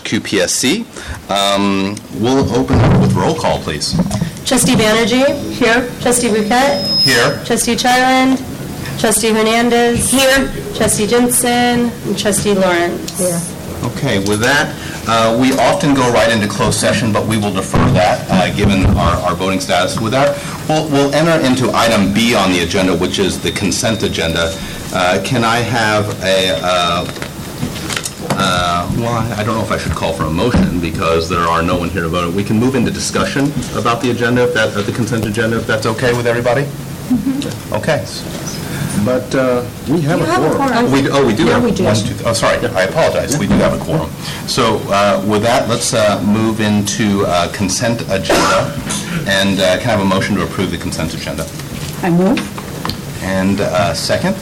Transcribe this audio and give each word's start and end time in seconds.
QPSC. 0.00 0.84
Um, 1.30 1.96
We'll 2.20 2.44
open 2.54 2.78
with 3.00 3.12
roll 3.14 3.34
call, 3.34 3.58
please. 3.60 3.94
Trustee 4.44 4.74
Banerjee? 4.74 5.52
Here. 5.52 5.88
Trustee 6.00 6.28
Bouquet? 6.28 6.84
Here. 7.02 7.40
Trustee 7.44 7.76
Charland? 7.76 8.38
Trustee 9.00 9.30
Hernandez? 9.32 10.10
Here. 10.10 10.52
Trustee 10.76 11.06
Jensen? 11.06 11.90
And 12.06 12.18
Trustee 12.18 12.54
Lawrence? 12.54 13.18
Here. 13.18 13.40
Okay, 13.92 14.18
with 14.28 14.40
that, 14.40 14.68
uh, 15.08 15.38
we 15.40 15.52
often 15.54 15.94
go 15.94 16.12
right 16.12 16.30
into 16.30 16.46
closed 16.46 16.78
session, 16.78 17.12
but 17.12 17.26
we 17.26 17.38
will 17.38 17.52
defer 17.52 17.78
that, 17.92 18.26
uh, 18.30 18.54
given 18.54 18.84
our 18.98 19.16
our 19.24 19.34
voting 19.34 19.58
status. 19.60 19.98
With 19.98 20.12
that, 20.12 20.36
we'll 20.68 20.86
we'll 20.90 21.14
enter 21.14 21.40
into 21.46 21.70
item 21.74 22.12
B 22.12 22.34
on 22.34 22.52
the 22.52 22.60
agenda, 22.60 22.94
which 22.94 23.18
is 23.18 23.40
the 23.40 23.50
consent 23.52 24.02
agenda. 24.02 24.52
Uh, 24.92 25.22
Can 25.24 25.44
I 25.44 25.58
have 25.60 26.04
a, 26.22 26.50
uh, 28.32 28.36
uh, 28.38 28.90
well, 28.96 29.16
I 29.38 29.42
don't 29.44 29.54
know 29.56 29.62
if 29.62 29.70
I 29.72 29.78
should 29.78 29.92
call 29.92 30.12
for 30.12 30.24
a 30.24 30.30
motion, 30.30 30.80
because 30.80 31.28
there 31.28 31.40
are 31.40 31.62
no 31.62 31.76
one 31.78 31.88
here 31.90 32.02
to 32.02 32.08
vote. 32.08 32.34
We 32.34 32.44
can 32.44 32.58
move 32.58 32.74
into 32.74 32.90
discussion 32.90 33.52
about 33.76 34.00
the 34.02 34.10
agenda, 34.10 34.44
if 34.44 34.54
that, 34.54 34.76
of 34.76 34.86
the 34.86 34.92
consent 34.92 35.26
agenda, 35.26 35.58
if 35.58 35.66
that's 35.66 35.86
okay 35.86 36.16
with 36.16 36.26
everybody? 36.26 36.62
Okay. 37.72 38.04
But 39.04 39.34
uh, 39.34 39.66
we 39.88 40.00
have 40.02 40.20
a 40.20 40.24
quorum. 40.56 40.92
We, 40.92 41.08
oh, 41.10 41.26
we 41.26 41.34
do 41.34 41.46
Yeah, 41.46 41.54
have 41.54 41.64
we 41.64 41.70
do. 41.72 41.84
one, 41.84 41.96
oh, 42.24 42.32
sorry, 42.32 42.58
I 42.68 42.82
apologize, 42.84 43.38
we 43.38 43.46
do 43.46 43.54
have 43.54 43.72
a 43.80 43.82
quorum. 43.82 44.10
So 44.46 44.78
uh, 44.88 45.24
with 45.26 45.42
that, 45.42 45.68
let's 45.68 45.94
uh, 45.94 46.22
move 46.22 46.60
into 46.60 47.24
uh, 47.26 47.50
consent 47.52 48.02
agenda, 48.10 48.74
and 49.26 49.58
uh, 49.60 49.78
can 49.78 49.88
I 49.88 49.92
have 49.96 50.00
a 50.00 50.04
motion 50.04 50.36
to 50.36 50.44
approve 50.44 50.70
the 50.70 50.78
consent 50.78 51.14
agenda? 51.14 51.46
I 52.02 52.10
move. 52.10 52.38
And 53.22 53.60
uh, 53.60 53.94
second? 53.94 54.36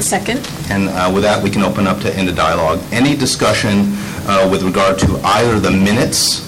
Second. 0.00 0.46
And 0.70 0.88
uh, 0.88 1.10
with 1.12 1.22
that, 1.22 1.42
we 1.42 1.50
can 1.50 1.62
open 1.62 1.86
up 1.86 2.00
to 2.00 2.14
end 2.14 2.28
of 2.28 2.36
dialogue. 2.36 2.80
Any 2.92 3.16
discussion 3.16 3.92
uh, 4.28 4.48
with 4.50 4.62
regard 4.62 4.98
to 5.00 5.20
either 5.24 5.58
the 5.58 5.70
minutes 5.70 6.44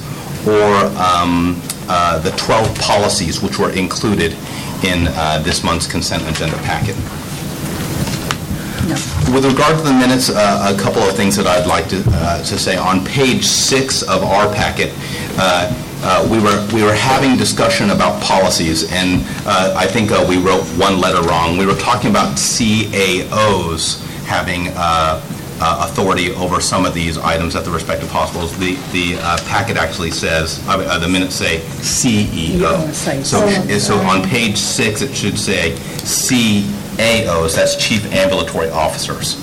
or 0.47 0.87
um, 0.97 1.61
uh, 1.89 2.19
the 2.19 2.31
12 2.33 2.79
policies 2.79 3.43
which 3.43 3.59
were 3.59 3.71
included 3.71 4.33
in 4.85 5.09
uh, 5.09 5.43
this 5.45 5.65
month's 5.65 5.87
consent 5.87 6.23
agenda 6.29 6.57
packet? 6.59 6.97
No. 8.87 8.95
With 9.35 9.45
regard 9.45 9.77
to 9.77 9.85
the 9.85 9.93
minutes, 9.93 10.31
uh, 10.31 10.75
a 10.75 10.81
couple 10.81 11.03
of 11.03 11.15
things 11.15 11.37
that 11.37 11.47
I'd 11.47 11.67
like 11.67 11.89
to 11.89 12.03
uh, 12.09 12.39
to 12.39 12.59
say. 12.59 12.77
On 12.77 13.05
page 13.05 13.45
six 13.45 14.03
of 14.03 14.23
our 14.25 14.53
packet, 14.55 14.93
uh, 15.39 15.69
uh, 16.03 16.27
we 16.31 16.39
were 16.39 16.67
we 16.73 16.83
were 16.83 16.95
having 16.95 17.37
discussion 17.37 17.91
about 17.91 18.23
policies, 18.23 18.91
and 18.93 19.23
uh, 19.47 19.75
I 19.77 19.87
think 19.87 20.11
uh, 20.11 20.25
we 20.29 20.39
wrote 20.39 20.65
one 20.79 21.01
letter 21.01 21.23
wrong. 21.29 21.59
We 21.59 21.67
were 21.67 21.75
talking 21.75 22.11
about 22.11 22.37
CAOs 22.37 24.05
having 24.25 24.69
uh, 24.77 25.21
uh, 25.61 25.89
authority 25.91 26.33
over 26.35 26.61
some 26.61 26.85
of 26.87 26.95
these 26.95 27.19
items 27.19 27.57
at 27.57 27.65
the 27.65 27.71
respective 27.71 28.09
hospitals. 28.11 28.57
The 28.59 28.77
the 28.93 29.17
uh, 29.21 29.39
packet 29.47 29.77
actually 29.77 30.11
says, 30.11 30.63
uh, 30.69 30.79
uh, 30.79 30.99
the 30.99 31.09
minutes 31.09 31.35
say 31.35 31.59
CEO. 31.83 32.61
Yeah, 32.61 32.93
say 32.93 33.23
So 33.23 33.49
so 33.79 33.97
on 33.99 34.23
page 34.29 34.57
six, 34.57 35.03
it 35.03 35.15
should 35.15 35.39
say 35.39 35.73
CAOs, 36.05 37.57
that's 37.57 37.77
Chief 37.77 38.05
Ambulatory 38.13 38.71
Officers, 38.71 39.37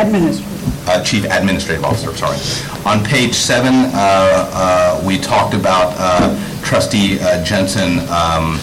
Administrative. 0.00 0.61
Uh, 0.86 1.02
Chief 1.02 1.24
Administrative 1.24 1.84
Officer, 1.84 2.14
sorry. 2.16 2.38
On 2.84 3.04
page 3.04 3.34
seven, 3.34 3.74
uh, 3.74 3.92
uh, 3.94 5.02
we 5.06 5.18
talked 5.18 5.54
about 5.54 5.94
uh, 5.98 6.62
trustee 6.62 7.18
uh, 7.20 7.42
Jensen 7.44 8.00
um, 8.10 8.58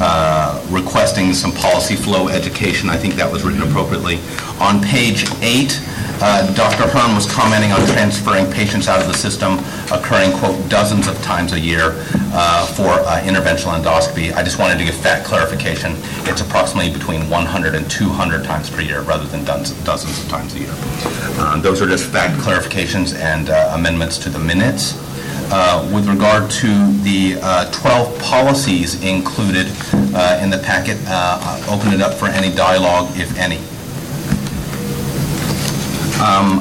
uh, 0.00 0.64
requesting 0.70 1.32
some 1.32 1.52
policy 1.52 1.96
flow 1.96 2.28
education. 2.28 2.88
I 2.88 2.96
think 2.96 3.14
that 3.14 3.30
was 3.30 3.44
written 3.44 3.62
appropriately. 3.62 4.18
On 4.60 4.82
page 4.82 5.26
eight, 5.42 5.80
uh, 6.22 6.46
Dr. 6.54 6.86
Hearn 6.88 7.14
was 7.14 7.26
commenting 7.30 7.72
on 7.72 7.84
transferring 7.88 8.50
patients 8.50 8.86
out 8.86 9.00
of 9.00 9.08
the 9.08 9.14
system 9.14 9.58
occurring, 9.90 10.30
quote, 10.38 10.56
dozens 10.70 11.08
of 11.08 11.20
times 11.22 11.52
a 11.52 11.58
year 11.58 11.98
uh, 12.32 12.64
for 12.66 12.88
uh, 12.88 13.20
interventional 13.22 13.74
endoscopy. 13.74 14.32
I 14.32 14.42
just 14.44 14.58
wanted 14.58 14.78
to 14.78 14.84
give 14.84 15.02
that 15.02 15.24
clarification. 15.26 15.96
It's 16.30 16.40
approximately 16.40 16.92
between 16.92 17.28
100 17.28 17.74
and 17.74 17.90
200 17.90 18.44
times 18.44 18.70
per 18.70 18.80
year 18.82 19.02
rather 19.02 19.24
than 19.24 19.44
dozens 19.44 20.22
of 20.22 20.28
times 20.30 20.54
a 20.54 20.60
year. 20.60 20.74
Uh, 21.42 21.60
Those 21.60 21.82
are 21.82 21.88
just 21.88 22.06
fact 22.06 22.38
clarifications 22.40 23.18
and 23.18 23.50
uh, 23.50 23.72
amendments 23.74 24.16
to 24.18 24.28
the 24.30 24.38
minutes. 24.38 24.94
Uh, 25.50 25.90
With 25.92 26.08
regard 26.08 26.50
to 26.62 26.92
the 27.02 27.38
uh, 27.42 27.70
12 27.72 28.18
policies 28.20 29.02
included 29.02 29.66
uh, 30.14 30.40
in 30.40 30.50
the 30.50 30.58
packet, 30.58 30.98
uh, 31.08 31.66
open 31.68 31.92
it 31.92 32.00
up 32.00 32.14
for 32.14 32.28
any 32.28 32.54
dialogue, 32.54 33.10
if 33.18 33.36
any. 33.36 33.58
Um, 36.22 36.60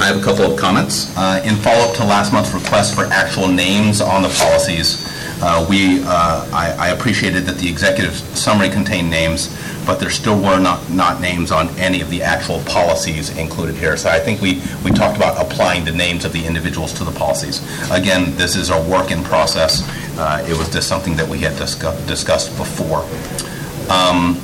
I 0.00 0.06
have 0.06 0.16
a 0.18 0.22
couple 0.22 0.44
of 0.50 0.58
comments. 0.58 1.14
Uh, 1.16 1.42
In 1.44 1.56
follow-up 1.56 1.94
to 1.96 2.04
last 2.04 2.32
month's 2.32 2.52
request 2.52 2.94
for 2.94 3.04
actual 3.04 3.48
names 3.48 4.00
on 4.00 4.22
the 4.22 4.28
policies, 4.28 5.06
uh, 5.42 5.64
we, 5.70 6.02
uh, 6.04 6.46
I 6.52 6.74
I 6.78 6.88
appreciated 6.90 7.44
that 7.46 7.56
the 7.56 7.68
executive 7.68 8.14
summary 8.36 8.68
contained 8.68 9.08
names, 9.10 9.48
but 9.86 9.98
there 10.00 10.10
still 10.10 10.38
were 10.38 10.58
not, 10.58 10.90
not 10.90 11.20
names 11.22 11.50
on 11.50 11.68
any 11.78 12.02
of 12.02 12.10
the 12.10 12.22
actual 12.22 12.60
policies 12.64 13.30
included 13.38 13.74
here. 13.76 13.96
So 13.96 14.10
I 14.10 14.18
think 14.20 14.42
we, 14.42 14.60
we 14.84 14.90
talked 14.90 15.16
about 15.16 15.40
applying 15.40 15.84
the 15.86 15.92
names 15.92 16.24
of 16.26 16.32
the 16.34 16.44
individuals 16.44 16.92
to 16.94 17.04
the 17.04 17.12
policies. 17.12 17.60
Again, 17.90 18.36
this 18.36 18.54
is 18.54 18.68
a 18.68 18.80
work 18.82 19.10
in 19.10 19.22
process. 19.24 19.82
Uh, 20.18 20.44
It 20.46 20.56
was 20.58 20.68
just 20.68 20.88
something 20.88 21.16
that 21.16 21.26
we 21.28 21.38
had 21.38 21.54
discu- 21.54 21.96
discussed 22.06 22.54
before. 22.58 23.02
Um, 23.88 24.36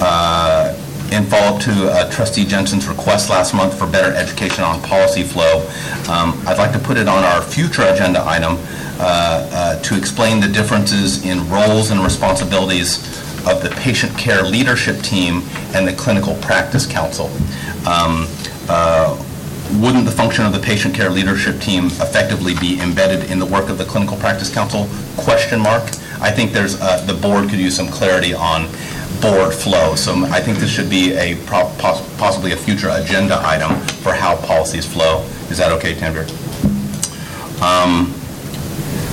uh, 0.00 0.74
in 1.12 1.24
follow-up 1.26 1.60
to 1.60 1.90
uh, 1.90 2.10
trustee 2.10 2.44
Jensen's 2.44 2.88
request 2.88 3.28
last 3.28 3.54
month 3.54 3.78
for 3.78 3.86
better 3.86 4.14
education 4.14 4.64
on 4.64 4.80
policy 4.82 5.22
flow, 5.22 5.60
um, 6.08 6.42
I'd 6.46 6.58
like 6.58 6.72
to 6.72 6.78
put 6.78 6.96
it 6.96 7.06
on 7.06 7.22
our 7.22 7.42
future 7.42 7.82
agenda 7.82 8.24
item 8.26 8.56
uh, 8.98 9.48
uh, 9.52 9.82
to 9.82 9.96
explain 9.96 10.40
the 10.40 10.48
differences 10.48 11.24
in 11.24 11.48
roles 11.50 11.90
and 11.90 12.00
responsibilities 12.00 12.98
of 13.46 13.62
the 13.62 13.70
patient 13.76 14.16
care 14.16 14.42
leadership 14.42 15.00
team 15.02 15.42
and 15.74 15.86
the 15.86 15.92
clinical 15.92 16.34
practice 16.36 16.86
council. 16.86 17.26
Um, 17.86 18.26
uh, 18.68 19.22
Wouldn't 19.80 20.04
the 20.04 20.12
function 20.12 20.46
of 20.46 20.52
the 20.52 20.60
patient 20.60 20.94
care 20.94 21.10
leadership 21.10 21.60
team 21.60 21.86
effectively 21.86 22.54
be 22.60 22.80
embedded 22.80 23.30
in 23.30 23.38
the 23.38 23.46
work 23.46 23.68
of 23.68 23.78
the 23.78 23.84
clinical 23.84 24.16
practice 24.16 24.52
council? 24.52 24.88
Question 25.16 25.60
mark. 25.60 25.82
I 26.20 26.30
think 26.30 26.52
there's, 26.52 26.80
uh, 26.80 27.04
the 27.04 27.14
board 27.14 27.50
could 27.50 27.58
use 27.58 27.74
some 27.74 27.88
clarity 27.88 28.32
on 28.32 28.68
board 29.22 29.54
flow. 29.54 29.94
So 29.94 30.12
I 30.26 30.40
think 30.40 30.58
this 30.58 30.70
should 30.70 30.90
be 30.90 31.14
a, 31.14 31.36
possibly 31.46 32.52
a 32.52 32.56
future 32.56 32.90
agenda 32.90 33.40
item 33.46 33.76
for 34.02 34.12
how 34.12 34.36
policies 34.36 34.84
flow. 34.84 35.22
Is 35.48 35.58
that 35.58 35.72
okay, 35.72 35.94
Tanvir? 35.94 36.26
Um, 37.62 38.12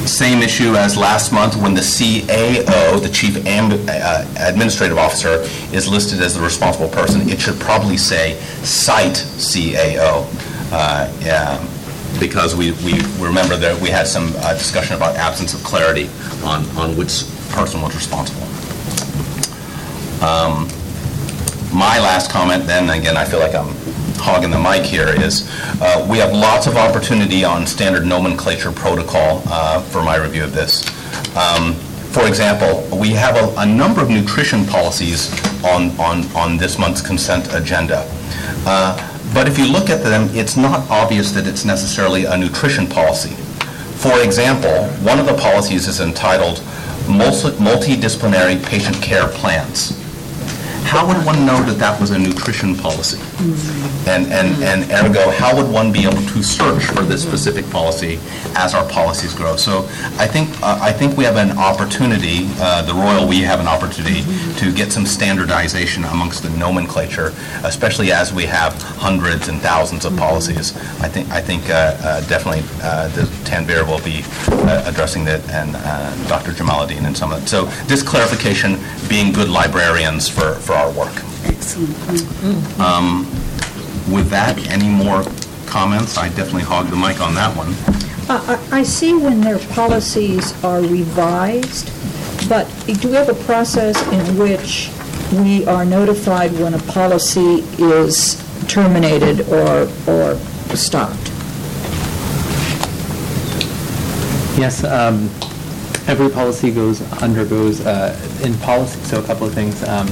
Same 0.08 0.42
issue 0.42 0.76
as 0.76 0.98
last 0.98 1.32
month 1.32 1.56
when 1.56 1.76
the 1.76 1.82
CAO, 1.82 3.00
the 3.02 3.10
Chief 3.10 3.46
Am- 3.46 3.72
uh, 3.88 4.26
Administrative 4.40 4.98
Officer, 4.98 5.42
is 5.76 5.88
listed 5.88 6.22
as 6.22 6.34
the 6.34 6.42
responsible 6.42 6.90
person. 6.90 7.30
It 7.30 7.40
should 7.40 7.60
probably 7.60 7.98
say 7.98 8.36
site 8.64 9.18
CAO. 9.38 10.26
uh, 10.72 11.12
yeah, 11.22 11.60
Because 12.20 12.56
we, 12.56 12.72
we 12.84 12.94
remember 13.20 13.56
that 13.58 13.80
we 13.80 13.90
had 13.90 14.08
some 14.08 14.34
uh, 14.38 14.54
discussion 14.54 14.96
about 14.96 15.16
absence 15.16 15.54
of 15.54 15.64
clarity 15.64 16.10
on, 16.44 16.66
on 16.76 16.98
which 16.98 17.24
person 17.52 17.82
was 17.82 17.94
responsible. 17.94 18.48
Um, 20.22 20.68
My 21.72 22.00
last 22.00 22.32
comment, 22.32 22.66
then, 22.66 22.90
again, 22.90 23.16
I 23.16 23.26
feel 23.26 23.40
like 23.40 23.54
I'm 23.54 23.74
hogging 24.18 24.50
the 24.50 24.60
mic 24.60 24.84
here, 24.84 25.08
is 25.10 25.48
uh, 25.82 26.06
we 26.10 26.18
have 26.18 26.34
lots 26.34 26.66
of 26.68 26.76
opportunity 26.78 27.44
on 27.46 27.68
standard 27.68 28.06
nomenclature 28.06 28.72
protocol 28.72 29.44
uh, 29.48 29.80
for 29.80 30.02
my 30.02 30.16
review 30.18 30.44
of 30.44 30.52
this. 30.54 30.82
Um, 31.38 31.76
For 32.10 32.28
example, 32.28 32.90
we 32.98 33.10
have 33.12 33.36
a, 33.38 33.54
a 33.62 33.66
number 33.68 34.02
of 34.02 34.10
nutrition 34.10 34.66
policies 34.66 35.30
on, 35.64 35.92
on, 36.00 36.26
on 36.36 36.58
this 36.58 36.80
month's 36.80 37.02
consent 37.02 37.54
agenda. 37.54 38.02
Uh, 38.66 38.98
But 39.32 39.48
if 39.48 39.60
you 39.60 39.68
look 39.72 39.92
at 39.92 40.02
them, 40.02 40.28
it's 40.34 40.58
not 40.58 40.90
obvious 40.90 41.32
that 41.34 41.46
it's 41.46 41.64
necessarily 41.66 42.26
a 42.26 42.36
nutrition 42.36 42.88
policy. 42.88 43.36
For 44.02 44.24
example, 44.24 44.88
one 45.06 45.20
of 45.20 45.28
the 45.28 45.36
policies 45.38 45.88
is 45.88 46.00
entitled 46.02 46.64
Multi- 47.08 47.56
Multidisciplinary 47.62 48.58
Patient 48.66 48.98
Care 49.04 49.28
Plans. 49.28 49.94
How 50.84 51.06
would 51.08 51.24
one 51.26 51.46
know 51.46 51.62
that 51.64 51.78
that 51.78 52.00
was 52.00 52.12
a 52.12 52.20
nutrition 52.20 52.76
policy? 52.76 53.20
And, 54.08 54.26
and, 54.32 54.64
and 54.64 54.92
ergo, 54.92 55.30
how 55.32 55.56
would 55.56 55.72
one 55.72 55.92
be 55.92 56.04
able 56.04 56.22
to 56.22 56.44
search 56.44 56.84
for 56.86 57.04
this 57.04 57.22
specific 57.22 57.70
policy 57.70 58.20
as 58.56 58.74
our 58.74 58.88
policies 58.90 59.34
grow? 59.34 59.56
So 59.56 59.86
I 60.18 60.28
think, 60.28 60.50
uh, 60.62 60.80
I 60.82 60.92
think 60.92 61.16
we 61.16 61.24
have 61.26 61.38
an 61.38 61.58
opportunity, 61.58 62.48
uh, 62.60 62.82
the 62.82 62.94
Royal, 62.94 63.28
we 63.28 63.42
have 63.42 63.60
an 63.60 63.68
opportunity 63.68 64.24
to 64.58 64.74
get 64.74 64.92
some 64.92 65.06
standardization 65.06 66.04
amongst 66.06 66.44
the 66.44 66.50
nomenclature, 66.52 67.34
especially 67.64 68.12
as 68.12 68.34
we 68.34 68.46
have 68.46 68.74
hundreds 68.82 69.48
and 69.48 69.62
thousands 69.62 70.06
of 70.06 70.18
policies. 70.18 70.76
I 71.02 71.08
think, 71.08 71.30
I 71.30 71.42
think 71.42 71.70
uh, 71.70 71.96
uh, 72.02 72.22
definitely 72.28 72.64
uh, 72.82 73.10
the 73.10 73.24
Tanvir 73.46 73.86
will 73.88 74.04
be 74.04 74.24
uh, 74.68 74.84
addressing 74.86 75.24
that, 75.26 75.48
and 75.50 75.74
Dr. 76.28 76.52
Jamaluddin 76.52 77.06
and 77.06 77.16
some 77.16 77.32
of 77.32 77.44
it. 77.44 77.48
So 77.48 77.66
this 77.86 78.02
clarification, 78.02 78.78
being 79.08 79.32
good 79.32 79.50
librarians 79.50 80.28
for, 80.28 80.56
for 80.56 80.69
our 80.74 80.92
work. 80.92 81.14
Excellent. 81.46 82.80
Um, 82.80 83.26
With 84.12 84.30
that, 84.32 84.58
any 84.72 84.90
more 84.90 85.24
comments, 85.68 86.18
I 86.18 86.30
definitely 86.30 86.64
hogged 86.64 86.90
the 86.90 86.96
mic 86.96 87.22
on 87.22 87.36
that 87.36 87.56
one. 87.56 87.76
I 88.28 88.56
I- 88.56 88.80
I 88.80 88.84
see 88.84 89.14
when 89.14 89.42
their 89.42 89.60
policies 89.60 90.54
are 90.64 90.82
revised, 90.82 91.92
but 92.50 92.66
do 93.02 93.10
we 93.10 93.16
have 93.16 93.30
a 93.30 93.36
process 93.46 93.96
in 94.12 94.38
which 94.40 94.90
we 95.32 95.64
are 95.68 95.86
notified 95.86 96.52
when 96.60 96.74
a 96.74 96.80
policy 96.80 97.64
is 97.78 98.38
terminated 98.68 99.46
or 99.50 99.88
or 100.08 100.38
stopped? 100.74 101.30
Yes, 104.58 104.84
um, 104.84 105.30
every 106.08 106.30
policy 106.30 106.72
goes, 106.72 107.02
undergoes, 107.22 107.80
uh, 107.86 108.16
in 108.44 108.54
policy, 108.56 109.00
so 109.04 109.20
a 109.20 109.24
couple 109.24 109.46
of 109.48 109.54
things. 109.54 109.84
Um, 109.88 110.08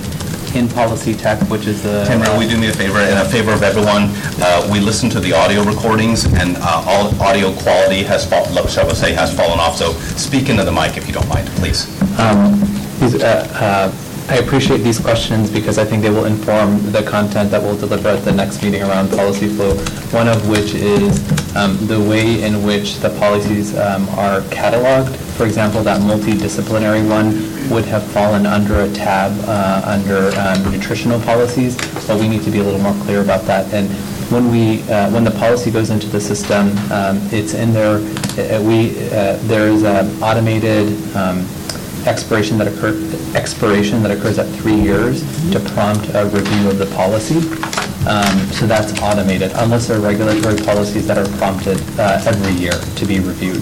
In 0.56 0.68
PolicyTech, 0.68 1.50
which 1.52 1.68
is 1.68 1.84
the... 1.84 2.04
Tamara, 2.06 2.36
we 2.38 2.48
do 2.48 2.58
me 2.58 2.68
a 2.70 2.74
favor, 2.74 3.00
in 3.00 3.18
a 3.18 3.26
favor 3.26 3.52
of 3.52 3.62
everyone, 3.62 4.10
uh, 4.42 4.68
we 4.72 4.80
listen 4.80 5.10
to 5.12 5.20
the 5.20 5.34
audio 5.34 5.62
recordings, 5.64 6.26
and 6.26 6.56
uh, 6.58 6.84
all 6.88 7.14
audio 7.22 7.54
quality 7.62 8.02
has, 8.04 8.26
fall- 8.28 8.46
shall 8.68 8.88
we 8.88 8.94
say, 8.96 9.14
has 9.14 9.36
fallen 9.36 9.60
off, 9.60 9.76
so 9.76 9.92
speak 10.16 10.50
into 10.50 10.64
the 10.64 10.72
mic 10.72 10.98
if 10.98 11.06
you 11.06 11.14
don't 11.14 11.28
mind, 11.28 11.48
please. 11.58 11.86
Um, 12.18 12.60
uh, 13.02 13.48
uh, 13.54 13.92
I 14.30 14.40
appreciate 14.40 14.80
these 14.80 15.00
questions 15.00 15.50
because 15.50 15.78
I 15.78 15.86
think 15.86 16.04
they 16.04 16.10
will 16.10 16.26
inform 16.26 16.92
the 16.92 17.02
content 17.02 17.50
that 17.52 17.62
we'll 17.62 17.78
deliver 17.78 18.10
at 18.10 18.26
the 18.26 18.32
next 18.34 18.62
meeting 18.62 18.84
around 18.84 19.10
policy 19.10 19.48
flow. 19.48 19.74
One 20.12 20.28
of 20.28 20.50
which 20.50 20.74
is 20.76 21.18
um, 21.56 21.78
the 21.88 21.98
way 21.98 22.44
in 22.44 22.62
which 22.64 22.98
the 22.98 23.10
policies 23.12 23.74
um, 23.78 24.10
are 24.10 24.42
cataloged. 24.52 25.16
For 25.38 25.46
example, 25.46 25.82
that 25.84 26.02
multidisciplinary 26.02 27.08
one 27.08 27.70
would 27.70 27.86
have 27.86 28.04
fallen 28.04 28.46
under 28.46 28.82
a 28.82 28.92
tab 28.92 29.32
uh, 29.46 29.82
under 29.86 30.38
um, 30.38 30.74
nutritional 30.74 31.22
policies, 31.22 31.78
but 32.06 32.20
we 32.20 32.28
need 32.28 32.44
to 32.44 32.52
be 32.52 32.60
a 32.60 32.64
little 32.64 32.82
more 32.82 32.96
clear 33.06 33.22
about 33.22 33.44
that. 33.44 33.74
And 33.74 33.90
when 34.30 34.52
we, 34.52 34.82
uh, 34.92 35.10
when 35.12 35.24
the 35.24 35.32
policy 35.32 35.72
goes 35.72 35.90
into 35.90 36.08
the 36.08 36.20
system, 36.20 36.68
um, 36.92 37.18
it's 37.32 37.54
in 37.54 37.72
there, 37.72 37.96
uh, 37.96 38.62
we, 38.62 38.92
uh, 39.08 39.38
there 39.44 39.70
is 39.70 39.84
an 39.84 40.22
automated 40.22 40.88
um, 41.16 41.48
expiration 42.08 42.58
that 42.58 42.68
occur, 42.68 42.94
expiration 43.36 44.02
that 44.04 44.12
occurs 44.12 44.40
at 44.40 44.48
three 44.60 44.76
years 44.76 45.22
to 45.52 45.60
prompt 45.60 46.10
a 46.16 46.26
review 46.26 46.70
of 46.70 46.78
the 46.78 46.88
policy. 46.96 47.40
Um, 48.08 48.38
So 48.54 48.66
that's 48.66 48.98
automated, 49.02 49.52
unless 49.56 49.88
there 49.88 49.98
are 49.98 50.02
regulatory 50.02 50.56
policies 50.56 51.06
that 51.08 51.18
are 51.18 51.28
prompted 51.38 51.78
uh, 52.00 52.24
every 52.26 52.54
year 52.54 52.72
to 52.72 53.06
be 53.06 53.20
reviewed. 53.20 53.62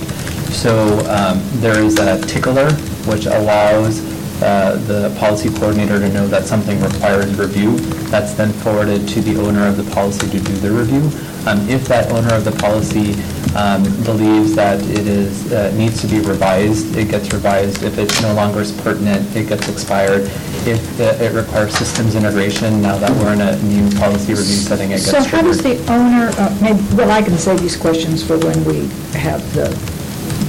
So 0.53 0.99
um, 1.09 1.41
there 1.59 1.81
is 1.83 1.97
a 1.99 2.21
tickler, 2.21 2.71
which 3.09 3.25
allows 3.25 3.99
uh, 4.41 4.75
the 4.85 5.15
policy 5.17 5.49
coordinator 5.49 5.99
to 5.99 6.09
know 6.09 6.27
that 6.27 6.45
something 6.45 6.79
requires 6.81 7.33
review. 7.35 7.77
That's 8.13 8.33
then 8.33 8.51
forwarded 8.51 9.07
to 9.09 9.21
the 9.21 9.39
owner 9.41 9.65
of 9.67 9.77
the 9.77 9.89
policy 9.95 10.29
to 10.29 10.39
do 10.39 10.53
the 10.65 10.71
review. 10.71 11.09
Um, 11.45 11.67
If 11.69 11.87
that 11.87 12.11
owner 12.11 12.33
of 12.33 12.43
the 12.43 12.51
policy 12.53 13.13
um, 13.55 13.83
believes 14.03 14.55
that 14.55 14.81
it 14.81 15.07
is, 15.07 15.51
uh, 15.51 15.71
needs 15.77 16.01
to 16.01 16.07
be 16.07 16.19
revised, 16.19 16.95
it 16.97 17.09
gets 17.09 17.31
revised. 17.31 17.83
If 17.83 17.97
it 17.97 18.09
no 18.21 18.33
longer 18.33 18.61
is 18.61 18.71
pertinent, 18.71 19.33
it 19.35 19.47
gets 19.47 19.69
expired. 19.69 20.23
If 20.67 20.81
uh, 20.99 21.23
it 21.23 21.33
requires 21.33 21.73
systems 21.77 22.15
integration, 22.15 22.81
now 22.81 22.97
that 22.97 23.11
we're 23.11 23.33
in 23.33 23.41
a 23.41 23.55
new 23.63 23.89
policy 23.97 24.33
review 24.33 24.59
setting, 24.69 24.89
it 24.91 24.97
gets 24.97 25.11
So 25.11 25.23
how 25.23 25.41
does 25.41 25.61
triggered. 25.61 25.85
the 25.85 25.93
owner, 25.93 26.31
uh, 26.37 26.57
maybe, 26.61 26.81
well, 26.95 27.11
I 27.11 27.21
can 27.21 27.37
save 27.37 27.61
these 27.61 27.77
questions 27.77 28.23
for 28.25 28.37
when 28.39 28.63
we 28.65 28.87
have 29.17 29.41
the, 29.53 29.69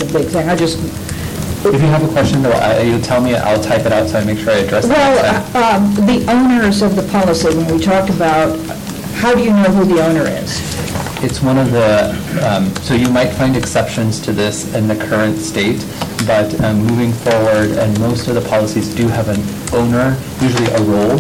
the 0.03 0.11
big 0.13 0.27
thing. 0.29 0.49
I 0.49 0.57
just, 0.57 0.79
If 1.65 1.75
you 1.75 1.89
have 1.89 2.03
a 2.03 2.09
question, 2.09 2.43
though, 2.43 2.53
I- 2.53 2.81
you 2.81 2.99
tell 3.01 3.21
me, 3.21 3.35
I'll 3.37 3.63
type 3.63 3.85
it 3.87 3.93
out 3.93 4.09
so 4.09 4.19
I 4.19 4.25
make 4.25 4.39
sure 4.39 4.51
I 4.53 4.59
address 4.67 4.85
it. 4.87 4.89
well, 4.89 5.23
next 5.23 5.53
time. 5.53 5.63
uh, 5.63 6.01
um, 6.01 6.07
the 6.07 6.33
owners 6.33 6.81
of 6.83 6.97
the 6.97 7.03
policy, 7.13 7.49
when 7.55 7.67
we 7.73 7.79
talked 7.85 8.09
about, 8.11 8.59
how 9.15 9.35
do 9.35 9.43
you 9.45 9.51
know 9.51 9.71
who 9.77 9.85
the 9.85 10.03
owner 10.05 10.27
is? 10.27 10.61
It's 11.27 11.43
one 11.43 11.59
of 11.59 11.73
the, 11.73 12.11
um, 12.49 12.73
so 12.85 12.95
you 12.95 13.09
might 13.11 13.31
find 13.33 13.57
exceptions 13.57 14.21
to 14.21 14.33
this 14.33 14.73
in 14.77 14.87
the 14.87 14.95
current 14.95 15.39
state, 15.39 15.85
but 16.25 16.49
um, 16.63 16.87
moving 16.87 17.13
forward, 17.13 17.73
and 17.73 17.99
most 17.99 18.29
of 18.29 18.37
the 18.37 18.49
policies 18.49 18.95
do 18.95 19.09
have 19.09 19.27
an 19.29 19.41
owner, 19.75 20.17
usually 20.41 20.71
a 20.71 20.83
role, 20.85 21.17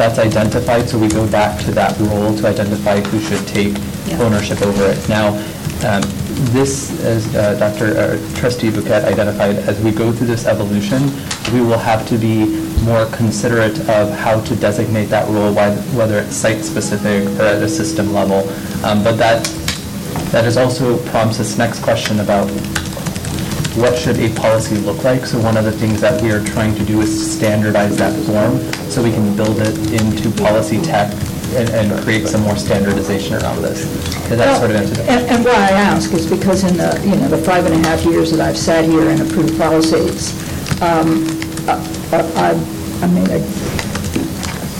that's 0.00 0.18
identified, 0.18 0.88
so 0.88 0.98
we 0.98 1.08
go 1.08 1.30
back 1.30 1.62
to 1.66 1.72
that 1.72 1.92
role 2.00 2.34
to 2.38 2.46
identify 2.46 3.00
who 3.00 3.20
should 3.20 3.46
take 3.46 3.76
Yeah. 4.06 4.22
ownership 4.22 4.62
over 4.62 4.86
it. 4.86 5.08
Now, 5.10 5.36
um, 5.86 6.00
this, 6.56 6.90
as 7.04 7.26
uh, 7.36 7.54
Dr. 7.58 7.98
uh, 8.00 8.38
Trustee 8.40 8.70
Bouquet 8.70 9.04
identified, 9.04 9.56
as 9.68 9.78
we 9.80 9.90
go 9.90 10.10
through 10.10 10.28
this 10.28 10.46
evolution, 10.46 11.02
we 11.52 11.60
will 11.60 11.78
have 11.78 12.08
to 12.08 12.16
be 12.16 12.46
more 12.82 13.06
considerate 13.06 13.78
of 13.88 14.10
how 14.10 14.40
to 14.40 14.56
designate 14.56 15.06
that 15.06 15.28
role, 15.28 15.52
whether 15.52 16.18
it's 16.18 16.34
site-specific 16.36 17.28
or 17.38 17.44
at 17.44 17.62
a 17.62 17.68
system 17.68 18.12
level. 18.12 18.48
Um, 18.84 19.02
But 19.04 19.16
that, 19.18 19.44
that 20.32 20.44
is 20.44 20.56
also 20.56 20.98
prompts 21.10 21.38
this 21.38 21.58
next 21.58 21.82
question 21.82 22.20
about 22.20 22.48
what 23.76 23.96
should 23.96 24.18
a 24.18 24.28
policy 24.34 24.76
look 24.78 25.04
like? 25.04 25.24
So 25.26 25.38
one 25.40 25.56
of 25.56 25.64
the 25.64 25.72
things 25.72 26.00
that 26.00 26.20
we 26.22 26.32
are 26.32 26.42
trying 26.44 26.74
to 26.74 26.84
do 26.84 27.00
is 27.00 27.10
standardize 27.36 27.96
that 27.98 28.12
form 28.26 28.58
so 28.90 29.02
we 29.02 29.12
can 29.12 29.36
build 29.36 29.58
it 29.60 29.76
into 29.92 30.28
PolicyTech 30.30 31.12
and, 31.54 31.68
and 31.70 32.02
create 32.02 32.26
some 32.26 32.42
more 32.42 32.56
standardization 32.56 33.34
around 33.36 33.62
this. 33.62 33.84
That 34.28 34.58
sort 34.58 34.70
of 34.70 34.76
answer 34.76 35.00
And, 35.02 35.26
and 35.30 35.44
why 35.44 35.52
I 35.52 35.70
ask 35.70 36.12
is 36.12 36.28
because 36.28 36.64
in 36.64 36.76
the, 36.76 37.00
you 37.04 37.16
know, 37.16 37.28
the 37.28 37.38
five 37.38 37.66
and 37.66 37.74
a 37.74 37.88
half 37.88 38.04
years 38.04 38.30
that 38.32 38.40
I've 38.40 38.58
sat 38.58 38.84
here 38.84 39.08
and 39.08 39.20
approved 39.22 39.56
policies, 39.58 40.32
um, 40.82 41.26
I, 41.68 42.50
I 43.02 43.06
mean, 43.08 43.28
I 43.30 43.38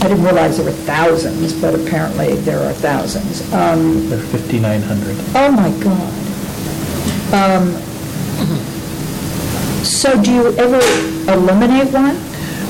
I 0.03 0.09
didn't 0.09 0.25
realize 0.25 0.57
there 0.57 0.65
were 0.65 0.73
thousands, 0.73 1.53
but 1.53 1.75
apparently 1.75 2.35
there 2.37 2.59
are 2.61 2.73
thousands. 2.73 3.43
Um, 3.53 4.09
They're 4.09 4.19
5,900. 4.19 5.15
Oh, 5.35 5.51
my 5.53 5.71
God. 5.85 6.15
Um, 7.35 7.77
So 9.85 10.21
do 10.23 10.33
you 10.33 10.55
ever 10.57 10.81
eliminate 11.31 11.93
one? 11.93 12.17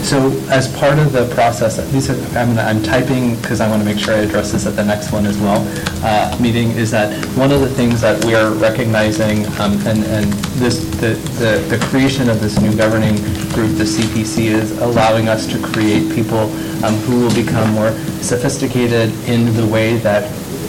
So 0.02 0.30
as 0.50 0.66
part 0.76 0.98
of 0.98 1.12
the 1.12 1.32
process, 1.34 1.76
these 1.92 2.10
are, 2.10 2.38
I'm, 2.38 2.58
I'm 2.58 2.82
typing 2.82 3.36
because 3.36 3.60
I 3.60 3.68
want 3.68 3.82
to 3.82 3.86
make 3.86 3.98
sure 3.98 4.14
I 4.14 4.18
address 4.18 4.52
this 4.52 4.66
at 4.66 4.74
the 4.74 4.84
next 4.84 5.12
one 5.12 5.26
as 5.26 5.38
well, 5.38 5.64
uh, 6.02 6.36
meeting, 6.40 6.70
is 6.72 6.90
that 6.90 7.12
one 7.36 7.52
of 7.52 7.60
the 7.60 7.68
things 7.68 8.00
that 8.00 8.24
we 8.24 8.34
are 8.34 8.50
recognizing, 8.52 9.46
um, 9.60 9.74
and, 9.86 10.02
and 10.04 10.32
this, 10.58 10.84
the, 11.00 11.14
the 11.38 11.76
the 11.76 11.84
creation 11.86 12.28
of 12.28 12.40
this 12.40 12.60
new 12.60 12.74
governing 12.76 13.16
group, 13.52 13.76
the 13.76 13.84
CPC, 13.84 14.46
is 14.46 14.78
allowing 14.78 15.28
us 15.28 15.46
to 15.46 15.62
create 15.62 16.12
people 16.14 16.50
um, 16.84 16.94
who 17.04 17.20
will 17.20 17.34
become 17.34 17.70
more 17.74 17.92
sophisticated 18.22 19.12
in 19.28 19.54
the 19.54 19.66
way 19.66 19.98
that, 19.98 20.24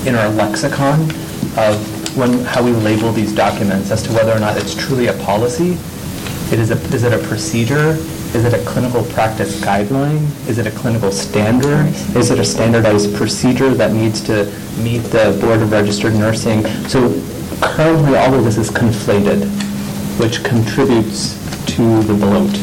in 0.06 0.16
our 0.16 0.30
lexicon 0.30 1.02
of 1.58 2.18
when, 2.18 2.44
how 2.44 2.62
we 2.64 2.72
label 2.72 3.12
these 3.12 3.34
documents 3.34 3.92
as 3.92 4.04
to 4.04 4.14
whether 4.14 4.34
or 4.34 4.40
not 4.40 4.58
it's 4.58 4.76
truly 4.76 5.08
a 5.08 5.14
policy 5.24 5.78
it 6.52 6.60
is 6.60 6.70
a, 6.70 6.76
is 6.94 7.04
it 7.04 7.14
a 7.14 7.28
procedure? 7.30 7.96
Is 8.34 8.46
it 8.46 8.54
a 8.54 8.64
clinical 8.64 9.04
practice 9.04 9.60
guideline? 9.60 10.24
Is 10.48 10.58
it 10.58 10.66
a 10.66 10.72
clinical 10.72 11.12
standard? 11.12 11.88
Is 12.16 12.32
it 12.32 12.40
a 12.40 12.46
standardized 12.46 13.14
procedure 13.14 13.74
that 13.74 13.92
needs 13.92 14.22
to 14.22 14.46
meet 14.82 15.00
the 15.00 15.38
Board 15.42 15.62
of 15.62 15.70
Registered 15.70 16.14
Nursing? 16.14 16.66
So 16.88 17.10
currently, 17.62 18.16
all 18.16 18.34
of 18.34 18.46
this 18.46 18.58
is 18.58 18.70
conflated, 18.70 19.44
which 20.18 20.46
contributes 20.46 21.36
to 21.76 22.02
the 22.04 22.14
bloat. 22.14 22.56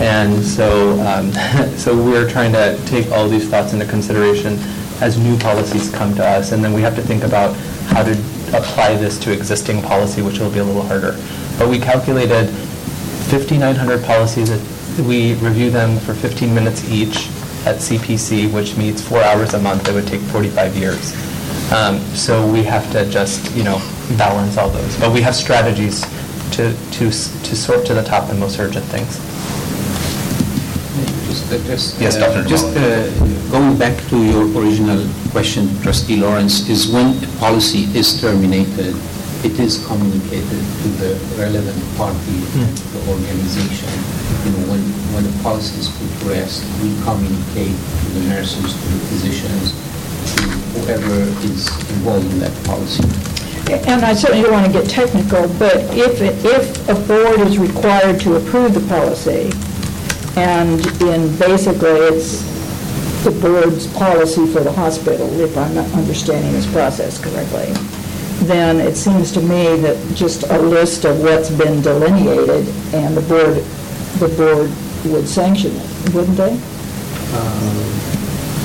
And 0.00 0.42
so, 0.42 0.98
um, 1.00 1.32
so 1.76 1.94
we're 1.94 2.28
trying 2.30 2.52
to 2.52 2.82
take 2.86 3.10
all 3.10 3.28
these 3.28 3.46
thoughts 3.46 3.74
into 3.74 3.84
consideration 3.84 4.54
as 5.02 5.18
new 5.18 5.38
policies 5.38 5.90
come 5.90 6.14
to 6.14 6.26
us, 6.26 6.52
and 6.52 6.64
then 6.64 6.72
we 6.72 6.80
have 6.80 6.96
to 6.96 7.02
think 7.02 7.24
about 7.24 7.54
how 7.88 8.02
to 8.02 8.12
apply 8.56 8.96
this 8.96 9.18
to 9.18 9.34
existing 9.34 9.82
policy, 9.82 10.22
which 10.22 10.38
will 10.38 10.50
be 10.50 10.60
a 10.60 10.64
little 10.64 10.82
harder. 10.82 11.12
But 11.58 11.68
we 11.68 11.78
calculated 11.78 12.48
5,900 13.28 14.02
policies, 14.02 14.77
we 15.00 15.34
review 15.34 15.70
them 15.70 15.98
for 16.00 16.14
15 16.14 16.54
minutes 16.54 16.88
each 16.90 17.28
at 17.66 17.76
CPC, 17.76 18.52
which 18.52 18.76
meets 18.76 19.00
four 19.02 19.22
hours 19.22 19.54
a 19.54 19.58
month, 19.60 19.88
it 19.88 19.94
would 19.94 20.06
take 20.06 20.20
45 20.20 20.76
years. 20.76 21.12
Um, 21.72 21.98
So 22.14 22.46
we 22.50 22.62
have 22.64 22.90
to 22.92 23.04
just, 23.10 23.40
you 23.54 23.64
know, 23.64 23.78
balance 24.16 24.56
all 24.56 24.70
those. 24.70 24.96
But 24.96 25.12
we 25.12 25.20
have 25.22 25.34
strategies 25.34 26.00
to, 26.56 26.72
to 26.96 27.04
to 27.10 27.56
sort 27.56 27.84
to 27.86 27.94
the 27.94 28.02
top 28.02 28.28
the 28.28 28.34
most 28.34 28.58
urgent 28.58 28.84
things. 28.86 29.18
Just, 31.28 31.52
uh, 31.52 31.58
just, 31.68 32.00
Yes, 32.00 32.16
uh, 32.16 32.20
Dr. 32.20 32.48
Just 32.48 32.66
uh, 32.76 33.06
going 33.50 33.76
back 33.78 33.94
to 34.08 34.16
your 34.16 34.44
original 34.58 35.06
question, 35.30 35.68
trustee 35.82 36.16
Lawrence, 36.16 36.68
is 36.68 36.88
when 36.88 37.22
a 37.22 37.26
policy 37.38 37.84
is 37.94 38.18
terminated, 38.20 38.96
it 39.44 39.60
is 39.60 39.84
communicated 39.86 40.62
to 40.82 40.88
the 41.02 41.10
relevant 41.36 41.78
party, 41.96 42.38
the 42.96 43.00
organization. 43.12 44.17
You 44.44 44.52
know, 44.52 44.70
when, 44.70 44.80
when 45.14 45.26
a 45.26 45.42
policy 45.42 45.80
is 45.80 45.88
rest, 46.24 46.64
we 46.82 46.94
communicate 47.02 47.74
to 47.74 48.06
the 48.14 48.28
nurses, 48.28 48.72
to 48.72 48.88
the 48.88 49.00
physicians, 49.10 49.72
to 50.36 50.42
whoever 50.78 51.14
is 51.44 51.68
involved 51.90 52.30
in 52.32 52.38
that 52.40 52.64
policy. 52.64 53.02
And 53.86 54.04
I 54.04 54.14
certainly 54.14 54.42
don't 54.42 54.52
want 54.52 54.66
to 54.66 54.72
get 54.72 54.88
technical, 54.88 55.46
but 55.58 55.76
if, 55.94 56.20
if 56.22 56.88
a 56.88 56.94
board 57.06 57.40
is 57.40 57.58
required 57.58 58.20
to 58.20 58.36
approve 58.36 58.74
the 58.74 58.86
policy, 58.88 59.52
and 60.40 60.80
in, 61.02 61.36
basically, 61.36 61.90
it's 61.90 62.42
the 63.24 63.32
board's 63.42 63.86
policy 63.94 64.46
for 64.46 64.60
the 64.60 64.72
hospital, 64.72 65.28
if 65.40 65.58
I'm 65.58 65.74
not 65.74 65.90
understanding 65.92 66.52
this 66.52 66.70
process 66.70 67.22
correctly, 67.22 67.72
then 68.46 68.78
it 68.80 68.96
seems 68.96 69.32
to 69.32 69.40
me 69.40 69.76
that 69.80 70.14
just 70.14 70.44
a 70.44 70.58
list 70.58 71.04
of 71.04 71.20
what's 71.20 71.50
been 71.50 71.82
delineated, 71.82 72.68
and 72.94 73.16
the 73.16 73.22
board, 73.22 73.64
the 74.20 74.28
board 74.28 74.70
would 75.12 75.28
sanction 75.28 75.72
it, 75.76 76.14
wouldn't 76.14 76.36
they? 76.36 76.54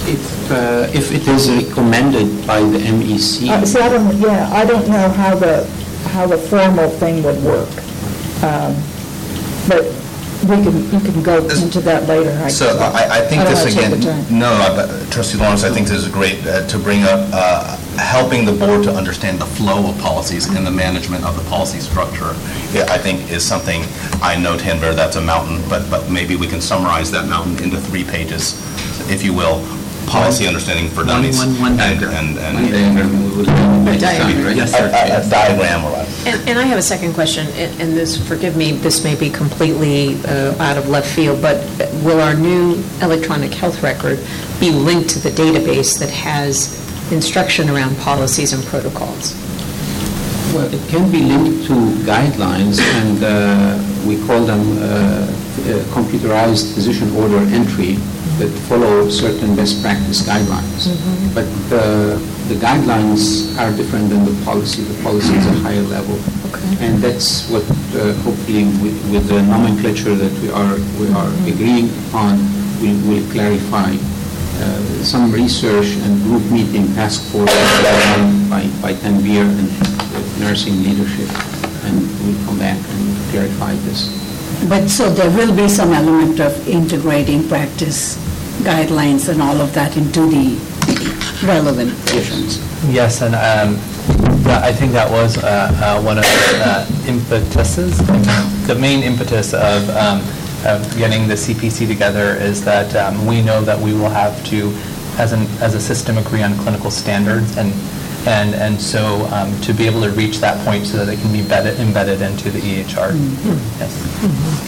If, 0.06 0.52
uh, 0.52 0.88
if 0.94 1.12
it 1.14 1.28
is 1.28 1.50
recommended 1.50 2.46
by 2.46 2.60
the 2.60 2.78
Uh, 2.78 2.92
MEC, 3.00 3.20
See, 3.20 3.80
I 3.80 3.90
don't, 3.90 4.18
yeah, 4.20 4.50
I 4.52 4.66
don't 4.66 4.88
know 4.90 5.08
how 5.10 5.36
the, 5.36 5.66
how 6.10 6.28
the 6.28 6.38
formal 6.38 6.90
thing 6.90 7.24
would 7.24 7.42
work. 7.44 7.70
Um, 8.44 8.76
But 9.66 9.86
we 10.44 10.58
can, 10.62 10.76
you 10.92 11.00
can 11.00 11.24
go 11.24 11.38
into 11.48 11.80
that 11.82 12.06
later. 12.06 12.38
I- 12.44 12.50
So 12.50 12.78
I, 12.78 13.20
I 13.20 13.22
think 13.22 13.42
I 13.42 13.46
don't 13.46 13.54
this 13.54 13.64
wanna 13.64 13.72
take 13.72 13.86
again, 13.88 14.00
the 14.02 14.06
time. 14.28 14.40
no, 14.40 14.58
no, 14.58 14.76
but 14.76 15.10
trustee 15.10 15.38
Lawrence, 15.38 15.64
I 15.64 15.70
think 15.72 15.88
this 15.88 16.04
is 16.04 16.10
great 16.10 16.46
uh, 16.46 16.68
to 16.68 16.78
bring 16.78 17.04
up, 17.04 17.22
uh, 17.32 17.78
helping 17.98 18.46
the 18.46 18.52
board 18.52 18.84
to 18.84 18.92
understand 18.94 19.40
the 19.40 19.46
flow 19.46 19.90
of 19.90 19.98
policies 20.00 20.48
and 20.56 20.66
the 20.66 20.72
management 20.72 21.24
of 21.26 21.36
the 21.36 21.44
policy 21.50 21.80
structure, 21.80 22.34
yeah, 22.72 22.86
I 22.90 22.98
think 22.98 23.32
is 23.32 23.46
something, 23.46 23.82
I 24.22 24.38
know, 24.40 24.58
Tanvir, 24.58 24.96
that's 24.96 25.16
a 25.16 25.22
mountain, 25.22 25.62
but, 25.70 25.90
but 25.90 26.10
maybe 26.10 26.36
we 26.36 26.48
can 26.48 26.62
summarize 26.62 27.12
that 27.12 27.28
mountain 27.30 27.64
into 27.64 27.78
three 27.80 28.04
pages, 28.04 28.54
if 29.10 29.24
you 29.24 29.34
will, 29.34 29.66
policy 30.08 30.46
understanding 30.48 30.90
for 30.90 31.04
dummies. 31.06 31.38
one, 31.38 31.60
one 31.60 31.72
and- 31.80 32.00
diagram. 32.00 32.38
And, 32.38 32.38
and. 32.38 32.56
One 32.56 32.72
diagram, 32.72 33.88
A 33.88 33.98
diagram. 33.98 34.58
Yes, 34.58 34.74
A- 34.74 34.78
sir. 34.78 34.92
A 34.94 35.26
a 35.26 35.30
diagram 35.30 35.86
or 35.86 35.92
a. 35.92 36.04
And 36.26 36.50
and 36.50 36.60
I 36.60 36.64
have 36.64 36.78
a 36.78 36.82
second 36.82 37.14
question, 37.14 37.48
and 37.48 37.82
and 37.82 37.94
this, 37.94 38.16
forgive 38.28 38.56
me, 38.56 38.74
this 38.74 39.04
may 39.04 39.16
be 39.16 39.30
completely 39.30 40.16
uh, 40.26 40.56
out 40.62 40.78
of 40.78 40.88
left 40.90 41.10
field, 41.14 41.42
but 41.42 41.58
will 42.04 42.20
our 42.22 42.34
new 42.34 42.84
electronic 43.02 43.54
health 43.54 43.82
record 43.82 44.20
be 44.60 44.72
linked 44.72 45.10
to 45.12 45.20
the 45.20 45.30
database 45.30 45.98
that 46.00 46.10
has 46.10 46.83
instruction 47.12 47.70
around 47.70 47.98
policies 47.98 48.54
and 48.54 48.64
protocols? 48.66 49.34
Well, 50.54 50.72
it 50.72 50.88
can 50.90 51.12
be 51.12 51.22
linked 51.22 51.66
to 51.68 51.74
guidelines, 52.06 52.80
and 52.80 53.24
uh, 53.24 54.08
we 54.08 54.22
call 54.28 54.46
them 54.46 54.62
uh, 54.78 54.84
uh, 54.84 55.84
computerized 55.96 56.74
physician 56.76 57.10
order 57.16 57.40
entry 57.50 57.96
that 58.38 58.50
follow 58.70 59.10
certain 59.10 59.56
best 59.56 59.82
practice 59.82 60.22
guidelines. 60.22 60.94
But 61.34 61.50
uh, 61.74 62.18
the 62.50 62.56
guidelines 62.56 63.58
are 63.58 63.76
different 63.76 64.10
than 64.10 64.26
the 64.26 64.36
policy. 64.46 64.84
The 64.84 65.04
policy 65.04 65.34
is 65.34 65.46
a 65.46 65.54
higher 65.66 65.82
level. 65.82 66.18
And 66.80 67.02
that's 67.02 67.50
what 67.50 67.64
uh, 67.98 68.14
hopefully 68.22 68.66
with 68.82 68.98
with 69.12 69.28
the 69.28 69.42
nomenclature 69.42 70.16
that 70.16 70.34
we 70.42 70.50
are, 70.50 70.76
we 71.00 71.08
are 71.14 71.32
agreeing 71.50 71.90
upon, 72.08 72.38
will 72.82 73.00
will 73.10 73.26
clarify 73.32 73.98
some 75.04 75.32
research 75.32 75.88
and 76.04 76.22
group 76.24 76.44
meeting 76.52 76.88
task 76.96 77.22
force 77.32 77.52
by, 78.50 78.64
by 78.82 78.94
Tanvir 78.94 79.42
and 79.44 79.68
the 79.68 80.40
nursing 80.46 80.82
leadership, 80.84 81.28
and 81.86 82.00
we'll 82.24 82.46
come 82.46 82.58
back 82.60 82.78
and 82.78 83.32
clarify 83.32 83.74
this. 83.88 84.10
But 84.70 84.88
so 84.88 85.10
there 85.10 85.30
will 85.32 85.56
be 85.56 85.68
some 85.68 85.92
element 85.92 86.40
of 86.40 86.68
integrating 86.68 87.48
practice 87.50 88.16
guidelines 88.64 89.28
and 89.30 89.42
all 89.42 89.60
of 89.60 89.74
that 89.74 89.98
into 89.98 90.22
the 90.30 90.56
relevant 91.46 91.92
versions. 92.10 92.60
Yes, 92.90 93.22
and 93.22 93.36
um, 93.36 93.76
that- 94.44 94.64
I 94.64 94.72
think 94.72 94.94
that 94.94 95.10
was 95.10 95.38
uh, 95.38 95.72
uh, 95.84 96.02
one 96.02 96.18
of 96.18 96.24
the 96.24 96.62
uh, 96.64 96.88
impetuses, 97.08 97.98
the 98.68 98.76
main 98.80 99.04
impetus 99.04 99.54
of 99.54 99.90
um, 99.90 100.22
of 100.66 100.98
getting 100.98 101.28
the 101.28 101.36
CPC 101.36 101.88
together 101.88 102.36
is 102.36 102.64
that 102.66 102.96
um, 102.96 103.26
we 103.26 103.42
know 103.42 103.62
that 103.62 103.80
we 103.80 103.94
will 103.94 104.10
have 104.10 104.44
to, 104.46 104.72
as 105.18 105.34
an, 105.34 105.42
as 105.62 105.76
a 105.76 105.80
system, 105.80 106.18
agree 106.18 106.42
on 106.42 106.58
clinical 106.60 106.90
standards, 106.92 107.58
and, 107.58 107.74
and, 108.28 108.56
and 108.56 108.80
so 108.80 109.26
um, 109.34 109.52
to 109.62 109.74
be 109.74 109.86
able 109.86 110.02
to 110.02 110.10
reach 110.12 110.40
that 110.40 110.64
point 110.66 110.86
so 110.86 111.06
that 111.06 111.12
it 111.12 111.20
can 111.20 111.32
be 111.34 111.40
embedded, 111.40 111.80
embedded 111.80 112.22
into 112.22 112.50
the 112.50 112.60
EHR. 112.60 113.12
Yes. 113.80 113.92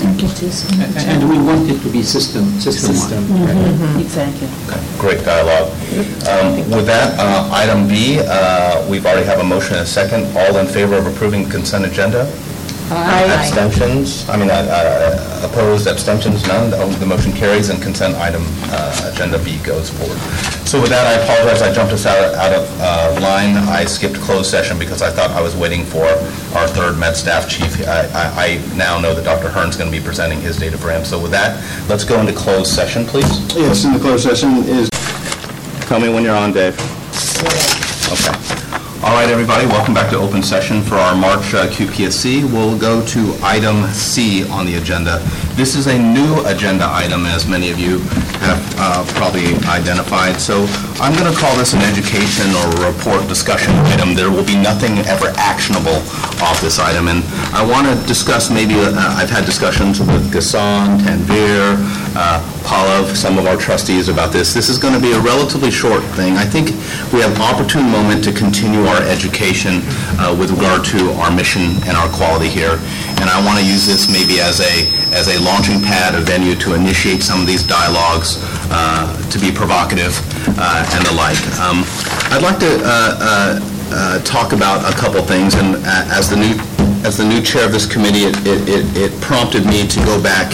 And 0.04 0.20
and 1.08 1.30
we 1.30 1.38
want 1.40 1.70
it 1.70 1.82
to 1.82 1.90
be 1.90 2.04
system, 2.04 2.46
system-wide. 2.60 3.56
Mm-hmm. 3.56 4.00
Exactly. 4.02 4.50
Great 5.00 5.24
dialogue. 5.24 5.72
Um, 6.28 6.70
With 6.70 6.86
that, 6.88 7.18
uh, 7.18 7.50
item 7.54 7.88
B, 7.88 8.20
uh, 8.20 8.86
we've 8.90 9.06
already 9.06 9.26
have 9.26 9.40
a 9.40 9.44
motion 9.44 9.76
and 9.76 9.84
a 9.84 9.88
second. 9.88 10.26
All 10.36 10.58
in 10.58 10.68
favor 10.68 10.96
of 10.96 11.08
approving 11.08 11.46
the 11.46 11.52
consent 11.52 11.86
agenda? 11.86 12.26
Abstentions? 12.92 14.28
I 14.30 14.38
mean, 14.38 14.50
uh, 14.50 14.54
uh, 14.54 15.48
opposed, 15.50 15.88
abstentions, 15.88 16.46
none? 16.48 16.72
Oh, 16.76 16.88
The 17.00 17.06
motion 17.06 17.32
carries 17.34 17.70
and 17.70 17.82
consent 17.82 18.16
item, 18.16 18.44
uh, 18.70 19.12
agenda 19.12 19.40
B 19.40 19.58
goes 19.64 19.90
forward. 19.90 20.18
So 20.68 20.80
with 20.82 20.90
that, 20.90 21.06
I 21.08 21.24
apologize, 21.24 21.62
I 21.62 21.74
jumped 21.74 21.94
us 21.94 22.06
out 22.06 22.34
out 22.36 22.54
of 22.54 22.82
uh, 22.82 23.20
line. 23.22 23.58
I 23.70 23.86
skipped 23.86 24.16
closed 24.22 24.50
session 24.50 24.78
because 24.78 25.02
I 25.02 25.10
thought 25.12 25.32
I 25.32 25.42
was 25.42 25.56
waiting 25.56 25.84
for 25.86 26.06
our 26.58 26.68
third 26.68 26.98
Med 26.98 27.16
Staff 27.16 27.50
Chief. 27.50 27.88
I- 27.88 28.06
I 28.14 28.46
I 28.46 28.76
now 28.76 29.00
know 29.00 29.14
that 29.16 29.24
Dr. 29.24 29.50
Hearn's 29.50 29.76
going 29.78 29.92
to 29.92 29.98
be 29.98 30.04
presenting 30.04 30.40
his 30.42 30.58
data 30.58 30.78
for 30.78 30.90
him. 30.92 31.06
So 31.06 31.20
with 31.20 31.32
that, 31.32 31.58
let's 31.90 32.04
go 32.04 32.20
into 32.20 32.34
closed 32.34 32.72
session, 32.74 33.06
please. 33.06 33.30
Yes, 33.56 33.86
in 33.86 33.94
the 33.94 34.00
closed 34.00 34.24
session 34.24 34.64
is 34.68 34.90
Tell 35.88 36.00
me 36.00 36.10
when 36.10 36.24
you're 36.24 36.36
on, 36.36 36.52
Dave. 36.52 36.76
Okay. 38.12 38.65
All 39.04 39.12
right, 39.14 39.30
everybody, 39.30 39.68
welcome 39.68 39.94
back 39.94 40.10
to 40.12 40.18
open 40.18 40.42
session 40.42 40.82
for 40.82 40.96
our 40.96 41.16
March 41.16 41.54
uh, 41.54 41.68
QPSC. 41.68 42.52
We'll 42.52 42.78
go 42.80 43.06
to 43.08 43.38
item 43.44 43.86
C 43.94 44.48
on 44.50 44.66
the 44.66 44.76
agenda. 44.76 45.20
This 45.54 45.76
is 45.76 45.88
a 45.88 46.00
new 46.00 46.44
agenda 46.48 46.88
item, 46.90 47.26
as 47.26 47.46
many 47.48 47.70
of 47.70 47.78
you 47.78 48.00
have 48.42 48.76
uh, 48.80 49.06
probably 49.14 49.54
identified. 49.68 50.40
So 50.42 50.66
I'm 51.00 51.14
going 51.14 51.32
to 51.32 51.38
call 51.38 51.56
this 51.58 51.74
an 51.74 51.82
education 51.82 52.50
or 52.56 52.88
report 52.90 53.28
discussion 53.28 53.74
item. 53.94 54.16
There 54.16 54.32
will 54.32 54.46
be 54.46 54.56
nothing 54.56 54.98
ever 55.06 55.28
actionable 55.38 56.02
off 56.42 56.60
this 56.62 56.80
item. 56.80 57.08
And 57.08 57.24
I 57.54 57.62
want 57.64 57.86
to 57.88 58.08
discuss, 58.08 58.50
maybe, 58.50 58.74
uh, 58.76 58.96
I've 58.96 59.30
had 59.30 59.46
discussions 59.46 60.00
with 60.00 60.34
Gasson, 60.34 60.98
Tanvir, 61.00 61.78
uh, 62.16 62.42
some 63.16 63.38
of 63.38 63.48
our 63.48 63.58
trustees 63.58 64.10
about 64.10 64.32
this. 64.32 64.54
This 64.54 64.70
is 64.70 64.78
going 64.78 64.94
to 64.94 65.00
be 65.00 65.14
a 65.14 65.20
relatively 65.20 65.72
short 65.72 66.04
thing. 66.14 66.38
I 66.38 66.46
think 66.46 66.70
we 67.12 67.20
have 67.22 67.36
an 67.36 67.42
opportune 67.42 67.90
moment 67.90 68.24
to 68.26 68.32
continue 68.32 68.86
our 68.86 69.02
education 69.04 69.82
uh, 70.20 70.36
with 70.38 70.52
regard 70.52 70.86
to 70.96 71.12
our 71.20 71.32
mission 71.34 71.82
and 71.88 71.98
our 71.98 72.10
quality 72.10 72.48
here. 72.48 72.78
And 73.18 73.30
I 73.30 73.44
want 73.46 73.60
to 73.60 73.66
use 73.66 73.88
this 73.88 74.12
maybe 74.12 74.40
as 74.40 74.60
a, 74.60 74.86
as 75.16 75.28
a 75.28 75.40
launching 75.42 75.82
pad, 75.82 76.14
a 76.16 76.22
venue 76.22 76.56
to 76.56 76.76
initiate 76.76 77.24
some 77.24 77.42
of 77.42 77.48
these 77.48 77.64
dialogues, 77.64 78.38
uh, 78.70 79.10
to 79.30 79.40
be 79.40 79.52
provocative 79.52 80.14
uh, 80.60 80.86
and 80.94 81.06
the 81.06 81.14
like. 81.16 81.40
Um, 81.60 81.82
I'd 82.30 82.44
like 82.44 82.60
to 82.60 82.72
uh, 82.84 83.60
uh, 83.92 84.20
talk 84.24 84.54
about 84.54 84.84
a 84.86 84.96
couple 84.98 85.22
things, 85.22 85.56
and 85.56 85.76
as 86.12 86.30
the 86.30 86.36
new 86.36 86.56
as 87.06 87.18
the 87.18 87.24
new 87.26 87.40
chair 87.42 87.66
of 87.66 87.72
this 87.72 87.86
committee, 87.86 88.24
it- 88.26 88.48
it 88.48 88.84
it 88.98 89.22
prompted 89.22 89.64
me 89.66 89.86
to 89.88 90.00
go 90.06 90.20
back 90.20 90.48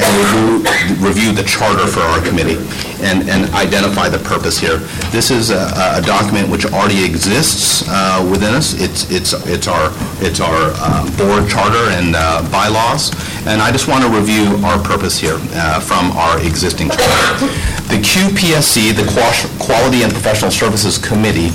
and 0.00 0.08
review 0.16 0.64
review 1.08 1.32
the 1.32 1.42
charter 1.44 1.86
for 1.86 2.00
our 2.00 2.20
committee 2.20 2.56
and 3.02 3.28
and 3.28 3.52
identify 3.54 4.08
the 4.08 4.18
purpose 4.18 4.58
here. 4.58 4.78
This 5.12 5.30
is 5.30 5.50
a 5.50 5.62
a 5.98 6.00
document 6.00 6.48
which 6.48 6.64
already 6.66 7.04
exists 7.04 7.84
uh, 7.88 8.26
within 8.30 8.54
us. 8.54 8.72
It's 8.80 9.10
it's 9.10 9.32
it's 9.46 9.68
our 9.68 9.92
it's 10.20 10.40
our 10.40 10.72
uh, 10.86 11.04
board 11.20 11.48
charter 11.48 11.84
and 11.98 12.16
uh, 12.16 12.42
bylaws, 12.50 13.12
and 13.46 13.60
I 13.60 13.70
just 13.70 13.86
want 13.86 14.02
to 14.04 14.10
review 14.10 14.44
our 14.64 14.78
purpose 14.82 15.18
here 15.18 15.38
uh, 15.54 15.80
from 15.80 16.04
our 16.16 16.40
existing 16.40 16.88
charter. 16.88 17.46
The 17.92 18.00
QPSC, 18.00 18.92
the 18.96 19.04
Qua- 19.12 19.48
Quality 19.66 20.02
and 20.04 20.12
Professional 20.12 20.50
Services 20.50 20.96
Committee, 20.98 21.50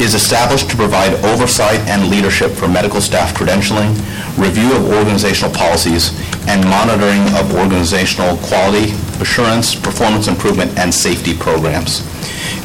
is 0.00 0.14
established 0.14 0.70
to 0.70 0.76
provide 0.76 1.14
oversight 1.24 1.80
and 1.88 2.08
leadership 2.08 2.52
for 2.52 2.68
medical 2.68 3.00
staff 3.00 3.34
credentialing, 3.34 3.94
review 4.38 4.74
of 4.74 4.90
organizational 4.92 5.52
policies, 5.52 6.10
and 6.48 6.64
monitoring 6.64 7.22
of 7.36 7.54
organizational 7.54 8.36
quality 8.38 8.92
assurance, 9.20 9.74
performance 9.74 10.26
improvement, 10.26 10.76
and 10.78 10.92
safety 10.92 11.36
programs. 11.36 12.00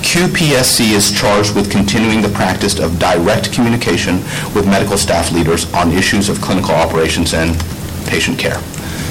QPSC 0.01 0.93
is 0.93 1.11
charged 1.11 1.55
with 1.55 1.71
continuing 1.71 2.21
the 2.21 2.29
practice 2.29 2.79
of 2.79 2.97
direct 2.99 3.51
communication 3.53 4.17
with 4.55 4.65
medical 4.65 4.97
staff 4.97 5.31
leaders 5.31 5.71
on 5.73 5.91
issues 5.91 6.29
of 6.29 6.41
clinical 6.41 6.73
operations 6.73 7.33
and 7.33 7.57
patient 8.07 8.39
care. 8.39 8.61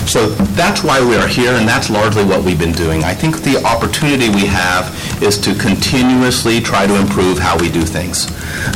So 0.07 0.29
that's 0.55 0.83
why 0.83 1.01
we 1.05 1.17
are 1.17 1.27
here, 1.27 1.53
and 1.53 1.67
that's 1.69 1.91
largely 1.91 2.25
what 2.25 2.43
we've 2.45 2.59
been 2.59 2.73
doing. 2.73 3.03
I 3.05 3.13
think 3.13 3.43
the 3.43 3.63
opportunity 3.65 4.29
we 4.31 4.47
have 4.47 4.85
is 5.23 5.37
to 5.39 5.55
continuously 5.55 6.61
try 6.61 6.87
to 6.87 6.95
improve 6.99 7.39
how 7.39 7.59
we 7.59 7.69
do 7.71 7.83
things. 7.83 8.27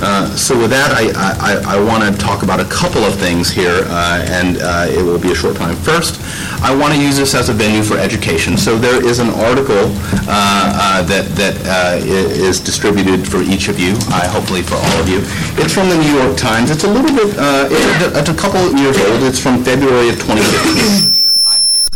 Uh, 0.02 0.26
So 0.36 0.58
with 0.58 0.70
that, 0.70 0.90
I, 0.92 1.04
I, 1.16 1.76
I 1.76 1.84
want 1.84 2.02
to 2.04 2.10
talk 2.20 2.42
about 2.42 2.60
a 2.60 2.64
couple 2.66 3.04
of 3.04 3.14
things 3.16 3.48
here, 3.50 3.84
uh, 3.86 4.24
and 4.28 4.58
uh, 4.60 4.86
it 4.90 5.02
will 5.02 5.18
be 5.18 5.30
a 5.32 5.34
short 5.34 5.56
time. 5.56 5.76
First, 5.76 6.20
I 6.62 6.74
want 6.74 6.92
to 6.94 7.00
use 7.00 7.16
this 7.16 7.34
as 7.34 7.48
a 7.48 7.52
venue 7.54 7.82
for 7.82 7.96
education. 7.96 8.56
So 8.56 8.76
there 8.76 9.00
is 9.04 9.18
an 9.20 9.30
article 9.30 9.86
uh, 10.26 10.28
uh, 10.28 11.02
that, 11.04 11.24
that 11.40 11.54
uh, 11.64 12.04
is 12.04 12.60
distributed 12.60 13.26
for 13.26 13.40
each 13.42 13.68
of 13.68 13.78
you, 13.78 13.94
hopefully 14.34 14.62
for 14.62 14.74
all 14.74 14.96
of 15.00 15.08
you. 15.08 15.20
It's 15.62 15.72
from 15.72 15.88
the 15.88 15.96
New 15.96 16.14
York 16.20 16.36
Times. 16.36 16.70
It's 16.70 16.84
a 16.84 16.90
little 16.90 17.14
bit, 17.14 17.28
it's 17.38 18.04
a- 18.04 18.18
it's 18.20 18.28
a 18.28 18.34
couple 18.34 18.60
of 18.60 18.74
years 18.78 18.98
old. 18.98 19.22
It's 19.22 19.38
from 19.38 19.62
February 19.64 20.08
of 20.10 20.16
2015. 20.20 21.19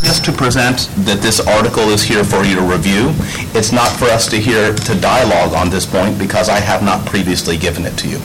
Just 0.04 0.25
to 0.26 0.32
present 0.32 0.88
that 1.08 1.20
this 1.23 1.40
article 1.40 1.88
is 1.88 2.02
here 2.02 2.23
for 2.25 2.44
you 2.44 2.54
to 2.56 2.61
review. 2.62 3.11
It's 3.56 3.73
not 3.73 3.88
for 3.88 4.04
us 4.06 4.28
to 4.28 4.37
hear, 4.37 4.75
to 4.75 4.94
dialogue 5.00 5.54
on 5.54 5.70
this 5.70 5.87
point, 5.87 6.18
because 6.18 6.49
I 6.50 6.61
have 6.61 6.82
not 6.84 7.06
previously 7.06 7.56
given 7.56 7.87
it 7.87 7.96
to 7.99 8.08
you. 8.08 8.16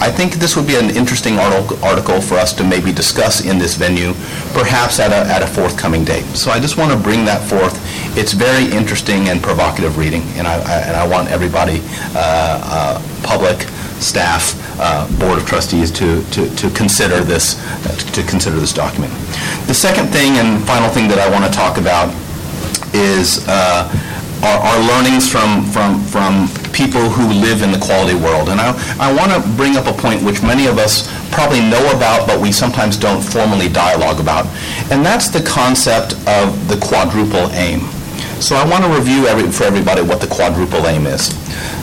I 0.00 0.10
think 0.10 0.34
this 0.40 0.56
would 0.56 0.66
be 0.66 0.76
an 0.76 0.88
interesting 0.90 1.38
article 1.38 2.20
for 2.20 2.36
us 2.36 2.52
to 2.54 2.64
maybe 2.64 2.92
discuss 2.92 3.44
in 3.44 3.58
this 3.58 3.76
venue, 3.76 4.14
perhaps 4.56 4.98
at 4.98 5.12
a, 5.12 5.28
at 5.30 5.42
a 5.42 5.46
forthcoming 5.46 6.02
date. 6.04 6.24
So 6.34 6.50
I 6.50 6.58
just 6.58 6.78
want 6.78 6.92
to 6.92 6.98
bring 6.98 7.24
that 7.26 7.46
forth. 7.46 7.76
It's 8.16 8.32
very 8.32 8.64
interesting 8.72 9.28
and 9.28 9.42
provocative 9.42 9.98
reading, 9.98 10.22
and 10.40 10.46
I, 10.48 10.54
I- 10.64 10.82
and 10.88 10.96
I 10.96 11.06
want 11.06 11.28
everybody, 11.30 11.80
uh, 12.16 12.18
uh, 12.64 13.02
public, 13.22 13.68
staff, 14.00 14.54
uh, 14.80 15.06
Board 15.18 15.38
of 15.38 15.46
Trustees 15.46 15.90
to, 15.92 16.22
to 16.30 16.48
to 16.56 16.70
consider 16.70 17.20
this, 17.20 17.54
to 18.12 18.22
consider 18.22 18.56
this 18.56 18.72
document. 18.72 19.12
The 19.66 19.74
second 19.74 20.08
thing 20.08 20.36
and 20.38 20.64
final 20.64 20.88
thing 20.88 21.08
that 21.08 21.18
I 21.18 21.28
want 21.30 21.44
to 21.44 21.50
talk 21.50 21.78
about 21.78 22.14
is 22.94 23.46
uh, 23.48 23.90
our 24.42 24.58
our 24.58 24.78
learnings 24.86 25.30
from, 25.30 25.64
from, 25.66 26.00
from 26.00 26.48
people 26.72 27.10
who 27.10 27.26
live 27.40 27.62
in 27.62 27.72
the 27.72 27.78
quality 27.78 28.14
world. 28.14 28.48
And 28.48 28.60
I, 28.60 28.70
I 29.00 29.12
want 29.12 29.34
to 29.34 29.40
bring 29.56 29.76
up 29.76 29.86
a 29.86 29.92
point 29.92 30.22
which 30.22 30.42
many 30.42 30.66
of 30.66 30.78
us 30.78 31.10
probably 31.32 31.60
know 31.60 31.82
about, 31.90 32.26
but 32.26 32.40
we 32.40 32.52
sometimes 32.52 32.96
don't 32.96 33.20
formally 33.20 33.68
dialogue 33.68 34.20
about, 34.20 34.46
and 34.90 35.04
that's 35.04 35.28
the 35.28 35.42
concept 35.42 36.14
of 36.26 36.68
the 36.68 36.78
quadruple 36.78 37.50
aim. 37.52 37.80
So 38.40 38.54
I 38.54 38.64
want 38.68 38.84
to 38.84 38.90
review 38.90 39.26
every, 39.26 39.50
for 39.50 39.64
everybody 39.64 40.02
what 40.02 40.20
the 40.20 40.28
quadruple 40.28 40.86
aim 40.86 41.06
is. 41.06 41.34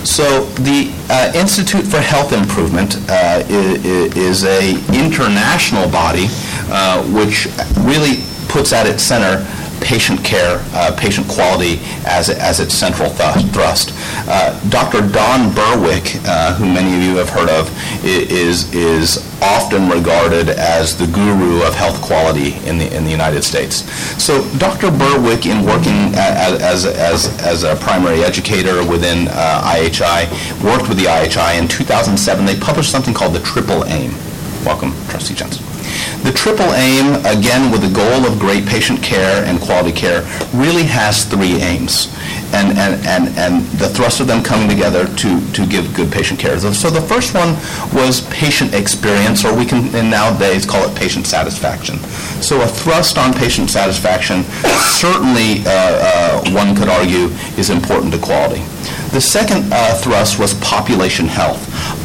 So 0.06 0.46
the 0.62 0.94
uh, 1.10 1.32
Institute 1.36 1.86
for 1.86 1.98
Health 2.00 2.32
Improvement 2.32 2.98
uh, 3.10 3.42
i- 3.42 3.44
i- 3.44 4.12
is 4.16 4.44
a 4.44 4.76
international 4.94 5.90
body 5.90 6.28
uh, 6.70 7.02
which 7.12 7.48
really 7.80 8.24
puts 8.48 8.72
at 8.72 8.86
its 8.88 9.02
center 9.04 9.42
patient 9.82 10.24
care, 10.24 10.64
uh, 10.74 10.96
patient 10.98 11.28
quality 11.28 11.80
as, 12.06 12.30
as 12.30 12.60
its 12.60 12.74
central 12.74 13.10
thu- 13.10 13.48
thrust. 13.50 13.94
Uh, 14.28 14.58
Dr. 14.70 15.02
Don 15.02 15.54
Berwick, 15.54 16.18
uh, 16.26 16.54
who 16.56 16.66
many 16.66 16.96
of 16.96 17.02
you 17.04 17.16
have 17.18 17.30
heard 17.30 17.50
of, 17.50 17.70
is, 18.06 18.74
is 18.74 19.18
often 19.42 19.90
regarded 19.90 20.50
as 20.50 20.98
the 20.98 21.08
guru 21.08 21.62
of 21.64 21.74
health 21.76 22.02
quality 22.02 22.56
in 22.68 22.78
the, 22.78 22.94
in 22.96 23.04
the 23.04 23.12
United 23.12 23.44
States. 23.44 23.84
So 24.22 24.48
Dr. 24.58 24.90
Berwick, 24.92 25.46
in 25.46 25.66
working 25.66 26.14
as, 26.16 26.86
as, 26.86 27.26
as 27.42 27.64
a 27.64 27.76
primary 27.76 28.24
educator 28.24 28.86
within 28.88 29.28
uh, 29.30 29.62
IHI, 29.76 30.30
worked 30.64 30.90
with 30.90 30.98
the 30.98 31.06
IHI. 31.06 31.60
In 31.60 31.68
2007, 31.68 32.46
they 32.46 32.58
published 32.60 32.92
something 32.92 33.14
called 33.14 33.34
the 33.34 33.42
Triple 33.42 33.86
Aim. 33.86 34.12
Welcome, 34.66 34.94
Trustee 35.10 35.36
Jensen. 35.36 35.75
The 36.24 36.32
triple 36.32 36.72
aim, 36.74 37.16
again 37.26 37.72
with 37.72 37.82
the 37.82 37.94
goal 37.94 38.26
of 38.26 38.40
great 38.40 38.66
patient 38.66 39.02
care 39.02 39.44
and 39.46 39.60
quality 39.60 39.92
care, 39.92 40.22
really 40.54 40.84
has 40.84 41.26
three 41.26 41.62
aims. 41.62 42.14
And, 42.54 42.78
and, 42.78 43.06
and, 43.06 43.38
and 43.38 43.66
the 43.80 43.90
thrust 43.90 44.22
of 44.22 44.28
them 44.28 44.44
coming 44.44 44.70
together 44.70 45.06
to, 45.06 45.52
to 45.52 45.66
give 45.66 45.94
good 45.94 46.12
patient 46.12 46.40
care. 46.40 46.58
So 46.60 46.90
the 46.90 47.02
first 47.02 47.34
one 47.34 47.56
was 47.94 48.22
patient 48.30 48.74
experience, 48.74 49.44
or 49.44 49.56
we 49.56 49.66
can 49.66 49.92
nowadays 50.10 50.66
call 50.66 50.88
it 50.90 50.96
patient 50.96 51.28
satisfaction. 51.28 51.98
So 52.42 52.62
a 52.62 52.68
thrust 52.68 53.18
on 53.18 53.34
patient 53.34 53.70
satisfaction 53.70 54.44
certainly, 54.96 55.62
uh, 55.66 55.70
uh, 55.70 56.52
one 56.52 56.76
could 56.76 56.88
argue, 56.88 57.28
is 57.58 57.70
important 57.70 58.14
to 58.14 58.20
quality. 58.20 58.64
The 59.12 59.22
second 59.22 59.72
uh, 59.72 59.96
thrust 59.96 60.40
was 60.40 60.54
population 60.56 61.28
health, 61.28 61.62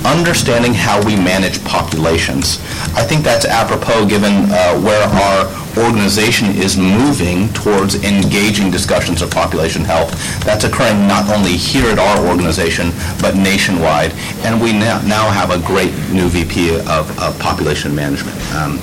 understanding 0.06 0.74
how 0.74 1.04
we 1.04 1.16
manage 1.16 1.62
populations. 1.64 2.58
I 2.94 3.04
think 3.04 3.24
that's 3.24 3.44
apropos 3.44 4.06
given 4.06 4.50
uh, 4.50 4.80
where 4.80 5.02
our 5.02 5.46
organization 5.78 6.48
is 6.50 6.76
moving 6.76 7.48
towards 7.52 8.02
engaging 8.04 8.70
discussions 8.70 9.22
of 9.22 9.30
population 9.30 9.84
health. 9.84 10.10
That's 10.44 10.64
occurring 10.64 11.06
not 11.06 11.28
only 11.30 11.56
here 11.56 11.86
at 11.86 11.98
our 11.98 12.26
organization, 12.26 12.90
but 13.20 13.36
nationwide. 13.36 14.12
And 14.44 14.60
we 14.60 14.72
now 14.72 15.30
have 15.30 15.50
a 15.50 15.64
great 15.66 15.92
new 16.10 16.28
VP 16.28 16.78
of 16.80 17.10
of 17.18 17.38
population 17.38 17.94
management. 17.94 18.36
Um, 18.54 18.78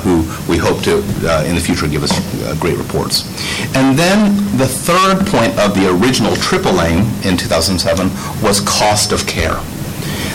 who 0.00 0.22
we 0.50 0.58
hope 0.58 0.82
to, 0.82 0.98
uh, 1.28 1.44
in 1.46 1.54
the 1.54 1.60
future, 1.60 1.86
give 1.86 2.02
us 2.02 2.12
uh, 2.42 2.56
great 2.58 2.76
reports. 2.78 3.24
And 3.74 3.98
then 3.98 4.34
the 4.58 4.66
third 4.66 5.26
point 5.26 5.58
of 5.58 5.74
the 5.74 5.88
original 5.90 6.34
triple 6.36 6.80
aim 6.80 7.06
in 7.24 7.36
2007 7.36 8.10
was 8.42 8.60
cost 8.60 9.12
of 9.12 9.26
care. 9.26 9.60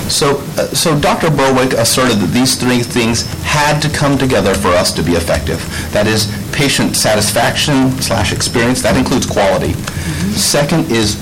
So, 0.10 0.38
uh, 0.58 0.68
so 0.74 0.98
Dr. 0.98 1.30
Berwick 1.30 1.74
asserted 1.74 2.18
that 2.20 2.32
these 2.32 2.56
three 2.56 2.82
things 2.82 3.30
had 3.44 3.82
to 3.82 3.90
come 3.90 4.18
together 4.18 4.54
for 4.54 4.70
us 4.70 4.94
to 4.94 5.04
be 5.04 5.14
effective. 5.14 5.60
That 5.92 6.08
is, 6.08 6.32
patient 6.54 6.96
satisfaction 6.96 7.92
slash 8.02 8.32
experience, 8.32 8.82
that 8.82 8.96
includes 8.96 9.26
quality. 9.26 9.74
Second 10.34 10.90
is 10.92 11.16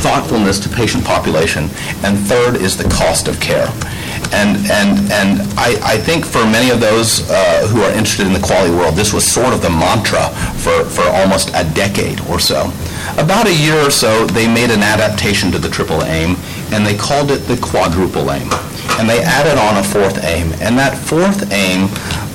thoughtfulness 0.00 0.58
to 0.60 0.68
patient 0.68 1.04
population. 1.04 1.64
And 2.02 2.18
third 2.18 2.56
is 2.56 2.76
the 2.76 2.88
cost 2.88 3.28
of 3.28 3.38
care. 3.38 3.68
And, 4.32 4.56
and, 4.70 4.98
and 5.12 5.42
I, 5.58 5.76
I 5.82 5.96
think 5.98 6.24
for 6.24 6.44
many 6.46 6.70
of 6.70 6.80
those 6.80 7.28
uh, 7.30 7.66
who 7.68 7.82
are 7.82 7.90
interested 7.90 8.26
in 8.26 8.32
the 8.32 8.40
quality 8.40 8.74
world, 8.74 8.94
this 8.94 9.12
was 9.12 9.26
sort 9.26 9.52
of 9.52 9.60
the 9.60 9.70
mantra 9.70 10.30
for, 10.62 10.84
for 10.84 11.02
almost 11.02 11.50
a 11.54 11.64
decade 11.74 12.20
or 12.28 12.38
so. 12.38 12.72
About 13.18 13.46
a 13.46 13.54
year 13.54 13.76
or 13.76 13.90
so, 13.90 14.26
they 14.26 14.46
made 14.46 14.70
an 14.70 14.82
adaptation 14.82 15.50
to 15.52 15.58
the 15.58 15.68
triple 15.68 16.02
aim, 16.04 16.36
and 16.72 16.86
they 16.86 16.96
called 16.96 17.30
it 17.30 17.44
the 17.48 17.58
quadruple 17.58 18.30
aim. 18.30 18.48
And 18.98 19.08
they 19.08 19.22
added 19.22 19.58
on 19.58 19.76
a 19.76 19.84
fourth 19.84 20.24
aim, 20.24 20.52
and 20.60 20.78
that 20.78 20.96
fourth 20.96 21.52
aim 21.52 21.90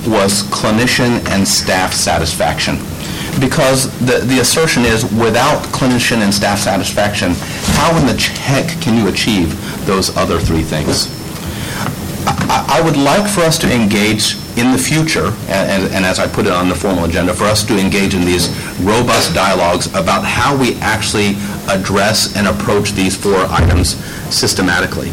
was 0.06 0.44
clinician 0.44 1.24
and 1.30 1.46
staff 1.46 1.92
satisfaction 1.92 2.78
because 3.40 3.90
the, 4.00 4.18
the 4.26 4.40
assertion 4.40 4.84
is 4.84 5.04
without 5.12 5.62
clinician 5.66 6.18
and 6.18 6.34
staff 6.34 6.58
satisfaction, 6.58 7.32
how 7.78 7.96
in 7.98 8.06
the 8.06 8.20
heck 8.40 8.68
can 8.80 8.96
you 8.96 9.08
achieve 9.08 9.54
those 9.86 10.16
other 10.16 10.38
three 10.40 10.62
things? 10.62 11.17
I, 12.26 12.80
I 12.80 12.82
would 12.84 12.96
like 12.96 13.28
for 13.30 13.40
us 13.42 13.58
to 13.58 13.72
engage 13.72 14.34
in 14.56 14.72
the 14.72 14.78
future, 14.78 15.26
and, 15.48 15.70
and- 15.84 15.94
and 15.94 16.04
as 16.04 16.18
I 16.18 16.26
put 16.26 16.46
it 16.46 16.52
on 16.52 16.68
the 16.68 16.74
formal 16.74 17.04
agenda, 17.04 17.32
for 17.34 17.44
us 17.44 17.62
to 17.64 17.78
engage 17.78 18.14
in 18.14 18.24
these 18.24 18.48
robust 18.80 19.34
dialogues 19.34 19.86
about 19.94 20.24
how 20.24 20.56
we 20.56 20.74
actually 20.76 21.36
address 21.68 22.36
and 22.36 22.46
approach 22.48 22.92
these 22.92 23.16
four 23.16 23.38
items 23.50 23.96
systematically. 24.34 25.10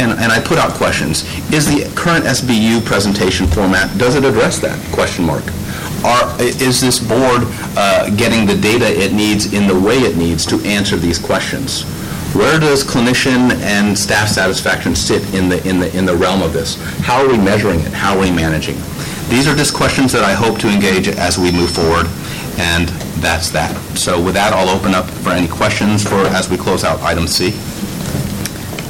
And, 0.00 0.12
and 0.12 0.32
I 0.32 0.40
put 0.40 0.58
out 0.58 0.72
questions. 0.72 1.22
Is 1.52 1.66
the 1.66 1.90
current 1.94 2.24
SBU 2.24 2.84
presentation 2.84 3.46
format, 3.46 3.96
does 3.98 4.14
it 4.16 4.24
address 4.24 4.58
that? 4.60 4.78
Question 4.92 5.24
mark. 5.26 5.44
Are, 6.04 6.34
is 6.40 6.80
this 6.80 6.98
board 6.98 7.42
uh, 7.76 8.10
getting 8.16 8.46
the 8.46 8.56
data 8.56 8.86
it 8.86 9.12
needs 9.12 9.52
in 9.52 9.68
the 9.68 9.78
way 9.78 9.98
it 9.98 10.16
needs 10.16 10.44
to 10.46 10.56
answer 10.64 10.96
these 10.96 11.18
questions? 11.18 11.84
Where 12.34 12.58
does 12.58 12.82
clinician 12.82 13.52
and 13.60 13.96
staff 13.96 14.26
satisfaction 14.26 14.96
sit 14.96 15.22
in 15.34 15.50
the, 15.50 15.66
in 15.68 15.78
the, 15.78 15.94
in 15.96 16.06
the 16.06 16.16
realm 16.16 16.40
of 16.40 16.54
this? 16.54 16.76
How 17.00 17.22
are 17.22 17.28
we 17.28 17.36
measuring 17.36 17.80
it? 17.80 17.92
How 17.92 18.14
are 18.16 18.20
we 18.20 18.30
managing? 18.30 18.76
it? 18.78 19.28
These 19.28 19.46
are 19.46 19.54
just 19.54 19.74
questions 19.74 20.12
that 20.12 20.24
I 20.24 20.32
hope 20.32 20.58
to 20.60 20.68
engage 20.68 21.08
as 21.08 21.36
we 21.36 21.52
move 21.52 21.70
forward, 21.70 22.06
and 22.58 22.88
that's 23.20 23.50
that. 23.50 23.76
So 23.98 24.22
with 24.22 24.32
that, 24.32 24.54
I'll 24.54 24.70
open 24.74 24.94
up 24.94 25.04
for 25.04 25.30
any 25.30 25.46
questions 25.46 26.08
for, 26.08 26.26
as 26.28 26.48
we 26.48 26.56
close 26.56 26.84
out 26.84 27.00
item 27.02 27.26
C. 27.26 27.52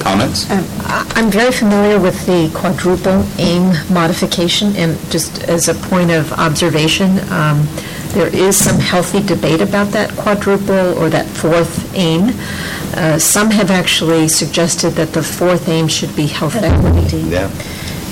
Comments? 0.01 0.49
Um, 0.51 0.65
I'm 0.87 1.31
very 1.31 1.53
familiar 1.53 1.99
with 1.99 2.25
the 2.27 2.49
quadruple 2.55 3.27
aim 3.39 3.73
modification, 3.93 4.77
and 4.77 4.99
just 5.11 5.43
as 5.45 5.69
a 5.69 5.75
point 5.75 6.13
of 6.13 6.33
observation, 6.35 7.19
um, 7.31 7.67
there 8.13 8.35
is 8.35 8.57
some 8.57 8.79
healthy 8.79 9.23
debate 9.23 9.61
about 9.61 9.89
that 9.93 10.11
quadruple 10.17 10.99
or 10.99 11.09
that 11.11 11.27
fourth 11.27 11.95
aim. 11.97 12.31
Uh, 12.95 13.19
Some 13.19 13.51
have 13.51 13.71
actually 13.71 14.29
suggested 14.29 14.91
that 14.91 15.13
the 15.13 15.23
fourth 15.23 15.69
aim 15.69 15.89
should 15.89 16.15
be 16.15 16.27
health 16.27 16.57
equity. 16.57 17.19
Yeah. 17.19 17.51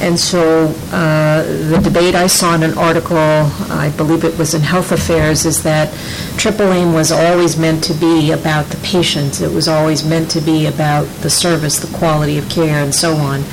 And 0.01 0.19
so 0.19 0.69
uh, 0.93 1.43
the 1.69 1.79
debate 1.85 2.15
I 2.15 2.27
saw 2.27 2.55
in 2.55 2.63
an 2.63 2.79
article, 2.79 3.19
I 3.19 3.93
believe 3.99 4.25
it 4.25 4.39
was 4.39 4.55
in 4.55 4.63
Health 4.63 4.93
Affairs, 4.93 5.45
is 5.45 5.63
that 5.65 5.93
triple 6.39 6.73
aim 6.73 6.95
was 6.95 7.13
always 7.13 7.59
meant 7.59 7.85
to 7.85 7.93
be 7.93 8.33
about 8.33 8.65
the 8.67 8.79
patients. 8.79 9.43
It 9.43 9.53
was 9.53 9.69
always 9.69 10.03
meant 10.03 10.31
to 10.31 10.41
be 10.41 10.67
about 10.67 11.05
the 11.21 11.29
service, 11.29 11.79
the 11.79 11.95
quality 11.99 12.39
of 12.39 12.49
care, 12.49 12.83
and 12.83 12.95
so 12.95 13.13
on. 13.17 13.45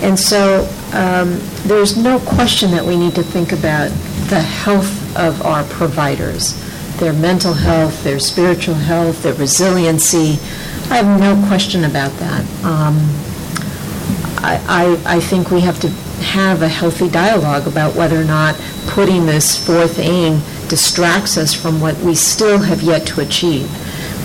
And 0.00 0.16
so 0.16 0.62
um, 0.94 1.40
there's 1.66 1.96
no 1.96 2.20
question 2.20 2.70
that 2.70 2.84
we 2.84 2.96
need 2.96 3.16
to 3.16 3.24
think 3.24 3.50
about 3.50 3.90
the 4.30 4.40
health 4.40 4.99
of 5.20 5.42
our 5.42 5.64
providers, 5.64 6.54
their 6.98 7.12
mental 7.12 7.52
health, 7.52 8.02
their 8.02 8.18
spiritual 8.18 8.74
health, 8.74 9.22
their 9.22 9.34
resiliency. 9.34 10.38
I 10.90 10.96
have 11.02 11.20
no 11.20 11.46
question 11.46 11.84
about 11.84 12.12
that. 12.18 12.42
Um, 12.64 12.96
I, 14.42 14.58
I 15.06 15.16
I 15.16 15.20
think 15.20 15.50
we 15.50 15.60
have 15.60 15.78
to 15.80 15.88
have 16.20 16.62
a 16.62 16.68
healthy 16.68 17.08
dialogue 17.08 17.66
about 17.66 17.94
whether 17.94 18.20
or 18.20 18.24
not 18.24 18.54
putting 18.88 19.26
this 19.26 19.64
fourth 19.66 19.98
aim 19.98 20.40
distracts 20.68 21.36
us 21.36 21.52
from 21.54 21.80
what 21.80 21.96
we 21.98 22.14
still 22.14 22.58
have 22.58 22.82
yet 22.82 23.06
to 23.08 23.20
achieve, 23.20 23.68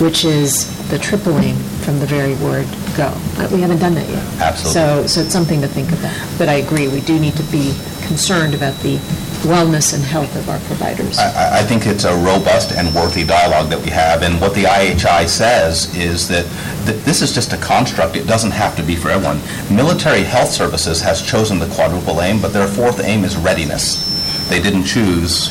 which 0.00 0.24
is 0.24 0.66
the 0.88 0.98
triple 0.98 1.36
aim 1.38 1.56
from 1.84 1.98
the 1.98 2.06
very 2.06 2.34
word 2.36 2.66
go. 2.96 3.12
But 3.36 3.50
we 3.50 3.60
haven't 3.60 3.78
done 3.78 3.94
that 3.94 4.08
yet. 4.08 4.24
Absolutely. 4.40 4.72
So, 4.72 5.06
so 5.06 5.20
it's 5.22 5.32
something 5.32 5.60
to 5.60 5.68
think 5.68 5.90
about. 5.92 6.16
But 6.38 6.48
I 6.48 6.54
agree, 6.54 6.88
we 6.88 7.00
do 7.00 7.18
need 7.18 7.34
to 7.36 7.42
be 7.44 7.74
concerned 8.06 8.54
about 8.54 8.74
the 8.80 8.98
wellness 9.46 9.94
and 9.94 10.02
health 10.02 10.34
of 10.36 10.48
our 10.48 10.58
providers. 10.60 11.18
I, 11.18 11.60
I 11.60 11.62
think 11.62 11.86
it's 11.86 12.04
a 12.04 12.14
robust 12.16 12.72
and 12.72 12.94
worthy 12.94 13.24
dialogue 13.24 13.70
that 13.70 13.80
we 13.80 13.90
have, 13.90 14.22
and 14.22 14.40
what 14.40 14.54
the 14.54 14.64
IHI 14.64 15.28
says 15.28 15.94
is 15.96 16.28
that, 16.28 16.44
that 16.86 17.00
this 17.04 17.22
is 17.22 17.32
just 17.32 17.52
a 17.52 17.56
construct, 17.56 18.16
it 18.16 18.26
doesn't 18.26 18.50
have 18.50 18.76
to 18.76 18.82
be 18.82 18.96
for 18.96 19.10
everyone. 19.10 19.40
Military 19.74 20.22
Health 20.22 20.50
Services 20.50 21.00
has 21.00 21.22
chosen 21.22 21.58
the 21.58 21.68
quadruple 21.74 22.20
aim, 22.20 22.40
but 22.40 22.52
their 22.52 22.68
fourth 22.68 23.00
aim 23.00 23.24
is 23.24 23.36
readiness. 23.36 24.04
They 24.48 24.60
didn't 24.60 24.84
choose. 24.84 25.50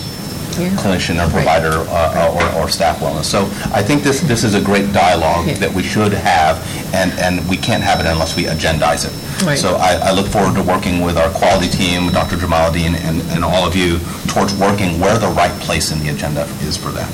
Clinician 0.78 1.26
or 1.26 1.30
provider 1.32 1.86
uh, 1.90 2.56
or, 2.56 2.64
or 2.64 2.70
staff 2.70 3.00
wellness. 3.00 3.26
So 3.26 3.46
I 3.74 3.82
think 3.82 4.04
this, 4.04 4.22
this 4.22 4.44
is 4.44 4.54
a 4.56 4.62
great 4.62 4.92
dialogue 4.94 5.48
that 5.58 5.72
we 5.74 5.84
should 5.84 6.14
have, 6.14 6.58
and, 6.94 7.12
and 7.20 7.48
we 7.50 7.58
can't 7.58 7.84
have 7.84 8.00
it 8.00 8.06
unless 8.06 8.36
we 8.36 8.44
agendize 8.44 9.06
it. 9.06 9.14
Right. 9.46 9.58
So 9.58 9.76
I, 9.76 10.10
I 10.10 10.12
look 10.12 10.28
forward 10.28 10.56
to 10.56 10.64
working 10.64 11.02
with 11.02 11.18
our 11.18 11.30
quality 11.32 11.70
team, 11.70 12.10
Dr. 12.12 12.38
Jamaluddin, 12.38 12.96
and, 13.04 13.22
and 13.32 13.44
all 13.44 13.68
of 13.68 13.76
you 13.76 14.00
towards 14.28 14.56
working 14.56 15.00
where 15.00 15.18
the 15.18 15.28
right 15.30 15.54
place 15.62 15.92
in 15.92 16.00
the 16.00 16.10
agenda 16.10 16.44
is 16.64 16.78
for 16.78 16.90
that. 16.92 17.10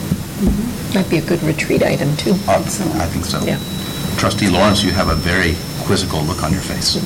Might 0.93 1.09
be 1.09 1.17
a 1.17 1.25
good 1.25 1.41
retreat 1.43 1.83
item, 1.83 2.15
too. 2.17 2.33
Uh, 2.47 2.57
I 2.57 3.05
think 3.07 3.25
so. 3.25 3.39
Yeah. 3.43 3.59
Trustee 4.17 4.49
Lawrence, 4.49 4.83
you 4.83 4.91
have 4.91 5.09
a 5.09 5.15
very 5.15 5.55
quizzical 5.85 6.21
look 6.23 6.43
on 6.43 6.51
your 6.51 6.61
face. 6.61 6.97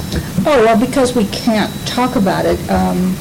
Oh, 0.45 0.63
well, 0.63 0.79
because 0.79 1.15
we 1.15 1.25
can't 1.27 1.71
talk 1.87 2.15
about 2.15 2.45
it, 2.45 2.59
um, 2.69 3.15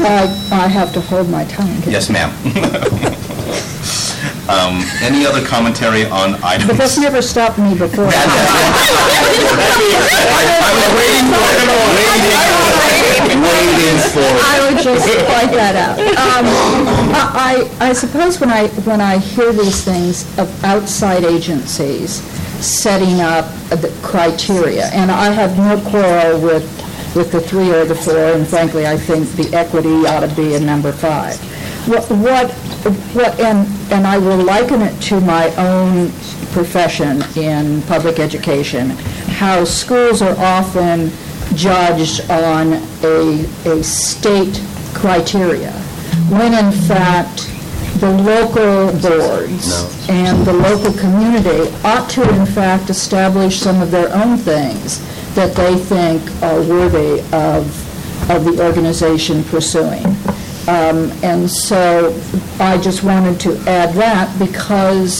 I 0.00 0.26
I 0.52 0.66
have 0.68 0.92
to 0.94 1.00
hold 1.00 1.28
my 1.28 1.44
tongue. 1.44 1.82
Yes, 1.86 2.08
ma'am. 2.10 2.30
Um, 4.48 4.80
Any 5.02 5.26
other 5.26 5.44
commentary 5.46 6.06
on 6.06 6.34
items? 6.42 6.68
But 6.70 6.78
that's 6.78 6.96
never 6.98 7.20
stopped 7.20 7.58
me 7.58 7.74
before. 7.76 8.08
I 8.08 8.16
was 10.72 10.88
waiting 10.96 11.28
for 11.28 11.44
it, 11.52 11.68
waiting, 12.88 13.42
waiting 13.44 13.98
for 14.08 14.24
it. 14.24 14.40
I 14.40 14.56
would 14.64 14.80
just 14.82 15.04
point 15.04 15.52
that 15.52 15.76
out. 15.76 15.98
Um, 16.16 16.46
I, 17.14 17.68
I 17.80 17.88
I 17.90 17.92
suppose 17.92 18.40
when 18.40 18.50
I, 18.50 18.68
when 18.88 19.00
I 19.02 19.18
hear 19.18 19.52
these 19.52 19.84
things 19.84 20.24
of 20.38 20.48
outside 20.64 21.24
agencies 21.24 22.22
setting 22.64 23.20
up 23.20 23.44
the 23.68 23.92
criteria, 24.02 24.86
and 24.92 25.10
I 25.10 25.30
have 25.30 25.56
no 25.58 25.78
quarrel 25.90 26.40
with, 26.40 26.64
with 27.18 27.32
the 27.32 27.40
three 27.40 27.70
or 27.72 27.84
the 27.84 27.94
four, 27.96 28.16
and 28.16 28.46
frankly, 28.46 28.86
I 28.86 28.96
think 28.96 29.28
the 29.32 29.52
equity 29.54 30.06
ought 30.06 30.20
to 30.20 30.32
be 30.36 30.54
in 30.54 30.64
number 30.64 30.92
five. 30.92 31.36
What, 31.88 32.08
what, 32.10 32.52
what- 33.12 33.38
and, 33.40 33.66
and 33.92 34.06
I 34.06 34.18
will 34.18 34.36
liken 34.38 34.80
it 34.82 34.98
to 35.10 35.20
my 35.20 35.52
own 35.56 36.10
profession 36.52 37.22
in 37.36 37.82
public 37.82 38.20
education, 38.20 38.90
how 39.40 39.64
schools 39.64 40.22
are 40.22 40.36
often 40.38 41.10
judged 41.56 42.30
on 42.30 42.74
a, 43.02 43.44
a 43.66 43.82
state 43.82 44.62
criteria, 44.94 45.72
when 46.30 46.54
in 46.54 46.70
fact, 46.86 47.50
the 47.98 48.10
local 48.22 48.92
boards 49.00 50.08
and 50.08 50.46
the 50.46 50.52
local 50.52 50.92
community 50.92 51.68
ought 51.84 52.08
to 52.08 52.22
in 52.38 52.46
fact 52.46 52.90
establish 52.90 53.58
some 53.58 53.82
of 53.82 53.90
their 53.90 54.14
own 54.14 54.36
things 54.38 55.00
that 55.38 55.54
they 55.54 55.76
think 55.76 56.20
are 56.42 56.60
worthy 56.62 57.20
of, 57.32 57.62
of 58.28 58.44
the 58.44 58.60
organization 58.68 59.44
pursuing. 59.44 60.04
Um, 60.66 61.12
And 61.22 61.48
so 61.48 62.12
I 62.60 62.76
just 62.78 63.02
wanted 63.04 63.38
to 63.46 63.50
add 63.80 63.94
that 63.94 64.26
because 64.38 65.12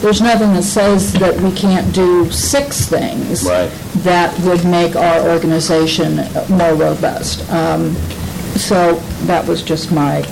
there's 0.00 0.20
nothing 0.20 0.52
that 0.54 0.62
says 0.62 1.12
that 1.14 1.34
we 1.40 1.50
can't 1.52 1.92
do 1.94 2.30
six 2.30 2.86
things 2.86 3.44
Right. 3.44 3.70
that 4.04 4.30
would 4.46 4.64
make 4.64 4.94
our 4.96 5.20
organization 5.34 6.16
more 6.48 6.74
robust. 6.74 7.36
Um, 7.50 7.96
So 8.56 8.94
that 9.26 9.44
was 9.48 9.62
just 9.62 9.90
my 9.90 10.22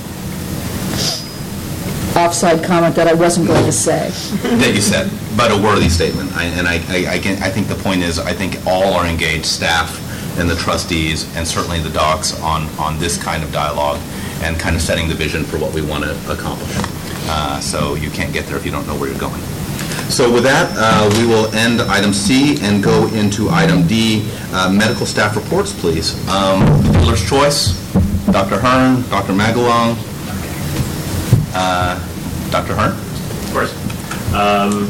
offside 2.15 2.63
comment 2.63 2.95
that 2.95 3.07
I 3.07 3.13
wasn't 3.13 3.47
going 3.47 3.65
to 3.65 3.71
say. 3.71 4.09
that 4.57 4.73
you 4.73 4.81
said, 4.81 5.09
but 5.35 5.51
a 5.51 5.55
worthy 5.61 5.89
statement. 5.89 6.31
I- 6.35 6.45
And 6.45 6.67
I, 6.67 6.75
I, 6.89 7.13
I 7.15 7.19
can- 7.19 7.41
I 7.41 7.49
think 7.49 7.67
the 7.67 7.75
point 7.75 8.01
is, 8.03 8.19
I 8.19 8.33
think 8.33 8.57
all 8.67 8.93
are 8.93 9.05
engaged, 9.05 9.45
staff 9.45 9.99
and 10.39 10.49
the 10.49 10.55
trustees, 10.55 11.25
and 11.35 11.47
certainly 11.47 11.79
the 11.79 11.89
docs, 11.91 12.39
on, 12.41 12.67
on 12.79 12.97
this 12.99 13.17
kind 13.21 13.43
of 13.43 13.51
dialogue 13.51 13.99
and 14.41 14.59
kind 14.59 14.75
of 14.75 14.81
setting 14.81 15.07
the 15.07 15.13
vision 15.15 15.43
for 15.43 15.57
what 15.57 15.73
we 15.73 15.81
want 15.81 16.03
to 16.03 16.11
accomplish. 16.31 16.69
Uh, 17.29 17.59
So 17.59 17.95
you 17.95 18.09
can't 18.09 18.33
get 18.33 18.45
there 18.47 18.57
if 18.57 18.65
you 18.65 18.71
don't 18.71 18.85
know 18.87 18.95
where 18.95 19.09
you're 19.09 19.19
going. 19.19 19.41
So 20.09 20.31
with 20.31 20.43
that, 20.43 20.69
uh, 20.77 21.09
we 21.17 21.25
will 21.25 21.47
end 21.55 21.81
item 21.81 22.13
C 22.13 22.57
and 22.61 22.83
go 22.83 23.07
into 23.13 23.49
item 23.49 23.87
D, 23.87 24.27
uh, 24.53 24.69
medical 24.69 25.05
staff 25.05 25.35
reports, 25.35 25.71
please. 25.73 26.13
Um, 26.29 26.61
choice, 27.29 27.73
Dr. 28.31 28.59
Hearn, 28.59 29.03
Dr. 29.09 29.33
Magalong, 29.33 29.95
uh, 31.53 31.99
Dr. 32.51 32.75
Hearn? 32.75 32.91
Of 32.91 33.49
course. 33.53 33.73
Um, 34.33 34.89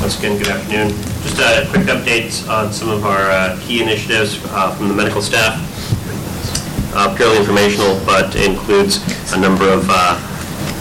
Once 0.00 0.18
again, 0.18 0.38
good 0.38 0.48
afternoon. 0.48 0.90
Just 1.22 1.40
a 1.40 1.66
quick 1.70 1.86
update 1.86 2.48
on 2.48 2.72
some 2.72 2.88
of 2.88 3.04
our 3.04 3.30
uh, 3.30 3.58
key 3.62 3.82
initiatives 3.82 4.40
uh, 4.46 4.74
from 4.76 4.88
the 4.88 4.94
medical 4.94 5.20
staff. 5.20 5.58
Uh, 6.94 7.14
Purely 7.16 7.36
informational, 7.36 7.98
but 8.06 8.34
includes 8.36 9.02
a 9.32 9.38
number 9.38 9.68
of 9.68 9.84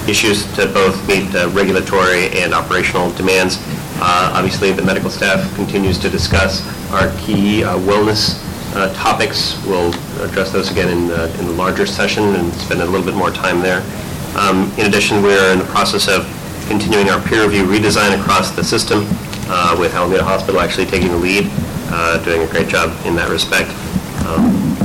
issues 0.08 0.46
to 0.56 0.68
both 0.68 0.96
meet 1.08 1.34
regulatory 1.54 2.30
and 2.40 2.54
operational 2.54 3.12
demands. 3.14 3.58
Uh, 4.00 4.32
Obviously, 4.36 4.72
the 4.72 4.84
medical 4.84 5.10
staff 5.10 5.54
continues 5.56 5.98
to 5.98 6.10
discuss 6.10 6.62
our 6.92 7.10
key 7.20 7.64
uh, 7.64 7.76
wellness 7.80 8.38
uh, 8.76 8.94
topics. 8.94 9.58
We'll 9.66 9.92
address 10.22 10.52
those 10.52 10.70
again 10.72 10.90
in 10.90 11.04
in 11.40 11.46
the 11.48 11.54
larger 11.54 11.86
session 11.88 12.24
and 12.36 12.54
spend 12.54 12.82
a 12.82 12.86
little 12.86 13.06
bit 13.06 13.16
more 13.16 13.32
time 13.32 13.60
there. 13.62 13.82
Um, 14.36 14.72
In 14.78 14.86
addition, 14.86 15.22
we're 15.24 15.54
in 15.54 15.60
the 15.60 15.66
process 15.66 16.08
of 16.08 16.28
continuing 16.68 17.10
our 17.10 17.22
peer 17.22 17.44
review 17.44 17.64
redesign 17.66 18.20
across 18.20 18.52
the 18.52 18.64
system, 18.64 19.08
uh, 19.50 19.76
with 19.80 19.94
Alameda 19.94 20.24
Hospital 20.24 20.60
actually 20.60 20.86
taking 20.86 21.10
the 21.10 21.18
lead, 21.18 21.50
uh, 21.90 22.18
doing 22.24 22.42
a 22.42 22.48
great 22.48 22.68
job 22.68 22.92
in 23.06 23.16
that 23.16 23.30
respect. 23.30 23.70
Um, 24.28 24.76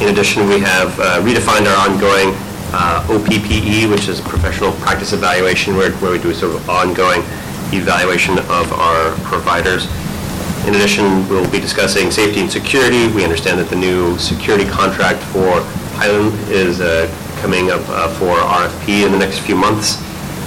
In 0.00 0.08
addition, 0.08 0.48
we 0.48 0.58
have 0.60 0.98
uh, 0.98 1.22
redefined 1.22 1.66
our 1.70 1.78
ongoing 1.88 2.34
uh, 2.72 3.06
OPPE, 3.08 3.88
which 3.90 4.08
is 4.08 4.20
professional 4.20 4.72
practice 4.82 5.12
evaluation, 5.12 5.76
where 5.76 5.92
where 6.02 6.10
we 6.10 6.18
do 6.18 6.30
a 6.30 6.34
sort 6.34 6.54
of 6.54 6.68
ongoing 6.68 7.22
evaluation 7.72 8.38
of 8.50 8.72
our 8.72 9.14
providers. 9.22 9.86
In 10.66 10.74
addition, 10.74 11.28
we'll 11.28 11.48
be 11.50 11.60
discussing 11.60 12.10
safety 12.10 12.40
and 12.40 12.50
security. 12.50 13.06
We 13.14 13.22
understand 13.22 13.58
that 13.60 13.68
the 13.68 13.76
new 13.76 14.18
security 14.18 14.64
contract 14.66 15.22
for 15.32 15.62
Highland 16.00 16.34
is 16.50 16.80
uh, 16.80 17.06
coming 17.44 17.70
up 17.70 17.82
uh, 17.90 18.08
for 18.16 18.40
RFP 18.40 19.04
in 19.04 19.12
the 19.12 19.18
next 19.18 19.40
few 19.40 19.54
months. 19.54 19.98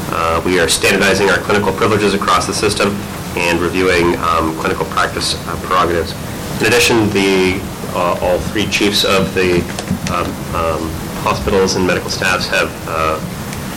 Uh, 0.10 0.42
We 0.44 0.60
are 0.60 0.68
standardizing 0.68 1.30
our 1.30 1.38
clinical 1.38 1.72
privileges 1.72 2.16
across 2.16 2.48
the 2.48 2.56
system 2.56 2.90
and 3.38 3.60
reviewing 3.60 4.16
um, 4.18 4.58
clinical 4.58 4.84
practice 4.88 5.36
uh, 5.36 5.56
prerogatives. 5.62 6.14
In 6.60 6.66
addition, 6.66 7.08
the, 7.14 7.62
uh, 7.94 8.18
all 8.24 8.40
three 8.50 8.66
chiefs 8.66 9.06
of 9.06 9.32
the 9.36 9.62
um, 10.10 10.26
um, 10.58 10.82
hospitals 11.22 11.76
and 11.76 11.86
medical 11.86 12.10
staffs 12.10 12.48
have 12.48 12.74
uh, 12.90 13.22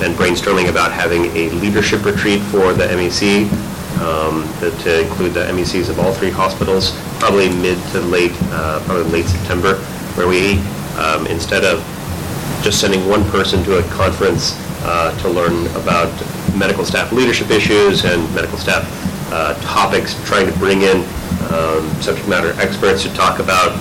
been 0.00 0.12
brainstorming 0.12 0.70
about 0.70 0.90
having 0.90 1.26
a 1.36 1.50
leadership 1.60 2.02
retreat 2.06 2.40
for 2.44 2.72
the 2.72 2.84
MEC, 2.84 3.52
um, 4.00 4.48
to 4.80 5.04
include 5.04 5.34
the 5.34 5.44
MECs 5.52 5.90
of 5.90 6.00
all 6.00 6.14
three 6.14 6.30
hospitals, 6.30 6.96
probably 7.18 7.50
mid 7.50 7.76
to 7.92 8.00
late, 8.00 8.32
uh, 8.48 8.80
probably 8.86 9.04
late 9.12 9.26
September, 9.26 9.74
where 10.16 10.26
we, 10.26 10.56
um, 10.96 11.26
instead 11.26 11.64
of 11.64 11.84
just 12.62 12.80
sending 12.80 13.08
one 13.08 13.24
person 13.30 13.62
to 13.64 13.78
a 13.78 13.82
conference 13.90 14.54
uh, 14.82 15.16
to 15.20 15.28
learn 15.28 15.66
about 15.76 16.10
medical 16.54 16.84
staff 16.84 17.12
leadership 17.12 17.50
issues 17.50 18.04
and 18.04 18.22
medical 18.34 18.58
staff 18.58 18.84
uh, 19.32 19.54
topics, 19.62 20.14
trying 20.26 20.46
to 20.50 20.58
bring 20.58 20.82
in 20.82 20.98
um, 21.52 21.88
subject 22.02 22.28
matter 22.28 22.52
experts 22.60 23.02
to 23.02 23.12
talk 23.14 23.38
about 23.38 23.72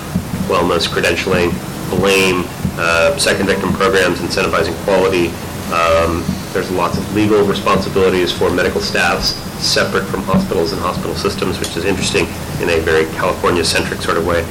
wellness, 0.48 0.88
credentialing, 0.88 1.50
blame, 1.90 2.44
uh, 2.78 3.16
second 3.18 3.46
victim 3.46 3.72
programs, 3.72 4.18
incentivizing 4.20 4.74
quality. 4.84 5.28
Um, 5.72 6.24
There's 6.52 6.70
lots 6.70 6.98
of 6.98 7.14
legal 7.14 7.42
responsibilities 7.44 8.32
for 8.32 8.50
medical 8.50 8.80
staffs 8.80 9.34
separate 9.62 10.04
from 10.06 10.22
hospitals 10.22 10.72
and 10.72 10.80
hospital 10.80 11.14
systems, 11.14 11.58
which 11.58 11.76
is 11.76 11.84
interesting 11.84 12.26
in 12.60 12.70
a 12.70 12.80
very 12.80 13.04
California-centric 13.14 14.00
sort 14.00 14.16
of 14.16 14.26
way, 14.26 14.42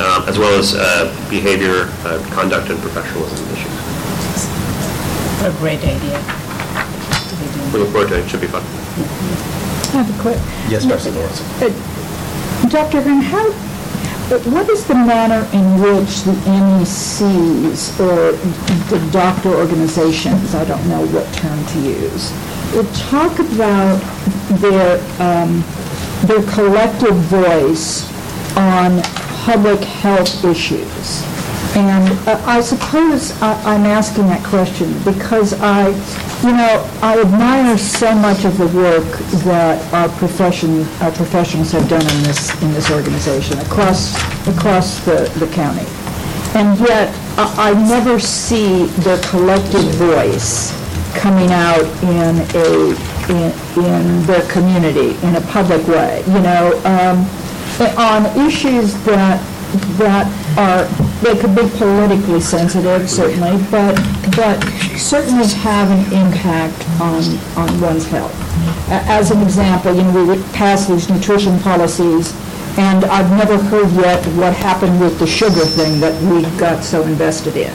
um, 0.00 0.26
as 0.26 0.38
well 0.38 0.58
as 0.58 0.74
uh, 0.74 1.14
behavior, 1.30 1.92
uh, 2.04 2.18
conduct, 2.32 2.70
and 2.70 2.78
professionalism 2.80 3.46
issues. 3.54 3.73
A 5.44 5.50
great 5.58 5.80
idea. 5.80 6.16
We 7.72 7.78
look 7.80 7.90
forward 7.90 8.08
to 8.08 8.14
it, 8.18 8.24
it 8.24 8.28
should 8.30 8.40
be 8.40 8.46
fun. 8.46 8.62
I 8.62 10.02
have 10.02 10.08
a 10.08 10.22
quick, 10.22 10.38
Yes, 10.70 10.86
Trustee 10.86 11.10
Lawrence. 11.10 11.40
Uh, 11.60 11.68
Dr. 12.70 13.02
Hearn, 13.02 13.20
how, 13.20 13.48
uh, 14.34 14.38
what 14.50 14.70
is 14.70 14.86
the 14.86 14.94
manner 14.94 15.46
in 15.52 15.80
which 15.82 16.22
the 16.22 16.32
MECs 16.48 18.00
or 18.00 18.32
the 18.88 19.10
doctor 19.12 19.50
organizations, 19.50 20.54
I 20.54 20.64
don't 20.64 20.88
know 20.88 21.04
what 21.08 21.30
term 21.34 21.62
to 21.62 21.78
use, 21.80 22.32
would 22.74 22.88
talk 22.94 23.38
about 23.38 24.00
their, 24.60 24.96
um, 25.20 25.62
their 26.24 26.42
collective 26.54 27.16
voice 27.16 28.08
on 28.56 29.02
public 29.44 29.80
health 29.80 30.42
issues? 30.42 31.33
And 31.76 32.12
uh, 32.28 32.40
I 32.46 32.60
suppose 32.60 33.32
I- 33.42 33.60
I'm 33.74 33.84
asking 33.84 34.26
that 34.28 34.44
question 34.44 34.92
because 35.04 35.54
I, 35.60 35.88
you 36.46 36.52
know, 36.52 36.88
I 37.02 37.20
admire 37.20 37.76
so 37.76 38.14
much 38.14 38.44
of 38.44 38.56
the 38.58 38.68
work 38.68 39.04
that 39.44 39.82
our 39.92 40.08
profession, 40.18 40.82
our 41.00 41.10
professionals 41.12 41.72
have 41.72 41.88
done 41.88 42.02
in 42.02 42.22
this, 42.22 42.50
in 42.62 42.72
this 42.72 42.90
organization, 42.90 43.58
across, 43.58 44.14
across 44.46 45.04
the, 45.04 45.28
the 45.38 45.48
county. 45.52 45.86
And 46.54 46.78
yet, 46.78 47.12
I 47.36 47.70
I 47.70 47.88
never 47.88 48.20
see 48.20 48.86
their 49.02 49.18
collective 49.22 49.82
voice 49.98 50.70
coming 51.16 51.50
out 51.50 51.82
in 52.04 52.38
a, 52.54 52.94
in 53.26 53.50
in 53.82 54.22
their 54.26 54.46
community, 54.48 55.16
in 55.26 55.34
a 55.34 55.40
public 55.50 55.84
way, 55.88 56.22
you 56.28 56.38
know, 56.40 56.70
um, 56.84 57.26
on 57.98 58.26
issues 58.46 58.94
that, 59.02 59.42
that 59.98 60.26
are, 60.56 60.86
they 61.22 61.36
could 61.38 61.54
be 61.54 61.68
politically 61.78 62.40
sensitive, 62.40 63.08
certainly, 63.08 63.62
but, 63.70 63.94
but 64.36 64.60
certainly 64.96 65.46
have 65.48 65.90
an 65.90 66.04
impact 66.12 66.78
on, 67.00 67.22
on 67.56 67.80
one's 67.80 68.06
health. 68.06 68.34
As 68.90 69.30
an 69.30 69.40
example, 69.42 69.94
you 69.94 70.02
know, 70.02 70.12
we 70.12 70.24
would 70.24 70.44
pass 70.52 70.86
these 70.86 71.08
nutrition 71.08 71.58
policies, 71.60 72.32
and 72.78 73.04
I've 73.06 73.30
never 73.30 73.56
heard 73.56 73.90
yet 73.92 74.24
what 74.36 74.52
happened 74.54 75.00
with 75.00 75.18
the 75.18 75.26
sugar 75.26 75.64
thing 75.64 76.00
that 76.00 76.20
we 76.24 76.42
got 76.58 76.82
so 76.84 77.02
invested 77.02 77.56
in. 77.56 77.70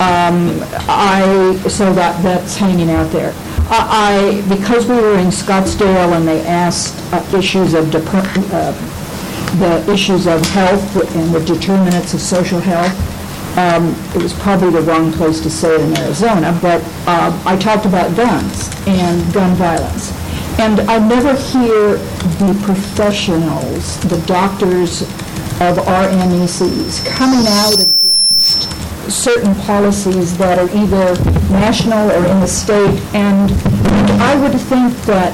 Um, 0.00 0.62
I, 0.88 1.56
so 1.68 1.92
that, 1.92 2.22
that's 2.22 2.56
hanging 2.56 2.90
out 2.90 3.10
there. 3.10 3.32
I, 3.70 4.40
I- 4.44 4.48
because 4.48 4.86
we 4.86 4.94
were 4.96 5.18
in 5.18 5.26
Scottsdale 5.26 6.16
and 6.16 6.26
they 6.26 6.46
asked 6.46 6.94
uh, 7.12 7.36
issues 7.36 7.74
of, 7.74 7.90
dep- 7.90 8.04
uh, 8.06 8.72
the 9.58 9.84
issues 9.92 10.26
of 10.26 10.40
health 10.46 11.14
and 11.16 11.34
the 11.34 11.40
determinants 11.44 12.14
of 12.14 12.20
social 12.20 12.60
health, 12.60 12.92
um, 13.58 13.94
it 14.14 14.22
was 14.22 14.32
probably 14.34 14.70
the 14.70 14.82
wrong 14.82 15.12
place 15.12 15.40
to 15.40 15.50
say 15.50 15.74
it 15.74 15.80
in 15.80 15.96
Arizona, 15.98 16.56
but 16.62 16.82
um, 17.08 17.40
I 17.44 17.56
talked 17.56 17.86
about 17.86 18.14
guns 18.16 18.70
and 18.86 19.32
gun 19.32 19.54
violence. 19.56 20.12
And 20.60 20.80
I 20.82 20.98
never 20.98 21.34
hear 21.34 21.96
the 22.38 22.60
professionals, 22.64 23.98
the 24.08 24.20
doctors 24.26 25.02
of 25.60 25.78
our 25.78 26.08
MECs, 26.08 27.04
coming 27.06 27.44
out 27.46 27.80
against 27.80 28.70
certain 29.10 29.54
policies 29.62 30.36
that 30.38 30.58
are 30.58 30.70
either 30.76 31.14
national 31.50 32.10
or 32.10 32.26
in 32.26 32.40
the 32.40 32.46
state. 32.46 33.00
And 33.14 33.50
I 34.20 34.40
would 34.40 34.52
think 34.60 34.94
that 35.06 35.32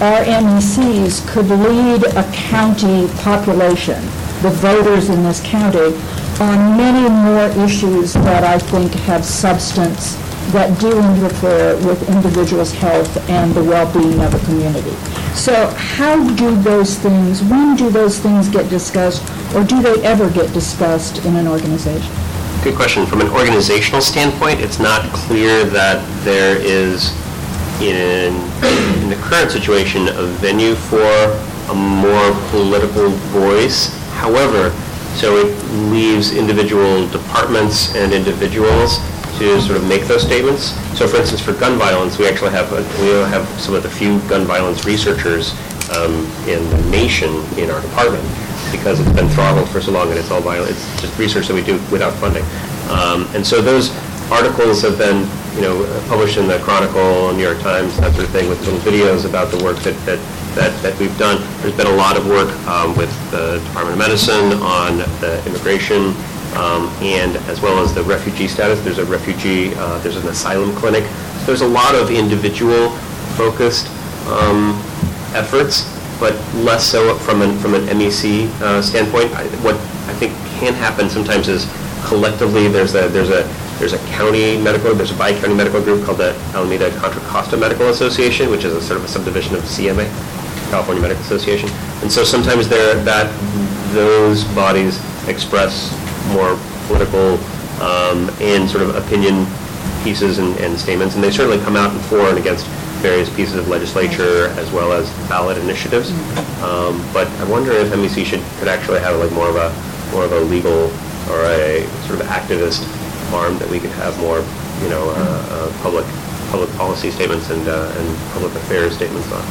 our 0.00 0.24
MECs 0.24 1.26
could 1.28 1.48
lead 1.48 2.04
a 2.16 2.30
county 2.32 3.08
population, 3.22 4.00
the 4.42 4.50
voters 4.50 5.08
in 5.08 5.22
this 5.22 5.40
county, 5.42 5.96
on 6.38 6.76
many 6.76 7.08
more 7.08 7.64
issues 7.64 8.12
that 8.12 8.44
I 8.44 8.58
think 8.58 8.92
have 8.92 9.24
substance 9.24 10.16
that 10.52 10.78
do 10.78 10.92
interfere 10.92 11.76
with 11.86 12.08
individuals' 12.08 12.72
health 12.72 13.16
and 13.30 13.52
the 13.54 13.64
well-being 13.64 14.20
of 14.20 14.34
a 14.34 14.38
community. 14.44 14.94
So 15.34 15.66
how 15.76 16.22
do 16.34 16.54
those 16.62 16.98
things, 16.98 17.42
when 17.42 17.74
do 17.76 17.90
those 17.90 18.18
things 18.18 18.48
get 18.48 18.68
discussed, 18.70 19.22
or 19.54 19.64
do 19.64 19.82
they 19.82 20.02
ever 20.04 20.30
get 20.30 20.52
discussed 20.52 21.24
in 21.24 21.36
an 21.36 21.48
organization? 21.48 22.12
Good 22.62 22.76
question. 22.76 23.06
From 23.06 23.20
an 23.22 23.28
organizational 23.28 24.00
standpoint, 24.00 24.60
it's 24.60 24.78
not 24.78 25.10
clear 25.12 25.64
that 25.64 26.04
there 26.24 26.56
is, 26.60 27.10
in, 27.80 28.34
in 29.02 29.08
the 29.10 29.18
current 29.22 29.50
situation, 29.50 30.08
a 30.08 30.24
venue 30.40 30.74
for 30.74 31.06
a 31.70 31.74
more 31.74 32.30
political 32.50 33.08
voice. 33.32 33.88
However, 34.14 34.70
so 35.14 35.36
it 35.36 35.52
leaves 35.90 36.32
individual 36.32 37.08
departments 37.08 37.94
and 37.94 38.12
individuals 38.12 38.98
to 39.38 39.60
sort 39.60 39.76
of 39.76 39.86
make 39.86 40.04
those 40.06 40.22
statements. 40.22 40.72
So 40.98 41.06
for 41.06 41.16
instance, 41.18 41.40
for 41.42 41.52
gun 41.52 41.78
violence, 41.78 42.18
we 42.18 42.26
actually 42.26 42.52
have, 42.52 42.72
a- 42.72 42.84
we 43.02 43.08
have 43.30 43.46
some 43.60 43.74
of 43.74 43.82
the 43.82 43.90
few 43.90 44.18
gun 44.28 44.44
violence 44.46 44.84
researchers 44.84 45.52
um, 45.94 46.12
in 46.48 46.68
the 46.70 46.82
nation 46.90 47.30
in 47.58 47.70
our 47.70 47.80
department 47.80 48.24
because 48.72 48.98
it's 48.98 49.12
been 49.12 49.28
throttled 49.28 49.68
for 49.68 49.80
so 49.80 49.92
long 49.92 50.08
and 50.10 50.18
it's 50.18 50.30
all 50.30 50.40
violent, 50.40 50.70
it's 50.70 51.00
just 51.00 51.16
research 51.18 51.46
that 51.48 51.54
we 51.54 51.62
do 51.62 51.74
without 51.92 52.12
funding. 52.14 52.42
Um, 52.90 53.26
And 53.34 53.46
so 53.46 53.60
those 53.62 53.90
articles 54.30 54.82
have 54.82 54.98
been, 54.98 55.28
you 55.56 55.62
know, 55.62 56.04
published 56.08 56.36
in 56.36 56.46
the 56.46 56.58
Chronicle, 56.60 57.32
New 57.32 57.42
York 57.42 57.60
Times, 57.60 57.96
that 57.98 58.12
sort 58.12 58.24
of 58.24 58.30
thing, 58.30 58.48
with 58.48 58.60
little 58.66 58.78
videos 58.80 59.24
about 59.28 59.50
the 59.50 59.62
work 59.64 59.78
that, 59.78 59.96
that, 60.04 60.18
that 60.54 60.70
that 60.82 60.98
we've 61.00 61.16
done. 61.18 61.40
There's 61.62 61.74
been 61.76 61.86
a 61.86 61.96
lot 61.96 62.16
of 62.16 62.26
work 62.28 62.48
um, 62.68 62.94
with 62.96 63.10
the 63.30 63.58
Department 63.66 63.92
of 63.92 63.98
Medicine 63.98 64.52
on 64.60 64.98
the 65.20 65.42
immigration 65.46 66.14
um, 66.56 66.88
and 67.00 67.36
as 67.48 67.60
well 67.60 67.82
as 67.82 67.94
the 67.94 68.02
refugee 68.02 68.48
status. 68.48 68.80
There's 68.84 68.98
a 68.98 69.04
refugee, 69.06 69.74
uh, 69.74 69.98
there's 70.00 70.16
an 70.16 70.28
asylum 70.28 70.74
clinic. 70.76 71.04
So 71.40 71.46
There's 71.46 71.62
a 71.62 71.68
lot 71.68 71.94
of 71.94 72.10
individual-focused 72.10 73.86
um, 74.28 74.76
efforts, 75.34 75.84
but 76.20 76.34
less 76.56 76.84
so 76.84 77.16
from 77.18 77.42
an, 77.42 77.58
from 77.58 77.74
an 77.74 77.82
MEC 77.88 78.46
uh, 78.60 78.82
standpoint. 78.82 79.32
I- 79.34 79.46
What 79.64 79.74
I 80.08 80.14
think 80.14 80.32
can 80.60 80.74
happen 80.74 81.08
sometimes 81.10 81.48
is 81.48 81.64
collectively, 82.06 82.68
there's 82.68 82.94
a, 82.94 83.08
there's 83.08 83.30
a, 83.30 83.44
there's 83.78 83.92
a 83.92 83.98
county 84.08 84.58
medical, 84.58 84.94
there's 84.94 85.10
a 85.10 85.16
bi-county 85.16 85.54
medical 85.54 85.82
group 85.82 86.04
called 86.04 86.18
the 86.18 86.34
Alameda 86.54 86.90
Contra 86.98 87.20
Costa 87.22 87.56
Medical 87.56 87.88
Association, 87.88 88.50
which 88.50 88.64
is 88.64 88.72
a 88.72 88.80
sort 88.80 88.98
of 88.98 89.04
a 89.04 89.08
subdivision 89.08 89.54
of 89.54 89.62
CMA, 89.62 90.06
California 90.70 91.02
Medical 91.02 91.22
Association. 91.24 91.68
And 92.02 92.10
so 92.10 92.24
sometimes 92.24 92.68
there, 92.68 92.94
that, 93.04 93.30
those 93.92 94.44
bodies 94.54 94.98
express 95.28 95.92
more 96.32 96.58
political 96.86 97.38
um, 97.82 98.30
and 98.40 98.68
sort 98.68 98.82
of 98.82 98.96
opinion 98.96 99.46
pieces 100.02 100.38
and 100.38 100.56
and 100.58 100.78
statements, 100.78 101.14
and 101.14 101.22
they 101.22 101.30
certainly 101.30 101.62
come 101.64 101.76
out 101.76 101.92
in 101.92 102.00
for 102.02 102.20
and 102.28 102.38
against 102.38 102.66
various 103.02 103.28
pieces 103.34 103.56
of 103.56 103.68
legislature 103.68 104.48
as 104.56 104.70
well 104.72 104.92
as 104.92 105.10
ballot 105.28 105.58
initiatives. 105.58 106.10
Um, 106.62 107.02
But 107.12 107.28
I 107.40 107.44
wonder 107.44 107.72
if 107.72 107.92
MEC 107.92 108.24
should, 108.24 108.42
could 108.58 108.68
actually 108.68 109.00
have 109.00 109.18
like 109.18 109.32
more 109.32 109.48
of 109.48 109.56
a, 109.56 109.68
more 110.12 110.24
of 110.24 110.32
a 110.32 110.40
legal 110.40 110.90
or 111.30 111.42
a 111.44 111.86
sort 112.06 112.20
of 112.20 112.26
activist 112.26 112.86
arm 113.34 113.58
that 113.58 113.68
we 113.68 113.80
could 113.80 113.90
have 113.90 114.18
more, 114.20 114.38
you 114.82 114.88
know, 114.88 115.10
uh, 115.10 115.46
uh, 115.50 115.82
public, 115.82 116.04
public 116.50 116.70
policy 116.76 117.10
statements 117.10 117.50
and, 117.50 117.66
uh, 117.68 117.92
and 117.96 118.18
public 118.32 118.52
affairs 118.54 118.94
statements 118.94 119.30
on 119.32 119.42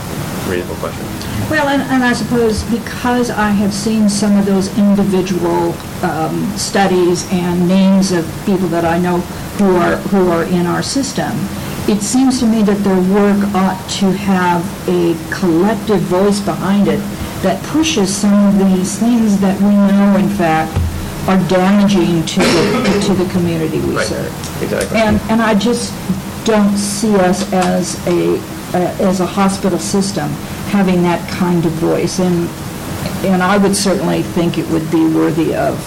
reasonable 0.50 0.76
questions. 0.76 1.10
Well, 1.50 1.68
and, 1.68 1.82
and 1.84 2.04
I 2.04 2.14
suppose 2.14 2.64
because 2.64 3.30
I 3.30 3.50
have 3.50 3.74
seen 3.74 4.10
some 4.10 4.38
of 4.38 4.46
those 4.46 4.76
individual 4.78 5.74
um, 6.04 6.46
studies 6.58 7.28
and 7.32 7.68
names 7.68 8.12
of 8.12 8.26
people 8.46 8.68
that 8.70 8.86
I 8.86 8.98
know 9.00 9.20
who 9.58 9.76
are, 9.76 9.98
who 10.10 10.30
are 10.30 10.44
in 10.44 10.66
our 10.66 10.82
system, 10.82 11.32
it 11.88 12.02
seems 12.02 12.40
to 12.40 12.48
me 12.48 12.64
that 12.64 12.84
their 12.84 13.00
work 13.14 13.38
ought 13.54 13.78
to 14.00 14.12
have 14.12 14.66
a 14.90 15.14
collective 15.32 16.02
voice 16.02 16.40
behind 16.40 16.88
it 16.88 17.00
that 17.44 17.64
pushes 17.66 18.14
some 18.14 18.34
of 18.34 18.58
these 18.58 18.98
things 18.98 19.40
that 19.40 19.60
we 19.62 19.70
know, 19.70 20.18
in 20.18 20.30
fact, 20.30 20.74
are 21.28 21.38
damaging 21.48 22.24
to 22.26 22.40
the, 22.40 23.04
to 23.08 23.14
the 23.16 23.30
community 23.32 23.80
we 23.80 23.96
Right. 23.96 24.06
serve. 24.06 24.62
Exactly. 24.64 24.98
And, 25.00 25.20
and 25.32 25.42
I 25.42 25.56
just 25.56 25.94
don't 26.46 26.78
see 26.78 27.16
us 27.16 27.52
as 27.52 27.96
a, 28.08 28.38
uh, 28.74 29.08
as 29.10 29.20
a 29.20 29.26
hospital 29.26 29.80
system 29.80 30.30
having 30.70 31.02
that 31.04 31.28
kind 31.32 31.66
of 31.66 31.72
voice. 31.74 32.20
And, 32.20 32.48
and 33.26 33.42
I 33.42 33.58
would 33.58 33.76
certainly 33.76 34.22
think 34.22 34.58
it 34.58 34.68
would 34.70 34.90
be 34.92 35.06
worthy 35.08 35.56
of 35.56 35.80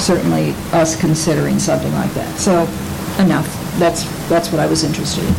certainly 0.00 0.54
us 0.72 0.98
considering 1.00 1.58
something 1.58 1.92
like 1.92 2.12
that. 2.14 2.38
So, 2.38 2.62
enough. 3.22 3.46
That's, 3.78 4.04
that's 4.28 4.50
what 4.50 4.60
I 4.60 4.66
was 4.66 4.82
interested 4.82 5.22
in. 5.24 5.32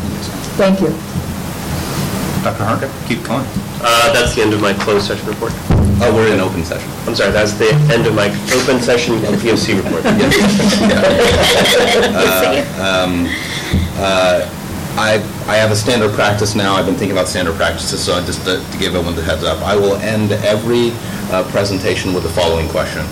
Thank 0.56 0.80
you. 0.80 0.88
Dr. 2.42 2.64
Harkin, 2.64 2.90
keep 3.06 3.22
going. 3.24 3.46
Uh, 3.84 4.12
That's 4.12 4.34
the 4.34 4.42
end 4.42 4.52
of 4.52 4.60
my 4.60 4.72
closed 4.74 5.06
session 5.06 5.26
report. 5.28 5.52
Oh, 6.04 6.12
we're 6.14 6.32
in 6.32 6.40
open 6.40 6.64
session. 6.64 6.90
I'm 7.06 7.14
sorry, 7.14 7.30
that's 7.32 7.52
the 7.54 7.70
end 7.92 8.06
of 8.06 8.14
my 8.14 8.26
open 8.58 8.80
session 8.82 9.16
POC 9.38 9.76
report. 9.82 10.02
I, 14.94 15.14
I 15.48 15.56
have 15.56 15.70
a 15.70 15.76
standard 15.76 16.12
practice 16.12 16.54
now, 16.54 16.74
I've 16.74 16.84
been 16.84 16.96
thinking 16.96 17.16
about 17.16 17.26
standard 17.28 17.54
practices, 17.56 18.02
so 18.04 18.12
I 18.14 18.24
just 18.26 18.44
to 18.44 18.58
to 18.60 18.78
give 18.78 18.94
everyone 18.94 19.16
the 19.16 19.22
heads 19.22 19.42
up, 19.42 19.58
I 19.62 19.74
will 19.74 19.96
end 19.96 20.32
every 20.32 20.90
uh, 21.32 21.44
presentation 21.50 22.12
with 22.12 22.24
the 22.24 22.28
following 22.30 22.68
question. 22.68 23.02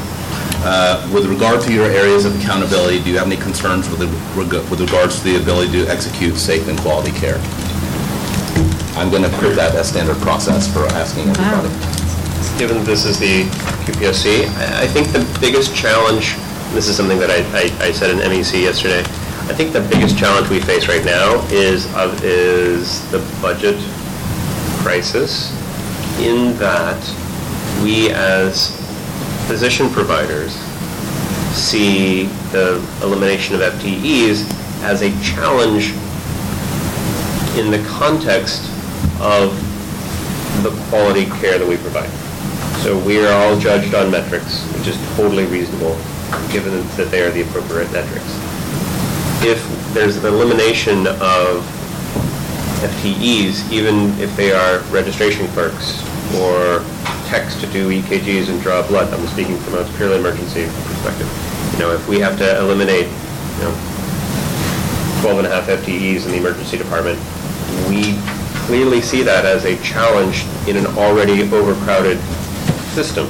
Uh, 0.63 1.01
With 1.11 1.25
regard 1.25 1.63
to 1.63 1.73
your 1.73 1.87
areas 1.87 2.27
of 2.27 2.39
accountability, 2.39 3.03
do 3.03 3.09
you 3.11 3.17
have 3.17 3.27
any 3.27 3.39
concerns 3.39 3.89
with 3.89 4.01
the- 4.01 4.61
with 4.69 4.81
regards 4.81 5.17
to 5.19 5.25
the 5.25 5.37
ability 5.37 5.73
to 5.73 5.87
execute 5.89 6.37
safe 6.37 6.69
and 6.69 6.79
quality 6.81 7.13
care? 7.13 7.41
I'm 8.99 9.09
going 9.09 9.23
to 9.23 9.31
put 9.39 9.55
that 9.57 9.75
as 9.75 9.89
standard 9.89 10.19
process 10.19 10.71
for 10.71 10.85
asking 11.01 11.31
everybody. 11.31 12.00
Given 12.61 12.77
that 12.77 12.85
this 12.85 13.07
is 13.07 13.19
the 13.19 13.45
QPSC, 13.89 14.45
I 14.59 14.83
I 14.83 14.87
think 14.87 15.13
the 15.13 15.25
biggest 15.41 15.75
challenge, 15.75 16.37
this 16.75 16.89
is 16.89 16.95
something 16.95 17.19
that 17.19 17.31
I 17.31 17.39
I- 17.57 17.87
I 17.89 17.91
said 17.91 18.11
in 18.11 18.19
MEC 18.21 18.61
yesterday, 18.61 19.01
I 19.49 19.55
think 19.55 19.73
the 19.73 19.81
biggest 19.81 20.19
challenge 20.19 20.51
we 20.51 20.61
face 20.61 20.87
right 20.87 21.03
now 21.03 21.41
is, 21.51 21.87
of- 21.95 22.23
is 22.23 23.01
the 23.13 23.21
budget 23.41 23.79
crisis, 24.83 25.51
in 26.21 26.55
that 26.59 27.01
we 27.83 28.11
as 28.11 28.73
physician 29.49 29.89
providers 29.89 30.53
see 31.55 32.29
the 32.53 32.79
elimination 33.03 33.55
of 33.55 33.63
FTEs 33.63 34.45
as 34.83 35.01
a 35.01 35.11
challenge 35.23 35.95
in 37.57 37.71
the 37.71 37.83
context 37.99 38.61
of 39.19 39.57
the 40.63 40.71
quality 40.91 41.25
care 41.41 41.59
that 41.59 41.67
we 41.67 41.79
provide. 41.79 42.20
So 42.81 42.99
we 42.99 43.23
are 43.23 43.31
all 43.31 43.61
judged 43.61 43.95
on 43.95 44.11
metrics, 44.11 44.65
which 44.73 44.89
is 44.89 44.97
totally 45.15 45.45
reasonable, 45.45 45.99
given 46.51 46.81
that 46.97 47.09
they 47.11 47.21
are 47.21 47.31
the 47.31 47.43
appropriate 47.43 47.93
metrics. 47.93 48.25
If 49.45 49.61
there's 49.93 50.17
an 50.17 50.25
elimination 50.25 51.07
of 51.07 51.61
FTEs, 52.81 53.71
even 53.71 54.19
if 54.19 54.35
they 54.35 54.53
are 54.53 54.79
registration 54.89 55.47
clerks 55.49 56.01
or 56.41 56.83
techs 57.29 57.61
to 57.61 57.67
do 57.67 57.91
EKGs 58.01 58.49
and 58.49 58.63
draw 58.63 58.87
blood, 58.89 59.13
I'm 59.13 59.27
speaking 59.27 59.59
from 59.59 59.75
a 59.75 59.85
purely 59.99 60.17
emergency 60.17 60.65
perspective. 60.65 61.29
You 61.75 61.81
know, 61.81 61.93
if 61.93 62.09
we 62.09 62.19
have 62.21 62.39
to 62.39 62.59
eliminate, 62.61 63.09
you 63.09 63.63
know, 63.63 63.77
12 65.21 65.39
and 65.39 65.47
a 65.47 65.51
half 65.51 65.69
FTEs 65.69 66.25
in 66.25 66.33
the 66.33 66.39
emergency 66.39 66.79
department, 66.79 67.19
we 67.91 68.17
clearly 68.65 69.03
see 69.03 69.23
that 69.23 69.45
as 69.45 69.67
a 69.67 69.77
challenge 69.83 70.47
in 70.67 70.79
an 70.79 70.87
already 70.97 71.43
overcrowded 71.43 72.19
system. 72.91 73.27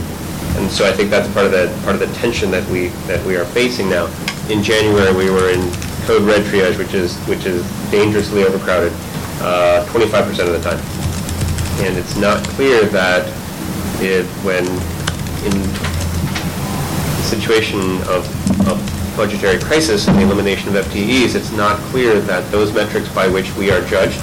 And 0.56 0.70
so 0.70 0.86
I 0.86 0.92
think 0.92 1.10
that's 1.10 1.32
part 1.32 1.46
of 1.46 1.52
the, 1.52 1.70
part 1.84 1.94
of 1.94 2.00
the 2.00 2.12
tension 2.18 2.50
that 2.50 2.68
we, 2.70 2.88
that 3.06 3.24
we 3.26 3.36
are 3.36 3.44
facing 3.46 3.88
now. 3.88 4.06
In 4.48 4.62
January, 4.62 5.12
we 5.14 5.30
were 5.30 5.50
in 5.50 5.60
code 6.06 6.22
red 6.22 6.42
triage, 6.46 6.76
which 6.78 6.94
is, 6.94 7.16
which 7.28 7.46
is 7.46 7.62
dangerously 7.90 8.42
overcrowded, 8.42 8.92
uh, 9.40 9.86
25% 9.90 10.28
of 10.46 10.52
the 10.52 10.60
time. 10.60 10.80
And 11.86 11.96
it's 11.96 12.16
not 12.16 12.42
clear 12.48 12.84
that 12.86 13.26
it, 14.02 14.26
when 14.44 14.66
in 15.46 15.52
situation 17.24 17.80
of, 18.08 18.26
of 18.68 18.76
budgetary 19.16 19.58
crisis 19.58 20.08
and 20.08 20.18
the 20.18 20.22
elimination 20.22 20.74
of 20.74 20.84
FTEs, 20.86 21.34
it's 21.34 21.52
not 21.52 21.78
clear 21.90 22.20
that 22.20 22.50
those 22.50 22.72
metrics 22.72 23.08
by 23.14 23.28
which 23.28 23.54
we 23.56 23.70
are 23.70 23.80
judged, 23.86 24.20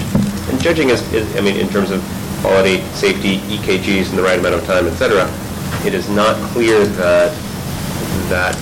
and 0.50 0.60
judging 0.60 0.90
is, 0.90 1.00
is- 1.12 1.36
I 1.36 1.40
mean, 1.40 1.56
in 1.56 1.68
terms 1.68 1.90
of 1.90 2.02
quality, 2.40 2.82
safety, 2.94 3.38
EKGs 3.38 4.10
in 4.10 4.16
the 4.16 4.22
right 4.22 4.38
amount 4.38 4.54
of 4.54 4.64
time, 4.64 4.86
et 4.86 4.94
cetera, 4.94 5.26
it 5.86 5.94
is 5.94 6.08
not 6.08 6.36
clear 6.50 6.86
that 6.86 7.32
that 8.28 8.54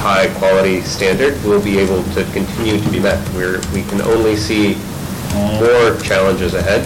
high-quality 0.00 0.80
standard 0.82 1.42
will 1.44 1.62
be 1.62 1.78
able 1.78 2.02
to 2.14 2.24
continue 2.32 2.80
to 2.80 2.90
be 2.90 3.00
met. 3.00 3.18
We're, 3.34 3.60
we 3.72 3.82
can 3.84 4.00
only 4.02 4.36
see 4.36 4.76
more 5.60 5.96
challenges 6.00 6.54
ahead 6.54 6.82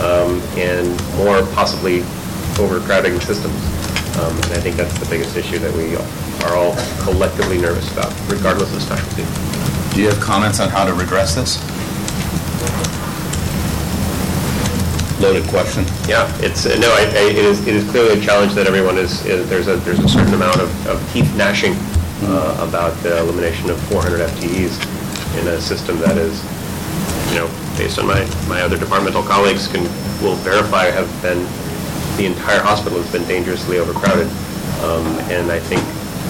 um, 0.00 0.40
and 0.56 0.88
more 1.16 1.42
possibly 1.54 2.00
overcrowding 2.58 3.20
systems. 3.20 3.56
Um, 4.18 4.34
And 4.36 4.52
I 4.52 4.60
think 4.60 4.76
that's 4.76 4.98
the 4.98 5.06
biggest 5.06 5.36
issue 5.36 5.58
that 5.58 5.72
we 5.74 5.96
are 6.46 6.56
all 6.56 6.74
collectively 7.02 7.58
nervous 7.58 7.90
about, 7.92 8.12
regardless 8.28 8.74
of 8.74 8.82
specialty. 8.82 9.24
Do 9.94 10.02
you 10.02 10.08
have 10.08 10.20
comments 10.20 10.60
on 10.60 10.68
how 10.68 10.84
to 10.84 10.94
redress 10.94 11.34
this? 11.34 11.58
Loaded 15.20 15.46
question. 15.48 15.84
Yeah, 16.08 16.24
it's, 16.40 16.64
uh, 16.64 16.78
no, 16.80 16.88
I, 16.92 17.02
I, 17.02 17.28
it 17.28 17.44
is, 17.44 17.66
it 17.68 17.74
is 17.76 17.88
clearly 17.90 18.18
a 18.18 18.22
challenge 18.24 18.54
that 18.54 18.66
everyone 18.66 18.96
is, 18.96 19.24
is- 19.26 19.46
there's 19.50 19.68
a, 19.68 19.76
there's 19.84 19.98
a 19.98 20.08
certain 20.08 20.32
amount 20.32 20.56
of, 20.60 20.70
of 20.86 21.12
teeth 21.12 21.30
gnashing 21.36 21.74
uh, 22.24 22.66
about 22.66 22.96
the 23.02 23.18
elimination 23.18 23.68
of 23.68 23.78
400 23.92 24.20
FTEs 24.30 24.80
in 25.40 25.46
a 25.48 25.60
system 25.60 25.98
that 25.98 26.16
is, 26.16 26.40
you 27.28 27.38
know, 27.38 27.48
based 27.76 27.98
on 27.98 28.06
my, 28.06 28.24
my 28.48 28.62
other 28.62 28.78
departmental 28.78 29.22
colleagues 29.22 29.68
can, 29.68 29.82
will 30.24 30.36
verify 30.36 30.86
have 30.86 31.08
been, 31.22 31.38
the 32.16 32.24
entire 32.24 32.60
hospital 32.60 32.98
has 33.00 33.12
been 33.12 33.26
dangerously 33.28 33.78
overcrowded. 33.78 34.26
Um, 34.80 35.04
And 35.28 35.52
I 35.52 35.60
think 35.60 35.82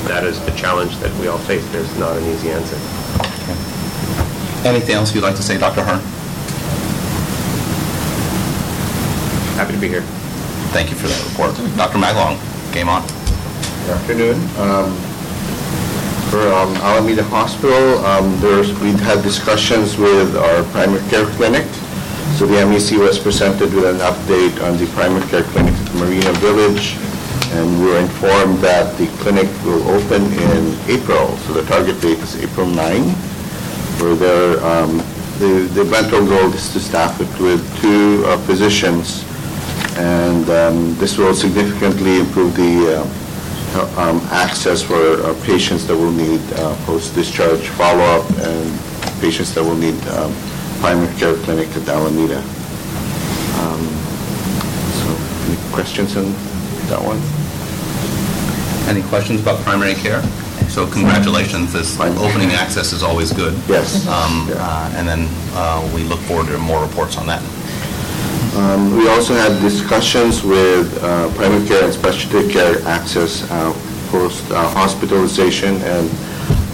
that 0.09 0.24
is 0.24 0.40
the 0.44 0.50
challenge 0.59 0.96
that 0.98 1.14
we 1.20 1.29
all 1.29 1.38
face. 1.38 1.64
There's 1.70 1.96
not 1.96 2.16
an 2.16 2.24
easy 2.24 2.50
answer. 2.50 2.76
Anything 4.66 4.96
else 4.96 5.14
you'd 5.14 5.22
like 5.22 5.37
to 5.37 5.42
say, 5.42 5.59
Dr. 5.59 5.83
Hearn? 5.85 6.03
Happy 9.61 9.75
to 9.75 9.79
be 9.79 9.88
here. 9.88 10.01
Thank 10.73 10.88
you 10.88 10.96
for 10.96 11.05
that 11.07 11.20
report. 11.29 11.53
Dr. 11.77 12.01
Maglong, 12.01 12.40
game 12.73 12.88
on. 12.88 13.05
Good 13.85 13.92
afternoon. 13.92 14.40
Um, 14.57 14.88
For 16.33 16.40
um, 16.49 16.73
Alameda 16.81 17.25
Hospital, 17.25 18.01
um, 18.09 18.40
there's, 18.40 18.73
we've 18.81 18.99
had 18.99 19.20
discussions 19.23 19.99
with 19.99 20.35
our 20.35 20.64
primary 20.73 21.05
care 21.11 21.27
clinic. 21.37 21.68
So 22.40 22.46
the 22.49 22.57
MEC 22.64 22.96
was 22.96 23.18
presented 23.18 23.75
with 23.75 23.85
an 23.85 24.01
update 24.01 24.57
on 24.64 24.81
the 24.81 24.87
primary 24.96 25.29
care 25.29 25.44
clinic 25.53 25.75
at 25.75 25.94
Marina 25.96 26.33
Village, 26.40 26.96
and 27.53 27.68
we 27.85 27.92
were 27.92 27.99
informed 28.01 28.64
that 28.64 28.96
the 28.96 29.09
clinic 29.20 29.49
will 29.68 29.85
open 29.92 30.25
in 30.40 30.73
April, 30.88 31.37
so 31.44 31.53
the 31.53 31.68
target 31.68 32.01
date 32.01 32.16
is 32.25 32.40
April 32.42 32.66
9. 32.66 33.12
Where 34.01 34.14
there, 34.14 34.57
um, 34.64 35.05
the 35.37 35.68
the 35.77 35.83
eventual 35.83 36.25
goal 36.25 36.49
is 36.55 36.73
to 36.73 36.81
staff 36.81 37.20
it 37.20 37.29
with 37.38 37.61
two 37.83 38.25
uh, 38.25 38.38
physicians, 38.49 39.29
and 40.01 40.49
um, 40.49 40.95
this 40.97 41.19
will 41.19 41.35
significantly 41.35 42.19
improve 42.21 42.57
the 42.57 42.75
uh, 42.97 44.01
um, 44.01 44.19
access 44.33 44.83
for 44.83 44.97
uh, 44.97 45.35
patients 45.45 45.87
that 45.87 45.97
will 45.97 46.11
need 46.13 46.41
uh, 46.55 46.75
post-discharge 46.87 47.69
follow-up 47.77 48.25
and 48.39 49.21
patients 49.21 49.55
that 49.55 49.63
will 49.63 49.77
need 49.77 49.95
um, 50.09 50.33
primary 50.81 51.13
care 51.19 51.35
clinic 51.45 51.69
at 51.77 51.87
Alameda. 51.89 52.39
Um, 53.61 53.83
So, 55.01 55.07
any 55.47 55.59
questions 55.73 56.17
on 56.17 56.33
that 56.89 57.01
one? 57.05 57.21
Any 58.89 59.03
questions 59.09 59.41
about 59.41 59.61
primary 59.61 59.95
care? 59.95 60.23
So 60.71 60.87
congratulations, 60.87 61.73
this 61.73 61.99
opening 62.01 62.53
access 62.53 62.93
is 62.93 63.03
always 63.03 63.33
good. 63.33 63.55
Yes. 63.69 64.07
Um, 64.07 64.49
Yeah. 64.49 64.55
uh, 64.65 64.97
And 64.97 65.07
then 65.07 65.29
uh, 65.55 65.83
we 65.95 66.05
look 66.05 66.21
forward 66.21 66.47
to 66.47 66.59
more 66.59 66.81
reports 66.81 67.17
on 67.19 67.27
that. 67.27 67.43
Um, 68.57 68.97
We 68.97 69.09
also 69.09 69.35
had 69.35 69.61
discussions 69.63 70.43
with 70.43 71.03
uh, 71.03 71.29
primary 71.35 71.65
care 71.67 71.85
and 71.85 71.93
specialty 71.93 72.53
care 72.53 72.83
access 72.87 73.49
uh, 73.51 73.73
post-hospitalization, 74.11 75.77
and 75.83 76.11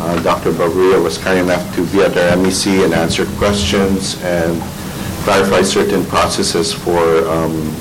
uh, 0.00 0.22
Dr. 0.22 0.52
Barria 0.52 1.02
was 1.02 1.18
kind 1.18 1.38
enough 1.38 1.64
to 1.76 1.84
be 1.92 2.00
at 2.02 2.16
our 2.16 2.36
MEC 2.36 2.82
and 2.84 2.94
answer 2.94 3.26
questions 3.36 4.16
and 4.22 4.62
clarify 5.24 5.60
certain 5.62 6.04
processes 6.06 6.72
for 6.72 7.28
um, 7.28 7.74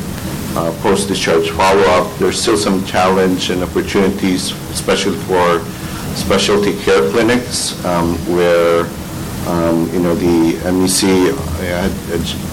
uh, 0.58 0.72
post-discharge 0.82 1.50
follow-up. 1.52 2.18
There's 2.20 2.42
still 2.42 2.58
some 2.58 2.84
challenge 2.86 3.50
and 3.50 3.64
opportunities, 3.64 4.52
especially 4.72 5.16
for 5.24 5.64
specialty 6.16 6.76
care 6.84 7.10
clinics, 7.12 7.80
um, 7.86 8.16
where 8.36 8.86
um, 9.48 9.88
you 9.94 10.00
know, 10.00 10.16
the 10.16 10.58
MEC 10.74 11.32
had, 11.62 11.92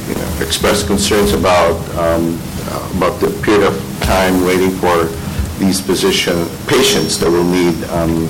you 0.09 0.15
know, 0.15 0.29
expressed 0.41 0.87
concerns 0.87 1.33
about, 1.33 1.77
um, 1.99 2.39
about 2.97 3.21
the 3.21 3.29
period 3.43 3.65
of 3.67 3.75
time 4.03 4.45
waiting 4.45 4.71
for 4.83 5.05
these 5.59 5.81
position, 5.81 6.35
patients 6.67 7.19
that 7.21 7.31
will 7.31 7.45
need 7.45 7.77
um, 7.91 8.29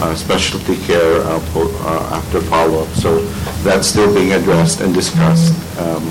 uh, 0.00 0.14
specialty 0.14 0.76
care 0.86 1.22
uh, 1.22 1.40
uh, 1.56 2.16
after 2.18 2.40
follow-up. 2.42 2.88
So 2.94 3.20
that's 3.62 3.86
still 3.88 4.12
being 4.12 4.32
addressed 4.32 4.80
and 4.80 4.92
discussed. 4.94 5.54
Um, 5.78 6.04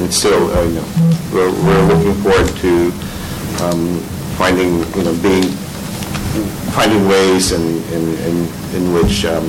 And 0.00 0.12
still, 0.12 0.50
uh, 0.50 0.62
you 0.64 0.74
know, 0.80 0.88
we're, 1.32 1.52
we're 1.64 1.84
looking 1.92 2.14
forward 2.22 2.48
to 2.64 2.72
um, 3.64 4.00
finding, 4.38 4.80
you 4.96 5.02
know, 5.04 5.14
being, 5.22 5.44
finding 6.76 7.06
ways 7.08 7.52
in, 7.52 7.62
in, 7.94 8.02
in- 8.28 8.48
in 8.76 8.82
which 8.94 9.24
um, 9.26 9.44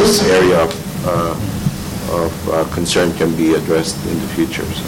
this 0.00 0.22
area 0.28 0.58
of, 0.66 0.70
uh, 1.06 1.34
of 2.10 2.48
uh, 2.48 2.64
concern 2.74 3.12
can 3.14 3.34
be 3.36 3.54
addressed 3.54 3.96
in 4.06 4.18
the 4.20 4.28
future. 4.28 4.64
so. 4.64 4.84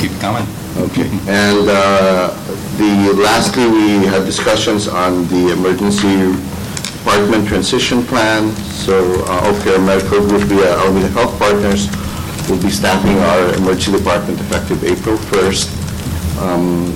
Keep 0.00 0.18
coming. 0.20 0.46
Okay. 0.76 1.08
And 1.28 1.68
uh, 1.68 2.32
the, 2.78 3.12
lastly, 3.22 3.66
we 3.66 4.06
had 4.06 4.24
discussions 4.24 4.88
on 4.88 5.28
the 5.28 5.52
emergency 5.52 6.32
department 6.98 7.46
transition 7.46 8.02
plan. 8.04 8.50
So 8.86 9.22
uh, 9.24 9.42
Healthcare 9.42 9.84
Medical 9.84 10.26
Group 10.26 10.42
via 10.42 10.76
Alameda 10.78 11.08
Health 11.08 11.38
Partners 11.38 11.88
will 12.48 12.60
be 12.62 12.70
staffing 12.70 13.18
our 13.18 13.54
emergency 13.54 13.92
department 13.98 14.40
effective 14.40 14.82
April 14.84 15.16
1st. 15.16 16.40
Um, 16.42 16.94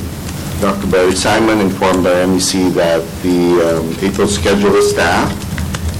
Dr. 0.60 0.90
Barry 0.90 1.14
Simon 1.14 1.60
informed 1.60 2.06
our 2.06 2.24
MEC 2.26 2.72
that 2.74 3.04
the 3.22 3.76
um, 3.76 3.94
April 4.02 4.26
schedule 4.26 4.74
is 4.74 4.90
staffed 4.90 5.45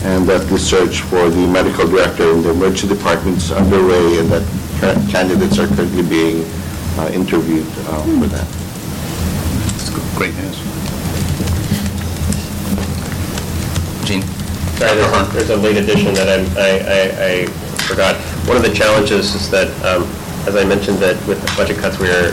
and 0.05 0.27
that 0.29 0.47
the 0.49 0.59
search 0.59 1.01
for 1.03 1.29
the 1.31 1.47
medical 1.47 1.87
director 1.89 2.31
in 2.31 2.43
the 2.43 2.51
emergency 2.51 2.89
department 2.89 3.37
is 3.39 3.51
underway 3.53 4.19
and 4.19 4.29
that 4.31 4.43
ca- 4.81 5.11
candidates 5.11 5.59
are 5.59 5.67
currently 5.69 6.03
being 6.03 6.45
uh, 6.99 7.11
interviewed 7.13 7.67
uh, 7.89 8.03
for 8.21 8.27
that. 8.29 8.47
It's 9.75 9.91
Great 10.17 10.35
news. 10.37 10.57
Gene? 14.07 14.23
Sorry, 14.79 14.95
there's 14.95 15.13
a- 15.13 15.33
there's 15.33 15.51
a 15.51 15.57
late 15.57 15.77
addition 15.77 16.15
that 16.15 16.29
I'm- 16.29 16.51
I 16.57 16.71
I- 16.99 17.15
I 17.31 17.47
forgot. 17.89 18.17
One 18.47 18.57
of 18.57 18.63
the 18.63 18.71
challenges 18.71 19.35
is 19.35 19.51
that, 19.51 19.69
um, 19.85 20.07
as 20.47 20.55
I 20.57 20.65
mentioned, 20.65 20.99
that 21.01 21.17
with 21.27 21.41
the 21.45 21.51
budget 21.57 21.79
cuts, 21.79 21.99
we 21.99 22.09
are 22.09 22.33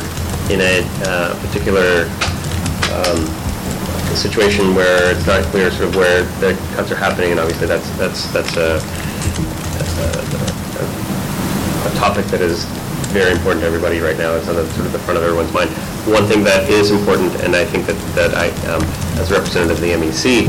in 0.49 0.61
a 0.61 0.86
uh, 1.07 1.34
particular 1.41 2.09
um, 2.93 3.26
a 4.14 4.16
situation 4.16 4.76
where 4.76 5.11
it's 5.16 5.26
not 5.26 5.43
clear 5.45 5.72
sort 5.72 5.89
of 5.89 5.95
where 5.95 6.24
the 6.39 6.53
cuts 6.76 6.91
are 6.91 6.95
happening, 6.95 7.32
and 7.32 7.39
obviously 7.39 7.66
that's, 7.68 7.89
that's, 7.97 8.28
that's 8.32 8.55
a, 8.57 8.78
a- 8.78 10.34
a 11.88 11.95
topic 11.95 12.26
that 12.28 12.39
is 12.41 12.66
very 13.11 13.32
important 13.32 13.61
to 13.61 13.68
everybody 13.68 13.99
right 13.99 14.18
now. 14.18 14.34
It's 14.36 14.47
on 14.47 14.55
the, 14.55 14.66
sort 14.74 14.86
of 14.86 14.91
the 14.93 14.99
front 14.99 15.18
of 15.18 15.24
everyone's 15.24 15.51
mind. 15.53 15.70
One 16.05 16.26
thing 16.26 16.43
that 16.43 16.70
is 16.70 16.91
important, 16.91 17.34
and 17.43 17.55
I 17.55 17.66
think 17.66 17.86
that, 17.88 17.95
that 18.16 18.34
I, 18.36 18.49
um, 18.72 18.84
as 19.20 19.32
a 19.32 19.34
representative 19.36 19.78
of 19.78 19.82
the 19.82 19.91
MEC, 19.93 20.47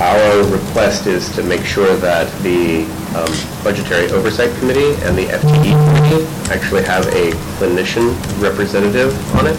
our 0.00 0.44
request 0.52 1.06
is 1.06 1.28
to 1.34 1.42
make 1.42 1.64
sure 1.64 1.96
that 1.96 2.30
the 2.42 2.84
um, 3.18 3.32
Budgetary 3.64 4.10
Oversight 4.12 4.54
Committee 4.58 4.94
and 5.04 5.16
the 5.18 5.24
FTE 5.26 5.72
Committee 5.72 6.26
actually 6.52 6.82
have 6.84 7.06
a 7.08 7.32
clinician 7.58 8.14
representative 8.40 9.10
on 9.34 9.46
it. 9.48 9.56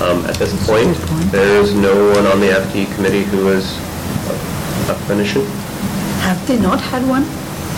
Um, 0.00 0.24
At 0.26 0.36
this 0.36 0.52
point, 0.66 0.94
there 1.32 1.56
is 1.62 1.74
no 1.74 2.12
one 2.12 2.26
on 2.26 2.38
the 2.40 2.48
FTE 2.52 2.94
Committee 2.94 3.24
who 3.24 3.48
is 3.48 3.64
a 4.28 4.34
a 4.92 4.94
clinician. 5.08 5.44
Have 6.20 6.38
they 6.46 6.58
not 6.58 6.80
had 6.80 7.02
one 7.08 7.24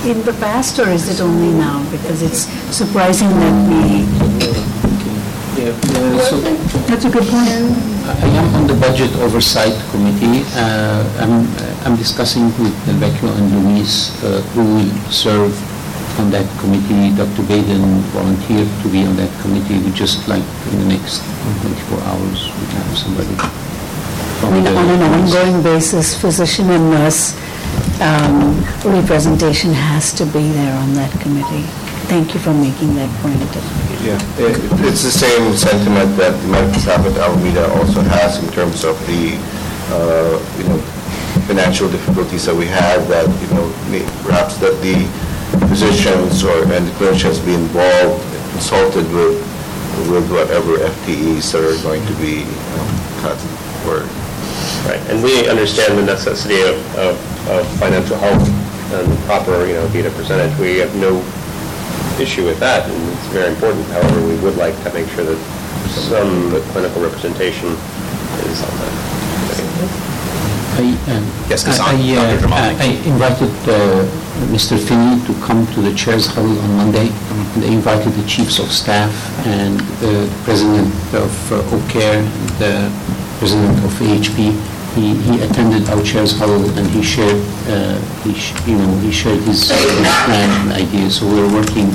in 0.04 0.22
the 0.24 0.32
past, 0.40 0.78
or 0.78 0.88
is 0.90 1.08
it 1.08 1.22
only 1.22 1.52
now? 1.54 1.78
Because 1.90 2.22
it's 2.22 2.50
surprising 2.74 3.30
that 3.40 3.54
we, 3.70 4.02
Yeah, 5.58 5.70
uh, 5.74 6.18
so 6.26 6.40
that's 6.86 7.04
a 7.04 7.10
good 7.10 7.26
point. 7.26 7.70
I 8.06 8.28
am 8.40 8.54
on 8.54 8.66
the 8.66 8.74
Budget 8.74 9.14
Oversight 9.22 9.74
Committee. 9.90 10.42
Uh, 10.54 11.02
I'm 11.22 11.46
I'm 11.86 11.96
discussing 11.96 12.46
with 12.58 12.74
Delvecchio 12.86 13.30
and 13.38 13.46
Luis 13.62 14.10
uh, 14.24 14.42
who 14.54 14.62
will 14.74 14.92
serve 15.10 15.54
on 16.18 16.30
that 16.30 16.46
committee. 16.60 17.14
Dr. 17.16 17.42
Baden 17.46 17.82
volunteered 18.14 18.68
to 18.82 18.88
be 18.90 19.04
on 19.04 19.16
that 19.16 19.30
committee. 19.40 19.78
We 19.78 19.90
just 19.92 20.26
like 20.28 20.42
in 20.72 20.78
the 20.80 20.88
next 20.96 21.22
24 21.62 22.00
hours, 22.10 22.50
we 22.58 22.64
have 22.74 22.98
somebody. 22.98 23.34
from 24.40 24.54
On 24.54 24.64
the- 24.64 24.76
on 24.76 24.88
an 24.88 25.02
ongoing 25.02 25.62
basis, 25.62 26.14
physician 26.14 26.70
and 26.70 26.90
nurse 26.90 27.34
um, 28.00 28.64
representation 28.84 29.72
has 29.72 30.12
to 30.12 30.24
be 30.26 30.48
there 30.52 30.74
on 30.78 30.94
that 30.94 31.10
committee. 31.20 31.64
Thank 32.06 32.32
you 32.34 32.40
for 32.40 32.54
making 32.54 32.94
that 32.96 33.10
point. 33.22 33.38
Yeah, 34.04 34.14
it- 34.38 34.60
it's 34.86 35.02
the 35.02 35.10
same 35.10 35.56
sentiment 35.56 36.16
that 36.16 36.40
the 36.42 36.48
medical 36.48 36.80
staff 36.80 37.04
at 37.06 37.16
Alameda 37.18 37.64
also 37.78 38.00
has 38.02 38.38
in 38.38 38.48
terms 38.50 38.84
of 38.84 38.94
the, 39.06 39.34
uh, 39.92 40.38
you 40.58 40.64
know, 40.68 40.78
financial 41.48 41.88
difficulties 41.88 42.44
that 42.46 42.54
we 42.54 42.66
had, 42.66 43.06
that, 43.08 43.26
you 43.42 43.48
know, 43.56 43.66
perhaps 44.24 44.56
that 44.58 44.80
the 44.80 44.96
physicians 45.68 46.44
or, 46.44 46.62
and 46.72 46.86
the 46.86 46.92
clinicians 46.98 47.44
be 47.44 47.54
involved, 47.54 48.22
consulted 48.52 49.06
with, 49.12 49.36
with 50.10 50.30
whatever 50.30 50.78
FTEs 50.78 51.52
that 51.52 51.62
are 51.64 51.82
going 51.82 52.04
to 52.06 52.14
be 52.20 52.42
um, 52.44 52.88
cut 53.22 53.38
or 53.86 54.06
Right, 54.86 55.00
and 55.10 55.22
we 55.22 55.48
understand 55.48 55.98
the 55.98 56.04
necessity 56.04 56.62
of, 56.62 56.78
of 56.96 57.16
of 57.50 57.66
financial 57.78 58.16
health 58.16 58.42
and 58.92 59.18
proper, 59.24 59.66
you 59.66 59.74
know, 59.74 59.88
data 59.92 60.10
percentage. 60.10 60.56
We 60.58 60.78
have 60.78 60.94
no 60.96 61.18
issue 62.20 62.44
with 62.44 62.58
that, 62.60 62.88
and 62.88 62.96
it's 63.12 63.26
very 63.28 63.48
important. 63.52 63.84
However, 63.88 64.26
we 64.26 64.36
would 64.40 64.56
like 64.56 64.74
to 64.84 64.92
make 64.92 65.08
sure 65.10 65.24
that 65.24 65.38
some 65.90 66.50
clinical 66.72 67.02
representation 67.02 67.68
is 68.48 68.58
on 68.62 68.72
that. 68.78 68.94
I, 70.78 70.84
um, 71.16 71.24
Yes, 71.50 71.66
I- 71.66 71.74
I, 71.80 71.96
uh, 72.16 72.76
I 72.78 72.88
invited 73.04 73.50
uh, 73.68 74.06
Mr. 74.46 74.78
Finley 74.78 75.18
to 75.26 75.34
come 75.44 75.66
to 75.74 75.80
the 75.82 75.94
Chairs 75.94 76.26
Huddle 76.26 76.58
on 76.60 76.76
Monday, 76.76 77.08
and 77.54 77.64
I 77.64 77.68
invited 77.68 78.12
the 78.12 78.26
chiefs 78.28 78.58
of 78.58 78.70
staff 78.70 79.12
and 79.46 79.78
the 80.00 80.30
president 80.44 80.88
of 81.14 81.30
uh, 81.52 81.60
OCare, 81.76 82.22
the 82.58 82.88
president 83.38 83.76
of 83.84 83.90
AHP. 84.00 84.38
He 84.94 85.14
he 85.26 85.40
attended 85.42 85.88
our 85.90 86.02
Chairs 86.02 86.32
Huddle, 86.38 86.64
and 86.78 86.86
he 86.90 87.02
shared, 87.02 87.36
uh, 87.68 87.98
he 88.24 88.32
sh- 88.34 88.54
you 88.66 88.76
know, 88.78 88.90
he 88.98 89.12
shared 89.12 89.40
his 89.40 89.70
his 89.70 90.10
plan 90.24 90.48
and 90.62 90.72
ideas. 90.72 91.18
So 91.18 91.26
we're 91.26 91.52
working 91.52 91.90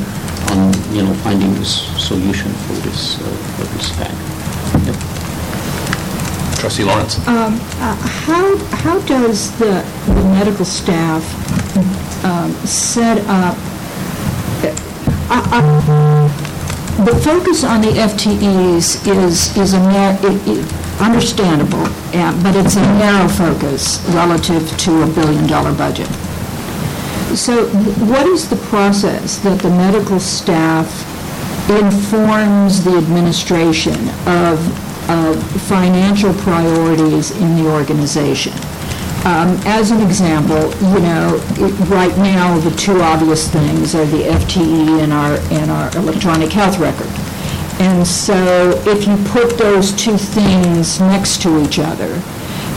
on, 0.52 0.72
you 0.94 1.04
know, 1.04 1.14
finding 1.24 1.52
a 1.58 1.66
solution 1.66 2.52
for 2.68 2.74
this, 2.86 3.20
uh, 3.20 3.24
for 3.58 3.64
this 3.76 3.90
fact. 3.98 4.33
Trustee 6.64 6.86
Lawrence? 6.86 7.18
Um, 7.28 7.60
uh, 7.82 7.94
How, 8.24 8.56
how 8.78 9.00
does 9.02 9.52
the 9.60 9.84
the 10.08 10.24
medical 10.32 10.64
staff 10.64 11.22
um, 12.24 12.54
set 12.66 13.18
up, 13.28 13.58
I- 15.30 15.44
I- 15.60 17.04
the 17.04 17.16
focus 17.20 17.66
on 17.66 17.82
the 17.82 17.90
FTEs 18.00 19.06
is, 19.06 19.58
is 19.58 19.74
a, 19.74 19.82
it- 20.24 20.48
it- 20.48 21.02
understandable, 21.02 21.84
uh, 22.14 22.32
but 22.42 22.56
it's 22.56 22.78
a 22.78 22.82
narrow 22.98 23.28
focus 23.28 24.00
relative 24.12 24.64
to 24.78 25.02
a 25.04 25.08
billion-dollar 25.08 25.74
budget. 25.74 26.08
So 27.36 27.66
what 28.08 28.26
is 28.28 28.48
the 28.48 28.56
process 28.72 29.38
that 29.40 29.60
the 29.60 29.70
medical 29.70 30.22
staff 30.22 30.88
informs 31.70 32.86
the 32.86 32.96
administration 32.98 34.00
of, 34.28 34.60
of 35.10 35.42
financial 35.64 36.34
priorities 36.34 37.32
in 37.32 37.56
the 37.56 37.70
organization? 37.70 38.54
Um, 39.26 39.58
As 39.66 39.92
an 39.92 40.02
example, 40.02 40.74
you 40.92 41.00
know, 41.00 41.40
it- 41.58 41.90
right 41.90 42.16
now, 42.18 42.58
the 42.60 42.72
two 42.72 43.02
obvious 43.02 43.48
things 43.48 43.96
are 43.96 44.06
the 44.06 44.26
FTE 44.28 45.00
and 45.02 45.14
our, 45.14 45.40
and 45.52 45.72
our 45.72 45.90
electronic 45.96 46.52
health 46.52 46.78
record. 46.78 47.08
And 47.80 48.06
so 48.06 48.80
if 48.86 49.08
you 49.08 49.16
put 49.32 49.58
those 49.58 49.94
two 49.94 50.18
things 50.18 51.00
next 51.00 51.42
to 51.44 51.62
each 51.64 51.80
other, 51.80 52.22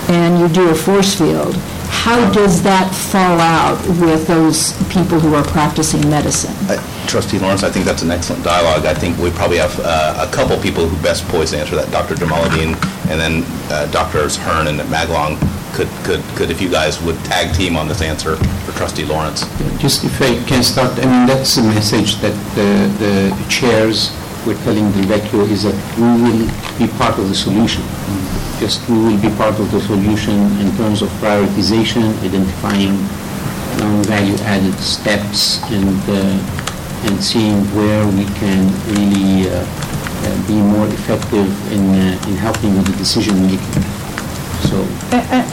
and 0.09 0.39
you 0.39 0.49
do 0.49 0.69
a 0.71 0.75
force 0.75 1.15
field, 1.15 1.57
how 2.05 2.31
does 2.33 2.63
that 2.63 2.95
fall 2.95 3.41
out 3.41 3.81
with 4.01 4.27
those 4.27 4.73
people 4.93 5.19
who 5.19 5.35
are 5.35 5.45
practicing 5.45 6.09
medicine? 6.09 6.55
Uh, 6.69 6.77
Trustee 7.09 7.39
Lawrence, 7.39 7.63
I 7.63 7.71
think 7.71 7.85
that's 7.85 8.03
an 8.03 8.11
excellent 8.11 8.45
dialogue. 8.45 8.87
I 8.87 8.95
think 8.95 9.19
we 9.19 9.31
probably 9.31 9.59
have 9.59 9.79
uh, 9.81 10.27
a 10.29 10.33
couple 10.33 10.57
people 10.59 10.87
who 10.87 11.03
best 11.03 11.27
poised 11.29 11.53
to 11.53 11.59
answer 11.59 11.75
that, 11.75 11.91
Dr. 11.91 12.15
Jamaluddin, 12.15 12.75
and 13.11 13.19
then 13.21 13.45
uh, 13.71 13.87
Drs. 13.91 14.37
Hearn 14.37 14.69
and 14.69 14.79
Maglong 14.89 15.39
could, 15.75 15.89
could, 16.05 16.23
could, 16.37 16.51
if 16.51 16.61
you 16.61 16.71
guys 16.71 17.03
would 17.03 17.17
tag 17.25 17.55
team 17.55 17.77
on 17.77 17.89
this 17.89 18.03
answer 18.03 18.37
for 18.37 18.73
Trustee 18.73 19.05
Lawrence. 19.05 19.43
Just 19.79 20.05
if 20.05 20.21
I 20.23 20.43
can 20.45 20.63
start, 20.63 20.93
I 20.99 21.03
mean, 21.03 21.27
that's 21.27 21.57
the 21.57 21.63
message 21.63 22.17
that 22.17 22.35
the, 22.55 22.89
the 23.03 23.49
chairs 23.49 24.11
were 24.47 24.55
telling 24.63 24.87
the 24.93 25.03
Vecchio 25.11 25.43
is 25.51 25.65
that 25.65 25.75
we 25.99 26.07
will 26.23 26.47
be 26.79 26.87
part 26.97 27.19
of 27.19 27.29
the 27.29 27.35
solution. 27.35 27.83
Just, 28.61 28.89
we 28.89 28.97
will 28.97 29.21
be 29.21 29.29
part 29.37 29.59
of 29.59 29.71
the 29.73 29.81
solution 29.81 30.39
in 30.63 30.75
terms 30.77 31.03
of 31.03 31.09
prioritization, 31.19 32.15
identifying 32.23 32.95
non-value 33.83 34.37
added 34.47 34.79
steps 34.79 35.61
and, 35.65 36.01
uh, 36.09 37.09
and 37.11 37.23
seeing 37.23 37.61
where 37.75 38.07
we 38.07 38.25
can 38.39 38.71
really 38.95 39.51
uh, 39.51 39.67
uh, 39.67 40.47
be 40.47 40.55
more 40.55 40.87
effective 40.87 41.51
in, 41.73 41.91
uh, 41.91 42.29
in 42.29 42.37
helping 42.37 42.77
with 42.77 42.87
the 42.87 42.97
decision 42.97 43.43
making. 43.43 44.06
So, 44.69 44.77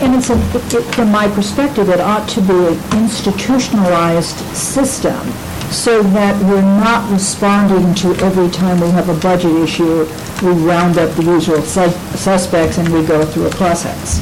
And 0.04 0.16
it's, 0.16 0.30
a- 0.30 0.78
it- 0.78 0.96
from 0.96 1.12
my 1.12 1.28
perspective, 1.30 1.90
it 1.90 2.00
ought 2.00 2.28
to 2.30 2.42
be 2.42 2.54
an 2.54 2.80
institutionalized 2.94 4.38
system 4.56 5.20
so 5.72 6.04
that 6.04 6.36
we're 6.44 6.62
not 6.62 7.10
responding 7.12 7.94
to 7.96 8.10
every 8.24 8.50
time 8.50 8.80
we 8.80 8.90
have 8.92 9.10
a 9.10 9.14
budget 9.16 9.56
issue, 9.58 10.06
we 10.44 10.52
round 10.52 10.98
up 10.98 11.10
the 11.16 11.24
usual 11.24 11.62
sus- 11.62 11.96
suspects 12.20 12.78
and 12.78 12.88
we 12.90 13.04
go 13.06 13.24
through 13.26 13.48
a 13.48 13.50
process. 13.52 14.20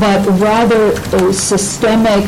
But 0.00 0.26
rather 0.40 0.92
a 1.16 1.32
systemic, 1.32 2.24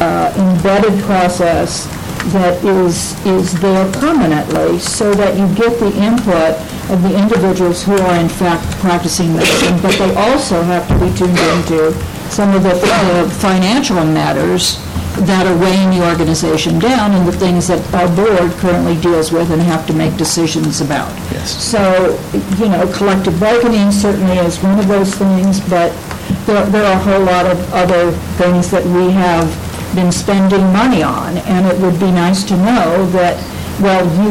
uh, 0.00 0.32
embedded 0.36 1.02
process 1.04 1.86
that 2.32 2.62
is, 2.64 3.14
is 3.26 3.58
there 3.60 3.90
permanently 3.92 4.78
so 4.78 5.12
that 5.14 5.36
you 5.36 5.46
get 5.54 5.78
the 5.78 5.92
input 6.00 6.56
of 6.90 7.02
the 7.02 7.18
individuals 7.18 7.82
who 7.82 7.92
are 7.92 8.16
in 8.20 8.28
fact 8.28 8.64
practicing 8.80 9.34
medicine, 9.34 9.80
but 9.82 9.92
they 9.98 10.14
also 10.14 10.62
have 10.62 10.86
to 10.88 10.94
be 10.98 11.12
tuned 11.16 11.38
into 11.56 11.92
some 12.30 12.54
of 12.54 12.62
the 12.62 12.74
uh, 12.74 13.28
financial 13.30 13.96
matters 14.04 14.80
that 15.26 15.46
are 15.46 15.56
weighing 15.58 15.90
the 15.90 16.02
organization 16.10 16.78
down 16.78 17.12
and 17.12 17.26
the 17.26 17.32
things 17.32 17.68
that 17.68 17.78
our 17.94 18.08
board 18.16 18.50
currently 18.58 19.00
deals 19.00 19.30
with 19.30 19.50
and 19.52 19.62
have 19.62 19.86
to 19.86 19.92
make 19.92 20.16
decisions 20.16 20.80
about. 20.80 21.08
Yes. 21.30 21.54
So, 21.62 22.18
you 22.58 22.68
know, 22.68 22.90
collective 22.92 23.38
bargaining 23.38 23.92
certainly 23.92 24.38
is 24.38 24.60
one 24.62 24.78
of 24.78 24.88
those 24.88 25.14
things, 25.14 25.60
but 25.70 25.94
there, 26.46 26.66
there 26.66 26.84
are 26.84 26.98
a 26.98 27.04
whole 27.04 27.24
lot 27.24 27.46
of 27.46 27.72
other 27.72 28.10
things 28.36 28.70
that 28.70 28.84
we 28.84 29.12
have 29.12 29.46
been 29.94 30.12
spending 30.12 30.62
money 30.72 31.02
on, 31.02 31.38
and 31.38 31.66
it 31.66 31.80
would 31.80 31.98
be 32.00 32.10
nice 32.10 32.44
to 32.44 32.56
know 32.56 33.06
that, 33.10 33.36
well, 33.80 34.04
you, 34.22 34.30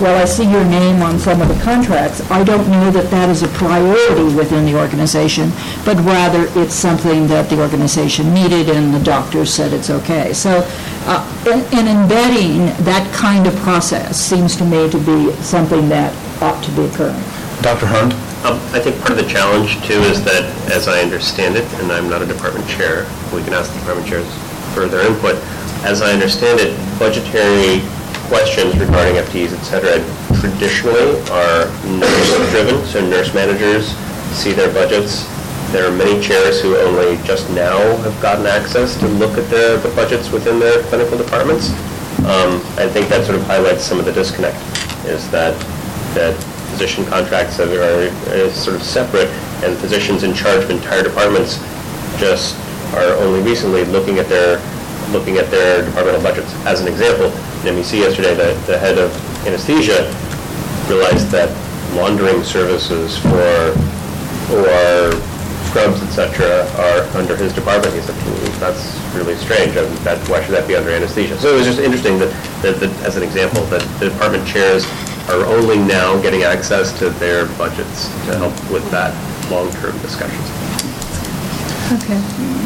well, 0.00 0.20
I 0.20 0.24
see 0.24 0.44
your 0.44 0.64
name 0.64 1.02
on 1.02 1.18
some 1.18 1.40
of 1.42 1.48
the 1.48 1.62
contracts, 1.62 2.28
I 2.30 2.44
don't 2.44 2.68
know 2.70 2.90
that 2.90 3.10
that 3.10 3.28
is 3.28 3.42
a 3.42 3.48
priority 3.48 4.34
within 4.34 4.64
the 4.64 4.78
organization, 4.78 5.50
but 5.84 5.96
rather 5.98 6.48
it's 6.60 6.74
something 6.74 7.26
that 7.28 7.50
the 7.50 7.60
organization 7.60 8.32
needed 8.32 8.68
and 8.68 8.94
the 8.94 9.00
doctors 9.00 9.52
said 9.52 9.72
it's 9.72 9.90
okay. 9.90 10.32
So, 10.32 10.62
uh, 11.06 11.24
and 11.48 11.62
and 11.74 11.88
embedding 11.88 12.66
that 12.84 13.10
kind 13.14 13.46
of 13.46 13.54
process 13.56 14.18
seems 14.20 14.56
to 14.56 14.64
me 14.64 14.88
to 14.90 14.98
be 14.98 15.32
something 15.42 15.88
that 15.88 16.14
ought 16.42 16.62
to 16.64 16.70
be 16.72 16.84
occurring. 16.84 17.22
Dr. 17.62 17.86
Hearn? 17.86 18.12
Um, 18.40 18.56
I 18.72 18.80
think 18.80 18.98
part 19.00 19.10
of 19.10 19.18
the 19.18 19.28
challenge 19.28 19.76
too 19.86 20.00
is 20.08 20.24
that, 20.24 20.44
as 20.72 20.88
I 20.88 21.02
understand 21.02 21.56
it, 21.56 21.64
and 21.74 21.92
I'm 21.92 22.08
not 22.08 22.22
a 22.22 22.26
department 22.26 22.66
chair, 22.68 23.04
we 23.34 23.42
can 23.42 23.52
ask 23.52 23.70
the 23.72 23.78
department 23.80 24.08
chairs 24.08 24.26
for 24.74 24.86
their 24.86 25.06
input. 25.06 25.36
As 25.84 26.02
I 26.02 26.12
understand 26.12 26.60
it, 26.60 26.76
budgetary 26.98 27.80
questions 28.28 28.78
regarding 28.78 29.16
FTEs, 29.16 29.52
et 29.52 29.62
cetera, 29.64 29.98
traditionally 30.38 31.18
are 31.30 31.66
nurse-driven, 31.98 32.84
so 32.86 33.00
nurse 33.08 33.34
managers 33.34 33.88
see 34.36 34.52
their 34.52 34.72
budgets. 34.72 35.26
There 35.72 35.86
are 35.86 35.96
many 35.96 36.20
chairs 36.20 36.60
who 36.60 36.76
only 36.76 37.16
just 37.24 37.48
now 37.50 37.78
have 37.98 38.20
gotten 38.22 38.46
access 38.46 38.98
to 39.00 39.06
look 39.06 39.38
at 39.38 39.48
their, 39.50 39.78
the 39.78 39.88
budgets 39.90 40.30
within 40.30 40.58
their 40.58 40.82
clinical 40.84 41.16
departments. 41.18 41.70
Um, 42.20 42.60
I 42.76 42.86
think 42.86 43.08
that 43.08 43.24
sort 43.24 43.38
of 43.38 43.46
highlights 43.46 43.82
some 43.82 43.98
of 43.98 44.04
the 44.04 44.12
disconnect, 44.12 44.58
is 45.06 45.28
that, 45.30 45.58
that 46.14 46.34
physician 46.70 47.04
contracts 47.06 47.58
are, 47.58 47.68
are 47.68 48.10
is 48.34 48.54
sort 48.54 48.76
of 48.76 48.82
separate, 48.82 49.28
and 49.64 49.76
physicians 49.78 50.22
in 50.22 50.34
charge 50.34 50.62
of 50.64 50.70
entire 50.70 51.02
departments 51.02 51.58
just 52.18 52.56
are 52.94 53.12
only 53.24 53.40
recently 53.42 53.84
looking 53.84 54.18
at 54.18 54.28
their, 54.28 54.58
looking 55.12 55.38
at 55.38 55.50
their 55.50 55.84
departmental 55.84 56.22
budgets. 56.22 56.52
As 56.66 56.80
an 56.80 56.88
example, 56.88 57.30
MEC 57.62 58.00
yesterday, 58.00 58.34
the, 58.34 58.54
the 58.66 58.78
head 58.78 58.98
of 58.98 59.10
anesthesia 59.46 60.08
realized 60.88 61.30
that 61.30 61.50
laundering 61.94 62.42
services 62.42 63.18
for, 63.18 63.74
or 64.54 65.10
scrubs, 65.70 66.02
etc., 66.02 66.66
are 66.82 67.02
under 67.16 67.36
his 67.36 67.52
department. 67.52 67.94
He 67.94 68.00
said, 68.00 68.16
"Hmm, 68.16 68.60
that's 68.60 68.98
really 69.14 69.36
strange, 69.36 69.76
and 69.76 69.86
that, 69.98 70.18
why 70.28 70.42
should 70.42 70.54
that 70.54 70.66
be 70.66 70.74
under 70.74 70.90
anesthesia? 70.90 71.38
So 71.38 71.54
it 71.54 71.58
was 71.58 71.66
just 71.66 71.78
interesting 71.78 72.18
that, 72.18 72.30
that, 72.62 72.80
that, 72.80 72.90
as 73.02 73.16
an 73.16 73.22
example, 73.22 73.62
that 73.66 73.82
the 74.00 74.10
department 74.10 74.46
chairs 74.46 74.84
are 75.28 75.44
only 75.46 75.78
now 75.78 76.20
getting 76.22 76.42
access 76.42 76.96
to 76.98 77.10
their 77.22 77.46
budgets 77.56 78.08
to 78.26 78.36
help 78.36 78.54
with 78.70 78.88
that 78.90 79.14
long-term 79.50 79.96
discussions. 80.02 80.59
Okay. 81.90 82.18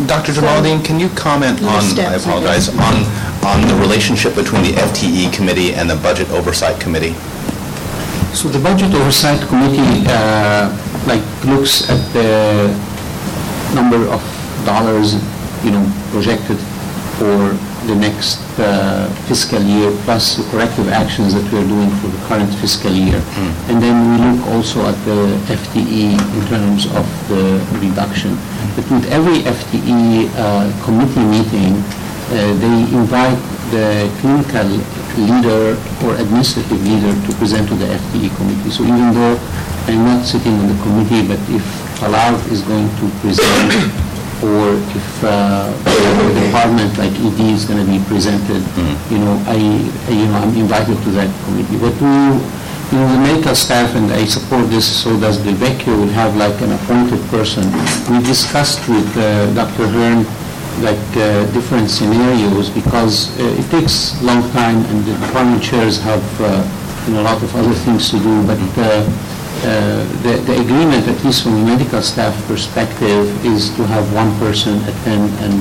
Dr. 0.07 0.33
Jamaluddin, 0.33 0.85
can 0.85 1.01
you 1.01 1.09
comment 1.11 1.59
Your 1.61 1.71
on, 1.71 1.77
I 1.77 1.81
steps, 1.81 2.27
I 2.27 2.31
apologize, 2.31 2.69
guess. 2.69 2.77
on, 3.43 3.63
on 3.63 3.69
the 3.69 3.75
relationship 3.81 4.35
between 4.35 4.63
the 4.63 4.73
FTE 4.73 5.33
committee 5.33 5.73
and 5.75 5.89
the 5.89 5.97
Budget 5.97 6.29
Oversight 6.31 6.79
Committee? 6.81 7.15
So 8.35 8.49
the 8.49 8.59
Budget 8.59 8.93
Oversight 8.93 9.41
Committee, 9.49 10.05
uh, 10.09 10.69
like, 11.07 11.23
looks 11.47 11.89
at 11.89 12.01
the 12.13 12.69
number 13.75 13.97
of 14.13 14.21
dollars, 14.67 15.15
you 15.65 15.71
know, 15.71 15.85
projected 16.11 16.59
for 17.17 17.57
the 17.87 17.95
next 17.95 18.41
uh, 18.59 19.09
fiscal 19.29 19.61
year, 19.63 19.91
plus 20.05 20.37
the 20.37 20.45
corrective 20.51 20.89
actions 20.89 21.35
that 21.35 21.45
we're 21.53 21.67
doing 21.67 21.91
for 22.01 22.09
the 22.09 22.21
current 22.27 22.53
fiscal 22.61 22.93
year. 22.93 23.21
And 23.69 23.83
then 23.83 23.97
we 24.11 24.17
look 24.25 24.47
also 24.49 24.87
at 24.87 24.97
the 25.05 25.37
FTE 25.53 26.17
in 26.17 26.43
terms 26.49 26.87
of 26.87 27.07
the 27.29 27.61
reduction. 27.81 28.37
But 28.77 28.85
with 28.91 29.05
every 29.13 29.45
FTE 29.45 30.31
uh, 30.37 30.71
committee 30.85 31.25
meeting, 31.25 31.75
uh, 32.33 32.53
they 32.57 32.77
invite 32.97 33.39
the 33.71 34.09
clinical 34.21 34.67
leader 35.19 35.77
or 36.05 36.15
administrative 36.17 36.81
leader 36.85 37.13
to 37.27 37.31
present 37.37 37.69
to 37.69 37.75
the 37.75 37.87
FTE 37.87 38.35
committee. 38.37 38.71
So 38.71 38.83
even 38.85 39.13
though 39.15 39.37
I'm 39.87 40.05
not 40.05 40.25
sitting 40.25 40.53
on 40.53 40.69
the 40.69 40.79
committee, 40.83 41.27
but 41.29 41.39
if 41.53 41.65
Alav 42.01 42.41
is 42.51 42.63
going 42.63 42.89
to 42.89 43.05
present, 43.21 43.93
or 44.45 44.77
if 44.77 45.09
uh, 45.25 45.73
the 45.89 46.41
department 46.45 46.93
like 46.99 47.13
ED 47.17 47.41
is 47.57 47.65
going 47.65 47.81
to 47.81 47.89
be 47.91 47.99
presented, 48.05 48.61
you 49.11 49.19
know, 49.19 49.35
I, 49.49 49.57
I- 49.57 50.13
you 50.13 50.27
know, 50.29 50.37
I'm 50.45 50.55
invited 50.57 51.01
to 51.05 51.11
that 51.17 51.31
committee. 51.45 51.79
But 51.81 51.95
we, 51.97 52.13
you 52.93 52.99
know, 53.01 53.09
the 53.09 53.19
medical 53.25 53.55
staff, 53.55 53.95
and 53.97 54.13
I 54.13 54.25
support 54.27 54.69
this, 54.69 54.85
so 55.03 55.19
does 55.19 55.43
the 55.43 55.53
VECU, 55.53 55.89
will 55.97 56.13
have 56.13 56.37
like 56.37 56.61
an 56.61 56.73
appointed 56.73 57.21
person. 57.33 57.65
We 58.13 58.21
discussed 58.23 58.87
with 58.89 59.09
uh, 59.17 59.53
Dr. 59.55 59.89
Hearn, 59.89 60.27
like, 60.85 61.01
uh, 61.17 61.47
different 61.53 61.89
scenarios, 61.89 62.69
because 62.71 63.33
uh, 63.41 63.61
it 63.61 63.67
takes 63.71 64.21
a 64.21 64.25
long 64.25 64.43
time, 64.53 64.85
and 64.93 65.05
the 65.07 65.15
department 65.27 65.63
chairs 65.63 65.99
have, 66.03 66.25
uh, 66.41 66.51
you 67.07 67.15
know, 67.15 67.23
a 67.23 67.27
lot 67.31 67.43
of 67.43 67.55
other 67.57 67.73
things 67.73 68.11
to 68.11 68.19
do, 68.19 68.47
but 68.47 68.59
uh, 69.63 70.03
the 70.23 70.35
the 70.47 70.61
agreement, 70.61 71.07
at 71.09 71.23
least 71.25 71.43
from 71.45 71.55
the 71.61 71.65
medical 71.65 72.03
staff 72.03 72.35
perspective, 72.47 73.25
is 73.45 73.71
to 73.77 73.87
have 73.87 74.05
one 74.13 74.33
person 74.39 74.83
attend 74.91 75.31
and 75.45 75.55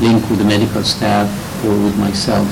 link 0.00 0.22
with 0.30 0.38
the 0.38 0.44
medical 0.44 0.82
staff 0.82 1.26
or 1.64 1.74
with 1.84 1.96
myself. 1.98 2.46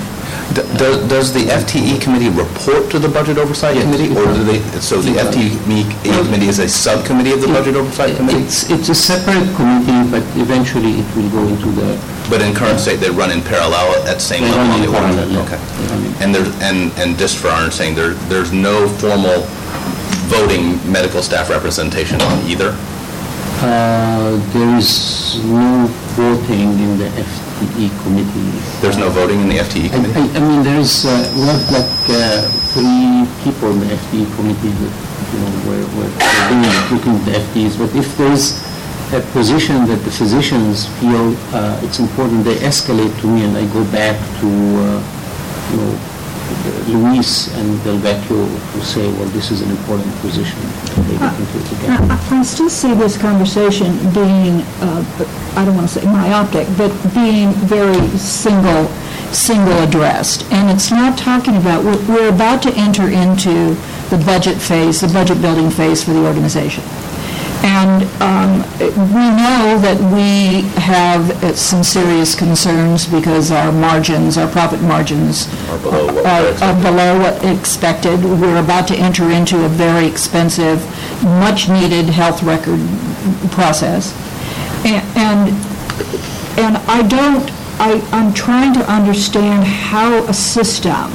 D- 0.55 0.62
Does 0.78 0.97
does 1.09 1.26
the 1.32 1.47
FTE 1.47 2.01
committee 2.03 2.28
report 2.30 2.91
to 2.91 2.99
the 2.99 3.09
Budget 3.09 3.38
Oversight 3.38 3.74
Yes, 3.76 3.84
Committee? 3.86 4.11
Or 4.18 4.26
do 4.34 4.43
they, 4.45 4.59
so 4.80 4.99
the 5.01 5.14
It. 5.18 5.26
FTE 5.30 6.26
committee 6.26 6.49
is 6.49 6.59
a 6.59 6.68
subcommittee 6.68 7.32
of 7.32 7.41
the 7.41 7.47
Budget 7.49 7.74
Oversight 7.76 8.16
Committee? 8.16 8.43
It's, 8.43 8.68
it's 8.70 8.88
a 8.91 8.95
separate 8.95 9.47
committee, 9.55 10.03
but 10.11 10.22
eventually 10.38 10.99
it 11.03 11.07
will 11.16 11.30
go 11.30 11.43
into 11.47 11.70
the, 11.78 11.95
But 12.28 12.43
in 12.43 12.55
current 12.55 12.78
state, 12.80 12.99
they 12.99 13.11
run 13.11 13.30
in 13.30 13.43
parallel 13.43 13.95
at 14.11 14.14
the 14.18 14.26
same 14.32 14.43
level 14.43 14.59
run 14.59 14.82
in 14.82 14.91
parallel, 14.91 15.30
yeah. 15.30 15.43
Okay. 15.47 15.59
They 15.59 15.86
run 15.86 16.03
in- 16.07 16.14
And 16.22 16.28
there's, 16.34 16.51
and, 16.62 16.78
and 16.99 17.18
just 17.18 17.38
for 17.38 17.49
our 17.49 17.62
understanding, 17.62 17.95
there, 17.95 18.14
there's 18.30 18.53
no 18.53 18.88
formal 19.03 19.47
voting 20.31 20.78
medical 20.91 21.22
staff 21.22 21.51
representation 21.51 22.20
on 22.22 22.39
either? 22.49 22.72
uh, 23.61 24.41
there 24.57 24.72
is 24.78 25.37
no 25.45 25.85
voting 26.16 26.72
in 26.81 26.97
the 26.97 27.05
FTE 27.12 27.91
committee. 28.03 28.51
There's 28.81 28.97
no 28.97 29.11
voting 29.11 29.41
in 29.43 29.49
the 29.51 29.59
FTE 29.59 29.91
committee? 29.93 30.16
I- 30.16 30.33
I 30.39 30.41
mean, 30.41 30.62
there 30.62 30.81
is, 30.81 31.05
uh, 31.05 31.12
we 31.37 31.43
have 31.45 31.61
like 31.68 32.01
uh, 32.09 32.49
three 32.72 33.28
people 33.45 33.68
in 33.72 33.81
the 33.81 33.91
FTE 34.01 34.24
committee 34.37 34.72
that, 34.81 34.93
you 35.33 35.39
know, 35.45 35.53
we're, 35.68 35.87
we're 35.93 36.09
we're 36.09 36.49
doing, 36.49 36.72
looking 36.95 37.14
at 37.20 37.24
the 37.28 37.35
FTEs, 37.45 37.76
but 37.76 37.95
if 37.95 38.09
there's 38.16 38.57
a 39.12 39.20
position 39.37 39.85
that 39.89 40.01
the 40.09 40.11
physicians 40.11 40.87
feel 40.99 41.37
uh, 41.53 41.81
it's 41.85 41.99
important, 41.99 42.45
they 42.45 42.57
escalate 42.64 43.12
to 43.20 43.26
me 43.26 43.45
and 43.45 43.55
I 43.59 43.66
go 43.74 43.85
back 43.93 44.16
to, 44.41 44.49
uh, 44.49 45.03
you 45.70 45.76
know, 45.85 45.93
Luis 46.88 47.55
and 47.57 47.78
Delvecchio 47.80 48.46
who 48.72 48.80
say, 48.82 49.07
well, 49.12 49.28
this 49.30 49.51
is 49.51 49.62
an 49.62 49.70
important 49.70 50.12
position. 50.20 50.59
Again. 50.98 52.11
I 52.11 52.38
I 52.40 52.42
still 52.42 52.70
see 52.70 52.94
this 52.94 53.16
conversation 53.16 53.96
being, 54.12 54.62
uh, 54.80 55.05
I 55.57 55.64
don't 55.64 55.74
want 55.76 55.88
to 55.88 56.01
say 56.01 56.05
myopic, 56.07 56.66
but 56.76 56.90
being 57.14 57.53
very 57.53 58.01
single, 58.18 58.86
single 59.32 59.78
addressed. 59.82 60.44
And 60.53 60.70
it's 60.70 60.90
not 60.90 61.16
talking 61.18 61.57
about, 61.57 61.84
we're- 61.84 62.05
we're 62.09 62.28
about 62.28 62.62
to 62.62 62.72
enter 62.74 63.09
into 63.09 63.76
the 64.11 64.18
budget 64.26 64.57
phase, 64.59 65.01
the 65.01 65.09
budget 65.09 65.40
building 65.40 65.70
phase 65.70 66.03
for 66.03 66.12
the 66.12 66.24
organization. 66.26 66.82
And 67.62 68.04
um, 68.22 68.62
we 68.80 69.26
know 69.36 69.78
that 69.82 69.98
we 70.12 70.62
have 70.80 71.30
uh, 71.44 71.54
some 71.54 71.82
serious 71.84 72.34
concerns 72.34 73.06
because 73.06 73.50
our 73.50 73.70
margins, 73.70 74.38
our 74.38 74.48
profit 74.50 74.80
margins 74.80 75.46
Are 75.68 75.78
below 75.78 76.06
what 76.14 76.26
are- 76.26 76.48
expected. 76.48 76.62
are 76.62 76.82
below 76.82 77.18
what 77.18 77.44
expected. 77.44 78.24
We're 78.24 78.56
about 78.62 78.88
to 78.88 78.96
enter 78.96 79.30
into 79.30 79.64
a 79.64 79.68
very 79.68 80.06
expensive, 80.06 80.80
much-needed 81.22 82.06
health 82.06 82.42
record 82.42 82.80
process. 83.52 84.14
A- 84.84 85.04
And, 85.16 85.50
and 86.58 86.76
I 86.88 87.02
don't, 87.06 87.50
I, 87.78 88.00
I'm 88.12 88.32
trying 88.32 88.72
to 88.74 88.90
understand 88.90 89.64
how 89.64 90.24
a 90.24 90.32
system 90.34 91.11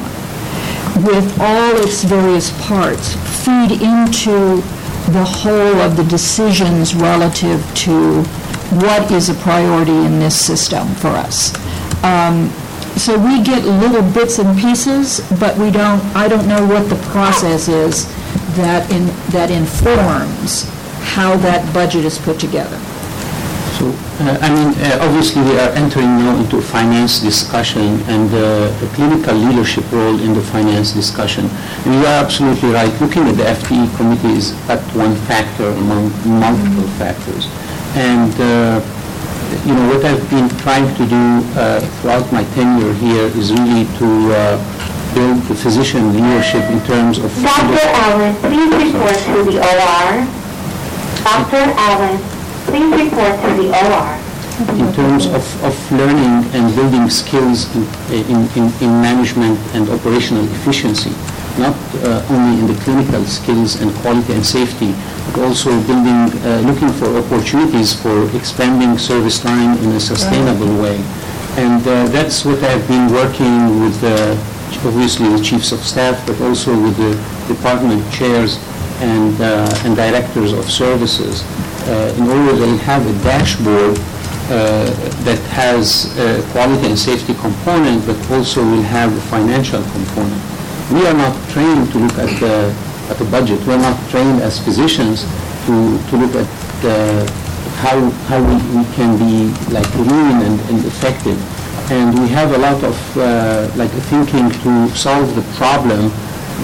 with 1.03 1.39
all 1.41 1.75
its 1.83 2.03
various 2.03 2.51
parts 2.67 3.15
feed 3.43 3.81
into 3.81 4.61
the 5.13 5.23
whole 5.23 5.81
of 5.81 5.95
the 5.97 6.03
decisions 6.05 6.95
relative 6.95 7.61
to 7.75 8.23
what 8.81 9.11
is 9.11 9.29
a 9.29 9.33
priority 9.35 9.91
in 10.05 10.19
this 10.19 10.39
system 10.39 10.87
for 10.95 11.09
us. 11.09 11.53
Um, 12.03 12.49
So 12.97 13.19
we 13.19 13.43
get 13.43 13.65
little 13.65 14.01
bits 14.13 14.39
and 14.39 14.57
pieces, 14.57 15.19
but 15.37 15.57
we 15.57 15.69
don't, 15.69 15.99
I 16.15 16.29
don't 16.29 16.47
know 16.47 16.65
what 16.65 16.87
the 16.89 16.95
process 17.11 17.67
is 17.67 18.05
that 18.55 18.89
in, 18.89 19.07
that 19.35 19.51
informs 19.51 20.63
how 21.13 21.35
that 21.43 21.61
budget 21.73 22.05
is 22.05 22.17
put 22.17 22.39
together. 22.39 22.79
So, 23.75 23.91
uh, 23.91 24.37
I 24.39 24.47
mean, 24.55 24.71
uh, 24.79 25.03
obviously, 25.03 25.43
we 25.43 25.59
are 25.59 25.67
entering 25.75 26.15
now 26.23 26.39
into 26.39 26.61
finance 26.61 27.19
discussion 27.19 27.99
and 28.07 28.31
uh, 28.31 28.71
the 28.79 28.87
clinical 28.95 29.35
leadership 29.35 29.83
role 29.91 30.17
in 30.17 30.33
the 30.33 30.39
finance 30.39 30.93
discussion. 30.93 31.49
And 31.83 31.95
you 31.95 32.07
are 32.07 32.23
absolutely 32.23 32.69
right, 32.69 32.93
looking 33.01 33.27
at 33.27 33.35
the 33.35 33.43
FTE 33.43 33.91
committee 33.97 34.39
is 34.39 34.55
but 34.65 34.79
one 34.95 35.13
factor 35.27 35.67
among 35.67 36.07
multiple 36.23 36.87
factors. 36.95 37.51
And, 37.99 38.31
uh, 38.39 38.79
you 39.67 39.75
know, 39.75 39.91
what 39.91 40.05
I've 40.05 40.23
been 40.29 40.47
trying 40.63 40.87
to 40.95 41.03
do 41.03 41.23
uh, 41.59 41.81
throughout 41.99 42.31
my 42.31 42.45
tenure 42.55 42.93
here 42.93 43.27
is 43.35 43.51
really 43.51 43.83
to 43.99 44.07
uh, 44.31 45.13
build 45.13 45.43
the 45.51 45.55
physician 45.55 46.13
leadership 46.15 46.63
in 46.71 46.79
terms 46.87 47.17
of... 47.19 47.27
Dr. 47.43 47.83
Allen, 48.07 48.35
please 48.39 48.71
report 48.71 49.19
to 49.35 49.43
the 49.51 49.59
OR. 49.59 50.23
Dr. 51.27 51.75
Allen, 51.75 52.34
please 52.69 52.91
report 53.03 53.33
to 53.43 53.49
the 53.61 53.69
OR. 53.83 54.07
in 54.79 54.93
terms 54.93 55.25
of, 55.25 55.43
of 55.63 55.75
learning 55.91 56.35
and 56.55 56.73
building 56.75 57.09
skills 57.09 57.67
in, 57.75 57.83
in, 58.55 58.71
in, 58.81 58.91
management 59.01 59.59
and 59.75 59.89
operational 59.89 60.45
efficiency. 60.55 61.11
not 61.57 61.75
uh, 62.03 62.25
only 62.29 62.59
in 62.59 62.67
the 62.67 62.77
clinical 62.83 63.23
skills 63.25 63.81
and 63.81 63.93
quality 64.01 64.33
and 64.33 64.45
safety, 64.45 64.93
but 65.31 65.39
also 65.47 65.69
building, 65.87 66.27
uh, 66.43 66.61
looking 66.65 66.91
for 66.99 67.07
opportunities 67.17 67.93
for 67.93 68.29
expanding 68.35 68.97
service 68.97 69.43
line 69.45 69.77
in 69.79 69.91
a 69.91 69.99
sustainable 69.99 70.73
way. 70.81 70.97
And 71.57 71.81
uh, 71.87 72.07
that's 72.07 72.43
what 72.43 72.61
I've 72.63 72.85
been 72.87 73.11
working 73.11 73.79
with, 73.79 74.03
uh, 74.03 74.35
obviously, 74.85 75.29
the 75.29 75.41
chiefs 75.41 75.71
of 75.71 75.79
staff, 75.79 76.25
but 76.27 76.39
also 76.41 76.71
with 76.75 76.97
the 76.97 77.13
department 77.53 78.03
chairs 78.11 78.59
and 78.99 79.39
uh, 79.41 79.81
and 79.83 79.95
directors 79.95 80.53
of 80.53 80.71
services, 80.71 81.43
uh, 81.87 82.13
in 82.17 82.27
order 82.27 82.57
to 82.57 82.77
have 82.83 83.05
a 83.05 83.13
dashboard 83.23 83.97
uh, 84.49 84.85
that 85.25 85.39
has 85.49 86.15
a 86.19 86.41
quality 86.51 86.87
and 86.87 86.97
safety 86.97 87.33
component, 87.35 88.05
but 88.05 88.17
also 88.31 88.61
will 88.63 88.81
have 88.83 89.15
a 89.15 89.21
financial 89.33 89.81
component. 89.93 90.41
We 90.91 91.05
are 91.07 91.13
not 91.13 91.33
trained 91.49 91.91
to 91.93 91.97
look 91.97 92.17
at 92.17 92.29
the, 92.39 92.73
at 93.09 93.17
the 93.17 93.25
budget. 93.25 93.59
We're 93.65 93.81
not 93.81 93.97
trained 94.09 94.41
as 94.41 94.59
physicians 94.63 95.23
to, 95.65 95.97
to 96.09 96.17
look 96.17 96.35
at 96.35 96.49
uh, 96.85 97.25
how, 97.81 98.09
how 98.29 98.39
we, 98.41 98.55
we 98.77 98.85
can 98.93 99.17
be 99.17 99.49
like 99.73 99.89
lean 99.95 100.37
and, 100.45 100.59
and 100.69 100.85
effective. 100.85 101.37
And 101.91 102.17
we 102.19 102.27
have 102.29 102.51
a 102.53 102.57
lot 102.57 102.83
of 102.83 103.17
uh, 103.17 103.71
like 103.75 103.91
thinking 104.09 104.49
to 104.49 104.89
solve 104.95 105.35
the 105.35 105.41
problem 105.57 106.09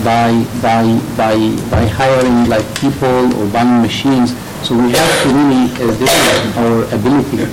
by, 0.04 0.46
by, 0.62 0.86
by, 1.18 1.36
by 1.70 1.86
hiring 1.86 2.50
like 2.50 2.66
people 2.80 3.34
or 3.38 3.52
buying 3.52 3.82
machines. 3.82 4.34
So 4.64 4.76
we 4.78 4.92
have 4.92 5.24
to 5.24 5.30
really 5.30 5.66
uh, 5.74 5.92
develop 5.98 6.58
our 6.58 6.84
ability 6.94 7.44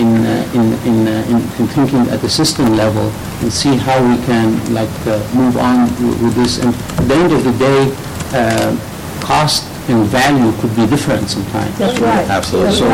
in, 0.00 0.24
uh, 0.24 0.48
in, 0.54 0.72
in, 0.88 1.08
uh, 1.08 1.26
in, 1.28 1.36
in 1.60 1.66
thinking 1.68 2.08
at 2.08 2.20
the 2.20 2.28
system 2.30 2.76
level 2.76 3.10
and 3.42 3.52
see 3.52 3.76
how 3.76 3.98
we 4.00 4.16
can 4.24 4.56
like 4.72 4.88
uh, 5.06 5.18
move 5.34 5.56
on 5.56 5.90
with, 6.00 6.22
with 6.22 6.34
this. 6.34 6.58
And 6.58 6.74
at 6.74 7.08
the 7.08 7.14
end 7.14 7.32
of 7.32 7.44
the 7.44 7.52
day, 7.58 7.92
uh, 8.32 8.72
cost 9.20 9.64
and 9.90 10.06
value 10.06 10.52
could 10.60 10.74
be 10.76 10.86
different 10.86 11.28
sometimes. 11.28 11.76
That's 11.78 11.98
right. 11.98 12.28
Absolutely. 12.30 12.72
So, 12.72 12.88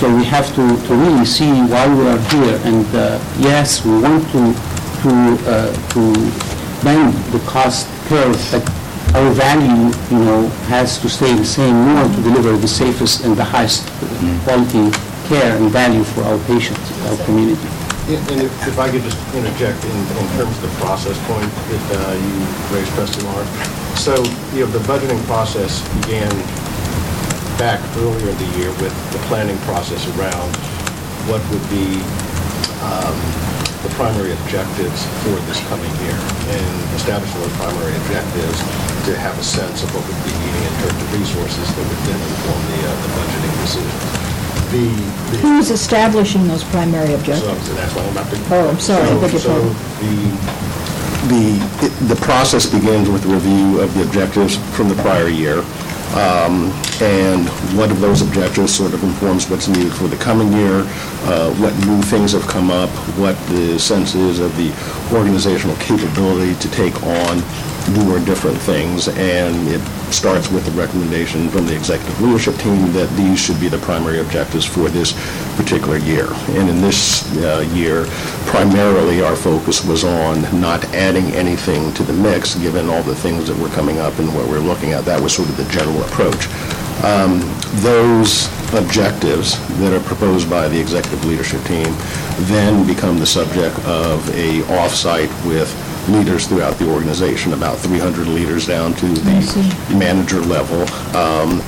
so 0.00 0.16
we 0.16 0.24
have 0.24 0.46
to, 0.54 0.86
to 0.86 0.94
really 0.94 1.24
see 1.24 1.50
why 1.62 1.86
we 1.88 2.06
are 2.06 2.18
here. 2.34 2.60
And 2.64 2.86
uh, 2.94 3.18
yes, 3.38 3.84
we 3.84 3.98
want 4.00 4.24
to, 4.32 4.52
to, 5.02 5.10
uh, 5.48 5.72
to 5.94 6.12
bend 6.84 7.14
the 7.32 7.40
cost 7.46 7.86
curve, 8.08 8.36
but 8.50 8.64
our 9.14 9.30
value, 9.32 9.90
you 10.10 10.24
know, 10.24 10.48
has 10.68 10.98
to 10.98 11.08
stay 11.08 11.34
the 11.34 11.44
same. 11.44 11.74
Want 11.94 12.14
to 12.14 12.22
deliver 12.22 12.56
the 12.56 12.68
safest 12.68 13.24
and 13.24 13.36
the 13.36 13.44
highest 13.44 13.86
quality 14.44 14.90
care 15.28 15.56
and 15.56 15.70
value 15.70 16.04
for 16.04 16.22
our 16.24 16.38
patients, 16.46 16.80
our 17.08 17.16
community. 17.24 17.68
And 18.08 18.40
if 18.40 18.52
if 18.66 18.78
I 18.78 18.90
could 18.90 19.02
just 19.02 19.18
interject 19.34 19.84
in, 19.84 19.96
in 20.16 20.26
terms 20.36 20.56
of 20.56 20.62
the 20.62 20.74
process 20.80 21.16
point 21.28 21.50
that 21.68 21.84
uh, 21.92 22.16
you 22.16 22.34
raised, 22.74 22.92
trustee 22.94 23.20
Lawrence. 23.28 23.50
So, 24.00 24.14
you 24.56 24.64
know, 24.64 24.70
the 24.72 24.84
budgeting 24.88 25.20
process 25.26 25.84
began 26.00 26.30
back 27.58 27.80
earlier 27.98 28.30
in 28.30 28.38
the 28.38 28.50
year 28.56 28.70
with 28.80 28.94
the 29.12 29.18
planning 29.28 29.58
process 29.68 30.00
around 30.16 30.54
what 31.28 31.42
would 31.50 31.66
be 31.68 32.00
um, 32.80 33.18
the 33.82 33.90
primary 33.94 34.32
objectives 34.44 35.06
for 35.22 35.36
this 35.46 35.60
coming 35.68 35.90
year. 36.02 36.18
And 36.50 36.74
establishing 36.98 37.38
those 37.40 37.54
primary 37.56 37.94
objectives 38.06 38.58
to 39.06 39.14
have 39.16 39.38
a 39.38 39.44
sense 39.44 39.82
of 39.82 39.88
what 39.94 40.02
we'd 40.06 40.24
be 40.26 40.34
needing 40.42 40.64
in 40.66 40.74
terms 40.82 40.98
of 40.98 41.08
resources 41.14 41.66
that 41.76 41.84
would 41.86 42.02
then 42.10 42.18
inform 42.18 42.60
the, 42.74 42.78
uh, 42.82 42.90
the 43.06 43.10
budgeting 43.14 43.54
decisions. 43.62 44.02
The, 44.68 44.84
the 45.32 45.36
Who's 45.38 45.70
establishing 45.70 46.46
those 46.48 46.64
primary 46.64 47.08
so 47.08 47.14
objectives? 47.14 47.74
that's 47.74 47.94
why 47.94 48.02
I'm 48.02 48.12
about 48.12 48.28
to... 48.30 48.36
Oh, 48.54 48.68
I'm 48.68 48.80
sorry, 48.80 49.02
I 49.02 49.06
So- 49.14 49.20
beg 49.20 49.32
your 49.32 49.40
So 49.40 49.62
the, 50.02 50.14
the, 51.30 51.86
it- 51.86 52.08
the 52.08 52.16
process 52.16 52.66
begins 52.66 53.08
with 53.08 53.24
a 53.24 53.28
review 53.28 53.80
of 53.80 53.94
the 53.94 54.02
objectives 54.02 54.56
from 54.76 54.88
the 54.88 54.96
prior 54.96 55.28
year, 55.28 55.60
um, 56.18 56.72
and 57.00 57.48
one 57.76 57.90
of 57.90 58.00
those 58.00 58.22
objectives 58.22 58.74
sort 58.74 58.92
of 58.92 59.02
informs 59.02 59.48
what's 59.48 59.68
needed 59.68 59.92
for 59.92 60.08
the 60.08 60.16
coming 60.16 60.52
year, 60.52 60.82
uh, 61.24 61.54
what 61.56 61.74
new 61.86 62.02
things 62.02 62.32
have 62.32 62.46
come 62.46 62.70
up, 62.70 62.90
what 63.16 63.36
the 63.48 63.78
sense 63.78 64.14
is 64.14 64.40
of 64.40 64.54
the 64.56 64.70
organizational 65.14 65.76
capability 65.76 66.54
to 66.56 66.70
take 66.70 67.02
on 67.02 67.42
newer 67.92 68.16
and 68.16 68.26
different 68.26 68.58
things, 68.58 69.08
and 69.08 69.68
it 69.68 69.80
starts 70.12 70.50
with 70.50 70.64
the 70.64 70.70
recommendation 70.72 71.48
from 71.48 71.66
the 71.66 71.74
executive 71.74 72.20
leadership 72.20 72.54
team 72.56 72.92
that 72.92 73.08
these 73.16 73.38
should 73.38 73.58
be 73.60 73.68
the 73.68 73.78
primary 73.78 74.20
objectives 74.20 74.64
for 74.64 74.88
this 74.88 75.12
particular 75.56 75.96
year. 75.98 76.28
And 76.48 76.68
in 76.68 76.80
this 76.80 77.24
uh, 77.38 77.66
year, 77.72 78.04
primarily, 78.46 79.22
our 79.22 79.36
focus 79.36 79.84
was 79.84 80.04
on 80.04 80.42
not 80.60 80.84
adding 80.94 81.26
anything 81.32 81.92
to 81.94 82.02
the 82.02 82.12
mix, 82.12 82.54
given 82.56 82.88
all 82.88 83.02
the 83.02 83.14
things 83.14 83.46
that 83.48 83.56
were 83.56 83.68
coming 83.70 83.98
up 83.98 84.18
and 84.18 84.34
what 84.34 84.48
we're 84.48 84.60
looking 84.60 84.92
at. 84.92 85.04
That 85.04 85.22
was 85.22 85.34
sort 85.34 85.48
of 85.48 85.56
the 85.56 85.64
general 85.64 86.02
approach. 86.02 86.48
Um, 87.04 87.40
Those 87.82 88.48
objectives 88.74 89.56
that 89.78 89.92
are 89.92 90.04
proposed 90.04 90.48
by 90.50 90.68
the 90.68 90.80
executive 90.80 91.24
leadership 91.24 91.62
team 91.64 91.86
then 92.48 92.86
become 92.86 93.18
the 93.18 93.26
subject 93.26 93.78
of 93.86 94.28
a 94.34 94.62
off-site 94.78 95.30
with 95.44 95.68
leaders 96.08 96.46
throughout 96.46 96.76
the 96.78 96.90
organization, 96.90 97.52
about 97.52 97.78
300 97.78 98.26
leaders 98.26 98.66
down 98.66 98.94
to 98.94 99.06
the 99.06 99.96
manager 99.96 100.40
level. 100.40 100.82
Um, 101.16 101.62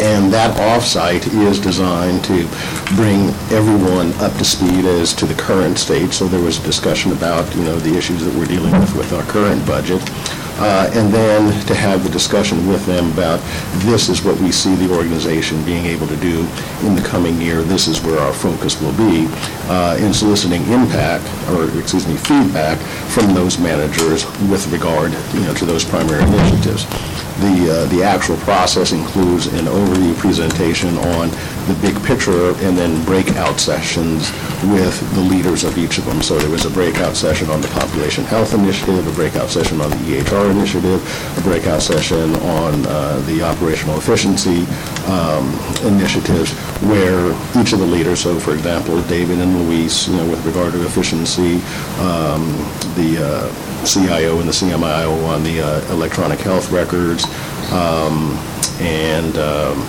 And 0.00 0.32
that 0.32 0.54
off-site 0.60 1.26
is 1.26 1.58
designed 1.58 2.22
to 2.24 2.46
bring 2.94 3.30
everyone 3.50 4.12
up 4.20 4.32
to 4.38 4.44
speed 4.44 4.84
as 4.84 5.12
to 5.14 5.26
the 5.26 5.34
current 5.34 5.76
state. 5.76 6.12
So 6.12 6.28
there 6.28 6.40
was 6.40 6.60
a 6.60 6.62
discussion 6.62 7.10
about, 7.10 7.52
you 7.56 7.64
know, 7.64 7.76
the 7.80 7.96
issues 7.98 8.24
that 8.24 8.32
we're 8.34 8.46
dealing 8.46 8.78
with 8.78 8.94
with 8.94 9.12
our 9.12 9.24
current 9.24 9.66
budget. 9.66 10.00
Uh, 10.58 10.90
And 10.98 11.12
then 11.12 11.66
to 11.66 11.74
have 11.74 12.02
the 12.02 12.10
discussion 12.10 12.66
with 12.66 12.84
them 12.86 13.12
about, 13.12 13.38
this 13.86 14.08
is 14.08 14.24
what 14.24 14.36
we 14.40 14.50
see 14.50 14.74
the 14.74 14.92
organization 14.92 15.62
being 15.64 15.86
able 15.86 16.06
to 16.08 16.16
do 16.16 16.40
in 16.82 16.96
the 16.96 17.02
coming 17.02 17.40
year. 17.40 17.62
This 17.62 17.86
is 17.86 18.02
where 18.02 18.18
our 18.18 18.32
focus 18.32 18.80
will 18.80 18.92
be 18.94 19.28
uh, 19.68 19.96
in 20.00 20.12
soliciting 20.12 20.62
impact, 20.72 21.24
or, 21.50 21.70
excuse 21.78 22.06
me, 22.08 22.16
feedback 22.16 22.78
from 23.14 23.34
those 23.34 23.58
managers 23.58 24.24
with 24.50 24.66
regard, 24.72 25.12
you 25.34 25.40
know, 25.40 25.54
to 25.54 25.64
those 25.64 25.84
primary 25.84 26.22
initiatives. 26.24 26.86
The, 27.38 27.70
uh, 27.70 27.86
the 27.94 28.02
actual 28.02 28.36
process 28.38 28.90
includes 28.90 29.46
an 29.46 29.66
overview 29.66 30.16
presentation 30.16 30.98
on 31.14 31.30
the 31.70 31.78
big 31.80 31.94
picture 32.02 32.50
and 32.66 32.76
then 32.76 33.04
breakout 33.04 33.60
sessions 33.60 34.32
with 34.74 34.98
the 35.14 35.20
leaders 35.20 35.62
of 35.62 35.78
each 35.78 35.98
of 35.98 36.04
them. 36.06 36.20
So 36.20 36.36
there 36.36 36.50
was 36.50 36.64
a 36.64 36.70
breakout 36.70 37.14
session 37.14 37.48
on 37.50 37.60
the 37.60 37.68
population 37.68 38.24
health 38.24 38.54
initiative, 38.54 39.06
a 39.06 39.12
breakout 39.12 39.50
session 39.50 39.80
on 39.80 39.90
the 39.90 39.96
EHR 39.96 40.47
initiative, 40.50 41.00
a 41.38 41.40
breakout 41.42 41.82
session 41.82 42.34
on 42.36 42.86
uh, 42.86 43.20
the 43.26 43.42
operational 43.42 43.96
efficiency 43.98 44.66
um, 45.06 45.46
initiatives, 45.84 46.52
where 46.82 47.30
each 47.60 47.72
of 47.72 47.78
the 47.78 47.86
leaders, 47.86 48.20
so 48.20 48.38
for 48.38 48.54
example, 48.54 49.00
David 49.02 49.40
and 49.40 49.64
Luis, 49.64 50.08
you 50.08 50.16
know, 50.16 50.28
with 50.28 50.44
regard 50.44 50.72
to 50.72 50.84
efficiency, 50.84 51.54
um, 52.00 52.46
the 52.94 53.18
uh, 53.20 53.84
CIO 53.84 54.40
and 54.40 54.48
the 54.48 54.52
CMIO 54.52 55.26
on 55.28 55.42
the 55.42 55.60
uh, 55.60 55.92
electronic 55.92 56.40
health 56.40 56.70
records, 56.70 57.24
um, 57.72 58.36
and 58.80 59.36
um, 59.38 59.82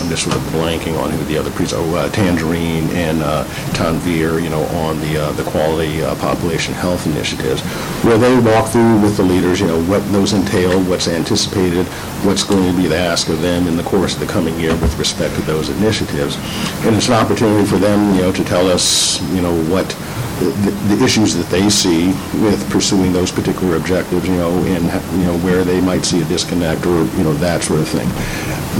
I'm 0.00 0.08
just 0.10 0.24
sort 0.24 0.36
of 0.36 0.42
blanking 0.52 1.00
on 1.00 1.10
who 1.10 1.24
the 1.24 1.38
other, 1.38 1.50
pres- 1.50 1.72
oh, 1.72 1.94
uh, 1.94 2.10
Tangerine 2.10 2.88
and 2.90 3.22
uh, 3.22 3.44
Tanvir, 3.72 4.42
you 4.42 4.50
know, 4.50 4.62
on 4.84 5.00
the, 5.00 5.16
uh, 5.16 5.32
the 5.32 5.44
quality 5.44 6.02
uh, 6.02 6.14
population 6.16 6.74
health 6.74 7.06
initiatives, 7.06 7.62
where 8.04 8.18
they 8.18 8.38
walk 8.40 8.68
through 8.68 9.00
with 9.00 9.16
the 9.16 9.22
leaders, 9.22 9.60
you 9.60 9.66
know, 9.66 9.82
what 9.84 10.00
those 10.12 10.34
entail, 10.34 10.78
what's 10.84 11.08
anticipated, 11.08 11.86
what's 12.24 12.44
going 12.44 12.70
to 12.70 12.76
be 12.76 12.86
the 12.86 12.96
ask 12.96 13.28
of 13.28 13.40
them 13.40 13.66
in 13.66 13.76
the 13.76 13.82
course 13.82 14.14
of 14.14 14.20
the 14.20 14.26
coming 14.26 14.58
year 14.60 14.72
with 14.76 14.96
respect 14.98 15.34
to 15.36 15.42
those 15.42 15.70
initiatives. 15.70 16.36
And 16.84 16.94
it's 16.94 17.08
an 17.08 17.14
opportunity 17.14 17.66
for 17.66 17.78
them, 17.78 18.14
you 18.14 18.22
know, 18.22 18.32
to 18.32 18.44
tell 18.44 18.68
us, 18.68 19.20
you 19.32 19.40
know, 19.40 19.54
what 19.64 19.88
the 20.38 20.70
the 20.94 21.04
issues 21.04 21.34
that 21.34 21.48
they 21.48 21.68
see 21.68 22.08
with 22.44 22.64
pursuing 22.70 23.12
those 23.12 23.32
particular 23.32 23.76
objectives, 23.76 24.28
you 24.28 24.36
know, 24.36 24.52
and, 24.64 24.84
you 25.18 25.26
know, 25.26 25.36
where 25.38 25.64
they 25.64 25.80
might 25.80 26.04
see 26.04 26.20
a 26.22 26.24
disconnect 26.26 26.86
or, 26.86 27.07
you 27.16 27.24
know, 27.24 27.32
that 27.34 27.62
sort 27.62 27.80
of 27.80 27.88
thing. 27.88 28.08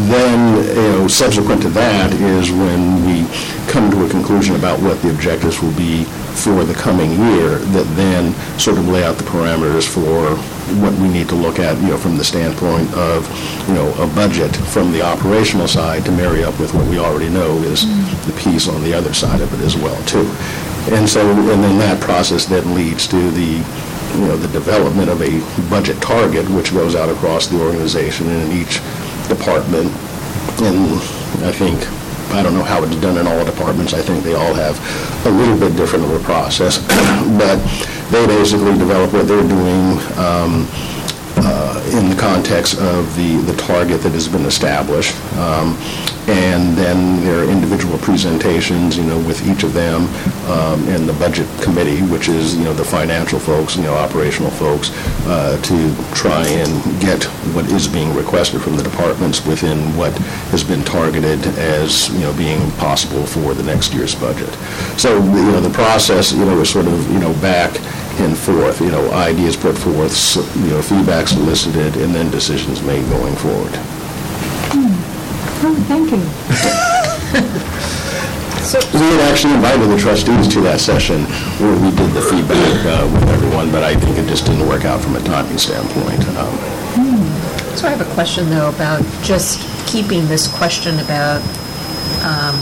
Then, 0.09 0.65
you 0.69 0.99
know, 0.99 1.09
subsequent 1.09 1.63
to 1.63 1.71
that 1.71 2.13
is 2.13 2.51
when 2.51 3.05
we 3.05 3.27
come 3.67 3.91
to 3.91 4.05
a 4.07 4.09
conclusion 4.09 4.57
about 4.57 4.81
what 4.81 5.01
the 5.03 5.11
objectives 5.11 5.61
will 5.63 5.75
be 5.75 6.05
for 6.39 6.65
the 6.65 6.75
coming 6.75 7.11
year, 7.11 7.59
that 7.75 7.87
then 7.97 8.33
sort 8.59 8.79
of 8.79 8.87
lay 8.87 9.03
out 9.03 9.17
the 9.17 9.25
parameters 9.25 9.89
for 9.89 10.37
what 10.81 10.93
we 11.01 11.09
need 11.09 11.29
to 11.29 11.35
look 11.35 11.59
at, 11.59 11.77
you 11.81 11.89
know, 11.89 11.97
from 11.99 12.17
the 12.17 12.25
standpoint 12.25 12.93
of, 12.95 13.27
you 13.67 13.75
know, 13.75 13.91
a 14.03 14.07
budget 14.15 14.55
from 14.55 14.93
the 14.93 15.03
operational 15.03 15.67
side 15.67 16.05
to 16.05 16.13
marry 16.13 16.45
up 16.45 16.59
with 16.61 16.73
what 16.75 16.87
we 16.87 16.99
already 16.99 17.29
know 17.29 17.57
is 17.63 17.87
the 18.27 18.33
piece 18.35 18.69
on 18.69 18.83
the 18.85 18.95
other 18.95 19.13
side 19.13 19.41
of 19.41 19.53
it 19.55 19.65
as 19.65 19.77
well, 19.77 20.01
too. 20.05 20.31
And 20.95 21.09
so, 21.09 21.21
and 21.29 21.63
then 21.63 21.79
that 21.79 22.01
process 22.01 22.45
then 22.45 22.75
leads 22.75 23.07
to 23.09 23.31
the, 23.33 23.59
you 24.15 24.27
know, 24.27 24.37
the 24.37 24.49
development 24.49 25.09
of 25.11 25.21
a 25.23 25.41
budget 25.71 26.01
target, 26.01 26.49
which 26.51 26.73
goes 26.73 26.95
out 26.95 27.09
across 27.09 27.47
the 27.47 27.61
organization 27.61 28.29
and 28.29 28.51
in 28.51 28.59
each 28.59 28.81
department. 29.29 29.93
And 30.61 30.99
I 31.45 31.53
think, 31.53 31.79
I 32.33 32.43
don't 32.43 32.55
know 32.55 32.63
how 32.63 32.83
it's 32.83 32.97
done 32.97 33.19
in 33.19 33.27
all 33.27 33.45
departments, 33.45 33.95
I 33.95 34.03
think 34.03 34.25
they 34.25 34.35
all 34.35 34.55
have 34.55 34.77
a 35.27 35.31
little 35.31 35.59
bit 35.59 35.77
different 35.77 36.05
of 36.05 36.13
a 36.13 36.25
process. 36.25 36.79
But 37.39 37.59
they 38.11 38.27
basically 38.27 38.77
develop 38.79 39.13
what 39.13 39.29
they're 39.29 39.47
doing, 39.47 39.99
um, 40.17 40.67
uh, 41.41 41.83
in 41.93 42.09
the 42.09 42.17
context 42.17 42.79
of 42.81 43.15
the, 43.17 43.37
the 43.43 43.57
target 43.57 44.03
that 44.03 44.13
has 44.13 44.29
been 44.29 44.47
established. 44.47 45.15
Um, 45.37 45.77
And 46.29 46.77
then 46.77 47.25
there 47.25 47.41
are 47.41 47.51
individual 47.51 47.97
presentations, 47.99 48.99
you 48.99 49.05
know, 49.05 49.19
with 49.27 49.49
each 49.49 49.63
of 49.63 49.73
them, 49.73 50.03
um, 50.51 50.87
and 50.89 51.09
the 51.09 51.15
budget 51.15 51.49
committee, 51.63 52.03
which 52.03 52.29
is, 52.29 52.55
you 52.55 52.65
know, 52.65 52.75
the 52.75 52.85
financial 52.85 53.39
folks, 53.39 53.77
you 53.77 53.83
know, 53.83 53.95
operational 53.95 54.51
folks, 54.51 54.91
uh, 55.27 55.59
to 55.63 56.15
try 56.15 56.47
and 56.47 57.01
get 57.01 57.25
what 57.55 57.65
is 57.73 57.89
being 57.89 58.15
requested 58.15 58.61
from 58.61 58.77
the 58.77 58.83
departments 58.83 59.47
within 59.47 59.79
what 59.97 60.13
has 60.53 60.63
been 60.63 60.85
targeted 60.85 61.41
as, 61.57 62.11
you 62.11 62.21
know, 62.21 62.35
being 62.37 62.71
possible 62.73 63.25
for 63.25 63.55
the 63.55 63.63
next 63.63 63.95
year's 63.95 64.15
budget. 64.15 64.53
So, 64.99 65.17
you 65.17 65.51
know, 65.51 65.61
the 65.63 65.71
process, 65.71 66.33
you 66.33 66.45
know, 66.45 66.61
is 66.61 66.69
sort 66.69 66.89
of, 66.89 67.11
you 67.11 67.21
know, 67.21 67.33
back 67.41 67.81
and 68.21 68.37
forth, 68.37 68.83
you 68.83 68.91
know, 68.91 69.11
ideas 69.13 69.57
put 69.57 69.79
forth, 69.79 70.37
you 70.57 70.71
know, 70.71 70.83
feedback 70.83 71.27
solicited, 71.29 71.97
and 71.97 72.15
then 72.15 72.31
decisions 72.31 72.83
made 72.83 73.09
going 73.09 73.35
forward. 73.37 73.73
Oh, 75.61 75.75
thank 75.89 76.13
you. 76.13 76.23
so, 78.63 78.79
We 78.95 79.07
had 79.11 79.21
actually 79.33 79.55
invited 79.55 79.89
the 79.91 79.99
trustees 79.99 80.47
to 80.55 80.61
that 80.63 80.79
session 80.79 81.25
where 81.59 81.75
we 81.75 81.91
did 81.91 82.11
the 82.15 82.23
feedback 82.23 82.87
uh, 82.87 83.11
with 83.13 83.29
everyone, 83.29 83.73
but 83.73 83.83
I 83.83 83.97
think 83.97 84.19
it 84.19 84.29
just 84.29 84.47
didn't 84.47 84.69
work 84.69 84.85
out 84.85 85.01
from 85.01 85.17
a 85.17 85.21
timing 85.21 85.59
standpoint. 85.59 86.23
Um, 86.39 86.55
So 87.75 87.87
I 87.87 87.91
have 87.91 88.01
a 88.01 88.15
question, 88.15 88.49
though, 88.51 88.69
about 88.69 89.03
just 89.23 89.59
keeping 89.89 90.29
this 90.29 90.47
question 90.47 90.99
about 91.01 91.43
um, 92.23 92.55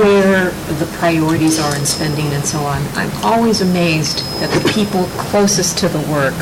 where 0.00 0.50
the 0.80 0.86
priorities 0.98 1.58
are 1.60 1.76
in 1.76 1.84
spending 1.84 2.26
and 2.32 2.44
so 2.44 2.58
on. 2.60 2.82
I'm 2.94 3.10
always 3.22 3.60
amazed 3.60 4.20
that 4.40 4.50
the 4.50 4.72
people 4.72 5.04
closest 5.28 5.76
to 5.78 5.88
the 5.88 6.00
work 6.10 6.34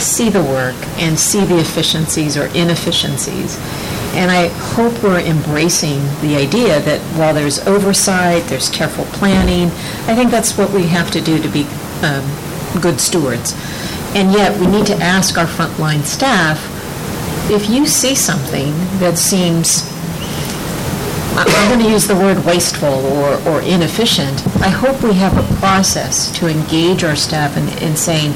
see 0.00 0.30
the 0.30 0.42
work 0.42 0.76
and 0.98 1.18
see 1.18 1.44
the 1.44 1.58
efficiencies 1.58 2.36
or 2.36 2.46
inefficiencies. 2.46 3.58
And 4.14 4.30
I 4.30 4.48
hope 4.74 5.02
we're 5.02 5.20
embracing 5.20 6.00
the 6.22 6.36
idea 6.36 6.80
that 6.80 7.00
while 7.18 7.34
there's 7.34 7.66
oversight, 7.66 8.44
there's 8.44 8.68
careful 8.68 9.04
planning, 9.06 9.68
I 10.08 10.14
think 10.14 10.30
that's 10.30 10.56
what 10.56 10.70
we 10.70 10.84
have 10.86 11.10
to 11.10 11.20
do 11.20 11.40
to 11.42 11.48
be 11.48 11.64
um, 12.02 12.24
good 12.80 13.00
stewards. 13.00 13.54
And 14.14 14.32
yet, 14.32 14.58
we 14.58 14.66
need 14.66 14.86
to 14.86 14.96
ask 14.96 15.36
our 15.36 15.46
frontline 15.46 16.02
staff, 16.02 16.58
if 17.50 17.68
you 17.68 17.86
see 17.86 18.14
something 18.14 18.72
that 18.98 19.18
seems 19.18 19.84
I'm 21.38 21.68
going 21.68 21.84
to 21.84 21.92
use 21.92 22.06
the 22.06 22.14
word 22.14 22.42
wasteful 22.46 22.88
or, 22.88 23.36
or 23.46 23.60
inefficient. 23.60 24.46
I 24.62 24.70
hope 24.70 25.02
we 25.02 25.12
have 25.14 25.36
a 25.36 25.56
process 25.56 26.30
to 26.38 26.48
engage 26.48 27.04
our 27.04 27.14
staff 27.14 27.58
in, 27.58 27.68
in 27.86 27.94
saying, 27.94 28.32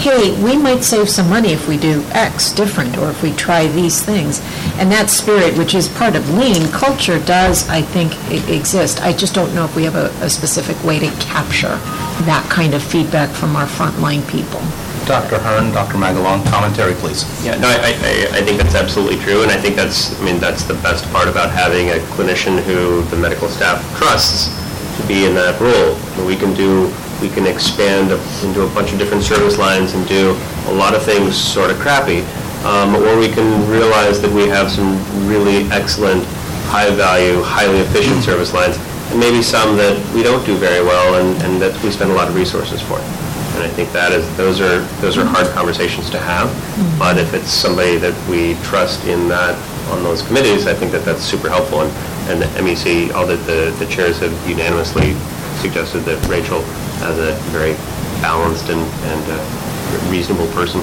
hey, 0.00 0.32
we 0.42 0.56
might 0.56 0.82
save 0.82 1.08
some 1.08 1.28
money 1.28 1.52
if 1.52 1.68
we 1.68 1.76
do 1.76 2.02
X 2.10 2.52
different, 2.52 2.96
or 2.98 3.10
if 3.10 3.22
we 3.22 3.32
try 3.32 3.66
these 3.68 4.02
things. 4.02 4.40
And 4.78 4.90
that 4.90 5.10
spirit, 5.10 5.56
which 5.56 5.74
is 5.74 5.88
part 5.88 6.16
of 6.16 6.28
lean 6.30 6.70
culture, 6.72 7.18
does, 7.20 7.68
I 7.68 7.82
think, 7.82 8.12
exist. 8.48 9.02
I 9.02 9.12
just 9.12 9.34
don't 9.34 9.54
know 9.54 9.64
if 9.64 9.76
we 9.76 9.84
have 9.84 9.96
a, 9.96 10.06
a 10.24 10.30
specific 10.30 10.82
way 10.84 10.98
to 10.98 11.10
capture 11.20 11.76
that 12.24 12.46
kind 12.50 12.74
of 12.74 12.82
feedback 12.82 13.30
from 13.30 13.56
our 13.56 13.66
frontline 13.66 14.26
people. 14.28 14.60
Dr. 15.06 15.38
Hearn, 15.38 15.72
Dr. 15.72 15.96
Magalon, 15.96 16.44
commentary, 16.50 16.94
please. 16.94 17.24
Yeah, 17.44 17.58
no, 17.58 17.68
I, 17.68 17.74
I, 17.74 18.38
I 18.38 18.42
think 18.42 18.58
that's 18.58 18.74
absolutely 18.74 19.18
true, 19.18 19.42
and 19.42 19.50
I 19.50 19.56
think 19.56 19.74
that's, 19.76 20.18
I 20.20 20.24
mean, 20.24 20.38
that's 20.38 20.64
the 20.64 20.74
best 20.74 21.04
part 21.10 21.28
about 21.28 21.50
having 21.50 21.90
a 21.90 21.98
clinician 22.14 22.62
who 22.62 23.02
the 23.10 23.16
medical 23.16 23.48
staff 23.48 23.80
trusts 23.96 24.48
to 25.00 25.06
be 25.08 25.24
in 25.26 25.34
that 25.34 25.58
role. 25.60 25.96
We 26.26 26.36
can 26.36 26.54
do, 26.54 26.92
we 27.20 27.28
can 27.28 27.46
expand 27.46 28.10
into 28.44 28.62
a 28.62 28.68
bunch 28.74 28.92
of 28.92 28.98
different 28.98 29.22
service 29.22 29.58
lines 29.58 29.94
and 29.94 30.06
do 30.08 30.32
a 30.66 30.72
lot 30.72 30.94
of 30.94 31.02
things 31.02 31.36
sort 31.36 31.70
of 31.70 31.78
crappy, 31.78 32.22
um, 32.64 32.94
or 32.96 33.18
we 33.18 33.28
can 33.28 33.46
realize 33.70 34.20
that 34.20 34.30
we 34.32 34.48
have 34.48 34.70
some 34.70 34.96
really 35.28 35.64
excellent, 35.70 36.24
high-value, 36.68 37.42
highly 37.42 37.78
efficient 37.78 38.22
service 38.22 38.52
lines, 38.52 38.76
and 39.10 39.18
maybe 39.18 39.42
some 39.42 39.76
that 39.76 39.96
we 40.14 40.22
don't 40.22 40.44
do 40.46 40.56
very 40.56 40.84
well 40.84 41.20
and, 41.20 41.42
and 41.42 41.60
that 41.60 41.74
we 41.82 41.90
spend 41.90 42.10
a 42.10 42.14
lot 42.14 42.28
of 42.28 42.34
resources 42.34 42.80
for. 42.80 42.98
And 43.54 43.64
I 43.64 43.68
think 43.68 43.92
that 43.92 44.12
is, 44.12 44.24
those 44.36 44.60
are, 44.60 44.80
those 45.02 45.18
are 45.18 45.24
hard 45.24 45.48
conversations 45.48 46.08
to 46.10 46.18
have. 46.18 46.48
But 46.98 47.18
if 47.18 47.34
it's 47.34 47.50
somebody 47.50 47.96
that 47.96 48.14
we 48.30 48.54
trust 48.62 49.04
in 49.06 49.28
that, 49.28 49.58
on 49.90 50.04
those 50.04 50.22
committees, 50.22 50.66
I 50.66 50.74
think 50.74 50.92
that 50.92 51.04
that's 51.04 51.22
super 51.22 51.50
helpful. 51.50 51.82
And, 51.82 51.90
and 52.30 52.40
the 52.40 52.46
MEC, 52.60 53.12
all 53.12 53.26
the, 53.26 53.36
the 53.36 53.74
the 53.78 53.86
chairs 53.90 54.20
have 54.20 54.32
unanimously 54.48 55.14
suggested 55.58 56.00
that 56.06 56.22
Rachel, 56.28 56.62
as 57.02 57.18
a 57.18 57.32
very 57.50 57.74
balanced 58.20 58.68
and, 58.68 58.80
and 58.80 59.22
uh, 59.28 60.10
reasonable 60.10 60.46
person, 60.52 60.80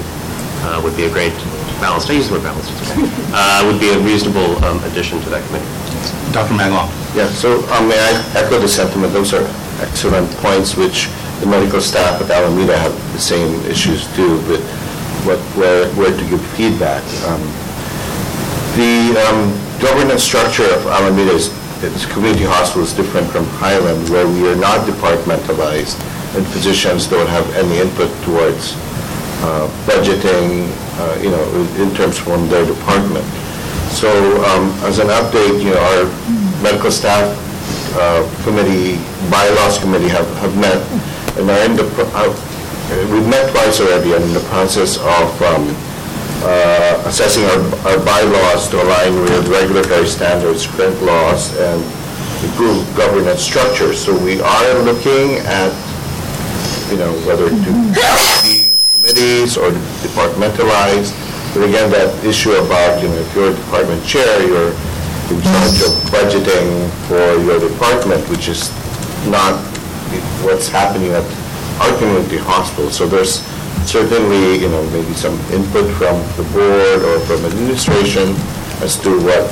uh, 0.66 0.80
would 0.82 0.96
be 0.96 1.04
a 1.04 1.10
great, 1.10 1.32
balanced, 1.80 2.10
I 2.10 2.14
use 2.14 2.28
the 2.28 2.34
word 2.34 2.42
balanced, 2.42 2.70
okay, 2.90 3.06
uh, 3.32 3.62
would 3.70 3.80
be 3.80 3.90
a 3.90 3.98
reasonable 4.00 4.58
um, 4.64 4.82
addition 4.84 5.20
to 5.22 5.28
that 5.30 5.46
committee. 5.46 5.66
Dr. 6.32 6.54
Magalon. 6.54 6.90
Yeah, 7.14 7.28
so 7.30 7.62
um, 7.72 7.88
may 7.88 7.98
I 7.98 8.12
echo 8.34 8.58
the 8.58 8.68
sentiment, 8.68 9.12
those 9.12 9.32
are 9.32 9.46
excellent 9.80 10.30
points 10.42 10.76
which 10.76 11.08
the 11.40 11.46
medical 11.46 11.80
staff 11.80 12.20
at 12.20 12.30
Alameda 12.30 12.76
have 12.76 12.92
the 13.12 13.20
same 13.20 13.64
issues 13.70 14.06
too 14.16 14.36
with 14.50 14.62
what, 15.24 15.38
where, 15.56 15.88
where 15.94 16.10
to 16.10 16.24
give 16.28 16.44
feedback. 16.58 17.02
Um, 17.26 17.40
The 18.78 19.10
um, 19.26 19.50
governance 19.82 20.22
structure 20.22 20.62
of 20.70 20.86
Alameda 20.86 21.32
is, 21.34 21.50
its 21.82 22.06
community 22.06 22.44
hospital 22.44 22.82
is 22.86 22.92
different 22.94 23.26
from 23.30 23.44
Highland 23.58 24.08
where 24.08 24.26
we 24.28 24.46
are 24.46 24.54
not 24.54 24.86
departmentalized 24.86 25.98
and 26.36 26.46
physicians 26.48 27.06
don't 27.06 27.28
have 27.28 27.48
any 27.56 27.78
input 27.78 28.10
towards 28.24 28.74
uh, 29.46 29.68
budgeting, 29.86 30.68
uh, 30.98 31.18
you 31.22 31.30
know, 31.30 31.44
in 31.82 31.94
terms 31.94 32.18
from 32.18 32.48
their 32.48 32.66
department. 32.66 33.24
So 33.94 34.10
um, 34.44 34.68
as 34.84 34.98
an 34.98 35.08
update, 35.08 35.62
you 35.62 35.70
know, 35.70 35.80
our 35.80 36.04
medical 36.62 36.90
staff 36.90 37.24
uh, 37.96 38.22
committee, 38.44 39.00
bylaws 39.30 39.78
committee 39.78 40.08
have, 40.08 40.28
have 40.38 40.54
met 40.58 40.82
and 41.38 41.48
are 41.50 41.64
in 41.64 41.76
the, 41.76 41.86
uh, 42.14 42.34
we've 43.12 43.28
met 43.28 43.50
twice 43.52 43.80
already 43.80 44.12
and 44.12 44.24
in 44.24 44.34
the 44.34 44.44
process 44.50 44.98
of 44.98 45.42
um, 45.42 45.70
uh, 46.42 47.02
assessing 47.06 47.44
our, 47.44 47.60
our 47.86 47.98
bylaws 48.04 48.68
to 48.68 48.82
align 48.82 49.14
with 49.22 49.48
regulatory 49.48 50.06
standards, 50.06 50.66
current 50.66 51.00
laws, 51.02 51.56
and 51.58 51.82
improve 52.44 52.84
governance 52.96 53.42
structure. 53.42 53.94
So 53.94 54.16
we 54.22 54.40
are 54.40 54.82
looking 54.82 55.38
at, 55.46 55.70
you 56.90 56.96
know, 56.96 57.12
whether 57.26 57.48
to 57.48 57.70
be 58.42 58.74
committees 58.92 59.56
or 59.56 59.70
departmentalized. 60.04 61.12
But 61.54 61.68
again, 61.68 61.90
that 61.90 62.12
issue 62.24 62.52
about, 62.52 63.02
you 63.02 63.08
know, 63.08 63.16
if 63.16 63.34
you're 63.34 63.50
a 63.52 63.56
department 63.56 64.04
chair, 64.04 64.42
you're 64.46 64.72
in 65.28 65.40
charge 65.44 65.80
of 65.84 65.92
budgeting 66.12 66.88
for 67.08 67.20
your 67.44 67.60
department, 67.60 68.26
which 68.28 68.48
is 68.48 68.70
not 69.28 69.60
what's 70.44 70.68
happening 70.68 71.10
at 71.12 71.24
our 71.80 71.96
community 71.98 72.38
hospital. 72.38 72.90
So 72.90 73.06
there's 73.06 73.40
certainly, 73.88 74.58
you 74.60 74.68
know, 74.68 74.82
maybe 74.90 75.12
some 75.14 75.38
input 75.52 75.88
from 75.96 76.20
the 76.36 76.44
board 76.52 77.00
or 77.04 77.20
from 77.26 77.44
administration 77.44 78.34
as 78.80 78.96
to 79.00 79.10
what, 79.20 79.48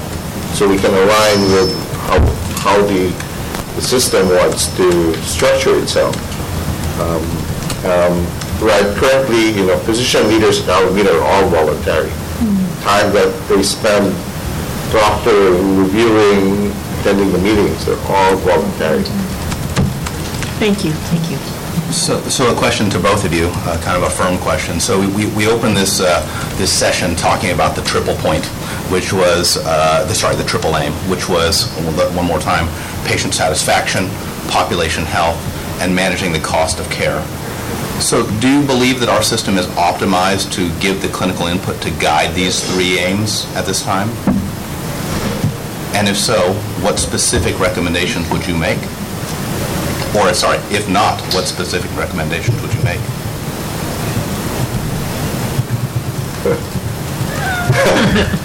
so 0.54 0.68
we 0.68 0.76
can 0.78 0.92
align 0.92 1.40
with 1.52 1.72
how, 2.08 2.20
how 2.60 2.76
the, 2.86 3.08
the 3.76 3.82
system 3.82 4.28
wants 4.28 4.74
to 4.76 5.14
structure 5.22 5.76
itself. 5.78 6.14
Um, 7.00 7.22
um, 7.86 8.26
Right, 8.56 8.86
currently, 8.96 9.50
you 9.50 9.66
know, 9.66 9.76
physician 9.80 10.28
leaders 10.28 10.62
at 10.62 10.70
Alameda 10.70 11.12
are 11.14 11.22
all 11.22 11.48
voluntary. 11.50 12.08
Time 12.80 13.12
that 13.12 13.28
they 13.50 13.62
spend 13.62 14.14
doctoring, 14.90 15.76
reviewing, 15.76 16.72
attending 17.00 17.32
the 17.32 17.38
meetings, 17.38 17.84
they're 17.84 18.00
all 18.08 18.34
voluntary. 18.36 19.02
Thank 20.56 20.86
you, 20.86 20.92
thank 21.12 21.30
you. 21.30 21.36
So, 21.92 22.18
so 22.30 22.50
a 22.50 22.56
question 22.56 22.88
to 22.90 22.98
both 22.98 23.26
of 23.26 23.34
you, 23.34 23.48
uh, 23.68 23.78
kind 23.82 24.02
of 24.02 24.04
a 24.04 24.10
firm 24.10 24.38
question. 24.38 24.80
So 24.80 24.98
we- 25.00 25.06
we, 25.08 25.26
we 25.36 25.46
opened 25.48 25.76
this, 25.76 26.00
uh, 26.00 26.24
this 26.56 26.72
session 26.72 27.14
talking 27.14 27.50
about 27.50 27.76
the 27.76 27.82
triple 27.82 28.14
point, 28.16 28.46
which 28.90 29.12
was, 29.12 29.58
uh, 29.66 30.06
the, 30.08 30.14
sorry, 30.14 30.34
the 30.34 30.44
triple 30.44 30.78
aim, 30.78 30.92
which 31.10 31.28
was, 31.28 31.66
one 32.16 32.24
more 32.24 32.40
time, 32.40 32.68
patient 33.04 33.34
satisfaction, 33.34 34.08
population 34.48 35.04
health, 35.04 35.36
and 35.80 35.94
managing 35.94 36.32
the 36.32 36.40
cost 36.40 36.80
of 36.80 36.88
care. 36.90 37.22
So 38.00 38.28
do 38.40 38.48
you 38.48 38.66
believe 38.66 39.00
that 39.00 39.08
our 39.08 39.22
system 39.22 39.56
is 39.56 39.66
optimized 39.68 40.52
to 40.52 40.68
give 40.80 41.00
the 41.00 41.08
clinical 41.08 41.46
input 41.46 41.80
to 41.82 41.90
guide 41.92 42.34
these 42.34 42.62
three 42.72 42.98
aims 42.98 43.46
at 43.56 43.64
this 43.64 43.82
time? 43.82 44.08
And 45.96 46.08
if 46.08 46.16
so, 46.18 46.52
what 46.82 46.98
specific 46.98 47.58
recommendations 47.58 48.28
would 48.30 48.46
you 48.46 48.54
make? 48.54 48.78
Or, 50.14 50.32
sorry, 50.34 50.58
if 50.70 50.88
not, 50.90 51.20
what 51.34 51.46
specific 51.46 51.90
recommendations 51.96 52.60
would 52.60 52.74
you 52.74 52.82
make? 52.84 53.00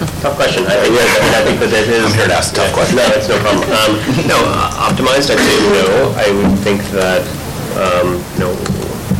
Tough 0.22 0.36
question. 0.38 0.62
I, 0.70 0.78
I 0.78 0.86
mean, 0.86 1.02
I 1.34 1.42
think 1.42 1.58
that 1.58 1.74
that 1.74 1.90
is. 1.90 2.06
I'm 2.06 2.14
here 2.14 2.30
to 2.30 2.34
ask 2.38 2.54
tough 2.54 2.70
questions. 2.72 2.94
No, 2.94 3.10
it's 3.10 3.26
no 3.26 3.42
problem. 3.42 3.66
Um, 3.74 3.92
no, 4.30 4.38
uh, 4.38 4.86
optimized, 4.86 5.34
I'd 5.34 5.42
say 5.42 5.58
no. 5.74 6.14
I 6.14 6.30
would 6.30 6.54
think 6.62 6.78
that, 6.94 7.26
um, 7.74 8.22
you 8.38 8.46
know, 8.46 8.54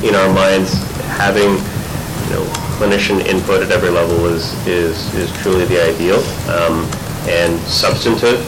in 0.07 0.15
our 0.15 0.31
minds, 0.31 0.79
having 1.19 1.59
you 1.59 2.31
know, 2.39 2.47
clinician 2.79 3.19
input 3.27 3.67
at 3.67 3.75
every 3.75 3.91
level 3.91 4.27
is, 4.31 4.55
is, 4.65 4.95
is 5.19 5.27
truly 5.43 5.67
the 5.67 5.83
ideal, 5.83 6.23
um, 6.55 6.87
and 7.27 7.59
substantive, 7.67 8.39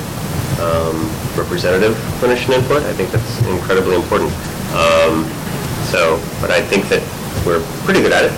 um, 0.63 0.95
representative 1.35 1.99
clinician 2.23 2.55
input, 2.55 2.87
I 2.87 2.93
think 2.95 3.11
that's 3.11 3.43
incredibly 3.51 3.97
important. 3.99 4.31
Um, 4.79 5.27
So, 5.91 6.23
but 6.41 6.51
I 6.51 6.63
think 6.63 6.87
that 6.89 7.03
we're 7.47 7.63
pretty 7.85 8.01
good 8.01 8.11
at 8.15 8.25
it. 8.25 8.35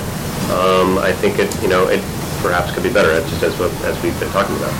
Um, 0.57 0.99
I 0.99 1.13
think 1.13 1.39
it, 1.39 1.49
you 1.63 1.69
know, 1.69 1.89
it 1.89 2.01
perhaps 2.47 2.73
could 2.73 2.85
be 2.85 2.93
better, 2.93 3.21
just 3.29 3.43
as, 3.43 3.61
as 3.83 4.01
we've 4.03 4.19
been 4.21 4.31
talking 4.31 4.55
about. 4.57 4.71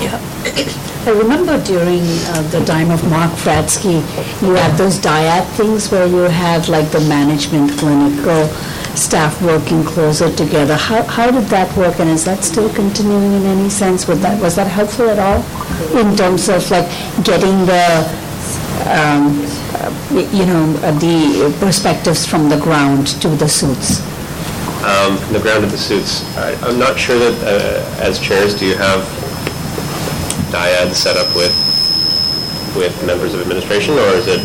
Yeah. 0.00 0.16
I 1.06 1.10
remember 1.10 1.62
during 1.62 2.00
uh, 2.32 2.40
the 2.48 2.64
time 2.64 2.90
of 2.90 3.04
Mark 3.10 3.30
Fratsky, 3.32 4.00
you 4.40 4.54
had 4.54 4.74
those 4.78 4.98
dyad 4.98 5.44
things 5.58 5.90
where 5.90 6.06
you 6.06 6.24
had 6.32 6.66
like 6.68 6.90
the 6.90 7.00
management 7.00 7.72
clinical 7.78 8.46
staff 8.96 9.42
working 9.42 9.84
closer 9.84 10.34
together. 10.34 10.76
How, 10.76 11.02
how 11.02 11.30
did 11.30 11.44
that 11.56 11.76
work 11.76 12.00
and 12.00 12.08
is 12.08 12.24
that 12.24 12.42
still 12.42 12.72
continuing 12.72 13.34
in 13.34 13.44
any 13.44 13.68
sense? 13.68 14.08
Would 14.08 14.18
that, 14.18 14.40
was 14.40 14.56
that 14.56 14.66
helpful 14.66 15.10
at 15.10 15.18
all? 15.18 15.44
In 16.00 16.16
terms 16.16 16.48
of 16.48 16.70
like 16.70 16.88
getting 17.22 17.66
the, 17.66 17.84
um, 18.88 19.44
you 20.32 20.46
know, 20.46 20.72
the 21.00 21.54
perspectives 21.60 22.24
from 22.24 22.48
the 22.48 22.56
ground 22.56 23.08
to 23.20 23.28
the 23.28 23.48
suits? 23.48 24.13
Um, 24.84 25.16
the 25.32 25.40
ground 25.40 25.64
of 25.64 25.70
the 25.70 25.78
suits, 25.78 26.22
I- 26.36 26.56
I'm 26.62 26.78
not 26.78 26.98
sure 26.98 27.18
that, 27.18 27.36
uh, 27.42 28.02
as 28.04 28.18
chairs, 28.18 28.52
do 28.54 28.66
you 28.66 28.74
have 28.76 29.00
dyads 30.52 30.94
set 30.94 31.16
up 31.16 31.34
with, 31.34 31.54
with 32.76 32.92
members 33.06 33.32
of 33.32 33.40
administration, 33.40 33.94
or 33.94 34.08
is 34.12 34.26
it 34.26 34.44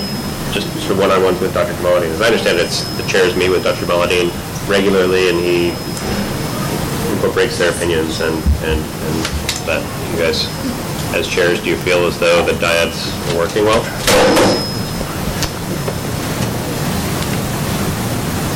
just 0.53 0.71
sort 0.79 0.91
of 0.91 0.99
one-on-ones 0.99 1.41
with 1.41 1.53
Dr. 1.53 1.73
Jamaluddin? 1.73 2.09
As 2.15 2.21
I 2.21 2.27
understand 2.27 2.57
it, 2.57 2.65
it's, 2.67 2.83
the 2.95 3.03
chairs 3.03 3.35
meet 3.35 3.49
with 3.49 3.63
Dr. 3.63 3.85
Jamaluddin 3.85 4.31
regularly, 4.69 5.27
and 5.29 5.37
he 5.39 5.69
incorporates 7.11 7.57
their 7.57 7.71
opinions, 7.71 8.21
and, 8.21 8.33
and 8.63 8.79
and 8.79 9.25
that, 9.67 9.83
you 10.15 10.23
guys, 10.23 10.47
as 11.13 11.27
chairs, 11.27 11.59
do 11.61 11.67
you 11.69 11.75
feel 11.77 12.05
as 12.07 12.17
though 12.17 12.45
the 12.45 12.53
dyads 12.53 13.11
are 13.33 13.37
working 13.37 13.65
well? 13.65 13.83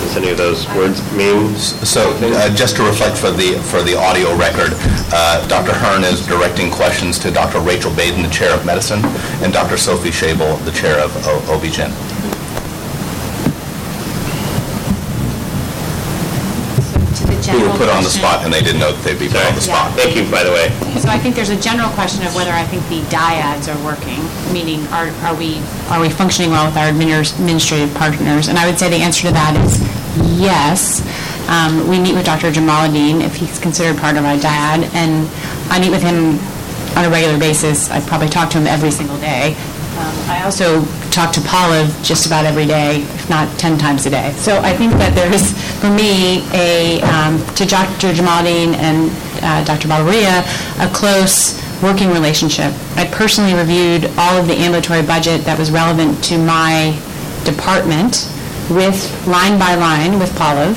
Does 0.01 0.12
any 0.23 0.31
of 0.31 0.37
those 0.37 0.65
words 0.69 1.01
mean? 1.13 1.53
So, 1.57 2.11
uh, 2.21 2.55
just 2.55 2.77
to 2.77 2.83
reflect 2.83 3.17
for 3.17 3.29
the, 3.29 3.59
for 3.69 3.83
the 3.83 3.95
audio 3.97 4.33
record, 4.37 4.71
uh, 5.11 5.45
Dr. 5.47 5.73
Hearn 5.73 6.03
is 6.05 6.25
directing 6.25 6.71
questions 6.71 7.19
to 7.19 7.31
Dr. 7.31 7.59
Rachel 7.59 7.93
Baden, 7.93 8.23
the 8.23 8.29
Chair 8.29 8.53
of 8.55 8.65
Medicine, 8.65 9.01
and 9.43 9.51
Dr. 9.51 9.75
Sophie 9.77 10.11
Shable, 10.11 10.63
the 10.63 10.71
Chair 10.71 10.97
of 10.99 11.11
O- 11.27 11.55
OB-GYN. 11.55 11.91
To 17.13 17.27
the 17.27 17.33
Who 17.35 17.41
general 17.41 17.71
were 17.73 17.77
put 17.77 17.89
on 17.89 18.01
the 18.03 18.09
question- 18.09 18.21
spot, 18.23 18.45
and 18.45 18.53
they 18.53 18.61
didn't 18.61 18.79
know 18.79 18.91
that 18.93 19.03
they'd 19.03 19.19
be 19.19 19.27
put 19.27 19.43
on 19.45 19.53
the 19.55 19.61
Sorry. 19.61 19.77
spot. 19.77 19.93
Thank 19.99 20.15
you, 20.15 20.23
by 20.31 20.43
the 20.43 20.51
way. 20.51 20.71
So 20.99 21.09
I 21.09 21.19
think 21.19 21.35
there's 21.35 21.49
a 21.51 21.59
general 21.59 21.89
question 21.91 22.25
of 22.25 22.33
whether 22.33 22.51
I 22.51 22.63
think 22.63 22.87
the 22.87 23.01
dyads 23.13 23.67
are 23.67 23.77
working, 23.83 24.23
meaning 24.53 24.87
are, 24.87 25.11
are 25.27 25.35
we, 25.35 25.59
are 25.89 25.99
we 25.99 26.07
functioning 26.09 26.49
well 26.51 26.65
with 26.65 26.77
our 26.77 26.87
adminis- 26.89 27.35
administrative 27.37 27.93
partners? 27.93 28.47
And 28.47 28.57
I 28.57 28.65
would 28.65 28.79
say 28.79 28.89
the 28.89 29.03
answer 29.03 29.27
to 29.27 29.33
that 29.33 29.53
is 29.65 29.77
yes. 30.39 31.01
Um, 31.49 31.87
We 31.89 31.99
meet 31.99 32.15
with 32.15 32.25
Dr. 32.25 32.51
Jamaluddin, 32.51 33.21
if 33.21 33.35
he's 33.35 33.59
considered 33.59 33.97
part 33.97 34.17
of 34.17 34.25
our 34.25 34.37
dyad, 34.37 34.93
and 34.93 35.27
I 35.71 35.79
meet 35.79 35.91
with 35.91 36.01
him 36.01 36.39
on 36.97 37.05
a 37.05 37.09
regular 37.09 37.37
basis. 37.37 37.89
I 37.89 37.99
probably 38.01 38.29
talk 38.29 38.49
to 38.51 38.59
him 38.59 38.67
every 38.67 38.91
single 38.91 39.17
day. 39.17 39.55
Um, 39.97 40.15
I 40.29 40.41
also 40.43 40.83
talk 41.11 41.33
to 41.33 41.41
Paula 41.41 41.85
just 42.01 42.25
about 42.25 42.45
every 42.45 42.65
day, 42.65 43.01
if 43.01 43.29
not 43.29 43.47
10 43.59 43.77
times 43.77 44.05
a 44.05 44.09
day. 44.09 44.31
So 44.37 44.59
I 44.59 44.75
think 44.75 44.93
that 44.93 45.13
there 45.13 45.31
is, 45.31 45.53
for 45.79 45.89
me, 45.89 46.41
a, 46.53 47.01
um, 47.01 47.37
to 47.55 47.65
Dr. 47.65 48.13
Jamaluddin 48.13 48.73
and 48.73 49.11
uh, 49.43 49.63
Dr. 49.65 49.87
Balaria, 49.87 50.41
a 50.81 50.91
close 50.93 51.61
working 51.83 52.09
relationship. 52.09 52.73
I 52.95 53.05
personally 53.11 53.53
reviewed 53.53 54.05
all 54.17 54.37
of 54.39 54.47
the 54.47 54.55
ambulatory 54.55 55.03
budget 55.03 55.45
that 55.45 55.59
was 55.59 55.69
relevant 55.69 56.23
to 56.25 56.37
my 56.37 56.97
department 57.45 58.32
with, 58.73 58.97
line 59.27 59.57
by 59.59 59.75
line, 59.75 60.19
with 60.19 60.35
Paula. 60.35 60.75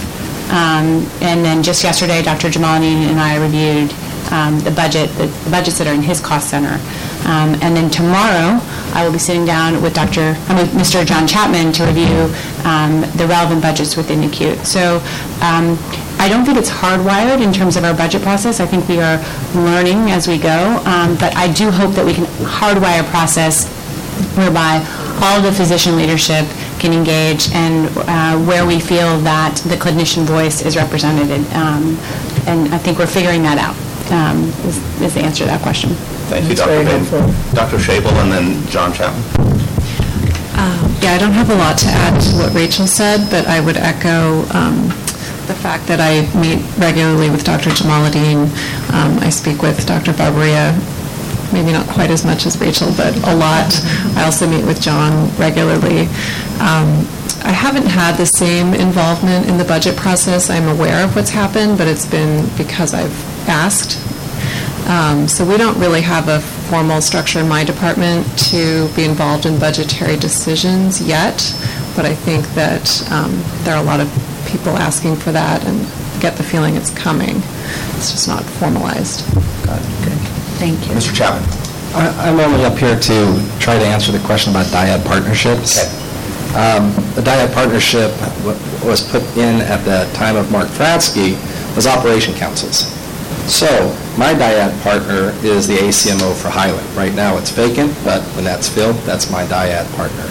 Um, 0.50 1.06
And 1.20 1.44
then 1.44 1.62
just 1.62 1.82
yesterday, 1.82 2.22
Dr. 2.22 2.48
Jamaluddin 2.48 3.10
and 3.10 3.18
I 3.18 3.36
reviewed 3.36 3.92
um, 4.30 4.58
the 4.60 4.70
budget, 4.70 5.08
the 5.18 5.26
the 5.44 5.50
budgets 5.50 5.78
that 5.78 5.86
are 5.86 5.94
in 5.94 6.02
his 6.02 6.20
cost 6.20 6.50
center. 6.50 6.78
Um, 7.26 7.54
And 7.62 7.76
then 7.76 7.90
tomorrow, 7.90 8.60
I 8.94 9.04
will 9.04 9.12
be 9.12 9.18
sitting 9.18 9.44
down 9.44 9.82
with 9.82 9.94
Dr., 9.94 10.36
I 10.48 10.54
mean, 10.54 10.66
Mr. 10.82 11.04
John 11.04 11.26
Chapman 11.26 11.72
to 11.72 11.84
review 11.84 12.30
um, 12.64 13.02
the 13.16 13.26
relevant 13.26 13.60
budgets 13.62 13.96
within 13.96 14.20
the 14.20 14.28
acute. 14.28 14.58
So 14.66 14.98
um, 15.42 15.76
I 16.18 16.28
don't 16.30 16.44
think 16.46 16.58
it's 16.58 16.70
hardwired 16.70 17.42
in 17.42 17.52
terms 17.52 17.76
of 17.76 17.84
our 17.84 17.94
budget 17.94 18.22
process. 18.22 18.58
I 18.60 18.66
think 18.66 18.88
we 18.88 19.00
are 19.00 19.18
learning 19.54 20.10
as 20.16 20.26
we 20.28 20.38
go. 20.38 20.58
Um, 20.86 21.16
But 21.22 21.34
I 21.36 21.46
do 21.52 21.70
hope 21.70 21.92
that 21.98 22.06
we 22.06 22.14
can 22.14 22.26
hardwire 22.60 23.00
a 23.06 23.08
process 23.10 23.66
whereby 24.38 24.80
all 25.22 25.42
the 25.42 25.52
physician 25.52 25.96
leadership 25.96 26.46
can 26.78 26.92
engage 26.92 27.50
and 27.52 27.88
uh, 27.96 28.36
where 28.46 28.66
we 28.66 28.78
feel 28.80 29.18
that 29.20 29.56
the 29.66 29.76
clinician 29.76 30.24
voice 30.24 30.62
is 30.62 30.76
represented. 30.76 31.30
Um, 31.54 31.98
And 32.46 32.72
I 32.72 32.78
think 32.78 32.98
we're 33.00 33.10
figuring 33.10 33.42
that 33.42 33.58
out, 33.58 33.74
um, 34.12 34.38
is 34.68 34.76
is 35.02 35.12
the 35.14 35.22
answer 35.26 35.42
to 35.44 35.50
that 35.50 35.62
question. 35.62 35.90
Thank 36.30 36.42
you, 36.48 36.54
That's 36.54 36.60
Dr. 36.62 36.84
very 36.86 37.54
Dr. 37.58 37.78
Shable, 37.86 38.14
and 38.22 38.30
then 38.30 38.46
John 38.70 38.92
Chapman. 38.92 39.24
Yeah, 41.06 41.12
I 41.14 41.18
don't 41.18 41.32
have 41.32 41.50
a 41.50 41.54
lot 41.54 41.78
to 41.78 41.86
add 41.86 42.18
to 42.20 42.30
what 42.36 42.52
Rachel 42.52 42.86
said, 42.86 43.30
but 43.30 43.46
I 43.46 43.60
would 43.60 43.76
echo 43.76 44.42
um, 44.50 44.88
the 45.46 45.54
fact 45.54 45.86
that 45.86 46.00
I 46.00 46.26
meet 46.40 46.58
regularly 46.78 47.30
with 47.30 47.44
Dr. 47.44 47.70
Jamaluddin. 47.70 48.50
Um, 48.92 49.18
I 49.20 49.30
speak 49.30 49.62
with 49.62 49.86
Dr. 49.86 50.12
Barbaria, 50.12 50.74
maybe 51.56 51.72
not 51.72 51.88
quite 51.88 52.10
as 52.10 52.24
much 52.24 52.44
as 52.44 52.60
Rachel, 52.60 52.92
but 52.96 53.16
a 53.24 53.34
lot. 53.34 53.72
I 54.14 54.24
also 54.24 54.46
meet 54.46 54.64
with 54.66 54.80
John 54.80 55.34
regularly. 55.36 56.02
Um, 56.60 57.08
I 57.42 57.52
haven't 57.52 57.86
had 57.86 58.16
the 58.16 58.26
same 58.26 58.74
involvement 58.74 59.48
in 59.48 59.56
the 59.56 59.64
budget 59.64 59.96
process. 59.96 60.50
I'm 60.50 60.68
aware 60.68 61.02
of 61.02 61.16
what's 61.16 61.30
happened, 61.30 61.78
but 61.78 61.88
it's 61.88 62.04
been 62.04 62.46
because 62.58 62.92
I've 62.92 63.16
asked 63.48 63.96
um, 64.88 65.26
So 65.28 65.44
we 65.46 65.56
don't 65.56 65.78
really 65.78 66.02
have 66.02 66.28
a 66.28 66.40
formal 66.68 67.00
structure 67.00 67.40
in 67.40 67.48
my 67.48 67.64
department 67.64 68.26
to 68.50 68.88
be 68.94 69.04
involved 69.04 69.46
in 69.46 69.58
budgetary 69.58 70.16
decisions 70.16 71.00
yet, 71.00 71.38
but 71.96 72.04
I 72.04 72.14
think 72.14 72.46
that 72.54 72.86
um, 73.10 73.32
there 73.64 73.74
are 73.74 73.82
a 73.82 73.86
lot 73.86 74.00
of 74.00 74.08
people 74.46 74.76
asking 74.76 75.16
for 75.16 75.32
that 75.32 75.64
and 75.64 75.80
get 76.20 76.36
the 76.36 76.42
feeling 76.42 76.76
it's 76.76 76.90
coming. 76.90 77.36
It's 77.96 78.12
just 78.12 78.28
not 78.28 78.44
formalized. 78.44 79.24
Thank 80.58 80.86
you. 80.88 80.94
Mr. 80.94 81.14
Chapman. 81.14 81.44
I- 81.94 82.28
I'm 82.28 82.38
only 82.40 82.64
up 82.64 82.76
here 82.78 82.98
to 82.98 83.40
try 83.58 83.78
to 83.78 83.84
answer 83.86 84.12
the 84.12 84.18
question 84.20 84.52
about 84.52 84.66
dyad 84.66 85.04
partnerships. 85.04 85.78
Um, 86.54 86.92
The 87.14 87.22
dyad 87.22 87.52
partnership 87.54 88.12
wa- 88.44 88.52
was 88.84 89.00
put 89.00 89.22
in 89.36 89.60
at 89.62 89.84
the 89.84 90.06
time 90.14 90.36
of 90.36 90.50
Mark 90.50 90.68
Fratsky 90.68 91.36
was 91.74 91.86
operation 91.86 92.34
councils. 92.34 92.86
So 93.46 93.92
my 94.18 94.34
dyad 94.34 94.72
partner 94.82 95.32
is 95.42 95.66
the 95.66 95.76
ACMO 95.78 96.34
for 96.34 96.48
Highland. 96.50 96.86
Right 96.96 97.14
now, 97.14 97.36
it's 97.38 97.50
vacant, 97.50 97.92
but 98.04 98.20
when 98.34 98.44
that's 98.44 98.68
filled, 98.68 98.96
that's 99.06 99.30
my 99.30 99.44
dyad 99.44 99.86
partner. 99.96 100.24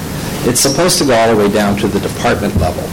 It's 0.45 0.59
supposed 0.61 0.97
to 0.99 1.05
go 1.05 1.13
all 1.15 1.29
the 1.29 1.35
way 1.35 1.49
down 1.49 1.75
to 1.77 1.87
the 1.87 1.99
department 1.99 2.59
level. 2.59 2.83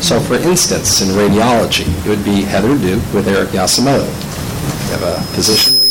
So 0.00 0.18
for 0.20 0.34
instance, 0.34 1.00
in 1.02 1.08
radiology, 1.10 1.86
it 2.04 2.08
would 2.08 2.24
be 2.24 2.42
Heather 2.42 2.76
Duke 2.76 3.02
with 3.14 3.28
Eric 3.28 3.50
Yasumoto. 3.50 4.06
You 4.06 4.92
have 4.92 5.02
a 5.02 5.20
physician 5.34 5.80
lead 5.80 5.85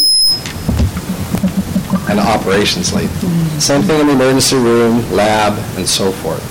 and 2.10 2.20
operations 2.20 2.94
lead. 2.94 3.10
Same 3.62 3.82
thing 3.82 4.00
in 4.02 4.08
the 4.08 4.14
emergency 4.14 4.56
room, 4.58 5.02
lab, 5.12 5.58
and 5.78 5.88
so 5.88 6.12
forth. 6.12 6.44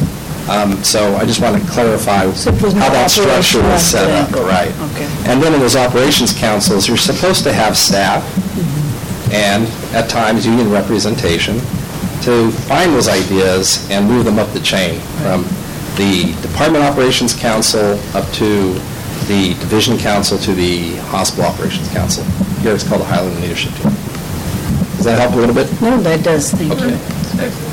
Um, 0.51 0.83
So 0.85 1.17
I 1.17 1.25
just 1.25 1.41
want 1.41 1.61
to 1.63 1.71
clarify 1.71 2.31
So 2.33 2.53
how 2.53 2.91
that 2.91 3.11
structure 3.11 3.63
was 3.63 3.83
set 3.83 4.11
up, 4.11 4.31
right? 4.45 4.73
Okay. 4.93 5.07
And 5.31 5.43
then 5.43 5.55
in 5.55 5.61
those 5.61 5.77
operations 5.77 6.33
councils, 6.33 6.87
you're 6.89 6.97
supposed 6.99 7.45
to 7.45 7.53
have 7.53 7.77
staff 7.77 8.23
and, 9.33 9.67
at 9.95 10.09
times, 10.09 10.47
union 10.47 10.71
representation 10.71 11.55
to 12.23 12.51
find 12.69 12.93
those 12.95 13.09
ideas 13.09 13.89
and 13.91 14.07
move 14.07 14.25
them 14.25 14.39
up 14.39 14.49
the 14.53 14.61
chain 14.61 15.01
from 15.23 15.43
the 15.97 16.35
Department 16.43 16.85
Operations 16.85 17.35
Council 17.35 17.99
up 18.15 18.29
to 18.35 18.73
the 19.27 19.55
Division 19.61 19.97
Council 19.99 20.37
to 20.39 20.53
the 20.55 20.97
Hospital 21.09 21.45
Operations 21.51 21.89
Council. 21.91 22.25
Here 22.61 22.75
it's 22.75 22.87
called 22.87 23.01
the 23.01 23.07
Highland 23.07 23.41
Leadership 23.41 23.73
Team. 23.75 23.93
Does 24.97 25.05
that 25.07 25.19
help 25.21 25.35
a 25.35 25.37
little 25.37 25.55
bit? 25.55 25.69
No, 25.83 26.01
that 26.03 26.23
does, 26.25 26.51
thank 26.53 26.73
you. 26.81 26.97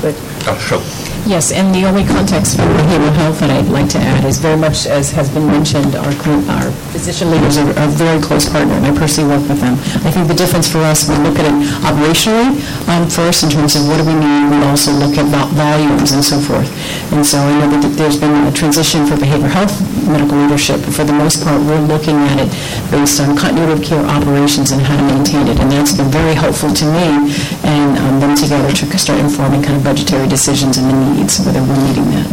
But 0.02 0.14
Dr. 0.44 0.60
Shope. 0.60 0.82
Yes, 1.22 1.52
and 1.54 1.70
the 1.72 1.86
only 1.86 2.02
context 2.02 2.58
for 2.58 2.66
behavioral 2.66 3.14
health 3.14 3.38
that 3.38 3.50
I'd 3.54 3.70
like 3.70 3.86
to 3.94 3.98
add 4.02 4.24
is 4.26 4.42
very 4.42 4.58
much, 4.58 4.86
as 4.90 5.12
has 5.14 5.30
been 5.30 5.46
mentioned, 5.46 5.94
our 5.94 6.10
cl- 6.18 6.42
our 6.50 6.66
physician 6.90 7.30
leaders 7.30 7.56
are 7.62 7.70
a 7.78 7.86
very 7.86 8.18
close 8.20 8.50
partner, 8.50 8.74
and 8.74 8.84
I 8.86 8.90
personally 8.90 9.30
work 9.38 9.46
with 9.46 9.60
them. 9.62 9.78
I 10.02 10.10
think 10.10 10.26
the 10.26 10.34
difference 10.34 10.66
for 10.66 10.82
us, 10.82 11.06
we 11.08 11.14
look 11.22 11.38
at 11.38 11.46
it 11.46 11.54
operationally 11.86 12.58
um, 12.90 13.06
first 13.08 13.44
in 13.46 13.50
terms 13.54 13.76
of 13.78 13.86
what 13.86 14.02
do 14.02 14.04
we 14.04 14.18
need, 14.18 14.50
we 14.50 14.58
also 14.66 14.90
look 14.98 15.14
at 15.14 15.30
vol- 15.30 15.54
volumes 15.54 16.10
and 16.10 16.24
so 16.26 16.42
forth. 16.42 16.66
And 17.14 17.22
so 17.24 17.38
I 17.38 17.54
know 17.70 17.70
that 17.80 17.94
there's 17.94 18.18
been 18.18 18.34
a 18.46 18.50
transition 18.50 19.06
for 19.06 19.14
behavioral 19.14 19.54
health 19.54 19.70
medical 20.06 20.38
leadership, 20.38 20.80
but 20.84 20.92
for 20.94 21.04
the 21.04 21.12
most 21.12 21.42
part, 21.44 21.60
we're 21.62 21.80
looking 21.86 22.16
at 22.30 22.38
it 22.40 22.50
based 22.90 23.20
on 23.20 23.36
continuity 23.36 23.72
of 23.72 23.82
care 23.82 24.04
operations 24.04 24.70
and 24.72 24.82
how 24.82 24.96
to 24.96 25.04
maintain 25.14 25.46
it, 25.48 25.58
and 25.60 25.70
that's 25.70 25.92
been 25.92 26.10
very 26.10 26.34
helpful 26.34 26.70
to 26.72 26.84
me, 26.84 27.32
and 27.64 27.98
um, 27.98 28.20
then 28.20 28.36
together 28.36 28.70
to 28.72 28.84
start 28.98 29.18
informing 29.20 29.62
kind 29.62 29.76
of 29.76 29.84
budgetary 29.84 30.28
decisions 30.28 30.78
and 30.78 30.88
the 30.90 30.96
needs, 31.14 31.38
whether 31.44 31.60
we're 31.60 31.80
meeting 31.88 32.08
that. 32.14 32.28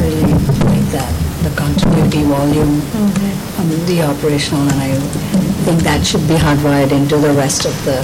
really 0.00 0.32
like 0.68 0.86
that, 0.92 1.10
the 1.42 1.52
continuity 1.56 2.22
volume, 2.24 2.80
um, 3.58 3.68
the 3.86 4.02
operational, 4.02 4.62
and 4.68 4.80
I 4.80 4.94
think 5.64 5.80
that 5.82 6.04
should 6.06 6.26
be 6.28 6.34
hardwired 6.34 6.92
into 6.92 7.16
the 7.16 7.32
rest 7.32 7.64
of 7.64 7.74
the 7.84 8.02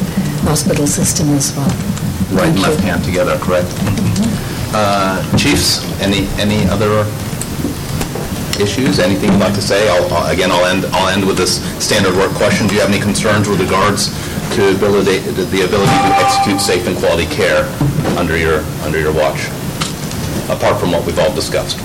hospital 0.49 0.87
system 0.87 1.29
as 1.31 1.55
well. 1.57 1.69
Right 2.33 2.49
and 2.49 2.55
Thank 2.55 2.57
you. 2.57 2.63
left 2.63 2.81
hand 2.81 3.05
together, 3.05 3.39
correct? 3.39 3.69
Uh, 4.73 5.19
Chiefs, 5.37 5.83
any, 6.01 6.29
any 6.39 6.65
other 6.69 7.03
issues, 8.61 8.99
anything 8.99 9.33
you'd 9.33 9.41
like 9.41 9.55
to 9.55 9.63
say? 9.63 9.89
I'll, 9.89 10.07
I'll- 10.13 10.31
again, 10.31 10.51
I'll 10.53 10.67
end, 10.67 10.85
I'll 10.93 11.09
end 11.09 11.27
with 11.27 11.37
this 11.37 11.59
standard 11.85 12.15
work 12.17 12.33
question. 12.33 12.67
Do 12.69 12.75
you 12.75 12.81
have 12.81 12.91
any 12.91 13.01
concerns 13.01 13.49
with 13.49 13.61
regards 13.61 14.09
to 14.57 14.75
ability, 14.75 15.19
the 15.33 15.63
ability 15.65 15.97
to 16.07 16.13
execute 16.21 16.61
safe 16.61 16.87
and 16.87 16.97
quality 16.97 17.27
care 17.27 17.65
under 18.19 18.37
your, 18.37 18.61
under 18.85 18.99
your 19.01 19.13
watch, 19.13 19.49
apart 20.51 20.79
from 20.79 20.93
what 20.93 21.05
we've 21.07 21.19
all 21.19 21.35
discussed? 21.35 21.79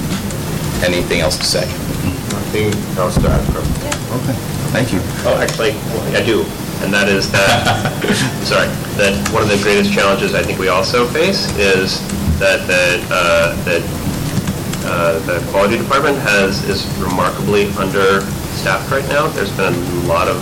Anything 0.83 1.21
else 1.21 1.37
to 1.37 1.45
say? 1.45 1.65
Nothing 2.31 2.73
else 2.97 3.15
to 3.15 3.27
add, 3.29 3.41
Okay, 4.15 4.33
thank 4.71 4.93
you. 4.93 4.99
Oh, 5.25 5.37
actually, 5.41 5.71
I 6.15 6.23
do, 6.25 6.43
and 6.83 6.93
that 6.93 7.07
is 7.09 7.31
that, 7.31 7.91
sorry, 8.43 8.67
that 8.97 9.15
one 9.33 9.43
of 9.43 9.49
the 9.49 9.57
greatest 9.63 9.91
challenges 9.93 10.33
I 10.35 10.43
think 10.43 10.59
we 10.59 10.67
also 10.69 11.05
face 11.07 11.47
is 11.57 11.99
that, 12.39 12.65
that, 12.67 12.99
uh, 13.11 13.55
that 13.65 13.81
uh, 14.85 15.19
the 15.25 15.39
quality 15.51 15.77
department 15.77 16.17
has, 16.19 16.63
is 16.69 16.85
remarkably 16.99 17.65
understaffed 17.77 18.89
right 18.91 19.07
now. 19.09 19.27
There's 19.27 19.55
been 19.57 19.73
a 19.73 20.07
lot 20.07 20.27
of 20.27 20.37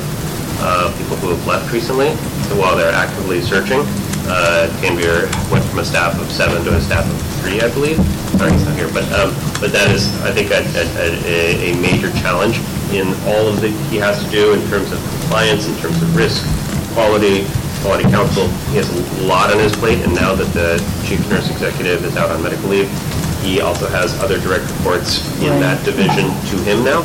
uh, 0.60 0.92
people 0.98 1.18
who 1.18 1.30
have 1.30 1.46
left 1.48 1.72
recently, 1.74 2.16
so 2.48 2.60
while 2.60 2.76
they're 2.76 2.94
actively 2.94 3.42
searching. 3.42 3.82
Uh, 4.26 4.70
Tanvir 4.80 5.28
went 5.52 5.64
from 5.66 5.80
a 5.80 5.86
staff 5.86 6.20
of 6.20 6.32
seven 6.32 6.64
to 6.64 6.76
a 6.76 6.82
staff 6.82 7.04
of 7.04 7.18
three, 7.44 7.60
I 7.60 7.68
believe. 7.74 7.98
Sorry, 8.40 8.52
he's 8.54 8.64
not 8.66 8.76
here, 8.76 8.88
but, 8.94 9.04
um, 9.12 9.36
but 9.60 9.72
that 9.76 9.92
is, 9.92 10.08
I 10.24 10.32
think, 10.32 10.52
a, 10.52 10.64
a, 10.64 11.76
a- 11.76 11.82
major 11.84 12.10
challenge 12.24 12.58
in 12.96 13.12
all 13.28 13.48
of 13.52 13.60
the, 13.60 13.68
he 13.92 13.98
has 13.98 14.24
to 14.24 14.30
do 14.32 14.54
in 14.54 14.62
terms 14.70 14.92
of 14.94 15.00
compliance, 15.20 15.68
in 15.68 15.76
terms 15.84 16.02
of 16.02 16.16
risk, 16.16 16.40
quality, 16.96 17.44
quality 17.84 18.08
council. 18.08 18.48
He 18.72 18.78
has 18.80 18.88
a 19.20 19.24
lot 19.28 19.52
on 19.52 19.60
his 19.60 19.76
plate, 19.76 20.00
and 20.00 20.16
now 20.16 20.34
that 20.36 20.48
the 20.56 20.80
chief 21.06 21.20
nurse 21.30 21.50
executive 21.52 22.06
is 22.06 22.16
out 22.16 22.32
on 22.32 22.42
medical 22.42 22.70
leave, 22.70 22.88
he 23.44 23.60
also 23.62 23.88
has 23.88 24.18
other 24.24 24.40
direct 24.40 24.64
reports 24.80 25.20
in 25.44 25.60
that 25.60 25.84
division 25.84 26.26
to 26.50 26.56
him 26.64 26.84
now. 26.84 27.02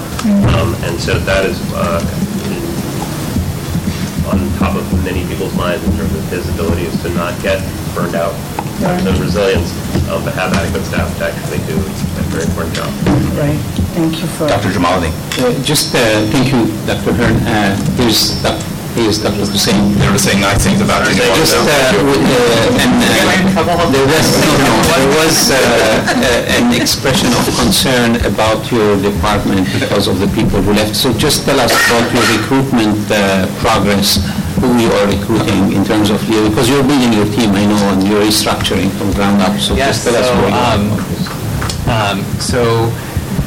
Um, 0.56 0.74
And 0.86 0.94
so 1.00 1.18
that 1.18 1.44
is 1.44 1.58
uh, 1.74 1.98
on 4.30 4.38
top 4.58 4.76
of 4.76 4.84
many 5.04 5.26
people's 5.26 5.54
minds 5.56 5.82
in 5.84 5.92
terms 5.96 6.14
of 6.14 6.22
his 6.30 6.48
ability 6.54 6.82
is 6.84 6.94
to 7.02 7.08
not 7.14 7.34
get 7.42 7.58
burned 7.94 8.14
out, 8.14 8.32
have 8.86 9.02
the 9.04 9.12
resilience, 9.20 9.72
um, 10.08 10.22
but 10.24 10.34
have 10.34 10.52
adequate 10.54 10.84
staff 10.84 11.08
to 11.18 11.24
actually 11.26 11.58
do 11.66 11.74
a 11.74 12.22
very 12.30 12.44
important 12.44 12.74
job. 12.76 12.90
Right, 13.34 13.58
thank 13.98 14.20
you 14.20 14.26
for... 14.38 14.46
Dr. 14.46 14.70
Jamali. 14.70 15.10
Uh, 15.42 15.50
Just, 15.64 15.94
uh, 15.94 15.98
thank 16.30 16.52
you, 16.52 16.66
Dr. 16.86 17.12
Hearn. 17.14 17.34
Uh, 17.46 17.74
Here's, 18.98 19.22
Doc- 19.22 19.32
here's 19.38 19.48
Dr. 19.48 19.54
Hussein. 19.54 19.94
They 19.94 20.10
were 20.10 20.18
saying 20.18 20.40
nice 20.42 20.58
things 20.64 20.80
about 20.82 21.06
you. 21.06 21.14
Just, 21.38 21.54
uh, 21.54 21.62
with, 22.02 22.18
uh, 22.18 22.82
and 22.82 22.92
uh, 23.54 23.86
there 23.94 24.06
was, 24.10 24.26
no, 24.42 24.50
no, 24.66 24.74
there 24.90 25.10
was 25.22 25.36
uh, 25.50 25.54
uh, 25.54 26.58
an 26.58 26.74
expression 26.74 27.30
of 27.38 27.46
concern 27.54 28.16
about 28.26 28.66
your 28.74 28.98
department 29.00 29.70
because 29.78 30.08
of 30.08 30.18
the 30.18 30.26
people 30.34 30.60
who 30.62 30.72
left. 30.74 30.96
So 30.96 31.12
just 31.14 31.44
tell 31.46 31.60
us 31.60 31.70
about 31.86 32.10
your 32.10 32.26
recruitment 32.38 32.98
uh, 33.10 33.46
progress, 33.62 34.18
who 34.58 34.66
you 34.82 34.90
are 34.90 35.06
recruiting 35.06 35.72
in 35.78 35.84
terms 35.84 36.10
of, 36.10 36.18
you- 36.28 36.48
because 36.50 36.68
you're 36.68 36.82
building 36.82 37.12
your 37.12 37.26
team, 37.30 37.54
I 37.54 37.64
know, 37.66 37.78
and 37.94 38.02
you're 38.02 38.22
restructuring 38.26 38.90
from 38.98 39.12
ground 39.12 39.40
up. 39.42 39.58
So 39.60 39.76
Yes, 39.76 40.02
just 40.02 40.10
tell 40.10 40.16
us 40.18 40.26
so, 40.26 40.34
where 40.42 40.50
you 40.50 40.58
are. 40.58 40.74
um, 40.74 42.18
um, 42.18 42.24
So, 42.40 42.90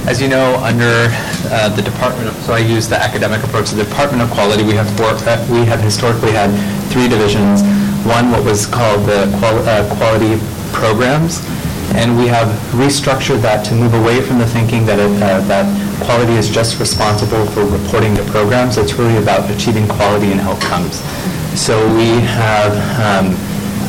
as 0.07 0.21
you 0.21 0.27
know, 0.27 0.55
under 0.63 1.07
uh, 1.53 1.69
the 1.69 1.81
Department 1.81 2.27
of, 2.27 2.35
so 2.43 2.53
I 2.53 2.59
use 2.59 2.89
the 2.89 2.97
academic 2.97 3.43
approach, 3.43 3.69
the 3.69 3.83
Department 3.83 4.23
of 4.23 4.31
Quality, 4.31 4.63
we 4.63 4.73
have 4.73 4.89
four, 4.97 5.13
uh, 5.13 5.47
we 5.51 5.65
have 5.65 5.79
historically 5.79 6.31
had 6.31 6.49
three 6.89 7.07
divisions. 7.07 7.61
One, 8.05 8.31
what 8.31 8.43
was 8.43 8.65
called 8.65 9.05
the 9.05 9.29
uh, 9.29 9.95
Quality 9.97 10.41
Programs, 10.73 11.45
and 11.93 12.17
we 12.17 12.27
have 12.27 12.47
restructured 12.71 13.41
that 13.41 13.63
to 13.65 13.75
move 13.75 13.93
away 13.93 14.21
from 14.21 14.39
the 14.39 14.47
thinking 14.47 14.85
that, 14.85 14.97
it, 14.97 15.11
uh, 15.21 15.41
that 15.45 15.67
quality 16.05 16.33
is 16.33 16.49
just 16.49 16.79
responsible 16.79 17.45
for 17.47 17.65
reporting 17.65 18.13
the 18.15 18.23
programs. 18.31 18.77
It's 18.77 18.93
really 18.93 19.17
about 19.17 19.49
achieving 19.51 19.87
quality 19.87 20.31
and 20.31 20.41
outcomes. 20.41 21.03
So 21.53 21.77
we 21.95 22.09
have, 22.25 22.73
um, 22.97 23.35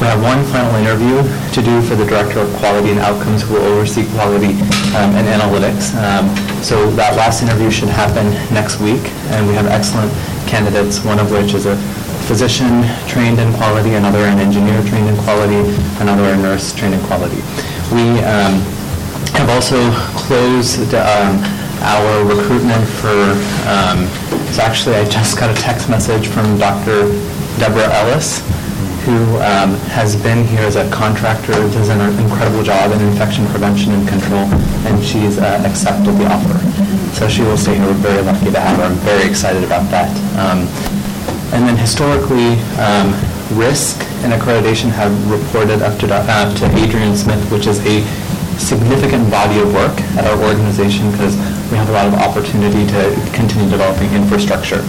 we 0.02 0.08
have 0.08 0.20
one 0.20 0.42
final 0.50 0.74
interview 0.74 1.22
to 1.54 1.62
do 1.62 1.80
for 1.80 1.94
the 1.94 2.04
Director 2.04 2.40
of 2.40 2.52
Quality 2.58 2.90
and 2.90 2.98
Outcomes 2.98 3.42
who 3.42 3.54
will 3.54 3.62
oversee 3.62 4.02
quality 4.18 4.58
um, 4.98 5.14
and 5.14 5.30
analytics. 5.30 5.94
Um, 5.94 6.26
So 6.62 6.90
that 6.98 7.14
last 7.16 7.42
interview 7.42 7.70
should 7.70 7.88
happen 7.88 8.26
next 8.54 8.78
week, 8.78 9.02
and 9.34 9.46
we 9.46 9.54
have 9.54 9.66
excellent 9.66 10.10
candidates, 10.46 11.04
one 11.04 11.18
of 11.18 11.30
which 11.30 11.54
is 11.54 11.66
a 11.66 11.76
physician 12.26 12.82
trained 13.06 13.38
in 13.38 13.52
quality, 13.54 13.94
another 13.94 14.26
an 14.26 14.38
engineer 14.38 14.82
trained 14.86 15.08
in 15.08 15.16
quality, 15.22 15.62
another 16.02 16.34
a 16.34 16.36
nurse 16.36 16.74
trained 16.74 16.94
in 16.94 17.02
quality. 17.06 17.38
We 17.94 18.22
um, 18.26 18.58
have 19.38 19.50
also 19.50 19.78
closed 20.18 20.94
um, 20.94 21.38
our 21.82 22.24
recruitment 22.26 22.82
for, 23.02 23.38
um, 23.70 24.06
actually 24.58 24.96
I 24.96 25.04
just 25.06 25.38
got 25.38 25.50
a 25.50 25.58
text 25.62 25.90
message 25.90 26.26
from 26.26 26.58
Dr. 26.58 27.10
Deborah 27.58 27.90
Ellis, 28.02 28.42
who 29.04 29.36
um, 29.42 29.74
has 29.90 30.14
been 30.22 30.46
here 30.46 30.62
as 30.62 30.76
a 30.76 30.88
contractor, 30.90 31.52
does 31.74 31.88
an 31.88 32.00
incredible 32.22 32.62
job 32.62 32.92
in 32.92 33.00
infection 33.02 33.46
prevention 33.46 33.92
and 33.92 34.08
control, 34.08 34.46
and 34.86 35.02
she's 35.04 35.38
uh, 35.38 35.62
accepted 35.66 36.12
the 36.18 36.26
offer. 36.26 36.58
So 37.14 37.28
she 37.28 37.42
will 37.42 37.56
stay 37.58 37.74
here. 37.74 37.86
We're 37.86 37.94
very 37.94 38.22
lucky 38.22 38.50
to 38.50 38.60
have 38.60 38.76
her. 38.78 38.84
I'm 38.84 38.94
very 39.04 39.28
excited 39.28 39.64
about 39.64 39.90
that. 39.90 40.10
Um, 40.38 40.68
And 41.52 41.68
then 41.68 41.76
historically, 41.76 42.56
um, 42.80 43.12
risk 43.60 44.00
and 44.24 44.32
accreditation 44.32 44.88
have 44.88 45.12
reported 45.30 45.82
up 45.82 45.98
to, 46.00 46.06
uh, 46.08 46.48
to 46.56 46.64
Adrian 46.80 47.14
Smith, 47.14 47.42
which 47.52 47.66
is 47.66 47.78
a 47.84 48.00
significant 48.62 49.28
body 49.30 49.58
of 49.60 49.74
work 49.74 49.98
at 50.16 50.24
our 50.24 50.38
organization 50.46 51.10
because 51.10 51.34
we 51.70 51.76
have 51.76 51.88
a 51.88 51.92
lot 51.92 52.06
of 52.06 52.14
opportunity 52.14 52.86
to 52.86 53.00
continue 53.32 53.68
developing 53.68 54.12
infrastructure. 54.14 54.80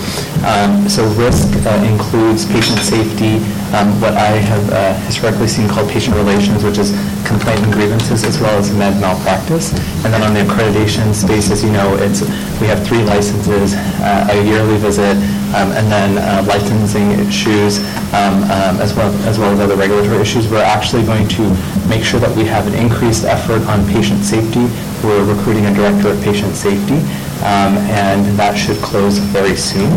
Um, 0.45 0.85
So 0.89 1.01
risk 1.17 1.49
uh, 1.65 1.91
includes 1.91 2.45
patient 2.45 2.79
safety, 2.79 3.41
um, 3.73 3.89
what 4.03 4.13
I 4.13 4.37
have 4.51 4.65
uh, 4.69 4.93
historically 5.09 5.47
seen 5.47 5.67
called 5.67 5.89
patient 5.89 6.15
relations, 6.15 6.63
which 6.63 6.77
is 6.77 6.91
complaint 7.25 7.59
and 7.65 7.73
grievances, 7.73 8.23
as 8.23 8.37
well 8.39 8.53
as 8.59 8.69
med 8.75 8.99
malpractice. 9.01 9.71
And 10.03 10.13
then 10.13 10.21
on 10.21 10.33
the 10.37 10.43
accreditation 10.45 11.13
space, 11.15 11.49
as 11.49 11.63
you 11.63 11.71
know, 11.71 11.95
it's, 11.97 12.21
we 12.61 12.67
have 12.67 12.85
three 12.85 13.01
licenses, 13.03 13.73
uh, 14.03 14.27
a 14.29 14.37
yearly 14.43 14.77
visit, 14.77 15.17
and 15.53 15.91
then 15.91 16.17
uh, 16.17 16.43
licensing 16.47 17.11
issues, 17.11 17.79
um, 18.13 18.41
um, 18.49 18.81
as 18.81 18.93
well, 18.93 19.13
as 19.27 19.37
well 19.37 19.51
as 19.53 19.59
other 19.59 19.75
regulatory 19.75 20.19
issues. 20.19 20.47
We're 20.49 20.63
actually 20.63 21.05
going 21.05 21.27
to 21.29 21.43
make 21.87 22.03
sure 22.03 22.19
that 22.19 22.35
we 22.35 22.45
have 22.45 22.65
an 22.67 22.73
increased 22.73 23.23
effort 23.23 23.61
on 23.67 23.85
patient 23.87 24.23
safety. 24.23 24.65
We're 25.03 25.23
recruiting 25.23 25.65
a 25.65 25.73
director 25.73 26.09
of 26.09 26.21
patient 26.23 26.55
safety, 26.55 26.97
um, 27.45 27.77
and 27.93 28.25
that 28.39 28.57
should 28.57 28.77
close 28.81 29.17
very 29.17 29.55
soon. 29.55 29.91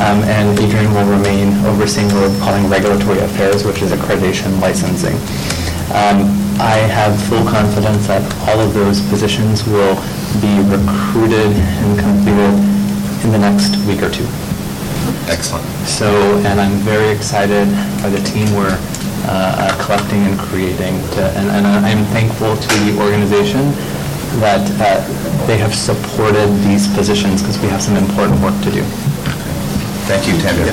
Um, 0.00 0.22
And 0.24 0.58
Adrian 0.58 0.92
will 0.94 1.04
remain 1.06 1.52
overseeing 1.66 2.08
what 2.08 2.30
we're 2.30 2.40
calling 2.40 2.68
regulatory 2.68 3.18
affairs, 3.20 3.64
which 3.64 3.82
is 3.82 3.92
accreditation 3.92 4.60
licensing. 4.60 5.16
Um, 5.92 6.30
I 6.60 6.78
have 6.88 7.20
full 7.28 7.44
confidence 7.44 8.06
that 8.06 8.22
all 8.48 8.60
of 8.60 8.72
those 8.72 9.00
positions 9.08 9.66
will 9.66 9.96
be 10.40 10.54
recruited 10.70 11.52
and 11.52 11.98
completed 11.98 12.54
in 13.24 13.32
the 13.32 13.38
next 13.38 13.76
week 13.84 14.02
or 14.02 14.10
two. 14.10 14.26
Excellent. 15.28 15.64
So, 15.86 16.06
and 16.44 16.60
I'm 16.60 16.78
very 16.82 17.14
excited 17.14 17.66
by 18.02 18.10
the 18.10 18.20
team 18.22 18.52
we're 18.54 18.76
uh, 19.24 19.30
uh, 19.30 19.84
collecting 19.84 20.22
and 20.26 20.38
creating. 20.38 20.98
to- 21.14 21.30
And 21.38 21.48
and 21.50 21.66
I'm 21.66 22.04
thankful 22.12 22.56
to 22.56 22.68
the 22.84 22.98
organization 22.98 23.70
that 24.40 24.64
uh, 24.80 25.46
they 25.46 25.58
have 25.58 25.74
supported 25.74 26.48
these 26.66 26.88
positions 26.94 27.42
because 27.42 27.58
we 27.60 27.68
have 27.68 27.82
some 27.82 27.96
important 27.96 28.40
work 28.42 28.56
to 28.64 28.70
do. 28.70 28.82
Thank 30.08 30.26
you, 30.26 30.34
Tanya. 30.42 30.72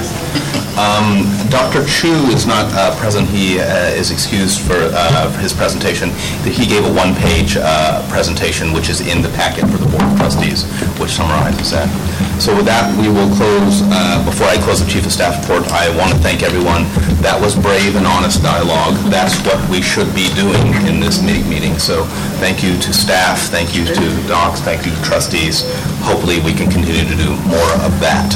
Um, 0.80 1.28
Dr. 1.52 1.84
Chu 1.84 2.14
is 2.32 2.48
not 2.48 2.72
uh, 2.72 2.96
present. 2.96 3.28
He 3.28 3.60
uh, 3.60 3.92
is 4.00 4.12
excused 4.12 4.62
for 4.62 4.80
uh, 4.80 5.30
for 5.32 5.40
his 5.42 5.52
presentation. 5.52 6.10
He 6.48 6.66
gave 6.66 6.86
a 6.86 6.94
one-page 6.94 7.58
uh, 7.60 8.00
presentation, 8.08 8.72
which 8.72 8.88
is 8.88 9.02
in 9.02 9.22
the 9.22 9.28
packet 9.36 9.68
for 9.68 9.76
the 9.76 9.90
Board 9.92 10.04
of 10.04 10.16
Trustees, 10.16 10.64
which 10.96 11.12
summarizes 11.12 11.72
that. 11.72 11.92
So 12.40 12.56
with 12.56 12.64
that, 12.72 12.88
we 12.96 13.12
will 13.12 13.28
close, 13.36 13.84
uh, 13.92 14.24
before 14.24 14.48
I 14.48 14.56
close 14.64 14.80
the 14.80 14.88
Chief 14.88 15.04
of 15.04 15.12
Staff 15.12 15.44
report, 15.44 15.68
I 15.76 15.92
want 16.00 16.16
to 16.16 16.20
thank 16.24 16.44
everyone. 16.48 16.88
That 17.20 17.36
was 17.36 17.60
brave 17.60 18.00
and 18.00 18.08
honest 18.08 18.40
dialogue. 18.40 18.96
That's 19.12 19.36
what 19.44 19.60
we 19.68 19.84
should 19.84 20.08
be 20.16 20.32
doing 20.40 20.72
in 20.88 21.04
this 21.04 21.20
meeting. 21.20 21.76
So 21.76 22.08
thank 22.40 22.64
you 22.64 22.80
to 22.80 22.94
staff, 22.96 23.52
thank 23.52 23.76
you 23.76 23.84
to 23.84 24.06
docs, 24.32 24.64
thank 24.64 24.88
you 24.88 24.96
to 24.96 25.02
trustees. 25.04 25.68
Hopefully, 26.08 26.40
we 26.40 26.56
can 26.56 26.72
continue 26.72 27.04
to 27.04 27.18
do 27.20 27.36
more 27.52 27.74
of 27.84 27.92
that 28.00 28.32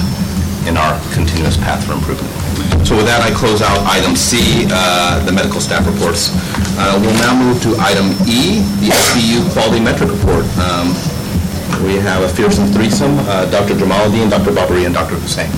in 0.68 0.78
our 0.78 0.95
continuous 1.14 1.57
path 1.57 1.84
for 1.86 1.93
improvement. 1.93 2.32
So 2.88 2.95
with 2.95 3.05
that, 3.07 3.22
I 3.24 3.32
close 3.36 3.61
out 3.61 3.80
item 3.88 4.16
C, 4.16 4.68
uh, 4.72 5.24
the 5.26 5.32
medical 5.32 5.59
staff 5.61 5.86
reports. 5.88 6.32
Uh, 6.80 6.99
We'll 7.01 7.16
now 7.20 7.36
move 7.36 7.61
to 7.64 7.76
item 7.80 8.11
E, 8.28 8.59
the 8.84 8.91
SBU 8.91 9.51
Quality 9.53 9.80
Metric 9.84 10.09
Report. 10.11 10.45
Um, 10.59 10.91
We 11.84 11.95
have 11.99 12.24
a 12.24 12.30
fearsome 12.30 12.68
threesome, 12.72 13.18
uh, 13.28 13.45
Dr. 13.51 13.76
Jamaluddin, 13.76 14.30
Dr. 14.30 14.51
Babaria, 14.55 14.86
and 14.88 14.95
Dr. 14.95 15.16
Hussain. 15.20 15.49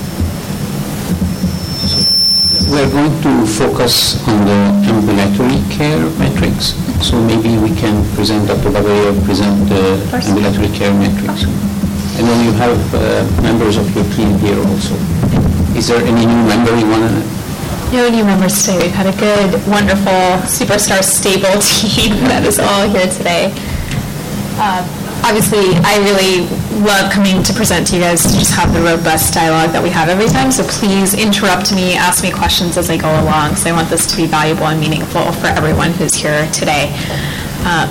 We're 2.66 2.90
going 2.90 3.14
to 3.22 3.46
focus 3.46 4.18
on 4.26 4.42
the 4.44 4.58
ambulatory 4.90 5.62
care 5.70 6.02
metrics, 6.18 6.74
so 7.06 7.14
maybe 7.22 7.56
we 7.58 7.70
can 7.76 7.94
present, 8.16 8.48
Dr. 8.48 8.70
Babaria, 8.74 9.12
present 9.24 9.68
the 9.68 10.02
ambulatory 10.26 10.68
care 10.74 10.92
metrics. 10.94 11.46
And 12.16 12.26
then 12.26 12.44
you 12.44 12.52
have 12.56 12.78
uh, 12.94 13.42
members 13.42 13.76
of 13.76 13.86
your 13.94 14.04
team 14.16 14.38
here 14.38 14.58
also. 14.58 14.94
Is 15.76 15.88
there 15.88 16.00
any 16.00 16.24
new 16.24 16.42
member 16.48 16.72
you 16.76 16.88
want 16.88 17.04
to 17.04 17.92
No 17.92 18.08
new 18.08 18.24
members 18.24 18.64
today. 18.64 18.78
We've 18.82 18.94
had 18.94 19.06
a 19.06 19.16
good, 19.18 19.52
wonderful, 19.68 20.40
superstar 20.48 21.02
stable 21.04 21.60
team 21.60 22.16
that 22.28 22.44
is 22.44 22.58
all 22.58 22.88
here 22.88 23.06
today. 23.08 23.52
Uh, 24.58 24.80
Obviously, 25.26 25.74
I 25.82 25.98
really 26.06 26.46
love 26.86 27.10
coming 27.10 27.42
to 27.42 27.52
present 27.52 27.88
to 27.88 27.96
you 27.96 28.02
guys 28.02 28.22
to 28.22 28.38
just 28.38 28.54
have 28.54 28.72
the 28.72 28.80
robust 28.80 29.34
dialogue 29.34 29.72
that 29.72 29.82
we 29.82 29.90
have 29.90 30.08
every 30.08 30.28
time. 30.28 30.52
So 30.52 30.62
please 30.62 31.14
interrupt 31.14 31.74
me, 31.74 31.94
ask 31.98 32.22
me 32.22 32.30
questions 32.30 32.76
as 32.76 32.90
I 32.90 32.96
go 32.96 33.10
along. 33.10 33.56
So 33.56 33.68
I 33.68 33.72
want 33.72 33.90
this 33.90 34.06
to 34.06 34.16
be 34.16 34.26
valuable 34.26 34.70
and 34.70 34.78
meaningful 34.78 35.32
for 35.32 35.48
everyone 35.48 35.90
who's 35.98 36.14
here 36.14 36.46
today. 36.52 36.94
Um, 37.66 37.90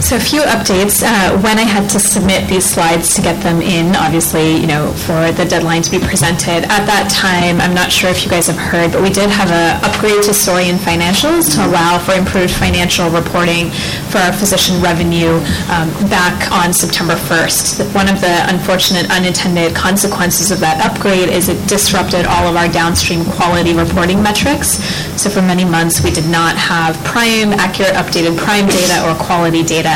so 0.00 0.16
a 0.16 0.20
few 0.20 0.40
updates. 0.42 1.02
Uh, 1.04 1.38
When 1.40 1.58
I 1.58 1.62
had 1.68 1.88
to 1.90 2.00
submit 2.00 2.48
these 2.48 2.64
slides 2.64 3.14
to 3.14 3.22
get 3.22 3.42
them 3.42 3.60
in, 3.60 3.94
obviously, 3.96 4.56
you 4.56 4.66
know, 4.66 4.92
for 5.06 5.30
the 5.32 5.44
deadline 5.44 5.82
to 5.82 5.90
be 5.90 5.98
presented, 5.98 6.64
at 6.72 6.84
that 6.88 7.10
time, 7.12 7.60
I'm 7.60 7.74
not 7.74 7.92
sure 7.92 8.10
if 8.10 8.24
you 8.24 8.30
guys 8.30 8.46
have 8.48 8.56
heard, 8.56 8.92
but 8.92 9.02
we 9.02 9.10
did 9.10 9.28
have 9.30 9.50
an 9.50 9.78
upgrade 9.84 10.22
to 10.24 10.32
Soarian 10.32 10.76
Financials 10.80 11.54
to 11.54 11.66
allow 11.66 11.98
for 11.98 12.12
improved 12.14 12.52
financial 12.54 13.10
reporting 13.10 13.70
for 14.10 14.18
our 14.18 14.32
physician 14.32 14.80
revenue 14.80 15.36
um, 15.68 15.92
back 16.08 16.50
on 16.50 16.72
September 16.72 17.14
1st. 17.14 17.94
One 17.94 18.08
of 18.08 18.20
the 18.20 18.34
unfortunate 18.48 19.10
unintended 19.10 19.74
consequences 19.76 20.50
of 20.50 20.60
that 20.60 20.80
upgrade 20.80 21.28
is 21.28 21.48
it 21.48 21.60
disrupted 21.68 22.24
all 22.26 22.48
of 22.48 22.56
our 22.56 22.68
downstream 22.72 23.24
quality 23.36 23.74
reporting 23.76 24.22
metrics. 24.22 24.80
So 25.20 25.28
for 25.28 25.42
many 25.42 25.64
months, 25.64 26.02
we 26.02 26.10
did 26.10 26.26
not 26.26 26.56
have 26.56 26.96
prime, 27.04 27.52
accurate, 27.52 27.92
updated 27.94 28.38
prime 28.38 28.66
data 28.66 29.04
or 29.04 29.14
quality 29.14 29.62
data. 29.62 29.89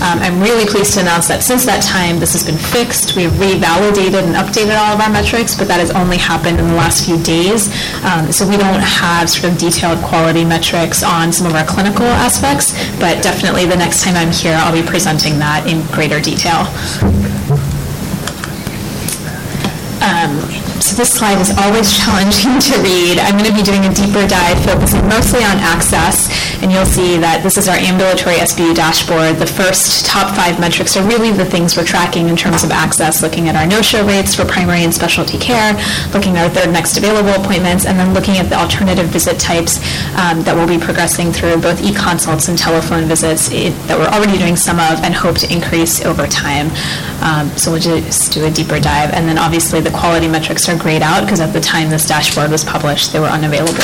Um, 0.00 0.18
I'm 0.22 0.40
really 0.40 0.66
pleased 0.66 0.94
to 0.94 1.00
announce 1.00 1.28
that 1.28 1.42
since 1.42 1.64
that 1.66 1.82
time, 1.82 2.18
this 2.18 2.32
has 2.32 2.44
been 2.44 2.56
fixed. 2.58 3.16
We've 3.16 3.32
revalidated 3.36 4.22
and 4.22 4.34
updated 4.34 4.78
all 4.78 4.94
of 4.94 5.00
our 5.00 5.10
metrics, 5.10 5.54
but 5.56 5.68
that 5.68 5.80
has 5.80 5.90
only 5.90 6.16
happened 6.16 6.58
in 6.58 6.68
the 6.68 6.74
last 6.74 7.04
few 7.04 7.18
days. 7.22 7.68
Um, 8.04 8.32
So 8.32 8.46
we 8.48 8.56
don't 8.56 8.80
have 8.80 9.28
sort 9.28 9.52
of 9.52 9.58
detailed 9.58 9.98
quality 10.02 10.44
metrics 10.44 11.02
on 11.02 11.32
some 11.32 11.46
of 11.46 11.54
our 11.54 11.64
clinical 11.66 12.06
aspects, 12.06 12.72
but 12.98 13.22
definitely 13.22 13.66
the 13.66 13.76
next 13.76 14.02
time 14.02 14.16
I'm 14.16 14.32
here, 14.32 14.54
I'll 14.54 14.72
be 14.72 14.86
presenting 14.86 15.38
that 15.38 15.66
in 15.66 15.82
greater 15.92 16.20
detail. 16.20 16.64
Um, 20.00 20.40
So 20.80 20.96
this 20.96 21.12
slide 21.12 21.38
is 21.40 21.52
always 21.60 21.92
challenging 22.00 22.56
to 22.58 22.80
read. 22.80 23.20
I'm 23.20 23.36
going 23.36 23.46
to 23.48 23.54
be 23.54 23.62
doing 23.62 23.84
a 23.84 23.92
deeper 23.92 24.26
dive 24.26 24.56
focusing 24.64 25.04
mostly 25.06 25.44
on 25.44 25.60
access, 25.60 26.32
and 26.64 26.72
you'll 26.72 26.88
see 26.88 27.20
that 27.20 27.44
this 27.44 27.58
is 27.60 27.68
our 27.68 27.76
ambulatory 27.76 28.40
SBU 28.40 28.74
dashboard. 28.74 29.36
The 29.36 29.46
first 29.46 30.06
top 30.06 30.34
five 30.34 30.58
metrics 30.58 30.96
are 30.96 31.06
really 31.06 31.32
the 31.32 31.44
things 31.44 31.76
we're 31.76 31.84
tracking 31.84 32.28
in 32.28 32.36
terms 32.36 32.64
of 32.64 32.72
access, 32.72 33.22
looking 33.22 33.48
at 33.48 33.56
our 33.56 33.66
no-show 33.68 34.06
rates 34.06 34.34
for 34.34 34.48
primary 34.48 34.80
and 34.82 34.92
specialty 34.92 35.36
care, 35.36 35.76
looking 36.16 36.40
at 36.40 36.48
our 36.48 36.50
third 36.50 36.72
next 36.72 36.96
available 36.96 37.36
appointments, 37.36 37.84
and 37.84 37.98
then 37.98 38.14
looking 38.16 38.40
at 38.40 38.48
the 38.48 38.56
alternative 38.56 39.06
visit 39.12 39.38
types 39.38 39.76
um, 40.16 40.40
that 40.48 40.56
we'll 40.56 40.66
be 40.66 40.80
progressing 40.80 41.30
through, 41.30 41.60
both 41.60 41.84
e-consults 41.84 42.48
and 42.48 42.56
telephone 42.56 43.04
visits 43.04 43.52
eh, 43.52 43.68
that 43.84 43.98
we're 44.00 44.08
already 44.08 44.38
doing 44.38 44.56
some 44.56 44.80
of 44.80 44.96
and 45.04 45.12
hope 45.12 45.36
to 45.36 45.46
increase 45.52 46.04
over 46.08 46.26
time. 46.26 46.72
Um, 47.20 47.52
So 47.60 47.70
we'll 47.70 47.84
just 47.84 48.32
do 48.32 48.46
a 48.46 48.50
deeper 48.50 48.80
dive. 48.80 49.12
And 49.12 49.28
then 49.28 49.36
obviously, 49.36 49.80
the 49.80 49.90
quality 49.92 50.26
metrics 50.26 50.69
are 50.70 50.78
grayed 50.78 51.02
out 51.02 51.24
because 51.24 51.40
at 51.40 51.52
the 51.52 51.60
time 51.60 51.90
this 51.90 52.06
dashboard 52.06 52.50
was 52.50 52.64
published, 52.64 53.12
they 53.12 53.20
were 53.20 53.26
unavailable. 53.26 53.74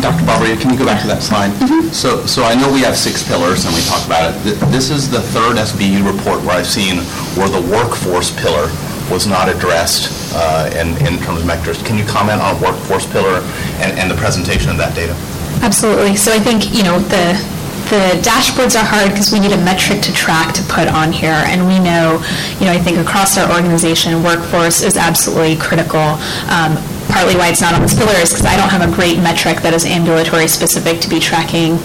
Dr. 0.00 0.22
Babaria, 0.26 0.60
can 0.60 0.70
you 0.70 0.78
go 0.78 0.84
back 0.86 1.00
to 1.02 1.08
that 1.08 1.22
slide? 1.22 1.50
So, 1.94 2.26
so 2.26 2.42
I 2.42 2.54
know 2.54 2.72
we 2.72 2.80
have 2.80 2.96
six 2.96 3.26
pillars, 3.26 3.64
and 3.64 3.74
we 3.74 3.80
talked 3.82 4.06
about 4.06 4.34
it. 4.34 4.58
This 4.70 4.90
is 4.90 5.08
the 5.08 5.20
third 5.20 5.56
SBU 5.56 6.04
report 6.04 6.42
where 6.42 6.58
I've 6.58 6.66
seen 6.66 6.98
where 7.38 7.48
the 7.48 7.62
workforce 7.70 8.34
pillar 8.42 8.70
was 9.10 9.26
not 9.26 9.48
addressed 9.48 10.10
uh, 10.34 10.70
in, 10.74 10.94
in 11.06 11.20
terms 11.22 11.40
of 11.40 11.46
metrics. 11.46 11.82
Can 11.82 11.96
you 11.96 12.04
comment 12.04 12.40
on 12.40 12.60
workforce 12.60 13.06
pillar 13.06 13.40
and, 13.80 13.96
and 13.98 14.10
the 14.10 14.16
presentation 14.16 14.70
of 14.70 14.76
that 14.78 14.94
data? 14.94 15.14
Absolutely. 15.62 16.16
So 16.16 16.32
I 16.32 16.38
think, 16.38 16.74
you 16.74 16.82
know, 16.82 16.98
the, 16.98 17.38
the 17.90 18.16
dashboards 18.22 18.74
are 18.78 18.84
hard 18.84 19.10
because 19.10 19.30
we 19.32 19.40
need 19.40 19.52
a 19.52 19.62
metric 19.64 20.00
to 20.02 20.12
track 20.12 20.54
to 20.54 20.62
put 20.64 20.88
on 20.88 21.12
here. 21.12 21.36
And 21.50 21.66
we 21.66 21.78
know, 21.78 22.22
you 22.58 22.66
know, 22.66 22.72
I 22.72 22.78
think 22.78 22.98
across 22.98 23.36
our 23.38 23.50
organization, 23.52 24.22
workforce 24.22 24.82
is 24.82 24.96
absolutely 24.96 25.56
critical. 25.56 26.18
Um, 26.50 26.76
Partly 27.04 27.36
why 27.36 27.50
it's 27.50 27.60
not 27.60 27.74
on 27.74 27.82
this 27.82 27.94
pillar 27.94 28.16
is 28.16 28.30
because 28.32 28.46
I 28.46 28.56
don't 28.56 28.70
have 28.70 28.80
a 28.80 28.90
great 28.92 29.18
metric 29.20 29.60
that 29.60 29.74
is 29.74 29.84
ambulatory 29.84 30.48
specific 30.48 31.00
to 31.04 31.08
be 31.08 31.20
tracking 31.20 31.76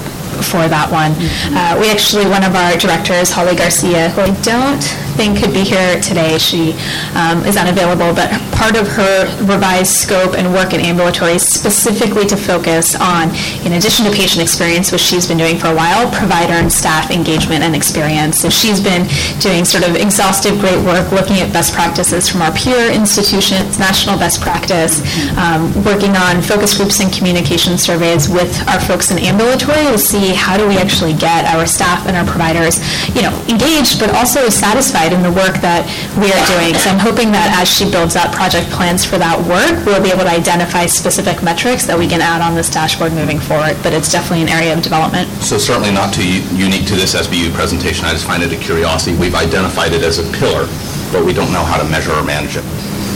for 0.48 0.64
that 0.72 0.88
one. 0.90 1.12
Uh, 1.52 1.76
We 1.76 1.92
actually, 1.92 2.24
one 2.26 2.42
of 2.48 2.56
our 2.56 2.80
directors, 2.80 3.30
Holly 3.30 3.54
Garcia, 3.54 4.10
who 4.16 4.22
I 4.22 4.32
don't 4.42 4.82
could 5.20 5.52
be 5.52 5.68
here 5.68 6.00
today, 6.00 6.38
she 6.40 6.72
um, 7.12 7.44
is 7.44 7.58
unavailable, 7.58 8.16
but 8.16 8.32
part 8.56 8.80
of 8.80 8.88
her 8.88 9.28
revised 9.44 9.92
scope 9.92 10.34
and 10.34 10.54
work 10.54 10.72
in 10.72 10.80
ambulatory 10.80 11.34
is 11.34 11.44
specifically 11.44 12.26
to 12.26 12.38
focus 12.38 12.96
on, 12.96 13.28
in 13.68 13.74
addition 13.74 14.06
to 14.06 14.12
patient 14.16 14.42
experience, 14.42 14.94
which 14.94 15.02
she's 15.02 15.28
been 15.28 15.38
doing 15.38 15.58
for 15.58 15.68
a 15.68 15.76
while, 15.76 16.08
provider 16.16 16.54
and 16.54 16.72
staff 16.72 17.12
engagement 17.12 17.64
and 17.64 17.76
experience. 17.76 18.40
So 18.40 18.50
she's 18.50 18.80
been 18.80 19.08
doing 19.44 19.66
sort 19.66 19.84
of 19.84 20.00
exhaustive, 20.00 20.58
great 20.60 20.80
work, 20.88 21.12
looking 21.12 21.44
at 21.44 21.52
best 21.52 21.74
practices 21.74 22.30
from 22.30 22.42
our 22.42 22.54
peer 22.56 22.88
institutions, 22.90 23.78
national 23.78 24.18
best 24.18 24.40
practice, 24.40 25.04
um, 25.36 25.68
working 25.84 26.16
on 26.16 26.42
focus 26.42 26.78
groups 26.78 27.02
and 27.02 27.12
communication 27.12 27.78
surveys 27.78 28.30
with 28.30 28.56
our 28.70 28.80
folks 28.80 29.12
in 29.12 29.20
ambulatory 29.20 29.84
to 29.92 29.98
see 30.00 30.32
how 30.32 30.56
do 30.56 30.66
we 30.66 30.78
actually 30.78 31.12
get 31.12 31.44
our 31.52 31.68
staff 31.68 32.08
and 32.08 32.16
our 32.16 32.26
providers, 32.26 32.80
you 33.14 33.22
know, 33.22 33.36
engaged, 33.52 34.00
but 34.00 34.10
also 34.16 34.48
satisfied 34.48 35.09
in 35.14 35.22
the 35.22 35.32
work 35.32 35.62
that 35.62 35.86
we 36.18 36.30
are 36.30 36.44
doing. 36.52 36.74
So 36.78 36.90
I'm 36.90 37.00
hoping 37.02 37.32
that 37.32 37.54
as 37.56 37.68
she 37.70 37.90
builds 37.90 38.16
out 38.16 38.34
project 38.34 38.70
plans 38.70 39.06
for 39.06 39.18
that 39.18 39.38
work, 39.48 39.86
we'll 39.86 40.04
be 40.04 40.10
able 40.10 40.26
to 40.26 40.34
identify 40.34 40.86
specific 40.86 41.42
metrics 41.44 41.86
that 41.86 41.98
we 41.98 42.08
can 42.08 42.22
add 42.22 42.42
on 42.42 42.56
this 42.56 42.70
dashboard 42.70 43.14
moving 43.14 43.40
forward. 43.40 43.78
But 43.82 43.94
it's 43.94 44.12
definitely 44.12 44.44
an 44.44 44.52
area 44.52 44.74
of 44.74 44.82
development. 44.82 45.30
So 45.42 45.58
certainly 45.58 45.92
not 45.92 46.14
too 46.14 46.26
unique 46.56 46.86
to 46.88 46.96
this 46.96 47.16
SBU 47.16 47.54
presentation. 47.54 48.06
I 48.06 48.12
just 48.14 48.26
find 48.26 48.44
it 48.44 48.52
a 48.54 48.60
curiosity. 48.60 49.18
We've 49.18 49.36
identified 49.36 49.94
it 49.94 50.04
as 50.04 50.20
a 50.20 50.26
pillar, 50.38 50.68
but 51.12 51.26
we 51.26 51.34
don't 51.34 51.52
know 51.52 51.64
how 51.64 51.78
to 51.82 51.88
measure 51.90 52.12
or 52.14 52.24
manage 52.24 52.56
it. 52.58 52.66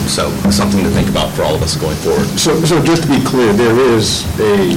So 0.08 0.30
something 0.50 0.84
to 0.84 0.90
think 0.90 1.08
about 1.08 1.32
for 1.32 1.42
all 1.42 1.54
of 1.54 1.62
us 1.62 1.76
going 1.76 1.96
forward. 1.96 2.26
So, 2.38 2.60
so 2.64 2.82
just 2.84 3.04
to 3.04 3.08
be 3.08 3.24
clear, 3.24 3.52
there 3.52 3.78
is 3.96 4.24
a, 4.38 4.76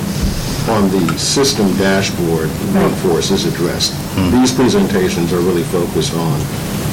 on 0.72 0.90
the 0.90 1.18
system 1.20 1.68
dashboard, 1.76 2.50
workforce 2.74 3.32
is 3.32 3.46
addressed. 3.46 3.94
Hmm. 4.16 4.32
These 4.40 4.54
presentations 4.54 5.34
are 5.34 5.40
really 5.40 5.64
focused 5.64 6.14
on 6.14 6.40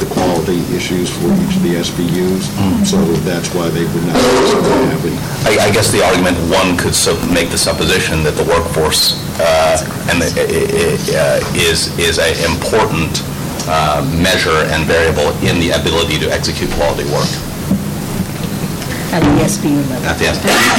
the 0.00 0.06
quality 0.14 0.58
issues 0.74 1.10
for 1.10 1.28
each 1.44 1.56
of 1.56 1.62
the 1.62 1.74
SBUs, 1.80 2.42
so 2.86 2.96
that's 3.28 3.48
why 3.54 3.68
they 3.70 3.84
would 3.84 4.04
not 4.06 4.14
necessarily 4.16 4.86
have 4.90 5.04
it. 5.06 5.16
I, 5.46 5.68
I 5.68 5.70
guess 5.72 5.90
the 5.92 6.02
argument, 6.04 6.36
one 6.50 6.76
could 6.76 6.94
so 6.94 7.14
make 7.30 7.50
the 7.50 7.58
supposition 7.58 8.22
that 8.24 8.34
the 8.36 8.44
workforce 8.44 9.20
uh, 9.40 9.82
and 10.10 10.20
the- 10.22 10.32
i- 10.34 10.46
i- 10.50 10.98
uh, 11.16 11.40
is, 11.54 11.96
is 11.98 12.18
an 12.18 12.34
important 12.50 13.22
uh, 13.66 14.02
measure 14.20 14.66
and 14.74 14.84
variable 14.84 15.30
in 15.46 15.58
the 15.60 15.70
ability 15.70 16.18
to 16.20 16.30
execute 16.30 16.70
quality 16.72 17.04
work. 17.10 17.28
At 19.14 19.22
the 19.22 19.44
SBU 19.46 19.78
level. 19.90 20.06
At 20.10 20.18
the, 20.18 20.26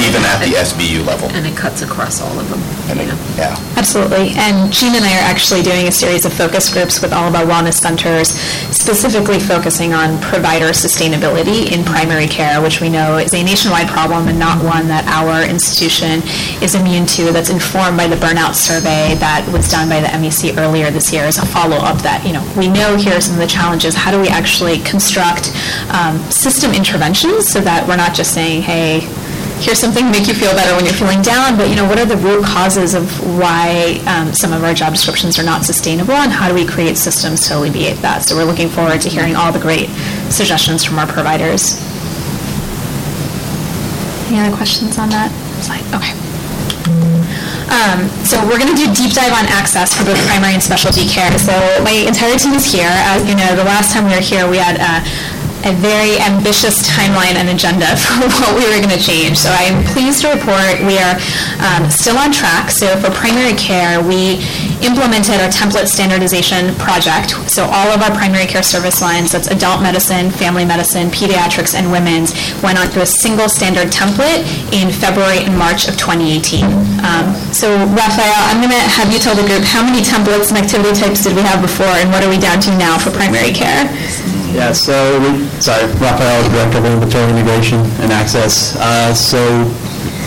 even 0.06 0.20
at 0.28 0.38
the 0.44 0.52
SBU 0.60 1.06
level. 1.06 1.30
And 1.32 1.46
it 1.46 1.56
cuts 1.56 1.80
across 1.80 2.20
all 2.20 2.38
of 2.38 2.48
them. 2.50 2.60
And 2.90 3.00
it- 3.00 3.14
Yeah. 3.38 3.56
Absolutely. 3.76 4.32
And 4.36 4.70
Jean 4.72 4.94
and 4.94 5.04
I 5.04 5.12
are 5.16 5.24
actually 5.24 5.62
doing 5.62 5.88
a 5.88 5.92
series 5.92 6.24
of 6.26 6.32
focus 6.32 6.68
groups 6.72 7.00
with 7.00 7.12
all 7.12 7.28
of 7.28 7.34
our 7.34 7.44
wellness 7.44 7.74
centers, 7.80 8.28
specifically 8.70 9.38
focusing 9.40 9.92
on 9.94 10.18
provider 10.20 10.68
sustainability 10.68 11.70
in 11.72 11.82
primary 11.84 12.26
care, 12.26 12.60
which 12.60 12.80
we 12.80 12.88
know 12.88 13.16
is 13.18 13.32
a 13.34 13.42
nationwide 13.42 13.88
problem 13.88 14.28
and 14.28 14.38
not 14.38 14.62
one 14.62 14.86
that 14.88 15.04
our 15.06 15.42
institution 15.42 16.22
is 16.62 16.74
immune 16.74 17.06
to. 17.06 17.32
That's 17.32 17.50
informed 17.50 17.96
by 17.96 18.06
the 18.06 18.16
burnout 18.16 18.54
survey 18.54 19.14
that 19.20 19.46
was 19.52 19.68
done 19.70 19.88
by 19.88 20.00
the 20.00 20.08
MEC 20.08 20.56
earlier 20.58 20.90
this 20.90 21.12
year 21.12 21.24
as 21.24 21.38
a 21.38 21.46
follow-up 21.46 21.98
that, 22.02 22.24
you 22.26 22.32
know, 22.32 22.44
we 22.56 22.68
know 22.68 22.96
here 22.96 23.14
are 23.16 23.20
some 23.20 23.34
of 23.34 23.40
the 23.40 23.46
challenges. 23.46 23.94
How 23.94 24.10
do 24.10 24.20
we 24.20 24.28
actually 24.28 24.78
construct 24.80 25.52
um, 25.90 26.18
system 26.30 26.72
interventions 26.72 27.48
so 27.48 27.60
that 27.60 27.86
we're 27.88 27.96
not 27.96 28.14
just 28.14 28.25
saying, 28.26 28.62
hey, 28.62 29.00
here's 29.60 29.78
something 29.78 30.04
to 30.04 30.12
make 30.12 30.28
you 30.28 30.34
feel 30.34 30.52
better 30.52 30.74
when 30.76 30.84
you're 30.84 30.94
feeling 30.94 31.22
down, 31.22 31.56
but 31.56 31.68
you 31.68 31.76
know, 31.76 31.86
what 31.88 31.98
are 31.98 32.04
the 32.04 32.16
root 32.16 32.44
causes 32.44 32.94
of 32.94 33.08
why 33.38 34.00
um, 34.06 34.32
some 34.32 34.52
of 34.52 34.62
our 34.62 34.74
job 34.74 34.92
descriptions 34.92 35.38
are 35.38 35.44
not 35.44 35.64
sustainable, 35.64 36.12
and 36.12 36.30
how 36.30 36.48
do 36.48 36.54
we 36.54 36.66
create 36.66 36.96
systems 36.98 37.48
to 37.48 37.56
alleviate 37.56 37.96
that? 38.02 38.22
So 38.22 38.36
we're 38.36 38.44
looking 38.44 38.68
forward 38.68 39.00
to 39.00 39.08
hearing 39.08 39.34
all 39.34 39.52
the 39.52 39.60
great 39.60 39.88
suggestions 40.28 40.84
from 40.84 40.98
our 40.98 41.06
providers. 41.06 41.80
Any 44.28 44.40
other 44.40 44.56
questions 44.56 44.98
on 44.98 45.08
that 45.10 45.30
slide? 45.62 45.86
Okay. 45.94 46.12
Um, 47.66 48.06
so 48.22 48.38
we're 48.46 48.62
going 48.62 48.70
to 48.70 48.78
do 48.78 48.86
deep 48.94 49.10
dive 49.10 49.34
on 49.34 49.46
access 49.50 49.90
for 49.90 50.06
both 50.06 50.18
primary 50.30 50.54
and 50.54 50.62
specialty 50.62 51.06
care. 51.06 51.34
So 51.38 51.52
my 51.82 52.06
entire 52.06 52.38
team 52.38 52.54
is 52.54 52.66
here. 52.66 52.86
As 52.86 53.26
you 53.26 53.34
know, 53.34 53.54
the 53.58 53.66
last 53.66 53.90
time 53.92 54.06
we 54.06 54.14
were 54.14 54.22
here, 54.22 54.46
we 54.48 54.58
had 54.58 54.78
uh, 54.78 55.02
a 55.66 55.72
very 55.82 56.16
ambitious 56.22 56.80
timeline 56.88 57.36
and 57.36 57.52
agenda 57.52 57.92
for 58.00 58.24
what 58.40 58.56
we 58.56 58.64
were 58.64 58.80
going 58.80 58.96
to 58.96 59.02
change. 59.02 59.36
So 59.36 59.52
I 59.52 59.68
am 59.68 59.84
pleased 59.92 60.22
to 60.22 60.32
report 60.32 60.80
we 60.88 60.96
are 60.96 61.20
um, 61.60 61.90
still 61.90 62.16
on 62.16 62.32
track. 62.32 62.70
So 62.70 62.96
for 62.96 63.10
primary 63.12 63.52
care, 63.60 64.00
we 64.00 64.40
implemented 64.80 65.36
our 65.42 65.52
template 65.52 65.92
standardization 65.92 66.72
project. 66.80 67.36
So 67.50 67.68
all 67.68 67.92
of 67.92 68.00
our 68.00 68.14
primary 68.16 68.46
care 68.46 68.62
service 68.62 69.02
lines, 69.02 69.32
that's 69.32 69.48
adult 69.48 69.82
medicine, 69.82 70.30
family 70.30 70.64
medicine, 70.64 71.08
pediatrics, 71.12 71.74
and 71.74 71.92
women's, 71.92 72.32
went 72.62 72.78
on 72.78 72.86
onto 72.86 73.00
a 73.00 73.06
single 73.06 73.48
standard 73.48 73.90
template 73.90 74.46
in 74.70 74.94
February 74.94 75.42
and 75.42 75.58
March 75.58 75.88
of 75.88 75.98
2018. 75.98 76.62
Um, 77.02 77.34
so 77.50 77.74
Raphael, 77.98 78.42
I'm 78.46 78.62
going 78.62 78.70
to 78.70 78.86
have 78.94 79.12
you 79.12 79.18
tell 79.18 79.34
the 79.34 79.42
group 79.42 79.66
how 79.66 79.82
many 79.82 80.06
templates 80.06 80.54
and 80.54 80.58
activity 80.58 80.94
types 80.94 81.24
did 81.24 81.34
we 81.34 81.42
have 81.42 81.60
before, 81.60 81.90
and 81.98 82.10
what 82.10 82.22
are 82.22 82.30
we 82.30 82.38
down 82.38 82.60
to 82.62 82.70
now 82.78 82.96
for 82.98 83.10
primary 83.10 83.50
care? 83.50 83.90
Yeah, 84.56 84.72
so, 84.72 85.20
we- 85.20 85.44
sorry, 85.60 85.84
Raphael, 86.00 86.40
is 86.40 86.48
Director 86.48 86.78
of 86.78 86.84
Inventory 86.86 87.28
Integration 87.30 87.78
and 88.00 88.10
Access. 88.10 88.74
Uh, 88.76 89.12
So, 89.12 89.36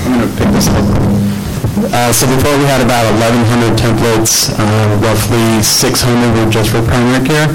I'm 0.06 0.14
going 0.14 0.30
to 0.30 0.36
pick 0.38 0.50
this 0.54 0.68
up. 0.68 0.86
Uh, 1.92 2.14
So 2.14 2.28
before 2.28 2.56
we 2.62 2.66
had 2.66 2.82
about 2.82 3.06
1,100 3.18 3.74
templates, 3.76 4.54
uh, 4.54 4.62
roughly 5.02 5.64
600 5.64 6.30
were 6.38 6.50
just 6.52 6.70
for 6.70 6.82
primary 6.84 7.26
care. 7.26 7.50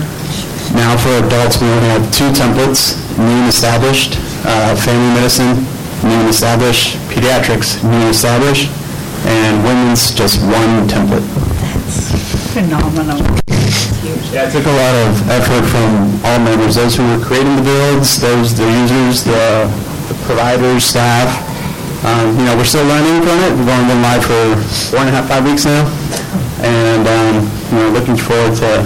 Now 0.74 0.96
for 0.96 1.14
adults, 1.24 1.60
we 1.60 1.68
only 1.68 1.88
have 1.94 2.10
two 2.10 2.30
templates, 2.32 2.96
new 3.18 3.38
and 3.42 3.48
established, 3.48 4.18
uh, 4.44 4.74
family 4.74 5.14
medicine, 5.14 5.54
new 6.02 6.18
and 6.18 6.28
established, 6.28 6.98
pediatrics, 7.08 7.82
new 7.84 8.00
and 8.02 8.10
established, 8.10 8.68
and 9.26 9.62
women's, 9.62 10.10
just 10.10 10.40
one 10.42 10.88
template. 10.88 11.22
That's 11.62 12.10
phenomenal. 12.52 13.22
Yeah, 14.32 14.48
it 14.48 14.52
took 14.52 14.66
a 14.66 14.76
lot 14.76 14.94
of 15.06 15.10
effort 15.30 15.64
from 15.70 15.90
all 16.26 16.38
members, 16.40 16.74
those 16.74 16.96
who 16.96 17.04
were 17.06 17.22
creating 17.24 17.56
the 17.56 17.62
builds, 17.62 18.20
those, 18.20 18.54
the 18.54 18.66
users, 18.66 19.24
the 19.24 19.70
the 20.08 20.14
providers, 20.26 20.84
staff. 20.84 21.30
Um, 22.04 22.36
You 22.38 22.44
know, 22.44 22.56
we're 22.56 22.68
still 22.68 22.84
learning 22.84 23.22
from 23.24 23.38
it. 23.46 23.52
We've 23.56 23.68
only 23.68 23.86
been 23.88 24.02
live 24.02 24.22
for 24.24 24.42
four 24.90 25.00
and 25.00 25.08
a 25.08 25.12
half, 25.12 25.28
five 25.28 25.44
weeks 25.46 25.64
now. 25.64 25.88
And, 26.60 27.06
um, 27.08 27.34
you 27.72 27.76
know, 27.78 27.88
looking 27.96 28.16
forward 28.16 28.54
to 28.60 28.84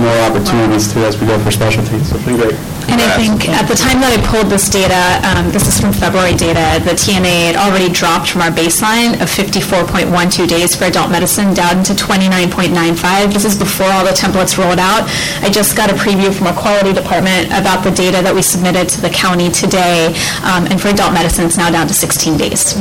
more 0.00 0.16
opportunities 0.28 0.92
too 0.92 1.00
as 1.04 1.20
we 1.20 1.26
go 1.26 1.38
for 1.40 1.50
specialty. 1.50 1.98
So 2.04 2.16
it's 2.16 2.24
been 2.24 2.36
great. 2.36 2.56
And 2.96 3.04
I 3.04 3.12
think 3.20 3.44
at 3.52 3.68
the 3.68 3.76
time 3.76 4.00
that 4.00 4.08
I 4.08 4.18
pulled 4.24 4.48
this 4.48 4.72
data, 4.72 5.20
um, 5.28 5.52
this 5.52 5.68
is 5.68 5.76
from 5.76 5.92
February 5.92 6.32
data, 6.32 6.80
the 6.80 6.96
TNA 6.96 7.52
had 7.52 7.56
already 7.60 7.92
dropped 7.92 8.32
from 8.32 8.40
our 8.40 8.48
baseline 8.48 9.20
of 9.20 9.28
54.12 9.28 10.08
days 10.48 10.72
for 10.72 10.88
adult 10.88 11.12
medicine 11.12 11.52
down 11.52 11.84
to 11.84 11.92
29.95. 11.92 13.36
This 13.36 13.44
is 13.44 13.52
before 13.52 13.84
all 13.92 14.00
the 14.00 14.16
templates 14.16 14.56
rolled 14.56 14.80
out. 14.80 15.04
I 15.44 15.52
just 15.52 15.76
got 15.76 15.92
a 15.92 15.94
preview 15.94 16.32
from 16.32 16.48
our 16.48 16.56
quality 16.56 16.96
department 16.96 17.52
about 17.52 17.84
the 17.84 17.92
data 17.92 18.24
that 18.24 18.32
we 18.32 18.40
submitted 18.40 18.88
to 18.96 19.04
the 19.04 19.12
county 19.12 19.52
today, 19.52 20.16
um, 20.40 20.64
and 20.72 20.80
for 20.80 20.88
adult 20.88 21.12
medicine, 21.12 21.44
it's 21.44 21.60
now 21.60 21.68
down 21.68 21.84
to 21.88 21.94
16 21.94 22.40
days. 22.40 22.72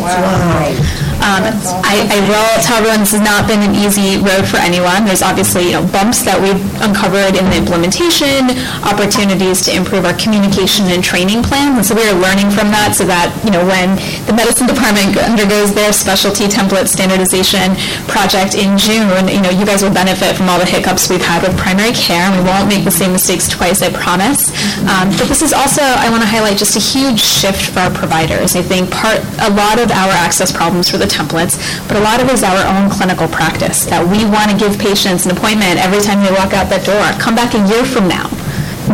Um, 1.20 1.44
I, 1.84 2.08
I 2.08 2.20
will 2.24 2.52
tell 2.64 2.80
everyone 2.80 3.04
this 3.04 3.12
has 3.12 3.24
not 3.24 3.48
been 3.52 3.60
an 3.60 3.76
easy 3.76 4.16
road 4.24 4.48
for 4.48 4.64
anyone. 4.64 5.04
There's 5.04 5.24
obviously, 5.26 5.74
you 5.74 5.76
know, 5.76 5.84
bumps 5.92 6.24
that 6.24 6.40
we've 6.40 6.62
uncovered 6.80 7.36
in 7.36 7.50
the 7.52 7.58
implementation, 7.60 8.48
opportunities 8.86 9.60
to 9.66 9.76
improve 9.76 10.05
our 10.06 10.14
communication 10.22 10.86
and 10.94 11.04
training 11.04 11.42
plans, 11.42 11.76
and 11.76 11.86
so 11.86 11.98
we 11.98 12.06
are 12.06 12.14
learning 12.14 12.54
from 12.54 12.70
that 12.70 12.94
so 12.94 13.04
that, 13.10 13.34
you 13.42 13.50
know, 13.50 13.66
when 13.66 13.98
the 14.30 14.34
medicine 14.38 14.70
department 14.70 15.18
undergoes 15.18 15.74
their 15.74 15.90
specialty 15.90 16.46
template 16.46 16.86
standardization 16.88 17.74
project 18.06 18.54
in 18.54 18.78
June, 18.78 19.10
you 19.28 19.42
know, 19.42 19.50
you 19.50 19.66
guys 19.66 19.82
will 19.82 19.94
benefit 19.94 20.38
from 20.38 20.46
all 20.46 20.62
the 20.62 20.70
hiccups 20.70 21.10
we've 21.10 21.26
had 21.26 21.42
with 21.42 21.58
primary 21.58 21.92
care, 21.98 22.30
and 22.30 22.38
we 22.38 22.44
won't 22.46 22.70
make 22.70 22.86
the 22.86 22.94
same 22.94 23.12
mistakes 23.12 23.50
twice, 23.50 23.82
I 23.82 23.90
promise. 23.90 24.54
Um, 24.86 25.10
But 25.18 25.26
this 25.28 25.42
is 25.42 25.52
also, 25.52 25.82
I 25.82 26.08
want 26.14 26.22
to 26.22 26.30
highlight 26.30 26.58
just 26.62 26.78
a 26.78 26.84
huge 26.84 27.20
shift 27.20 27.74
for 27.74 27.82
our 27.82 27.92
providers. 27.92 28.56
I 28.56 28.62
think 28.62 28.92
part, 28.94 29.20
a 29.42 29.50
lot 29.58 29.82
of 29.82 29.90
our 29.90 30.14
access 30.14 30.52
problems 30.52 30.90
for 30.90 30.98
the 31.02 31.10
templates, 31.10 31.58
but 31.88 31.98
a 31.98 32.04
lot 32.06 32.22
of 32.22 32.30
it 32.30 32.34
is 32.38 32.44
our 32.44 32.62
own 32.78 32.90
clinical 32.94 33.28
practice, 33.28 33.86
that 33.90 34.06
we 34.06 34.22
want 34.30 34.52
to 34.52 34.58
give 34.58 34.78
patients 34.78 35.26
an 35.26 35.32
appointment 35.32 35.82
every 35.82 36.02
time 36.06 36.22
they 36.22 36.32
walk 36.32 36.54
out 36.54 36.70
that 36.70 36.86
door. 36.86 37.02
Come 37.18 37.34
back 37.34 37.56
a 37.56 37.62
year 37.68 37.84
from 37.86 38.08
now. 38.08 38.30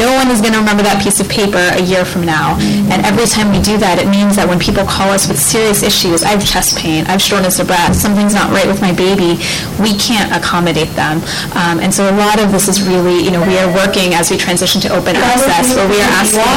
No 0.02 0.10
one 0.18 0.34
is 0.34 0.41
going 0.41 0.53
to 0.57 0.61
remember 0.65 0.82
that 0.82 0.98
piece 1.06 1.22
of 1.22 1.30
paper 1.30 1.61
a 1.78 1.82
year 1.86 2.03
from 2.10 2.26
now. 2.26 2.57
And 2.90 3.06
every 3.06 3.30
time 3.30 3.53
we 3.53 3.61
do 3.61 3.78
that, 3.78 4.02
it 4.02 4.10
means 4.10 4.34
that 4.36 4.49
when 4.49 4.57
people 4.57 4.82
call 4.82 5.14
us 5.14 5.30
with 5.30 5.38
serious 5.38 5.86
issues, 5.86 6.26
I 6.26 6.34
have 6.34 6.41
chest 6.41 6.73
pain, 6.82 7.06
I 7.06 7.14
have 7.14 7.22
shortness 7.22 7.61
of 7.61 7.68
breath, 7.69 7.94
something's 7.95 8.34
not 8.34 8.49
right 8.49 8.65
with 8.65 8.82
my 8.82 8.90
baby, 8.91 9.38
we 9.78 9.94
can't 10.02 10.34
accommodate 10.34 10.90
them. 10.98 11.22
Um, 11.53 11.78
And 11.86 11.94
so 11.94 12.10
a 12.10 12.15
lot 12.18 12.41
of 12.41 12.49
this 12.52 12.65
is 12.68 12.82
really, 12.82 13.22
you 13.22 13.30
know, 13.30 13.45
we 13.45 13.57
are 13.61 13.69
working 13.78 14.18
as 14.18 14.34
we 14.34 14.38
transition 14.41 14.82
to 14.82 14.90
open 14.90 15.14
access, 15.22 15.69
where 15.78 15.86
we 15.88 16.02
are 16.02 16.14
asking 16.18 16.49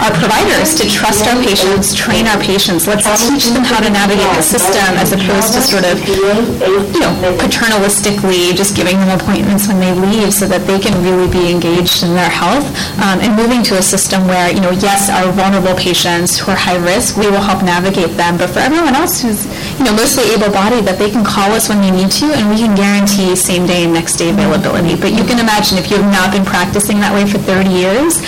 our 0.00 0.12
providers 0.16 0.72
to 0.80 0.84
trust 0.88 1.28
our 1.28 1.36
patients, 1.44 1.92
train 1.94 2.24
our 2.26 2.40
patients. 2.40 2.88
Let's 2.88 3.04
teach 3.28 3.52
them 3.52 3.64
how 3.68 3.80
to 3.84 3.90
navigate 3.92 4.32
the 4.32 4.42
system 4.56 4.88
as 4.96 5.12
opposed 5.12 5.52
to 5.54 5.60
sort 5.60 5.84
of, 5.84 5.96
you 6.08 7.00
know, 7.04 7.12
paternalistically 7.36 8.56
just 8.56 8.72
giving 8.76 8.96
them 8.96 9.12
appointments 9.20 9.68
when 9.68 9.78
they 9.80 9.92
leave 9.92 10.32
so 10.32 10.46
that 10.48 10.64
they 10.66 10.78
can 10.80 10.94
really 11.04 11.28
be 11.28 11.50
engaged 11.52 12.02
in 12.02 12.14
their 12.16 12.30
health. 12.32 12.64
Um, 13.02 13.20
And 13.20 13.36
moving 13.36 13.62
to 13.70 13.76
a 13.76 13.82
system 13.82 14.26
where, 14.26 14.48
you 14.50 14.60
know, 14.60 14.70
yes, 14.70 15.10
our 15.10 15.30
vulnerable 15.32 15.74
patients 15.74 16.38
who 16.38 16.50
are 16.52 16.56
high 16.56 16.78
risk, 16.92 17.16
we 17.16 17.28
will 17.30 17.40
help 17.40 17.62
navigate 17.62 18.16
them. 18.16 18.36
But 18.36 18.50
for 18.50 18.60
everyone 18.60 18.94
else 18.94 19.20
who's, 19.22 19.46
you 19.78 19.84
know, 19.84 19.92
mostly 19.92 20.24
able-bodied, 20.34 20.84
that 20.84 20.98
they 20.98 21.10
can 21.10 21.24
call 21.24 21.52
us 21.52 21.68
when 21.68 21.80
they 21.80 21.90
need 21.90 22.10
to 22.22 22.26
and 22.32 22.48
we 22.48 22.56
can 22.56 22.74
guarantee 22.74 23.34
same-day 23.36 23.84
and 23.84 23.92
next-day 23.92 24.30
availability. 24.30 24.94
But 24.96 25.12
you 25.12 25.24
can 25.24 25.38
imagine 25.38 25.78
if 25.78 25.90
you 25.90 25.96
have 26.00 26.10
not 26.12 26.32
been 26.32 26.44
practicing 26.44 27.00
that 27.00 27.12
way 27.12 27.26
for 27.26 27.38
30 27.38 27.70
years, 27.70 28.18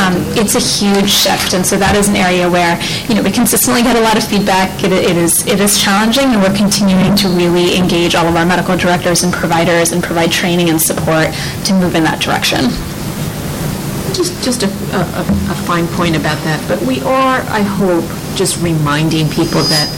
um, 0.00 0.14
it's 0.36 0.54
a 0.54 0.60
huge 0.62 1.10
shift. 1.10 1.54
And 1.54 1.64
so 1.64 1.76
that 1.76 1.94
is 1.96 2.08
an 2.08 2.16
area 2.16 2.48
where, 2.50 2.78
you 3.08 3.14
know, 3.14 3.22
we 3.22 3.30
consistently 3.30 3.82
get 3.82 3.96
a 3.96 4.00
lot 4.00 4.16
of 4.16 4.24
feedback. 4.24 4.68
It 4.84 4.92
it 4.92 5.16
is, 5.16 5.46
it 5.46 5.60
is 5.60 5.78
challenging, 5.80 6.28
and 6.34 6.42
we're 6.42 6.56
continuing 6.56 7.16
to 7.16 7.28
really 7.28 7.76
engage 7.76 8.14
all 8.14 8.26
of 8.26 8.36
our 8.36 8.44
medical 8.46 8.76
directors 8.76 9.22
and 9.22 9.32
providers 9.32 9.92
and 9.92 10.02
provide 10.02 10.30
training 10.30 10.68
and 10.68 10.80
support 10.80 11.28
to 11.64 11.72
move 11.74 11.94
in 11.94 12.04
that 12.04 12.20
direction. 12.20 12.70
Just, 14.12 14.42
just 14.42 14.62
a, 14.62 14.66
a, 14.66 15.20
a 15.20 15.54
fine 15.66 15.86
point 15.88 16.16
about 16.16 16.42
that, 16.44 16.62
but 16.68 16.80
we 16.86 17.00
are, 17.02 17.40
I 17.48 17.60
hope, 17.62 18.04
just 18.36 18.60
reminding 18.62 19.28
people 19.28 19.62
that 19.62 19.88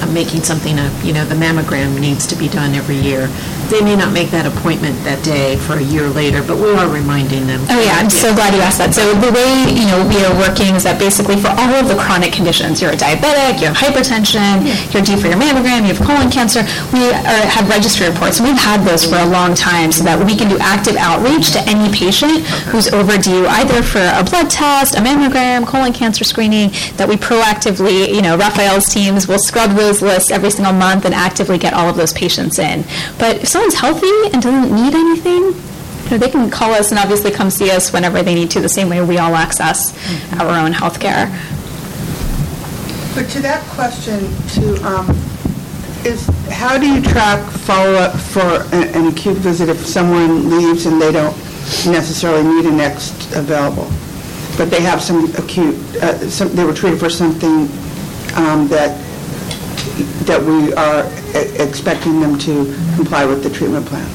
uh, 0.00 0.10
making 0.12 0.42
something 0.42 0.78
up, 0.78 0.92
you 1.04 1.12
know, 1.12 1.24
the 1.24 1.34
mammogram 1.34 1.98
needs 2.00 2.26
to 2.26 2.36
be 2.36 2.48
done 2.48 2.74
every 2.74 2.96
year. 2.96 3.28
They 3.70 3.80
may 3.80 3.94
not 3.94 4.12
make 4.12 4.30
that 4.34 4.50
appointment 4.50 4.98
that 5.06 5.22
day 5.22 5.54
for 5.56 5.78
a 5.78 5.82
year 5.82 6.08
later, 6.08 6.42
but 6.42 6.56
we 6.58 6.74
are 6.74 6.90
reminding 6.90 7.46
them. 7.46 7.62
Oh, 7.70 7.78
yeah, 7.78 7.94
I'm 8.02 8.10
so 8.10 8.34
glad 8.34 8.52
you 8.52 8.60
asked 8.60 8.78
that. 8.82 8.90
So 8.94 9.14
the 9.14 9.30
way, 9.30 9.70
you 9.70 9.86
know, 9.86 10.02
we 10.10 10.18
are 10.26 10.34
working 10.42 10.74
is 10.74 10.82
that 10.82 10.98
basically 10.98 11.38
for 11.38 11.54
all 11.54 11.78
of 11.78 11.86
the 11.86 11.94
chronic 11.94 12.32
conditions, 12.34 12.82
you're 12.82 12.90
a 12.90 12.98
diabetic, 12.98 13.62
you 13.62 13.70
have 13.70 13.78
hypertension, 13.78 14.66
you're 14.90 15.06
due 15.06 15.14
for 15.14 15.30
your 15.30 15.38
mammogram, 15.38 15.86
you 15.86 15.94
have 15.94 16.02
colon 16.02 16.34
cancer, 16.34 16.66
we 16.90 17.14
are, 17.14 17.46
have 17.46 17.70
registry 17.70 18.10
reports. 18.10 18.40
We've 18.42 18.58
had 18.58 18.82
those 18.82 19.06
for 19.06 19.22
a 19.22 19.26
long 19.30 19.54
time 19.54 19.92
so 19.92 20.02
that 20.02 20.18
we 20.18 20.34
can 20.34 20.50
do 20.50 20.58
active 20.58 20.96
outreach 20.98 21.54
to 21.54 21.60
any 21.70 21.94
patient 21.94 22.42
who's 22.74 22.90
overdue 22.90 23.46
either 23.46 23.86
for 23.86 24.02
a 24.02 24.24
blood 24.26 24.50
test, 24.50 24.98
a 24.98 25.00
mammogram, 25.00 25.62
colon 25.62 25.92
cancer 25.92 26.24
screening, 26.24 26.74
that 26.98 27.06
we 27.06 27.14
proactively, 27.14 28.10
you 28.10 28.22
know, 28.22 28.36
Raphael's 28.36 28.86
teams 28.90 29.28
will 29.28 29.38
scrub 29.38 29.76
those 29.90 30.02
lists 30.02 30.30
every 30.30 30.50
single 30.50 30.72
month 30.72 31.04
and 31.04 31.14
actively 31.14 31.58
get 31.58 31.74
all 31.74 31.88
of 31.88 31.96
those 31.96 32.12
patients 32.12 32.58
in. 32.58 32.84
But 33.18 33.42
if 33.42 33.48
someone's 33.48 33.74
healthy 33.74 34.10
and 34.32 34.42
doesn't 34.42 34.74
need 34.74 34.94
anything, 34.94 35.42
you 36.04 36.10
know, 36.10 36.18
they 36.18 36.30
can 36.30 36.50
call 36.50 36.72
us 36.72 36.90
and 36.90 36.98
obviously 36.98 37.30
come 37.30 37.50
see 37.50 37.70
us 37.70 37.92
whenever 37.92 38.22
they 38.22 38.34
need 38.34 38.50
to, 38.52 38.60
the 38.60 38.68
same 38.68 38.88
way 38.88 39.00
we 39.02 39.18
all 39.18 39.34
access 39.34 39.92
our 40.38 40.58
own 40.58 40.72
health 40.72 41.00
care. 41.00 41.26
But 43.14 43.28
to 43.30 43.40
that 43.40 43.62
question, 43.70 44.20
to, 44.54 44.86
um, 44.86 45.10
is, 46.04 46.26
how 46.48 46.78
do 46.78 46.86
you 46.86 47.02
track 47.02 47.44
follow-up 47.50 48.16
for 48.18 48.66
a- 48.72 48.96
an 48.96 49.08
acute 49.08 49.36
visit 49.38 49.68
if 49.68 49.84
someone 49.86 50.48
leaves 50.56 50.86
and 50.86 51.02
they 51.02 51.12
don't 51.12 51.36
necessarily 51.86 52.44
need 52.44 52.66
a 52.66 52.72
next 52.72 53.32
available? 53.34 53.90
But 54.56 54.70
they 54.70 54.80
have 54.82 55.02
some 55.02 55.32
acute, 55.36 55.76
uh, 55.96 56.18
some, 56.30 56.54
they 56.54 56.64
were 56.64 56.72
treated 56.72 56.98
for 57.00 57.10
something 57.10 57.68
um, 58.36 58.68
that, 58.68 58.96
that 60.26 60.42
we 60.42 60.72
are 60.74 61.04
e- 61.34 61.56
expecting 61.62 62.20
them 62.20 62.38
to 62.40 62.64
comply 62.96 63.24
with 63.24 63.42
the 63.42 63.50
treatment 63.50 63.86
plan? 63.86 64.08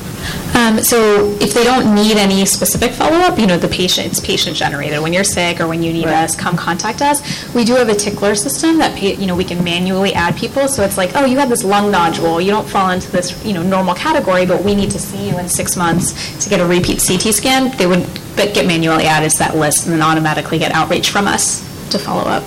Um, 0.56 0.80
So 0.84 1.30
if 1.40 1.53
they 1.53 1.64
don't 1.64 1.94
need 1.94 2.18
any 2.18 2.45
specific 2.45 2.91
follow-up, 2.91 3.38
you 3.38 3.45
know, 3.45 3.57
the 3.57 3.68
patient, 3.68 4.07
it's 4.07 4.19
patient-generated. 4.19 4.99
When 5.02 5.14
you're 5.14 5.23
sick 5.23 5.60
or 5.61 5.68
when 5.68 5.84
you 5.84 5.91
need 5.94 6.07
us, 6.07 6.36
come 6.36 6.56
contact 6.56 7.02
us. 7.02 7.22
We 7.53 7.64
do 7.64 7.76
have 7.76 7.90
a 7.90 7.94
tickler 7.95 8.34
system 8.36 8.77
that, 8.80 8.98
pa- 8.98 9.19
you 9.22 9.27
know, 9.27 9.36
we 9.36 9.44
can 9.44 9.64
manually 9.64 10.14
add 10.14 10.36
people. 10.36 10.68
So 10.68 10.84
it's 10.84 10.98
like, 10.98 11.11
oh, 11.15 11.26
you 11.26 11.38
have 11.38 11.49
this 11.49 11.64
lung 11.64 11.91
nodule, 11.91 12.41
you 12.41 12.49
don't 12.52 12.68
fall 12.68 12.90
into 12.90 13.11
this, 13.11 13.44
you 13.45 13.53
know, 13.53 13.61
normal 13.61 13.94
category, 13.94 14.45
but 14.45 14.64
we 14.64 14.73
need 14.73 14.90
to 14.91 14.99
see 14.99 15.30
you 15.30 15.38
in 15.38 15.48
six 15.48 15.76
months 15.76 16.44
to 16.44 16.49
get 16.49 16.60
a 16.60 16.65
repeat 16.65 17.03
CT 17.06 17.34
scan. 17.34 17.76
They 17.77 17.86
would 17.88 18.07
but 18.36 18.53
get 18.53 18.65
manually 18.65 19.06
added 19.06 19.32
to 19.32 19.38
that 19.40 19.56
list 19.56 19.86
and 19.86 19.94
then 19.94 20.02
automatically 20.02 20.57
get 20.57 20.72
outreach 20.72 21.10
from 21.10 21.27
us 21.27 21.60
to 21.91 21.99
follow 21.99 22.23
up. 22.23 22.44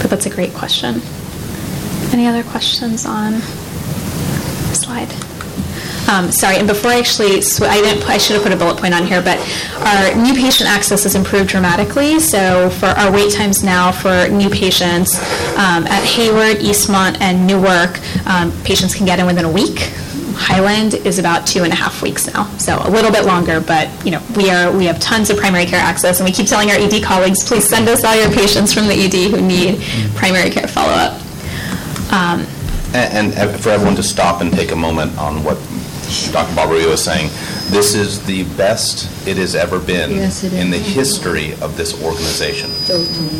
But 0.00 0.10
that's 0.10 0.26
a 0.26 0.30
great 0.30 0.54
question. 0.54 1.00
Any 2.16 2.26
other 2.28 2.44
questions 2.44 3.04
on 3.04 3.42
slide? 4.72 5.12
Um, 6.08 6.32
Sorry, 6.32 6.56
and 6.56 6.66
before 6.66 6.92
I 6.92 6.98
actually, 6.98 7.42
sw- 7.42 7.60
I 7.60 7.78
didn't, 7.82 8.04
pu- 8.04 8.08
I 8.10 8.16
should 8.16 8.36
have 8.36 8.42
put 8.42 8.54
a 8.54 8.56
bullet 8.56 8.78
point 8.78 8.94
on 8.94 9.04
here, 9.04 9.20
but 9.20 9.36
our 9.80 10.14
new 10.16 10.32
patient 10.32 10.70
access 10.70 11.02
has 11.02 11.14
improved 11.14 11.50
dramatically. 11.50 12.18
So 12.18 12.70
for 12.70 12.86
our 12.86 13.12
wait 13.12 13.34
times 13.34 13.62
now 13.62 13.92
for 13.92 14.28
new 14.30 14.48
patients 14.48 15.18
um, 15.58 15.84
at 15.84 16.02
Hayward, 16.04 16.56
Eastmont, 16.64 17.20
and 17.20 17.46
Newark, 17.46 18.00
um, 18.26 18.50
patients 18.64 18.94
can 18.94 19.04
get 19.04 19.18
in 19.18 19.26
within 19.26 19.44
a 19.44 19.52
week. 19.52 19.92
Highland 20.36 20.94
is 20.94 21.18
about 21.18 21.46
two 21.46 21.64
and 21.64 21.72
a 21.72 21.76
half 21.76 22.00
weeks 22.00 22.32
now, 22.32 22.44
so 22.56 22.78
a 22.82 22.88
little 22.88 23.12
bit 23.12 23.26
longer, 23.26 23.60
but, 23.60 23.90
you 24.06 24.10
know, 24.10 24.22
we 24.38 24.48
are, 24.48 24.74
we 24.74 24.86
have 24.86 24.98
tons 25.00 25.28
of 25.28 25.36
primary 25.36 25.66
care 25.66 25.80
access, 25.80 26.18
and 26.18 26.26
we 26.26 26.32
keep 26.32 26.46
telling 26.46 26.70
our 26.70 26.78
ED 26.78 27.02
colleagues, 27.02 27.44
please 27.46 27.68
send 27.68 27.86
us 27.90 28.04
all 28.04 28.16
your 28.16 28.32
patients 28.32 28.72
from 28.72 28.86
the 28.86 28.94
ED 28.94 29.30
who 29.32 29.46
need 29.46 29.82
primary 30.14 30.48
care 30.48 30.66
follow-up. 30.66 31.20
Um, 32.10 32.46
And 32.94 33.34
and 33.34 33.60
for 33.60 33.70
everyone 33.70 33.96
to 33.96 34.02
stop 34.02 34.40
and 34.40 34.52
take 34.52 34.72
a 34.72 34.76
moment 34.76 35.18
on 35.18 35.42
what 35.44 35.58
Dr. 36.32 36.54
Babaria 36.54 36.92
is 36.92 37.02
saying, 37.02 37.28
this 37.68 37.94
is 37.94 38.24
the 38.26 38.44
best 38.56 39.10
it 39.26 39.36
has 39.36 39.54
ever 39.54 39.78
been 39.80 40.10
Yes, 40.12 40.44
in 40.44 40.70
the 40.70 40.78
history 40.78 41.52
of 41.60 41.76
this 41.76 42.00
organization. 42.02 42.70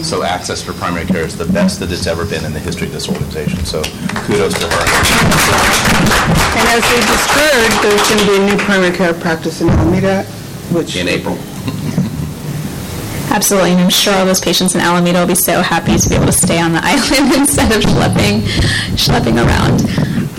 So 0.02 0.22
access 0.24 0.62
to 0.62 0.72
primary 0.72 1.06
care 1.06 1.24
is 1.24 1.36
the 1.36 1.46
best 1.46 1.78
that 1.80 1.92
it's 1.92 2.06
ever 2.06 2.24
been 2.26 2.44
in 2.44 2.52
the 2.52 2.58
history 2.58 2.88
of 2.88 2.92
this 2.92 3.08
organization. 3.08 3.64
So 3.64 3.82
kudos 4.26 4.54
to 4.58 4.66
her. 4.66 4.84
And 6.58 6.66
as 6.74 6.82
we 6.90 6.98
just 7.06 7.28
heard, 7.30 7.70
there's 7.82 8.02
going 8.08 8.20
to 8.20 8.26
be 8.26 8.36
a 8.42 8.44
new 8.50 8.58
primary 8.64 8.94
care 8.96 9.14
practice 9.14 9.60
in 9.60 9.68
Alameda, 9.70 10.24
which... 10.74 10.96
In 10.96 11.08
April. 11.08 11.38
Absolutely, 13.36 13.72
and 13.72 13.80
I'm 13.82 13.90
sure 13.90 14.14
all 14.14 14.24
those 14.24 14.40
patients 14.40 14.74
in 14.74 14.80
Alameda 14.80 15.20
will 15.20 15.26
be 15.26 15.34
so 15.34 15.60
happy 15.60 15.98
to 15.98 16.08
be 16.08 16.14
able 16.14 16.24
to 16.24 16.32
stay 16.32 16.58
on 16.58 16.72
the 16.72 16.80
island 16.82 17.34
instead 17.34 17.70
of 17.70 17.82
schlepping, 17.82 18.40
schlepping 18.96 19.36
around. 19.36 19.84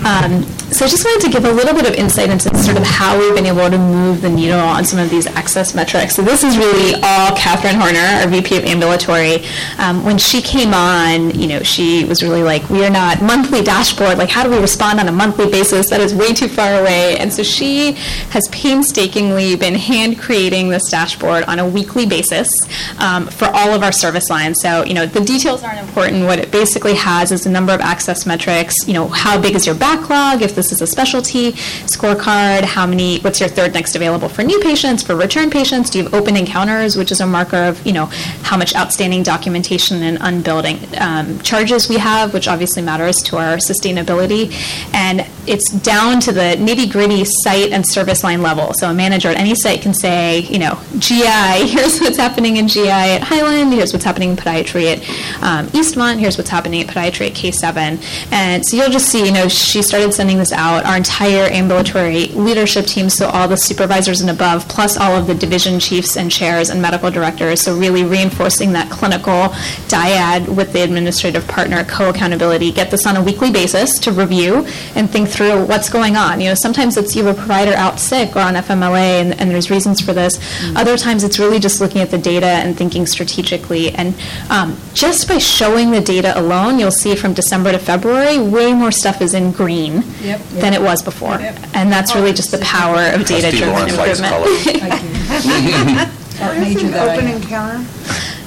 Um, 0.04 0.42
So 0.70 0.84
I 0.84 0.88
just 0.88 1.02
wanted 1.02 1.26
to 1.26 1.32
give 1.32 1.46
a 1.46 1.50
little 1.50 1.74
bit 1.74 1.88
of 1.88 1.94
insight 1.94 2.28
into 2.28 2.54
sort 2.58 2.76
of 2.76 2.84
how 2.84 3.18
we've 3.18 3.34
been 3.34 3.46
able 3.46 3.70
to 3.70 3.78
move 3.78 4.20
the 4.20 4.28
needle 4.28 4.60
on 4.60 4.84
some 4.84 4.98
of 4.98 5.08
these 5.08 5.26
access 5.26 5.74
metrics. 5.74 6.14
So 6.14 6.22
this 6.22 6.44
is 6.44 6.58
really 6.58 6.94
all 7.02 7.34
Catherine 7.34 7.74
Horner, 7.74 7.98
our 7.98 8.28
VP 8.28 8.58
of 8.58 8.64
Ambulatory. 8.64 9.44
Um, 9.78 10.04
When 10.04 10.18
she 10.18 10.42
came 10.42 10.74
on, 10.74 11.30
you 11.30 11.48
know, 11.48 11.62
she 11.62 12.04
was 12.04 12.22
really 12.22 12.42
like, 12.42 12.68
we 12.68 12.84
are 12.84 12.90
not 12.90 13.22
monthly 13.22 13.62
dashboard, 13.62 14.18
like 14.18 14.28
how 14.28 14.44
do 14.44 14.50
we 14.50 14.58
respond 14.58 15.00
on 15.00 15.08
a 15.08 15.12
monthly 15.12 15.50
basis? 15.50 15.88
That 15.88 16.00
is 16.00 16.14
way 16.14 16.34
too 16.34 16.48
far 16.48 16.80
away. 16.80 17.16
And 17.16 17.32
so 17.32 17.42
she 17.42 17.92
has 18.30 18.46
painstakingly 18.48 19.56
been 19.56 19.74
hand 19.74 20.20
creating 20.20 20.68
this 20.68 20.90
dashboard 20.90 21.44
on 21.44 21.58
a 21.58 21.66
weekly 21.66 22.04
basis 22.04 22.52
um, 22.98 23.26
for 23.26 23.46
all 23.46 23.72
of 23.72 23.82
our 23.82 23.92
service 23.92 24.28
lines. 24.28 24.60
So, 24.60 24.84
you 24.84 24.92
know, 24.92 25.06
the 25.06 25.24
details 25.24 25.64
aren't 25.64 25.80
important. 25.80 26.26
What 26.26 26.38
it 26.38 26.52
basically 26.52 26.94
has 26.94 27.32
is 27.32 27.46
a 27.46 27.50
number 27.50 27.72
of 27.72 27.80
access 27.80 28.26
metrics, 28.26 28.74
you 28.86 28.92
know, 28.92 29.08
how 29.08 29.40
big 29.40 29.54
is 29.54 29.64
your 29.64 29.74
backlog, 29.74 30.42
if 30.42 30.57
this 30.58 30.72
is 30.72 30.82
a 30.82 30.86
specialty, 30.86 31.52
scorecard, 31.86 32.64
how 32.64 32.84
many, 32.84 33.20
what's 33.20 33.38
your 33.38 33.48
third 33.48 33.72
next 33.74 33.94
available 33.94 34.28
for 34.28 34.42
new 34.42 34.58
patients, 34.58 35.04
for 35.04 35.14
return 35.14 35.50
patients, 35.50 35.88
do 35.88 35.98
you 35.98 36.04
have 36.04 36.12
open 36.12 36.36
encounters, 36.36 36.96
which 36.96 37.12
is 37.12 37.20
a 37.20 37.26
marker 37.26 37.56
of, 37.56 37.86
you 37.86 37.92
know, 37.92 38.06
how 38.42 38.56
much 38.56 38.74
outstanding 38.74 39.22
documentation 39.22 40.02
and 40.02 40.18
unbilled 40.20 40.66
um, 40.98 41.38
charges 41.42 41.88
we 41.88 41.96
have, 41.96 42.34
which 42.34 42.48
obviously 42.48 42.82
matters 42.82 43.22
to 43.22 43.36
our 43.36 43.58
sustainability. 43.58 44.52
And 44.92 45.24
it's 45.46 45.70
down 45.70 46.20
to 46.20 46.32
the 46.32 46.56
nitty 46.58 46.90
gritty 46.90 47.24
site 47.24 47.70
and 47.70 47.86
service 47.86 48.24
line 48.24 48.42
level. 48.42 48.74
So 48.74 48.90
a 48.90 48.94
manager 48.94 49.28
at 49.28 49.36
any 49.36 49.54
site 49.54 49.80
can 49.80 49.94
say, 49.94 50.40
you 50.40 50.58
know, 50.58 50.78
GI, 50.98 51.22
here's 51.68 52.00
what's 52.00 52.16
happening 52.16 52.56
in 52.56 52.66
GI 52.66 52.90
at 52.90 53.22
Highland, 53.22 53.72
here's 53.72 53.92
what's 53.92 54.04
happening 54.04 54.30
in 54.30 54.36
podiatry 54.36 54.92
at 54.92 54.98
um, 55.42 55.66
Eastmont, 55.68 56.18
here's 56.18 56.36
what's 56.36 56.50
happening 56.50 56.82
at 56.82 56.88
podiatry 56.88 57.28
at 57.28 57.34
K7. 57.34 58.32
And 58.32 58.66
so 58.66 58.76
you'll 58.76 58.90
just 58.90 59.08
see, 59.08 59.24
you 59.24 59.32
know, 59.32 59.48
she 59.48 59.82
started 59.82 60.12
sending 60.12 60.38
this 60.38 60.47
out. 60.52 60.84
Our 60.84 60.96
entire 60.96 61.44
ambulatory 61.50 62.26
leadership 62.28 62.86
team, 62.86 63.08
so 63.08 63.28
all 63.28 63.48
the 63.48 63.56
supervisors 63.56 64.20
and 64.20 64.30
above, 64.30 64.68
plus 64.68 64.96
all 64.96 65.16
of 65.16 65.26
the 65.26 65.34
division 65.34 65.80
chiefs 65.80 66.16
and 66.16 66.30
chairs 66.30 66.70
and 66.70 66.80
medical 66.80 67.10
directors. 67.10 67.62
So 67.62 67.76
really 67.76 68.04
reinforcing 68.04 68.72
that 68.72 68.90
clinical 68.90 69.48
dyad 69.88 70.48
with 70.54 70.72
the 70.72 70.82
administrative 70.82 71.46
partner 71.48 71.84
co-accountability. 71.84 72.72
Get 72.72 72.90
this 72.90 73.06
on 73.06 73.16
a 73.16 73.22
weekly 73.22 73.50
basis 73.50 73.98
to 74.00 74.12
review 74.12 74.66
and 74.94 75.10
think 75.10 75.28
through 75.28 75.64
what's 75.66 75.88
going 75.88 76.16
on. 76.16 76.40
You 76.40 76.48
know, 76.48 76.54
sometimes 76.54 76.96
it's 76.96 77.14
you 77.14 77.24
have 77.24 77.36
a 77.36 77.38
provider 77.38 77.72
out 77.72 77.98
sick 77.98 78.36
or 78.36 78.40
on 78.40 78.54
FMLA, 78.54 79.20
and, 79.20 79.40
and 79.40 79.50
there's 79.50 79.70
reasons 79.70 80.00
for 80.00 80.12
this. 80.12 80.38
Other 80.76 80.96
times 80.96 81.24
it's 81.24 81.38
really 81.38 81.58
just 81.58 81.80
looking 81.80 82.00
at 82.02 82.10
the 82.10 82.18
data 82.18 82.46
and 82.46 82.76
thinking 82.76 83.06
strategically. 83.06 83.90
And 83.90 84.14
um, 84.50 84.78
just 84.94 85.28
by 85.28 85.38
showing 85.38 85.90
the 85.90 86.00
data 86.00 86.38
alone, 86.38 86.78
you'll 86.78 86.90
see 86.90 87.14
from 87.14 87.34
December 87.34 87.72
to 87.72 87.78
February, 87.78 88.38
way 88.38 88.72
more 88.72 88.90
stuff 88.90 89.20
is 89.20 89.34
in 89.34 89.52
green 89.52 89.88
Yep. 90.20 90.37
Than 90.60 90.74
it 90.74 90.82
was 90.82 91.02
before. 91.02 91.34
And 91.74 91.92
that's 91.92 92.14
really 92.14 92.32
just 92.32 92.50
the 92.50 92.58
oh, 92.58 92.64
power 92.64 93.02
of 93.14 93.26
data-driven 93.26 93.70
Lawrence 93.70 93.96
likes 93.96 94.20
improvement. 94.20 96.08
What 96.38 96.56
is 96.66 96.82
an 96.82 96.94
open 96.94 97.26
encounter? 97.28 97.86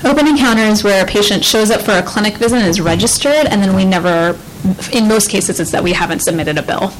Open 0.03 0.27
encounter 0.27 0.63
is 0.63 0.83
where 0.83 1.03
a 1.03 1.07
patient 1.07 1.45
shows 1.45 1.69
up 1.69 1.81
for 1.81 1.91
a 1.91 2.01
clinic 2.01 2.37
visit 2.37 2.57
and 2.57 2.67
is 2.67 2.81
registered, 2.81 3.45
and 3.45 3.61
then 3.61 3.75
we 3.75 3.85
never, 3.85 4.37
in 4.91 5.07
most 5.07 5.29
cases, 5.29 5.59
it's 5.59 5.71
that 5.71 5.83
we 5.83 5.93
haven't 5.93 6.21
submitted 6.21 6.57
a 6.57 6.63
bill. 6.63 6.91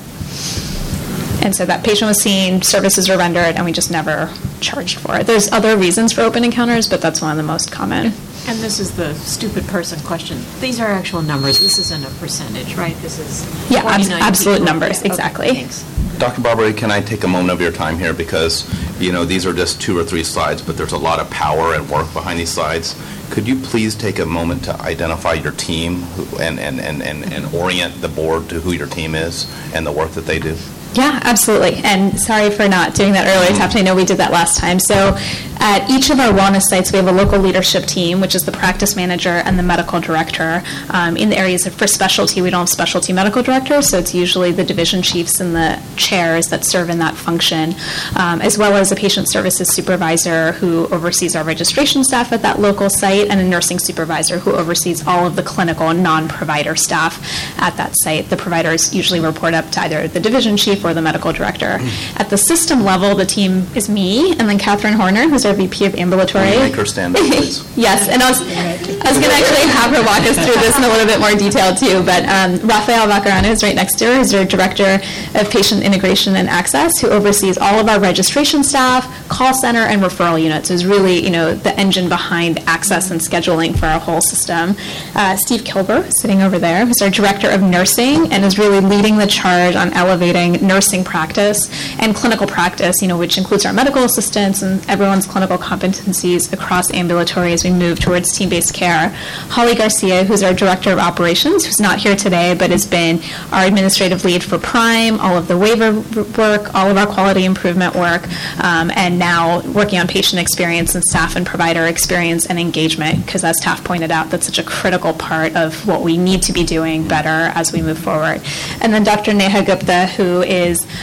And 1.43 1.55
so 1.55 1.65
that 1.65 1.83
patient 1.83 2.07
was 2.07 2.21
seen, 2.21 2.61
services 2.61 3.09
were 3.09 3.17
rendered, 3.17 3.55
and 3.55 3.65
we 3.65 3.71
just 3.71 3.89
never 3.89 4.31
charged 4.59 4.99
for 4.99 5.17
it. 5.17 5.25
There's 5.25 5.51
other 5.51 5.75
reasons 5.75 6.13
for 6.13 6.21
open 6.21 6.43
encounters, 6.43 6.87
but 6.87 7.01
that's 7.01 7.21
one 7.21 7.31
of 7.31 7.37
the 7.37 7.43
most 7.43 7.71
common. 7.71 8.13
And 8.47 8.59
this 8.59 8.79
is 8.79 8.91
the 8.95 9.13
stupid 9.15 9.65
person 9.67 9.99
question. 10.01 10.39
These 10.59 10.79
are 10.79 10.87
actual 10.87 11.21
numbers. 11.21 11.59
This 11.59 11.77
isn't 11.79 12.03
a 12.03 12.09
percentage, 12.19 12.75
right? 12.75 12.95
This 13.01 13.19
is 13.19 13.45
Yeah, 13.69 13.83
abs- 13.85 14.09
absolute 14.09 14.55
people. 14.59 14.65
numbers, 14.65 14.93
Yeah, 14.97 14.99
okay, 14.99 15.07
exactly. 15.09 15.47
thanks. 15.53 15.83
Dr. 16.17 16.41
Babaria, 16.41 16.75
can 16.75 16.91
I 16.91 17.01
take 17.01 17.23
a 17.23 17.27
moment 17.27 17.51
of 17.51 17.61
your 17.61 17.71
time 17.71 17.97
here? 17.97 18.13
Because, 18.13 18.65
you 18.99 19.11
know, 19.11 19.25
these 19.25 19.45
are 19.45 19.53
just 19.53 19.81
two 19.81 19.97
or 19.97 20.03
three 20.03 20.23
slides, 20.23 20.61
but 20.61 20.77
there's 20.77 20.91
a 20.91 20.97
lot 20.97 21.19
of 21.19 21.29
power 21.29 21.73
and 21.73 21.89
work 21.89 22.11
behind 22.13 22.39
these 22.39 22.49
slides. 22.51 22.95
Could 23.29 23.47
you 23.47 23.55
please 23.55 23.95
take 23.95 24.19
a 24.19 24.25
moment 24.25 24.63
to 24.65 24.79
identify 24.81 25.33
your 25.33 25.53
team 25.53 26.03
and, 26.39 26.59
and, 26.59 26.79
and, 26.81 27.01
and 27.01 27.31
and 27.33 27.53
orient 27.55 28.01
the 28.01 28.09
board 28.09 28.49
to 28.49 28.59
who 28.59 28.73
your 28.73 28.87
team 28.87 29.15
is 29.15 29.47
and 29.73 29.85
the 29.87 29.91
work 29.91 30.11
that 30.11 30.25
they 30.25 30.37
do? 30.37 30.55
Yeah, 30.93 31.19
absolutely. 31.23 31.75
And 31.85 32.19
sorry 32.19 32.49
for 32.49 32.67
not 32.67 32.95
doing 32.95 33.13
that 33.13 33.25
earlier, 33.25 33.57
Captain. 33.57 33.79
I 33.79 33.83
know 33.83 33.95
we 33.95 34.03
did 34.03 34.17
that 34.17 34.31
last 34.31 34.57
time. 34.57 34.77
So 34.77 35.15
at 35.63 35.89
each 35.89 36.09
of 36.09 36.19
our 36.19 36.33
wellness 36.33 36.63
sites, 36.63 36.91
we 36.91 36.97
have 36.97 37.07
a 37.07 37.11
local 37.13 37.39
leadership 37.39 37.85
team, 37.85 38.19
which 38.19 38.35
is 38.35 38.43
the 38.43 38.51
practice 38.51 38.95
manager 38.95 39.29
and 39.29 39.57
the 39.57 39.63
medical 39.63 40.01
director. 40.01 40.63
Um, 40.89 41.15
in 41.15 41.29
the 41.29 41.37
areas 41.37 41.65
of, 41.65 41.75
for 41.75 41.87
specialty, 41.87 42.41
we 42.41 42.49
don't 42.49 42.61
have 42.61 42.69
specialty 42.69 43.13
medical 43.13 43.41
directors, 43.41 43.87
so 43.87 43.99
it's 43.99 44.13
usually 44.13 44.51
the 44.51 44.65
division 44.65 45.01
chiefs 45.01 45.39
and 45.39 45.55
the 45.55 45.81
chairs 45.95 46.47
that 46.47 46.65
serve 46.65 46.89
in 46.89 46.99
that 46.99 47.15
function, 47.15 47.73
um, 48.17 48.41
as 48.41 48.57
well 48.57 48.75
as 48.75 48.91
a 48.91 48.95
patient 48.95 49.29
services 49.29 49.69
supervisor 49.69 50.53
who 50.53 50.87
oversees 50.87 51.35
our 51.35 51.43
registration 51.43 52.03
staff 52.03 52.33
at 52.33 52.41
that 52.41 52.59
local 52.59 52.89
site, 52.89 53.29
and 53.29 53.39
a 53.39 53.47
nursing 53.47 53.79
supervisor 53.79 54.39
who 54.39 54.51
oversees 54.51 55.07
all 55.07 55.25
of 55.25 55.35
the 55.35 55.43
clinical 55.43 55.89
and 55.89 56.03
non-provider 56.03 56.75
staff 56.75 57.23
at 57.59 57.77
that 57.77 57.93
site. 57.97 58.29
The 58.29 58.37
providers 58.37 58.93
usually 58.93 59.19
report 59.19 59.53
up 59.53 59.69
to 59.71 59.81
either 59.81 60.07
the 60.07 60.19
division 60.19 60.57
chief 60.57 60.80
or 60.83 60.93
the 60.93 61.01
medical 61.01 61.31
director. 61.31 61.77
At 62.17 62.29
the 62.29 62.37
system 62.37 62.83
level, 62.83 63.15
the 63.15 63.25
team 63.25 63.65
is 63.75 63.89
me, 63.89 64.31
and 64.31 64.49
then 64.49 64.57
Catherine 64.57 64.93
Horner, 64.93 65.27
who's 65.27 65.45
our 65.45 65.53
VP 65.53 65.85
of 65.85 65.95
ambulatory. 65.95 66.57
Make 66.57 66.75
her 66.75 66.85
stand 66.85 67.15
up, 67.15 67.25
please? 67.25 67.67
Yes, 67.81 68.09
and 68.09 68.21
I 68.21 68.29
was, 68.29 68.41
I 68.41 69.09
was 69.09 69.17
going 69.17 69.31
to 69.31 69.37
actually 69.41 69.65
have 69.71 69.89
her 69.95 70.03
walk 70.05 70.21
us 70.21 70.35
through 70.35 70.59
this 70.61 70.77
in 70.77 70.83
a 70.83 70.87
little 70.87 71.07
bit 71.07 71.19
more 71.19 71.33
detail 71.33 71.73
too, 71.73 72.03
but 72.05 72.23
um, 72.25 72.59
Rafael 72.67 73.07
Vacarano 73.07 73.49
is 73.49 73.63
right 73.63 73.73
next 73.75 73.97
to 73.99 74.05
her, 74.05 74.17
who's 74.17 74.33
our 74.33 74.45
Director 74.45 74.99
of 75.35 75.49
Patient 75.49 75.81
Integration 75.83 76.35
and 76.35 76.47
Access, 76.47 76.99
who 76.99 77.07
oversees 77.09 77.57
all 77.57 77.79
of 77.79 77.87
our 77.87 77.99
registration 77.99 78.63
staff, 78.63 79.07
call 79.29 79.53
center, 79.53 79.79
and 79.79 80.01
referral 80.01 80.41
units, 80.41 80.69
is 80.69 80.85
really, 80.85 81.23
you 81.23 81.31
know, 81.31 81.55
the 81.55 81.77
engine 81.79 82.07
behind 82.09 82.59
access 82.67 83.09
and 83.09 83.19
scheduling 83.19 83.77
for 83.77 83.85
our 83.87 83.99
whole 83.99 84.21
system. 84.21 84.75
Uh, 85.15 85.35
Steve 85.37 85.61
Kilber, 85.61 86.11
sitting 86.19 86.41
over 86.41 86.59
there, 86.59 86.85
who's 86.85 87.01
our 87.01 87.09
Director 87.09 87.49
of 87.49 87.61
Nursing 87.61 88.31
and 88.31 88.43
is 88.45 88.59
really 88.59 88.79
leading 88.79 89.17
the 89.17 89.27
charge 89.27 89.75
on 89.75 89.91
elevating 89.93 90.53
nursing 90.71 91.03
practice 91.03 91.69
and 91.99 92.15
clinical 92.15 92.47
practice, 92.47 92.95
you 93.01 93.07
know, 93.09 93.17
which 93.17 93.37
includes 93.37 93.65
our 93.65 93.73
medical 93.73 94.03
assistants 94.03 94.61
and 94.61 94.73
everyone's 94.89 95.27
clinical 95.27 95.57
competencies 95.57 96.51
across 96.53 96.93
ambulatory 96.93 97.51
as 97.51 97.63
we 97.63 97.71
move 97.71 97.99
towards 97.99 98.31
team-based 98.37 98.73
care. 98.73 99.09
Holly 99.55 99.75
Garcia, 99.75 100.23
who's 100.23 100.43
our 100.43 100.53
Director 100.53 100.91
of 100.91 100.99
Operations, 100.99 101.65
who's 101.65 101.81
not 101.81 101.99
here 101.99 102.15
today, 102.15 102.55
but 102.57 102.69
has 102.69 102.85
been 102.85 103.19
our 103.51 103.65
administrative 103.65 104.23
lead 104.23 104.43
for 104.43 104.57
Prime, 104.57 105.19
all 105.19 105.35
of 105.35 105.49
the 105.49 105.57
waiver 105.57 105.91
work, 106.37 106.73
all 106.73 106.89
of 106.89 106.97
our 106.97 107.07
quality 107.07 107.43
improvement 107.43 107.93
work, 107.95 108.23
um, 108.63 108.89
and 108.95 109.19
now 109.19 109.61
working 109.71 109.99
on 109.99 110.07
patient 110.07 110.41
experience 110.41 110.95
and 110.95 111.03
staff 111.03 111.35
and 111.35 111.45
provider 111.45 111.85
experience 111.85 112.45
and 112.45 112.57
engagement, 112.59 113.25
because 113.25 113.43
as 113.43 113.57
Taff 113.59 113.83
pointed 113.83 114.11
out, 114.11 114.29
that's 114.29 114.45
such 114.45 114.59
a 114.59 114.63
critical 114.63 115.13
part 115.13 115.53
of 115.55 115.85
what 115.85 116.01
we 116.01 116.15
need 116.17 116.41
to 116.43 116.53
be 116.53 116.63
doing 116.63 117.07
better 117.07 117.39
as 117.59 117.73
we 117.73 117.81
move 117.81 117.99
forward. 117.99 118.39
And 118.81 118.93
then 118.93 119.03
Dr. 119.03 119.33
Neha 119.33 119.63
Gupta, 119.65 120.07
who 120.15 120.41
is 120.43 120.60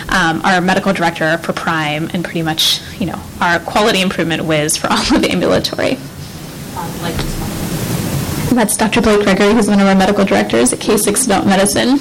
um, 0.08 0.40
our 0.44 0.60
medical 0.60 0.92
director 0.92 1.38
for 1.38 1.52
Prime 1.52 2.10
and 2.12 2.24
pretty 2.24 2.42
much, 2.42 2.80
you 2.98 3.06
know, 3.06 3.20
our 3.40 3.58
quality 3.60 4.00
improvement 4.00 4.44
whiz 4.44 4.76
for 4.76 4.86
all 4.90 4.98
of 5.16 5.22
the 5.22 5.30
ambulatory. 5.30 5.94
That's 8.54 8.76
Dr. 8.76 9.00
Blake 9.02 9.22
Gregory, 9.22 9.52
who's 9.52 9.68
one 9.68 9.80
of 9.80 9.86
our 9.86 9.94
medical 9.94 10.24
directors 10.24 10.72
at 10.72 10.78
K6 10.78 11.26
Adult 11.26 11.46
Medicine. 11.46 11.98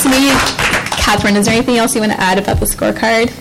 So 0.00 0.10
maybe, 0.10 0.30
Catherine, 1.00 1.36
is 1.36 1.46
there 1.46 1.54
anything 1.54 1.78
else 1.78 1.94
you 1.94 2.00
want 2.00 2.12
to 2.12 2.20
add 2.20 2.38
about 2.38 2.60
the 2.60 2.66
scorecard 2.66 3.32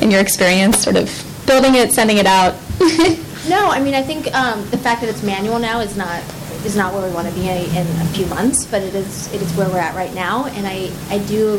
in 0.00 0.10
your 0.10 0.20
experience, 0.20 0.78
sort 0.78 0.96
of 0.96 1.10
building 1.46 1.74
it, 1.74 1.92
sending 1.92 2.18
it 2.18 2.26
out? 2.26 2.54
No, 3.48 3.70
I 3.70 3.80
mean, 3.80 3.94
I 3.94 4.02
think 4.02 4.32
um, 4.34 4.68
the 4.68 4.76
fact 4.76 5.00
that 5.00 5.08
it's 5.08 5.22
manual 5.22 5.58
now 5.58 5.80
is 5.80 5.96
not, 5.96 6.22
is 6.68 6.76
not 6.76 6.92
where 6.92 7.02
we 7.08 7.12
want 7.14 7.26
to 7.26 7.34
be 7.34 7.48
in 7.48 7.56
in 7.74 7.86
a 8.02 8.04
few 8.12 8.26
months, 8.26 8.66
but 8.66 8.82
it 8.82 8.94
is, 8.94 9.32
it 9.32 9.40
is 9.40 9.50
where 9.56 9.68
we're 9.70 9.78
at 9.78 9.94
right 9.96 10.12
now. 10.14 10.44
And 10.46 10.66
I, 10.66 10.90
I 11.08 11.18
do 11.26 11.58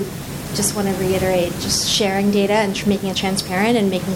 just 0.54 0.76
want 0.76 0.88
to 0.88 0.94
reiterate, 0.96 1.52
just 1.54 1.90
sharing 1.90 2.30
data 2.32 2.54
and 2.54 2.76
tr- 2.76 2.88
making 2.88 3.10
it 3.10 3.18
transparent 3.18 3.76
and 3.76 3.90
making 3.90 4.14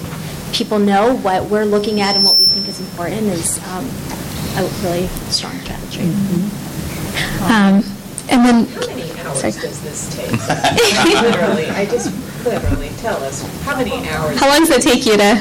people 0.54 0.78
know 0.78 1.16
what 1.18 1.46
we're 1.50 1.66
looking 1.66 2.00
at 2.00 2.16
and 2.16 2.24
what 2.24 2.38
we 2.38 2.46
think 2.46 2.68
is 2.68 2.80
important 2.80 3.24
is 3.24 3.58
um, 3.74 3.86
a 4.58 4.70
really 4.84 5.08
strong 5.34 5.58
strategy. 5.62 6.02
Um, 7.50 7.84
And 8.30 8.40
then, 8.46 8.66
How 8.68 8.88
many 8.88 9.12
hours 9.20 9.40
Sorry. 9.40 9.52
does 9.52 9.82
this 9.84 10.16
take? 10.16 10.32
Literally, 11.22 11.68
I 11.72 11.86
just, 11.86 12.08
literally, 12.46 12.90
tell 12.98 13.22
us, 13.24 13.42
how 13.64 13.76
many 13.78 14.08
hours? 14.10 14.40
how 14.40 14.48
long 14.48 14.60
does 14.60 14.70
it 14.70 14.82
take 14.82 15.06
you 15.06 15.18
to? 15.18 15.34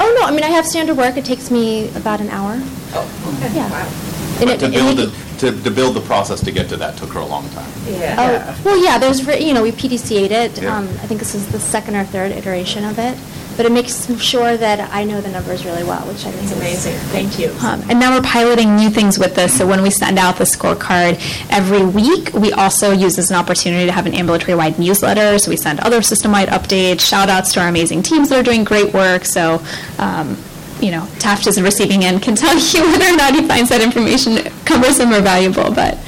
Oh, 0.00 0.16
no, 0.18 0.26
I 0.26 0.30
mean, 0.30 0.42
I 0.42 0.48
have 0.48 0.66
standard 0.66 0.96
work. 0.96 1.16
It 1.16 1.24
takes 1.24 1.50
me 1.50 1.90
about 1.94 2.20
an 2.20 2.30
hour. 2.30 2.54
Oh, 2.94 3.36
okay, 3.44 3.54
Yeah. 3.54 3.70
wow. 3.70 4.07
And 4.40 4.46
But 4.46 4.54
it- 4.54 4.58
to 4.60 4.64
and 4.66 4.74
build, 4.74 4.98
it- 5.00 5.10
the- 5.38 5.52
to 5.52 5.62
to 5.62 5.70
build 5.70 5.94
the 5.94 6.00
process 6.00 6.40
to 6.40 6.50
get 6.50 6.68
to 6.70 6.76
that 6.76 6.96
took 6.96 7.12
her 7.12 7.20
a 7.20 7.26
long 7.26 7.48
time. 7.50 7.70
Yeah. 7.88 8.16
Oh, 8.18 8.56
well, 8.64 8.84
yeah, 8.84 8.98
there's, 8.98 9.24
re- 9.26 9.42
you 9.42 9.54
know, 9.54 9.62
we 9.62 9.72
PDCA'd 9.72 10.32
it. 10.32 10.60
Yeah. 10.62 10.76
Um, 10.76 10.88
I 11.02 11.06
think 11.06 11.20
this 11.20 11.34
is 11.34 11.46
the 11.48 11.60
second 11.60 11.94
or 11.96 12.04
third 12.04 12.32
iteration 12.32 12.84
of 12.84 12.98
it. 12.98 13.16
But 13.56 13.66
it 13.66 13.72
makes 13.72 14.06
sure 14.22 14.56
that 14.56 14.88
I 14.94 15.02
know 15.02 15.20
the 15.20 15.30
numbers 15.30 15.64
really 15.64 15.82
well, 15.82 16.02
which 16.06 16.24
I 16.24 16.30
think 16.30 16.44
is... 16.44 16.52
amazing. 16.52 16.94
Thank 17.10 17.40
you. 17.40 17.50
Um, 17.60 17.82
And 17.88 17.98
now 17.98 18.14
we're 18.14 18.22
piloting 18.22 18.76
new 18.76 18.88
things 18.88 19.18
with 19.18 19.34
this. 19.34 19.58
So 19.58 19.66
when 19.66 19.82
we 19.82 19.90
send 19.90 20.16
out 20.16 20.36
the 20.36 20.44
scorecard 20.44 21.18
every 21.50 21.84
week, 21.84 22.30
we 22.34 22.52
also 22.52 22.92
use 22.92 23.16
this 23.16 23.24
as 23.26 23.30
an 23.32 23.36
opportunity 23.36 23.86
to 23.86 23.90
have 23.92 24.06
an 24.06 24.14
ambulatory-wide 24.14 24.78
newsletter. 24.78 25.40
So 25.40 25.50
we 25.50 25.56
send 25.56 25.80
other 25.80 26.02
system-wide 26.02 26.50
updates, 26.50 27.00
shout-outs 27.00 27.52
to 27.54 27.60
our 27.60 27.66
amazing 27.66 28.04
teams 28.04 28.28
that 28.28 28.38
are 28.38 28.44
doing 28.44 28.62
great 28.62 28.94
work. 28.94 29.24
So, 29.24 29.60
um, 29.98 30.36
you 30.80 30.90
know, 30.90 31.06
Taft 31.18 31.46
is 31.46 31.56
the 31.56 31.62
receiving 31.62 32.04
end 32.04 32.22
can 32.22 32.34
tell 32.34 32.56
you 32.58 32.82
whether 32.82 33.06
or 33.06 33.16
not 33.16 33.34
he 33.34 33.46
finds 33.46 33.70
that 33.70 33.80
information 33.80 34.36
cumbersome 34.64 35.12
or 35.12 35.20
valuable. 35.20 35.72
But 35.72 35.98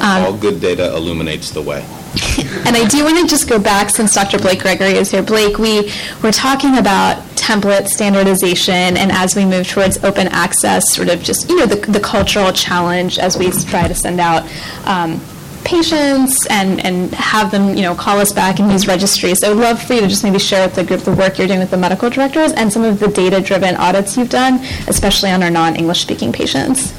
um, 0.00 0.24
All 0.24 0.36
good 0.36 0.60
data 0.60 0.94
illuminates 0.94 1.50
the 1.50 1.62
way. 1.62 1.84
and 2.66 2.76
I 2.76 2.88
do 2.88 3.04
want 3.04 3.18
to 3.18 3.26
just 3.26 3.48
go 3.48 3.58
back, 3.58 3.90
since 3.90 4.14
Dr. 4.14 4.38
Blake 4.38 4.60
Gregory 4.60 4.94
is 4.94 5.10
here. 5.10 5.22
Blake, 5.22 5.58
we 5.58 5.92
were 6.22 6.32
talking 6.32 6.78
about 6.78 7.18
template 7.36 7.86
standardization, 7.86 8.96
and 8.96 9.12
as 9.12 9.36
we 9.36 9.44
move 9.44 9.68
towards 9.68 10.02
open 10.02 10.26
access, 10.28 10.92
sort 10.92 11.08
of 11.08 11.22
just, 11.22 11.48
you 11.48 11.56
know, 11.56 11.66
the, 11.66 11.76
the 11.90 12.00
cultural 12.00 12.52
challenge 12.52 13.18
as 13.18 13.38
we 13.38 13.50
try 13.50 13.86
to 13.86 13.94
send 13.94 14.18
out 14.18 14.42
um, 14.86 15.20
patients 15.64 16.46
and, 16.46 16.84
and 16.84 17.12
have 17.14 17.50
them, 17.50 17.76
you 17.76 17.82
know, 17.82 17.94
call 17.94 18.18
us 18.18 18.32
back 18.32 18.58
and 18.58 18.70
use 18.70 18.86
registries. 18.86 19.38
So 19.40 19.50
I'd 19.50 19.56
love 19.56 19.82
for 19.82 19.94
you 19.94 20.00
to 20.00 20.08
just 20.08 20.24
maybe 20.24 20.38
share 20.38 20.66
with 20.66 20.74
the 20.74 20.84
group 20.84 21.00
the 21.00 21.12
work 21.12 21.38
you're 21.38 21.46
doing 21.46 21.60
with 21.60 21.70
the 21.70 21.76
medical 21.76 22.10
directors 22.10 22.52
and 22.52 22.72
some 22.72 22.82
of 22.82 22.98
the 22.98 23.08
data-driven 23.08 23.76
audits 23.76 24.16
you've 24.16 24.30
done, 24.30 24.60
especially 24.88 25.30
on 25.30 25.42
our 25.42 25.50
non-English 25.50 26.00
speaking 26.00 26.32
patients. 26.32 26.92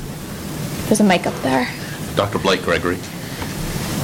There's 0.86 1.00
a 1.00 1.04
mic 1.04 1.26
up 1.26 1.36
there. 1.42 1.68
Dr. 2.16 2.40
Blake 2.40 2.62
Gregory. 2.64 2.98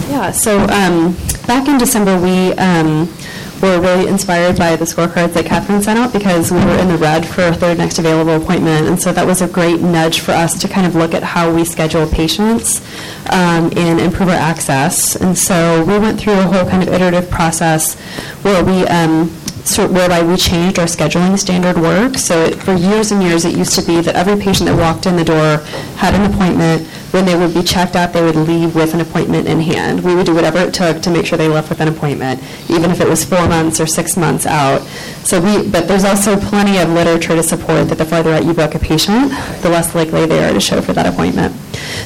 Yeah, 0.10 0.32
so 0.32 0.60
um, 0.62 1.18
back 1.48 1.68
in 1.68 1.78
December, 1.78 2.20
we 2.20 2.54
um, 2.54 3.14
were 3.62 3.80
really 3.80 4.08
inspired 4.08 4.58
by 4.58 4.76
the 4.76 4.86
scorecards 4.86 5.34
that 5.34 5.46
Catherine 5.46 5.82
sent 5.82 6.00
out 6.00 6.14
because 6.14 6.52
we 6.52 6.58
were 6.58 6.78
in 6.78 6.88
the 6.88 6.98
red 6.98 7.26
for 7.26 7.44
a 7.44 7.54
third 7.54 7.78
next 7.78 8.00
available 8.00 8.42
appointment. 8.42 8.88
And 8.88 9.02
so 9.02 9.12
that 9.12 9.26
was 9.26 9.42
a 9.42 9.48
great 9.48 9.82
nudge 9.82 10.20
for 10.20 10.32
us 10.32 10.60
to 10.62 10.68
kind 10.68 10.86
of 10.86 10.96
look 10.96 11.14
at 11.14 11.24
how 11.24 11.54
we 11.54 11.64
schedule 11.66 12.08
patients 12.08 12.82
um, 13.30 13.72
and 13.76 14.00
improve 14.00 14.30
our 14.30 14.36
access. 14.36 15.16
And 15.16 15.38
so 15.38 15.84
we 15.86 15.98
went 16.00 16.20
through 16.20 16.40
a 16.40 16.44
whole 16.44 16.70
kind 16.70 16.84
of 16.84 16.94
iterative 16.94 17.30
process 17.30 17.96
where 18.44 18.64
we 18.64 18.86
um, 18.88 19.32
sort 19.68 19.92
whereby 19.92 20.22
we 20.24 20.38
changed 20.38 20.80
our 20.80 20.86
scheduling 20.86 21.38
standard 21.38 21.78
work. 21.78 22.18
So 22.18 22.44
it- 22.46 22.56
for 22.62 22.74
years 22.74 23.12
and 23.12 23.22
years, 23.22 23.46
it 23.46 23.56
used 23.56 23.74
to 23.76 23.82
be 23.82 24.02
that 24.02 24.16
every 24.16 24.36
patient 24.38 24.70
that 24.70 24.78
walked 24.78 25.06
in 25.06 25.18
the 25.18 25.24
door 25.24 25.62
had 25.98 26.14
an 26.16 26.24
appointment. 26.32 26.88
When 27.12 27.26
they 27.26 27.36
would 27.36 27.54
be 27.54 27.64
checked 27.64 27.96
out, 27.96 28.14
they 28.14 28.22
would 28.22 28.36
leave 28.36 28.76
with 28.76 28.94
an 28.94 29.02
appointment 29.02 29.48
in 29.48 29.62
hand. 29.62 30.04
We 30.04 30.14
would 30.14 30.26
do 30.26 30.36
whatever 30.36 30.60
it 30.60 30.74
took 30.74 31.02
to 31.02 31.10
make 31.10 31.26
sure 31.26 31.38
they 31.38 31.48
left 31.48 31.70
with 31.70 31.80
an 31.80 31.88
appointment, 31.88 32.42
even 32.70 32.92
if 32.92 33.00
it 33.00 33.08
was 33.10 33.24
four 33.24 33.48
months 33.48 33.80
or 33.80 33.88
six 33.88 34.18
months 34.18 34.46
out. 34.46 34.82
So 35.24 35.40
we, 35.40 35.68
but 35.68 35.88
there's 35.88 36.04
also 36.04 36.38
plenty 36.38 36.78
of 36.80 36.90
literature 36.90 37.36
to 37.36 37.44
support 37.44 37.88
that 37.90 37.98
the 37.98 38.06
farther 38.06 38.34
out 38.34 38.46
you 38.46 38.54
book 38.54 38.76
a 38.76 38.80
patient, 38.80 39.32
the 39.62 39.70
less 39.70 39.96
likely 39.96 40.26
they 40.26 40.44
are 40.44 40.54
to 40.54 40.60
show 40.60 40.82
for 40.82 40.94
that 40.94 41.06
appointment. 41.06 41.54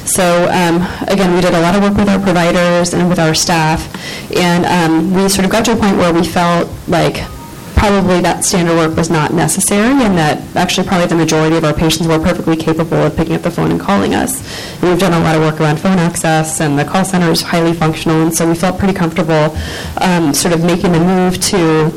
So 0.04 0.44
um, 0.50 0.86
again, 1.08 1.34
we 1.34 1.40
did 1.40 1.54
a 1.54 1.60
lot 1.60 1.74
of 1.74 1.82
work 1.82 1.96
with 1.96 2.08
our 2.08 2.20
providers 2.20 2.94
and 2.94 3.08
with 3.08 3.18
our 3.18 3.34
staff, 3.34 3.80
and 4.36 4.64
um, 4.66 5.14
we 5.14 5.28
sort 5.28 5.44
of 5.44 5.50
got 5.50 5.64
to 5.66 5.72
a 5.72 5.76
point 5.76 5.96
where 5.96 6.12
we 6.12 6.24
felt 6.24 6.68
like 6.88 7.22
probably 7.82 8.20
that 8.20 8.44
standard 8.44 8.76
work 8.76 8.96
was 8.96 9.10
not 9.10 9.32
necessary, 9.32 10.04
and 10.04 10.16
that 10.16 10.38
actually 10.54 10.86
probably 10.86 11.08
the 11.08 11.16
majority 11.16 11.56
of 11.56 11.64
our 11.64 11.74
patients 11.74 12.06
were 12.06 12.16
perfectly 12.16 12.54
capable 12.54 13.02
of 13.02 13.16
picking 13.16 13.34
up 13.34 13.42
the 13.42 13.50
phone 13.50 13.72
and 13.72 13.80
calling 13.80 14.14
us. 14.14 14.38
And 14.80 14.88
we've 14.88 15.00
done 15.00 15.12
a 15.12 15.18
lot 15.18 15.34
of 15.34 15.42
work 15.42 15.60
around 15.60 15.80
phone 15.80 15.98
access, 15.98 16.60
and 16.60 16.78
the 16.78 16.84
call 16.84 17.04
center 17.04 17.28
is 17.32 17.42
highly 17.42 17.72
functional, 17.72 18.22
and 18.22 18.32
so 18.32 18.46
we 18.46 18.54
felt 18.54 18.78
pretty 18.78 18.94
comfortable 18.94 19.58
um, 19.96 20.32
sort 20.32 20.54
of 20.54 20.62
making 20.62 20.92
the 20.92 21.00
move 21.00 21.40
to 21.50 21.90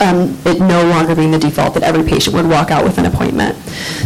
um, 0.00 0.34
it 0.46 0.58
no 0.58 0.82
longer 0.88 1.14
being 1.14 1.32
the 1.32 1.38
default 1.38 1.74
that 1.74 1.82
every 1.82 2.02
patient 2.02 2.34
would 2.34 2.48
walk 2.48 2.70
out 2.70 2.82
with 2.82 2.96
an 2.96 3.04
appointment. 3.04 3.56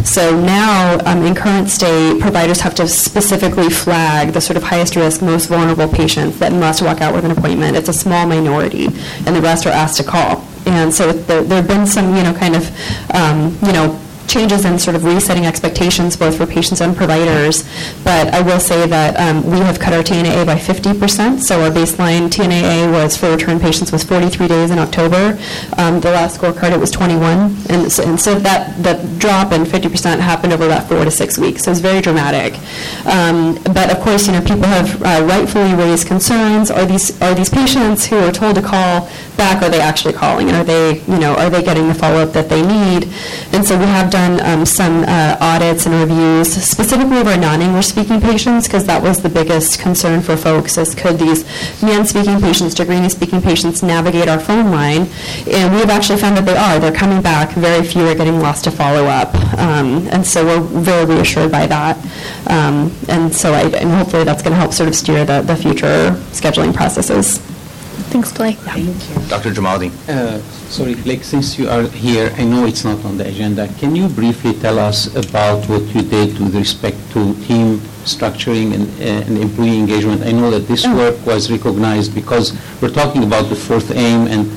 So 0.03 0.37
now, 0.37 0.99
um, 1.05 1.23
in 1.23 1.33
current 1.33 1.69
state, 1.69 2.19
providers 2.19 2.59
have 2.59 2.75
to 2.75 2.89
specifically 2.89 3.69
flag 3.69 4.33
the 4.33 4.41
sort 4.41 4.57
of 4.57 4.63
highest 4.63 4.97
risk, 4.97 5.21
most 5.21 5.45
vulnerable 5.45 5.87
patients 5.87 6.39
that 6.39 6.51
must 6.51 6.81
walk 6.81 6.99
out 6.99 7.15
with 7.15 7.23
an 7.23 7.31
appointment. 7.31 7.77
It's 7.77 7.87
a 7.87 7.93
small 7.93 8.27
minority, 8.27 8.87
and 9.25 9.33
the 9.33 9.41
rest 9.41 9.65
are 9.65 9.69
asked 9.69 9.95
to 9.95 10.03
call. 10.03 10.45
And 10.73 10.93
so 10.93 11.11
there 11.11 11.43
have 11.43 11.67
been 11.67 11.85
some, 11.87 12.15
you 12.15 12.23
know, 12.23 12.33
kind 12.33 12.55
of, 12.55 12.69
um, 13.13 13.57
you 13.65 13.73
know, 13.73 13.99
changes 14.29 14.63
in 14.63 14.77
sort 14.77 14.95
of 14.95 15.03
resetting 15.03 15.45
expectations 15.45 16.15
both 16.15 16.37
for 16.37 16.45
patients 16.45 16.81
and 16.81 16.95
providers. 16.95 17.63
But 18.03 18.33
I 18.33 18.41
will 18.41 18.59
say 18.59 18.85
that 18.87 19.19
um, 19.19 19.43
we 19.49 19.57
have 19.57 19.79
cut 19.79 19.91
our 19.91 20.03
TNAA 20.03 20.45
by 20.45 20.55
50%. 20.55 21.41
So 21.41 21.61
our 21.61 21.71
baseline 21.71 22.29
TNAA 22.29 22.91
was 22.91 23.17
for 23.17 23.31
return 23.31 23.59
patients 23.59 23.91
was 23.91 24.03
43 24.03 24.47
days 24.47 24.71
in 24.71 24.79
October. 24.79 25.37
Um, 25.77 25.99
the 25.99 26.11
last 26.11 26.39
scorecard 26.39 26.71
it 26.71 26.79
was 26.79 26.91
21, 26.91 27.55
and 27.69 27.91
so, 27.91 28.03
and 28.03 28.19
so 28.19 28.37
that 28.39 28.81
that 28.83 29.19
drop 29.19 29.51
in 29.51 29.63
50% 29.63 30.19
happened 30.19 30.53
over 30.53 30.65
about 30.65 30.87
four 30.87 31.03
to 31.03 31.11
six 31.11 31.37
weeks. 31.37 31.63
So 31.63 31.71
it's 31.71 31.79
very 31.79 32.01
dramatic. 32.01 32.53
Um, 33.05 33.55
but 33.73 33.91
of 33.91 33.99
course, 34.01 34.27
you 34.27 34.33
know, 34.33 34.41
people 34.41 34.65
have 34.65 35.01
uh, 35.01 35.25
rightfully 35.25 35.73
raised 35.73 36.07
concerns. 36.07 36.69
Are 36.69 36.85
these 36.85 37.19
are 37.21 37.33
these 37.33 37.49
patients 37.49 38.05
who 38.05 38.17
are 38.19 38.31
told 38.31 38.55
to 38.55 38.61
call 38.61 39.09
back? 39.39 39.63
Are 39.63 39.69
they 39.69 39.79
actually 39.79 40.13
calling? 40.13 40.51
Are 40.51 40.63
they, 40.63 40.99
you 41.07 41.17
know, 41.17 41.33
are 41.33 41.49
they 41.49 41.63
getting 41.63 41.87
the 41.87 41.93
follow 41.93 42.19
up 42.19 42.33
that 42.33 42.49
they 42.49 42.61
need? 42.61 43.07
And 43.53 43.65
so 43.65 43.79
we 43.79 43.85
have 43.85 44.11
done 44.11 44.39
um, 44.41 44.65
some 44.65 45.03
uh, 45.07 45.37
audits 45.39 45.87
and 45.87 45.95
reviews, 45.95 46.51
specifically 46.51 47.19
of 47.21 47.27
our 47.27 47.37
non-English 47.37 47.87
speaking 47.87 48.19
patients, 48.19 48.67
because 48.67 48.85
that 48.85 49.01
was 49.01 49.23
the 49.23 49.29
biggest 49.29 49.79
concern 49.79 50.21
for 50.21 50.35
folks: 50.37 50.77
is 50.77 50.93
could 50.93 51.17
these 51.17 51.43
Mam-speaking 51.81 52.39
patients, 52.41 52.75
Tigrinya-speaking 52.75 53.41
patients 53.41 53.81
navigate 53.81 54.27
our 54.27 54.39
phone 54.39 54.69
line? 54.71 55.07
And 55.47 55.73
we 55.73 55.79
have 55.79 55.89
actually 55.89 56.19
found 56.19 56.35
that 56.37 56.45
they 56.45 56.57
are. 56.57 56.77
They're 56.77 56.91
coming 56.91 57.21
back. 57.21 57.51
Very 57.51 57.83
few 57.85 58.05
are 58.07 58.15
getting 58.15 58.39
lost 58.39 58.65
to 58.65 58.71
follow 58.71 59.05
up, 59.05 59.33
um, 59.57 60.07
and 60.11 60.25
so 60.25 60.45
we're 60.45 60.81
very 60.83 61.05
reassured 61.05 61.51
by 61.51 61.65
that. 61.67 61.97
Um, 62.47 62.93
and 63.07 63.33
so, 63.33 63.53
I, 63.53 63.61
and 63.81 63.89
hopefully, 63.91 64.25
that's 64.25 64.43
going 64.43 64.51
to 64.51 64.59
help 64.59 64.73
sort 64.73 64.89
of 64.89 64.95
steer 64.95 65.23
the, 65.23 65.41
the 65.41 65.55
future 65.55 66.11
scheduling 66.35 66.73
processes. 66.75 67.39
Thanks, 68.11 68.31
Blake. 68.31 68.57
Thank 68.57 68.87
you. 68.87 69.27
Dr. 69.29 69.51
Jamaluddin. 69.51 69.91
Uh, 70.07 70.39
Sorry, 70.69 70.95
like, 71.05 71.23
since 71.23 71.57
you 71.59 71.67
are 71.69 71.83
here, 71.89 72.31
I 72.37 72.43
know 72.43 72.65
it's 72.65 72.83
not 72.83 73.03
on 73.05 73.17
the 73.17 73.27
agenda, 73.27 73.67
can 73.79 73.95
you 73.95 74.07
briefly 74.07 74.53
tell 74.53 74.77
us 74.79 75.13
about 75.15 75.67
what 75.67 75.81
you 75.93 76.01
did 76.01 76.37
with 76.39 76.55
respect 76.55 76.97
to 77.13 77.33
team 77.45 77.77
structuring 78.05 78.73
and 78.73 78.85
uh, 79.01 79.25
and 79.27 79.37
employee 79.37 79.77
engagement? 79.77 80.23
I 80.23 80.31
know 80.31 80.49
that 80.51 80.67
this 80.67 80.85
work 80.87 81.17
was 81.25 81.51
recognized 81.51 82.13
because 82.15 82.53
we're 82.81 82.93
talking 82.93 83.23
about 83.23 83.49
the 83.49 83.55
fourth 83.55 83.91
aim, 83.91 84.27
and 84.27 84.49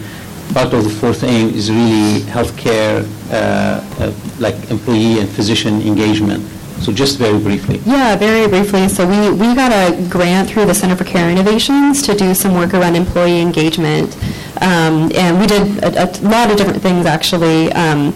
part 0.54 0.72
of 0.74 0.84
the 0.84 0.90
fourth 0.90 1.24
aim 1.24 1.48
is 1.54 1.70
really 1.70 2.20
healthcare, 2.28 3.04
uh, 3.30 3.80
uh, 4.04 4.12
like 4.38 4.56
employee 4.70 5.18
and 5.20 5.28
physician 5.28 5.80
engagement. 5.82 6.44
So 6.82 6.92
just 6.92 7.16
very 7.16 7.38
briefly. 7.38 7.80
Yeah, 7.86 8.16
very 8.16 8.48
briefly. 8.48 8.88
So 8.88 9.06
we, 9.06 9.30
we 9.30 9.54
got 9.54 9.70
a 9.70 10.08
grant 10.08 10.50
through 10.50 10.66
the 10.66 10.74
Center 10.74 10.96
for 10.96 11.04
Care 11.04 11.30
Innovations 11.30 12.02
to 12.02 12.14
do 12.14 12.34
some 12.34 12.54
work 12.54 12.74
around 12.74 12.96
employee 12.96 13.40
engagement. 13.40 14.16
Um, 14.60 15.10
and 15.14 15.40
we 15.40 15.46
did 15.46 15.82
a, 15.82 16.04
a 16.04 16.08
lot 16.28 16.50
of 16.50 16.56
different 16.56 16.82
things 16.82 17.06
actually. 17.06 17.72
Um, 17.72 18.14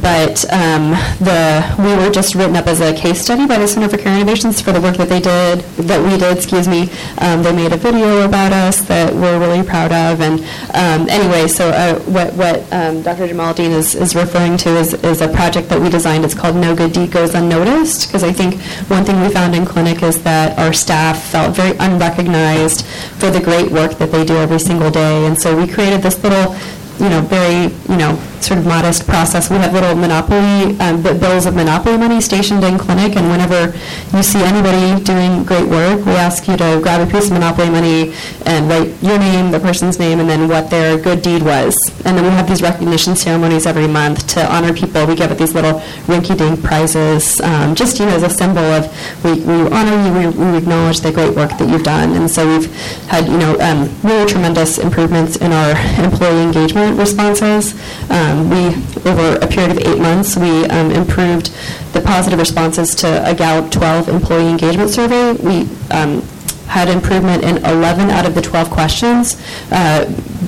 but 0.00 0.44
um, 0.52 0.90
the 1.20 1.64
we 1.78 1.94
were 1.96 2.10
just 2.10 2.34
written 2.34 2.56
up 2.56 2.66
as 2.66 2.80
a 2.80 2.94
case 2.94 3.20
study 3.20 3.46
by 3.46 3.58
the 3.58 3.66
Center 3.66 3.88
for 3.88 3.96
Care 3.96 4.14
Innovations 4.16 4.60
for 4.60 4.72
the 4.72 4.80
work 4.80 4.96
that 4.96 5.08
they 5.08 5.20
did, 5.20 5.60
that 5.88 6.02
we 6.02 6.18
did, 6.18 6.36
excuse 6.36 6.68
me. 6.68 6.90
Um, 7.18 7.42
they 7.42 7.54
made 7.54 7.72
a 7.72 7.76
video 7.76 8.26
about 8.26 8.52
us 8.52 8.80
that 8.82 9.14
we're 9.14 9.38
really 9.38 9.66
proud 9.66 9.92
of. 9.92 10.20
And 10.20 10.40
um, 10.74 11.08
anyway, 11.08 11.48
so 11.48 11.68
uh, 11.68 11.98
what, 12.00 12.34
what 12.34 12.60
um, 12.72 13.02
Dr. 13.02 13.28
Jamaluddin 13.28 13.70
is, 13.70 13.94
is 13.94 14.14
referring 14.14 14.56
to 14.58 14.70
is, 14.76 14.94
is 14.94 15.20
a 15.20 15.28
project 15.28 15.68
that 15.68 15.80
we 15.80 15.88
designed. 15.88 16.24
It's 16.24 16.34
called 16.34 16.56
No 16.56 16.74
Good 16.74 16.92
Deed 16.92 17.10
Goes 17.10 17.34
Unnoticed 17.34 18.08
because 18.08 18.22
I 18.22 18.32
think 18.32 18.60
one 18.90 19.04
thing 19.04 19.20
we 19.20 19.28
found 19.30 19.54
in 19.54 19.64
clinic 19.64 20.02
is 20.02 20.22
that 20.24 20.58
our 20.58 20.72
staff 20.72 21.22
felt 21.30 21.56
very 21.56 21.76
unrecognized 21.78 22.84
for 23.18 23.30
the 23.30 23.40
great 23.40 23.70
work 23.70 23.98
that 23.98 24.12
they 24.12 24.24
do 24.24 24.36
every 24.36 24.58
single 24.58 24.90
day. 24.90 25.26
And 25.26 25.40
so 25.40 25.56
we 25.56 25.66
created 25.76 26.00
this 26.00 26.16
little, 26.24 26.56
you 26.98 27.08
know, 27.08 27.20
very, 27.22 27.72
you 27.88 27.96
know, 27.96 28.16
sort 28.40 28.58
of 28.60 28.66
modest 28.66 29.06
process. 29.06 29.50
We 29.50 29.56
have 29.56 29.72
little 29.72 29.94
monopoly, 29.94 30.78
um, 30.80 31.02
bi- 31.02 31.14
bills 31.14 31.46
of 31.46 31.54
monopoly 31.54 31.96
money 31.98 32.20
stationed 32.20 32.62
in 32.64 32.78
clinic, 32.78 33.16
and 33.16 33.28
whenever 33.28 33.76
you 34.14 34.22
see 34.22 34.42
anybody 34.42 35.02
doing 35.02 35.44
great 35.44 35.66
work, 35.68 36.04
we 36.06 36.12
ask 36.12 36.46
you 36.48 36.56
to 36.56 36.80
grab 36.82 37.06
a 37.06 37.10
piece 37.10 37.26
of 37.26 37.32
monopoly 37.32 37.70
money 37.70 38.14
and 38.46 38.68
write 38.68 38.94
your 39.02 39.18
name, 39.18 39.50
the 39.50 39.60
person's 39.60 39.98
name, 39.98 40.20
and 40.20 40.28
then 40.28 40.48
what 40.48 40.70
their 40.70 40.98
good 40.98 41.22
deed 41.22 41.42
was. 41.42 41.74
And 42.04 42.16
then 42.16 42.24
we 42.24 42.30
have 42.30 42.48
these 42.48 42.62
recognition 42.62 43.16
ceremonies 43.16 43.66
every 43.66 43.88
month 43.88 44.26
to 44.34 44.52
honor 44.52 44.72
people. 44.72 45.06
We 45.06 45.16
give 45.16 45.30
it 45.30 45.38
these 45.38 45.54
little 45.54 45.80
rinky-dink 46.06 46.62
prizes, 46.62 47.40
um, 47.40 47.74
just, 47.74 47.98
you 47.98 48.06
know, 48.06 48.14
as 48.14 48.22
a 48.22 48.30
symbol 48.30 48.64
of 48.64 48.86
we, 49.24 49.32
we 49.40 49.68
honor 49.70 49.96
you, 50.06 50.30
we, 50.30 50.52
we 50.52 50.58
acknowledge 50.58 51.00
the 51.00 51.12
great 51.12 51.34
work 51.34 51.50
that 51.58 51.68
you've 51.68 51.84
done. 51.84 52.12
And 52.14 52.30
so 52.30 52.46
we've 52.46 52.72
had, 53.06 53.26
you 53.26 53.38
know, 53.38 53.58
um, 53.60 53.90
really 54.02 54.26
tremendous 54.26 54.78
improvements 54.78 55.36
in 55.36 55.52
our 55.52 55.70
employee 56.04 56.42
engagement 56.42 56.85
responses. 56.94 57.74
Um, 58.10 58.50
we, 58.50 58.66
over 59.10 59.36
a 59.40 59.46
period 59.46 59.72
of 59.72 59.78
eight 59.78 59.98
months, 60.00 60.36
we 60.36 60.64
um, 60.66 60.90
improved 60.90 61.52
the 61.92 62.00
positive 62.00 62.38
responses 62.38 62.94
to 62.96 63.28
a 63.28 63.34
Gallup 63.34 63.70
12 63.70 64.08
employee 64.08 64.48
engagement 64.48 64.90
survey. 64.90 65.32
We 65.32 65.68
um, 65.90 66.22
had 66.66 66.88
improvement 66.88 67.44
in 67.44 67.58
11 67.58 68.10
out 68.10 68.26
of 68.26 68.34
the 68.34 68.42
12 68.42 68.70
questions, 68.70 69.40
uh, 69.70 70.04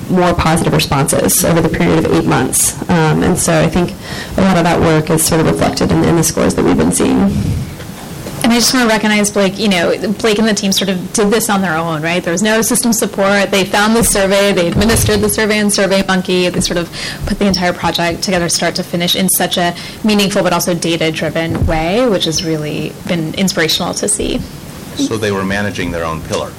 more 0.09 0.33
positive 0.33 0.73
responses 0.73 1.43
over 1.45 1.61
the 1.61 1.69
period 1.69 2.05
of 2.05 2.13
eight 2.13 2.25
months. 2.25 2.79
Um, 2.89 3.23
and 3.23 3.37
so 3.37 3.59
I 3.59 3.67
think 3.67 3.91
a 4.37 4.41
lot 4.41 4.57
of 4.57 4.63
that 4.63 4.79
work 4.79 5.09
is 5.09 5.25
sort 5.25 5.41
of 5.41 5.47
reflected 5.47 5.91
in, 5.91 6.03
in 6.03 6.15
the 6.15 6.23
scores 6.23 6.55
that 6.55 6.65
we've 6.65 6.77
been 6.77 6.91
seeing. 6.91 7.29
And 8.49 8.55
I 8.55 8.61
just 8.61 8.73
want 8.73 8.89
to 8.89 8.95
recognize 8.95 9.29
Blake, 9.29 9.59
you 9.59 9.67
know, 9.69 9.91
Blake 10.13 10.39
and 10.39 10.47
the 10.47 10.55
team 10.55 10.71
sort 10.71 10.89
of 10.89 11.13
did 11.13 11.29
this 11.29 11.51
on 11.51 11.61
their 11.61 11.75
own, 11.77 12.01
right? 12.01 12.23
There 12.23 12.31
was 12.33 12.41
no 12.41 12.63
system 12.63 12.91
support. 12.93 13.51
They 13.51 13.63
found 13.63 13.95
the 13.95 14.03
survey, 14.03 14.53
they 14.53 14.67
administered 14.69 15.19
the 15.21 15.29
survey 15.29 15.59
in 15.59 15.67
SurveyMonkey. 15.67 16.51
They 16.51 16.59
sort 16.59 16.77
of 16.79 16.89
put 17.27 17.37
the 17.37 17.45
entire 17.45 17.73
project 17.73 18.23
together 18.23 18.49
start 18.49 18.73
to 18.77 18.83
finish 18.83 19.15
in 19.15 19.29
such 19.29 19.57
a 19.57 19.75
meaningful 20.03 20.41
but 20.41 20.51
also 20.51 20.73
data-driven 20.73 21.63
way, 21.67 22.09
which 22.09 22.25
has 22.25 22.43
really 22.43 22.91
been 23.07 23.35
inspirational 23.35 23.93
to 23.93 24.07
see. 24.07 24.39
So 24.95 25.15
they 25.15 25.31
were 25.31 25.45
managing 25.45 25.91
their 25.91 26.03
own 26.03 26.19
pillar. 26.23 26.51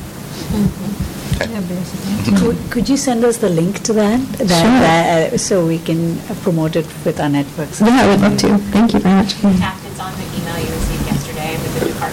Could- 2.38 2.70
Could 2.70 2.88
you 2.88 2.96
send 2.96 3.24
us 3.24 3.38
the 3.38 3.48
link 3.48 3.82
to 3.82 3.92
that? 3.94 4.20
That- 4.38 4.46
that, 4.48 5.32
uh, 5.32 5.38
So 5.38 5.66
we 5.66 5.78
can 5.80 6.18
uh, 6.30 6.34
promote 6.42 6.76
it 6.76 6.86
with 7.04 7.18
our 7.18 7.28
networks? 7.28 7.80
Yeah, 7.80 7.88
I 8.02 8.06
would 8.06 8.20
love 8.20 8.36
to. 8.38 8.58
Thank 8.70 8.92
you 8.94 9.00
very 9.00 9.14
much. 9.16 9.32
In 9.42 9.54
fact, 9.54 9.80
it's 9.86 9.98
on 9.98 10.12
the 10.14 10.24
email 10.38 10.58
you 10.60 10.70
received 10.72 11.06
yesterday 11.06 11.52
with 11.62 11.80
the 11.80 11.86
department. 11.86 12.09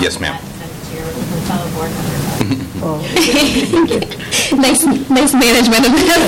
Yes, 0.00 0.18
ma'am. 0.18 0.38
Send 0.40 0.70
it 0.70 0.84
to 0.88 0.94
your 0.96 1.06
fellow 1.46 1.68
board 1.74 1.90
members. 1.90 2.22
nice, 4.58 4.82
nice 5.10 5.34
management 5.34 5.86
of 5.86 5.92
that 5.92 6.22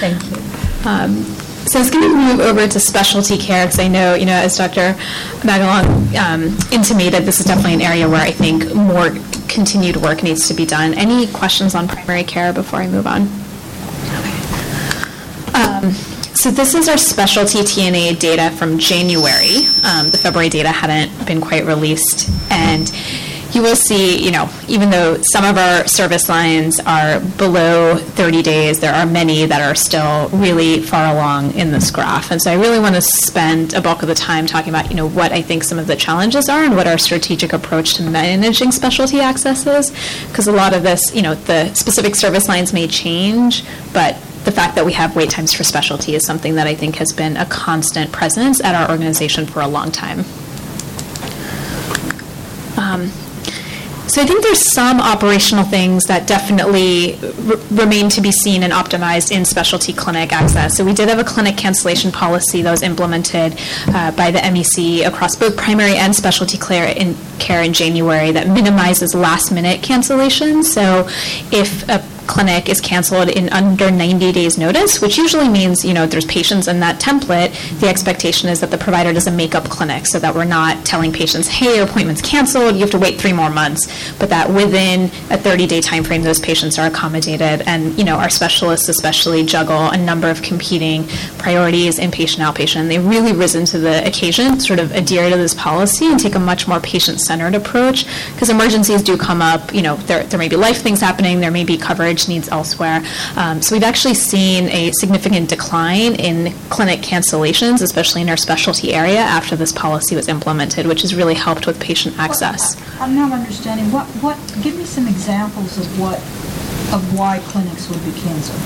Thank 0.00 0.22
you. 0.30 0.36
Um, 0.88 1.24
So 1.66 1.78
I 1.78 1.82
was 1.82 1.90
going 1.90 2.04
to 2.04 2.14
move 2.14 2.40
over 2.40 2.66
to 2.68 2.80
specialty 2.80 3.38
care, 3.38 3.64
because 3.64 3.78
I 3.78 3.88
know, 3.88 4.14
you 4.14 4.26
know, 4.26 4.32
as 4.34 4.56
Dr. 4.58 4.94
Magalon 5.40 5.86
um, 6.16 6.58
intimated, 6.70 7.24
this 7.24 7.40
is 7.40 7.46
definitely 7.46 7.74
an 7.74 7.80
area 7.80 8.08
where 8.08 8.20
I 8.20 8.32
think 8.32 8.74
more 8.74 9.10
continued 9.48 9.96
work 9.96 10.22
needs 10.22 10.46
to 10.48 10.54
be 10.54 10.66
done. 10.66 10.92
Any 10.94 11.26
questions 11.28 11.74
on 11.74 11.88
primary 11.88 12.24
care 12.24 12.52
before 12.52 12.80
I 12.80 12.88
move 12.88 13.06
on? 13.06 13.22
Um, 15.54 15.94
So 16.42 16.50
this 16.50 16.74
is 16.74 16.88
our 16.88 16.98
specialty 16.98 17.60
TNA 17.60 18.18
data 18.18 18.50
from 18.56 18.76
January. 18.76 19.58
Um, 19.84 20.10
The 20.10 20.18
February 20.20 20.48
data 20.48 20.70
hadn't 20.70 21.24
been 21.24 21.40
quite 21.40 21.64
released. 21.64 22.28
And 22.50 22.90
you 23.52 23.62
will 23.62 23.76
see, 23.76 24.20
you 24.20 24.32
know, 24.32 24.50
even 24.66 24.90
though 24.90 25.18
some 25.22 25.44
of 25.44 25.56
our 25.56 25.86
service 25.86 26.28
lines 26.28 26.80
are 26.80 27.20
below 27.20 27.96
30 27.96 28.42
days, 28.42 28.80
there 28.80 28.92
are 28.92 29.06
many 29.06 29.46
that 29.46 29.62
are 29.62 29.76
still 29.76 30.30
really 30.30 30.80
far 30.80 31.14
along 31.14 31.54
in 31.54 31.70
this 31.70 31.92
graph. 31.92 32.32
And 32.32 32.42
so 32.42 32.50
I 32.50 32.54
really 32.54 32.80
want 32.80 32.96
to 32.96 33.02
spend 33.02 33.74
a 33.74 33.80
bulk 33.80 34.02
of 34.02 34.08
the 34.08 34.14
time 34.16 34.44
talking 34.44 34.70
about, 34.70 34.90
you 34.90 34.96
know, 34.96 35.08
what 35.08 35.30
I 35.30 35.42
think 35.42 35.62
some 35.62 35.78
of 35.78 35.86
the 35.86 35.94
challenges 35.94 36.48
are 36.48 36.64
and 36.64 36.74
what 36.74 36.88
our 36.88 36.98
strategic 36.98 37.52
approach 37.52 37.94
to 37.94 38.02
managing 38.02 38.72
specialty 38.72 39.20
access 39.20 39.64
is. 39.64 39.92
Because 40.26 40.48
a 40.48 40.52
lot 40.52 40.74
of 40.74 40.82
this, 40.82 41.14
you 41.14 41.22
know, 41.22 41.36
the 41.36 41.72
specific 41.74 42.16
service 42.16 42.48
lines 42.48 42.72
may 42.72 42.88
change, 42.88 43.62
but 43.92 44.20
the 44.44 44.52
fact 44.52 44.74
that 44.74 44.84
we 44.84 44.92
have 44.92 45.14
wait 45.14 45.30
times 45.30 45.52
for 45.52 45.64
specialty 45.64 46.14
is 46.14 46.24
something 46.24 46.54
that 46.56 46.66
I 46.66 46.74
think 46.74 46.96
has 46.96 47.12
been 47.12 47.36
a 47.36 47.46
constant 47.46 48.12
presence 48.12 48.60
at 48.60 48.74
our 48.74 48.90
organization 48.90 49.46
for 49.46 49.60
a 49.60 49.68
long 49.68 49.90
time. 49.90 50.20
Um, 52.76 53.10
so 54.12 54.20
I 54.20 54.26
think 54.26 54.42
there's 54.42 54.60
some 54.74 55.00
operational 55.00 55.64
things 55.64 56.04
that 56.04 56.26
definitely 56.26 57.14
r- 57.48 57.56
remain 57.70 58.10
to 58.10 58.20
be 58.20 58.30
seen 58.30 58.62
and 58.62 58.70
optimized 58.70 59.32
in 59.32 59.46
specialty 59.46 59.94
clinic 59.94 60.34
access. 60.34 60.76
So 60.76 60.84
we 60.84 60.92
did 60.92 61.08
have 61.08 61.18
a 61.18 61.24
clinic 61.24 61.56
cancellation 61.56 62.12
policy 62.12 62.60
that 62.60 62.70
was 62.70 62.82
implemented 62.82 63.58
uh, 63.88 64.10
by 64.10 64.30
the 64.30 64.40
MEC 64.40 65.06
across 65.06 65.34
both 65.34 65.56
primary 65.56 65.96
and 65.96 66.14
specialty 66.14 66.58
care 66.58 66.94
in, 66.94 67.16
care 67.38 67.62
in 67.62 67.72
January 67.72 68.32
that 68.32 68.48
minimizes 68.48 69.14
last-minute 69.14 69.80
cancellations. 69.80 70.64
So 70.64 71.08
if 71.50 71.88
a 71.88 72.04
clinic 72.26 72.68
is 72.68 72.80
canceled 72.80 73.28
in 73.28 73.48
under 73.50 73.90
90 73.90 74.32
days 74.32 74.58
notice, 74.58 75.00
which 75.00 75.18
usually 75.18 75.48
means, 75.48 75.84
you 75.84 75.94
know, 75.94 76.06
there's 76.06 76.24
patients 76.24 76.68
in 76.68 76.80
that 76.80 77.00
template, 77.00 77.52
the 77.80 77.88
expectation 77.88 78.48
is 78.48 78.60
that 78.60 78.70
the 78.70 78.78
provider 78.78 79.12
does 79.12 79.26
a 79.26 79.30
makeup 79.30 79.64
clinic 79.64 80.06
so 80.06 80.18
that 80.18 80.34
we're 80.34 80.44
not 80.44 80.84
telling 80.84 81.12
patients, 81.12 81.48
hey, 81.48 81.76
your 81.76 81.86
appointment's 81.86 82.22
canceled, 82.22 82.74
you 82.74 82.80
have 82.80 82.90
to 82.90 82.98
wait 82.98 83.20
three 83.20 83.32
more 83.32 83.50
months, 83.50 83.86
but 84.18 84.28
that 84.28 84.48
within 84.48 85.04
a 85.30 85.38
30-day 85.38 85.80
time 85.80 86.04
frame, 86.04 86.22
those 86.22 86.40
patients 86.40 86.78
are 86.78 86.86
accommodated. 86.86 87.62
And, 87.66 87.96
you 87.98 88.04
know, 88.04 88.16
our 88.16 88.30
specialists 88.30 88.88
especially 88.88 89.44
juggle 89.44 89.90
a 89.90 89.96
number 89.96 90.30
of 90.30 90.42
competing 90.42 91.06
priorities, 91.38 91.98
inpatient, 91.98 92.44
outpatient. 92.44 92.88
They've 92.88 93.04
really 93.04 93.32
risen 93.32 93.64
to 93.66 93.78
the 93.78 94.06
occasion, 94.06 94.60
sort 94.60 94.78
of 94.78 94.92
adhere 94.92 95.30
to 95.30 95.36
this 95.36 95.54
policy 95.54 96.06
and 96.06 96.18
take 96.18 96.34
a 96.34 96.38
much 96.38 96.68
more 96.68 96.80
patient-centered 96.80 97.54
approach 97.54 98.06
because 98.32 98.50
emergencies 98.50 99.02
do 99.02 99.16
come 99.16 99.42
up, 99.42 99.74
you 99.74 99.82
know, 99.82 99.96
there, 99.96 100.24
there 100.24 100.38
may 100.38 100.48
be 100.48 100.56
life 100.56 100.82
things 100.82 101.00
happening, 101.00 101.40
there 101.40 101.50
may 101.50 101.64
be 101.64 101.76
coverage 101.76 102.11
needs 102.28 102.48
elsewhere. 102.48 103.02
Um, 103.36 103.62
so 103.62 103.74
we've 103.74 103.82
actually 103.82 104.14
seen 104.14 104.68
a 104.68 104.92
significant 104.92 105.48
decline 105.48 106.14
in 106.16 106.52
clinic 106.68 107.00
cancellations, 107.00 107.82
especially 107.82 108.22
in 108.22 108.28
our 108.28 108.36
specialty 108.36 108.94
area 108.94 109.20
after 109.20 109.56
this 109.56 109.72
policy 109.72 110.14
was 110.14 110.28
implemented, 110.28 110.86
which 110.86 111.02
has 111.02 111.14
really 111.14 111.34
helped 111.34 111.66
with 111.66 111.80
patient 111.80 112.18
access. 112.18 112.76
I'm 113.00 113.14
not 113.14 113.32
understanding, 113.32 113.90
what, 113.92 114.06
what, 114.22 114.38
give 114.62 114.76
me 114.76 114.84
some 114.84 115.08
examples 115.08 115.78
of 115.78 115.86
what, 115.98 116.18
of 116.92 117.18
why 117.18 117.40
clinics 117.44 117.88
would 117.88 118.04
be 118.04 118.12
canceled. 118.20 118.60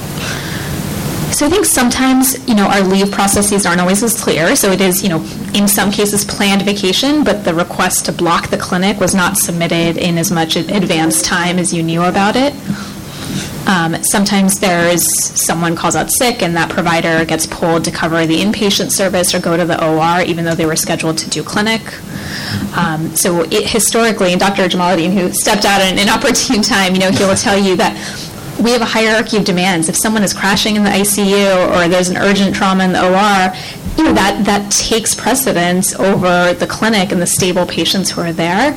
So 1.32 1.44
I 1.44 1.50
think 1.50 1.66
sometimes, 1.66 2.48
you 2.48 2.54
know, 2.54 2.66
our 2.66 2.80
leave 2.80 3.10
processes 3.10 3.66
aren't 3.66 3.80
always 3.80 4.02
as 4.02 4.18
clear. 4.18 4.56
So 4.56 4.70
it 4.70 4.80
is, 4.80 5.02
you 5.02 5.10
know, 5.10 5.20
in 5.54 5.68
some 5.68 5.90
cases 5.90 6.24
planned 6.24 6.62
vacation, 6.62 7.24
but 7.24 7.44
the 7.44 7.52
request 7.52 8.06
to 8.06 8.12
block 8.12 8.48
the 8.48 8.56
clinic 8.56 8.98
was 9.00 9.14
not 9.14 9.36
submitted 9.36 9.98
in 9.98 10.16
as 10.16 10.30
much 10.30 10.56
advance 10.56 11.20
time 11.20 11.58
as 11.58 11.74
you 11.74 11.82
knew 11.82 12.02
about 12.04 12.36
it. 12.36 12.54
Um, 13.66 13.96
sometimes 14.04 14.60
there's 14.60 15.04
someone 15.12 15.74
calls 15.74 15.96
out 15.96 16.10
sick 16.10 16.42
and 16.42 16.54
that 16.56 16.70
provider 16.70 17.24
gets 17.24 17.46
pulled 17.46 17.84
to 17.84 17.90
cover 17.90 18.24
the 18.26 18.38
inpatient 18.38 18.92
service 18.92 19.34
or 19.34 19.40
go 19.40 19.56
to 19.56 19.64
the 19.64 19.84
OR 19.84 20.22
even 20.22 20.44
though 20.44 20.54
they 20.54 20.66
were 20.66 20.76
scheduled 20.76 21.18
to 21.18 21.30
do 21.30 21.42
clinic. 21.42 21.82
Um, 22.76 23.14
so 23.16 23.42
it, 23.42 23.68
historically, 23.68 24.32
and 24.32 24.40
Dr. 24.40 24.68
Jamaluddin, 24.68 25.12
who 25.12 25.32
stepped 25.32 25.64
out 25.64 25.80
at 25.80 25.92
an 25.92 25.98
inopportune 25.98 26.62
time, 26.74 26.94
you 26.94 27.00
know, 27.00 27.10
he 27.10 27.24
will 27.24 27.34
tell 27.34 27.58
you 27.58 27.76
that 27.76 27.94
we 28.62 28.70
have 28.70 28.80
a 28.80 28.86
hierarchy 28.86 29.36
of 29.36 29.44
demands. 29.44 29.88
If 29.88 29.96
someone 29.96 30.22
is 30.22 30.32
crashing 30.32 30.76
in 30.76 30.84
the 30.84 30.90
ICU 30.90 31.68
or 31.74 31.88
there's 31.88 32.08
an 32.08 32.16
urgent 32.16 32.54
trauma 32.54 32.84
in 32.84 32.92
the 32.92 33.02
OR, 33.02 33.54
you 33.98 34.04
know, 34.04 34.12
that, 34.12 34.44
that 34.44 34.70
takes 34.70 35.14
precedence 35.14 35.94
over 35.94 36.52
the 36.54 36.66
clinic 36.66 37.12
and 37.12 37.20
the 37.20 37.26
stable 37.26 37.66
patients 37.66 38.10
who 38.10 38.20
are 38.20 38.32
there. 38.32 38.76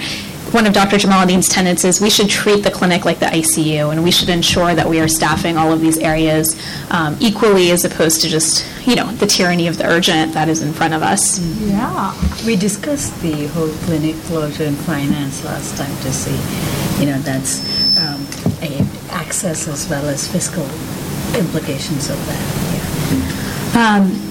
One 0.52 0.66
of 0.66 0.74
Dr. 0.74 0.98
Jamaluddin's 0.98 1.48
tenets 1.48 1.86
is 1.86 2.02
we 2.02 2.10
should 2.10 2.28
treat 2.28 2.64
the 2.64 2.72
clinic 2.72 3.06
like 3.06 3.20
the 3.20 3.28
ICU, 3.28 3.92
and 3.92 4.04
we 4.04 4.10
should 4.10 4.30
ensure 4.30 4.74
that 4.74 4.90
we 4.90 5.00
are 5.00 5.08
staffing 5.08 5.58
all 5.58 5.72
of 5.72 5.80
these 5.80 6.00
areas 6.00 6.60
um, 6.90 7.16
equally 7.20 7.70
as 7.70 7.86
opposed 7.86 8.22
to 8.22 8.30
just, 8.30 8.66
you 8.88 8.96
know, 8.96 9.06
the 9.14 9.28
tyranny 9.28 9.68
of 9.68 9.78
the 9.78 9.86
urgent 9.86 10.34
that 10.34 10.50
is 10.50 10.64
in 10.64 10.74
front 10.74 10.96
of 10.96 11.04
us. 11.04 11.40
Yeah. 11.60 12.16
We 12.48 12.56
discussed 12.56 13.22
the 13.22 13.46
whole 13.48 13.70
clinic 13.86 14.16
closure 14.24 14.64
and 14.64 14.78
finance 14.78 15.46
last 15.46 15.78
time 15.78 15.96
to 16.02 16.12
see, 16.12 16.34
you 17.00 17.12
know, 17.12 17.20
that's 17.20 17.62
um, 18.00 18.26
a 18.64 18.88
access 19.12 19.68
as 19.68 19.88
well 19.88 20.08
as 20.08 20.28
fiscal 20.28 20.66
implications 21.38 22.10
of 22.10 22.18
that. 22.26 23.76
Um, 23.76 24.29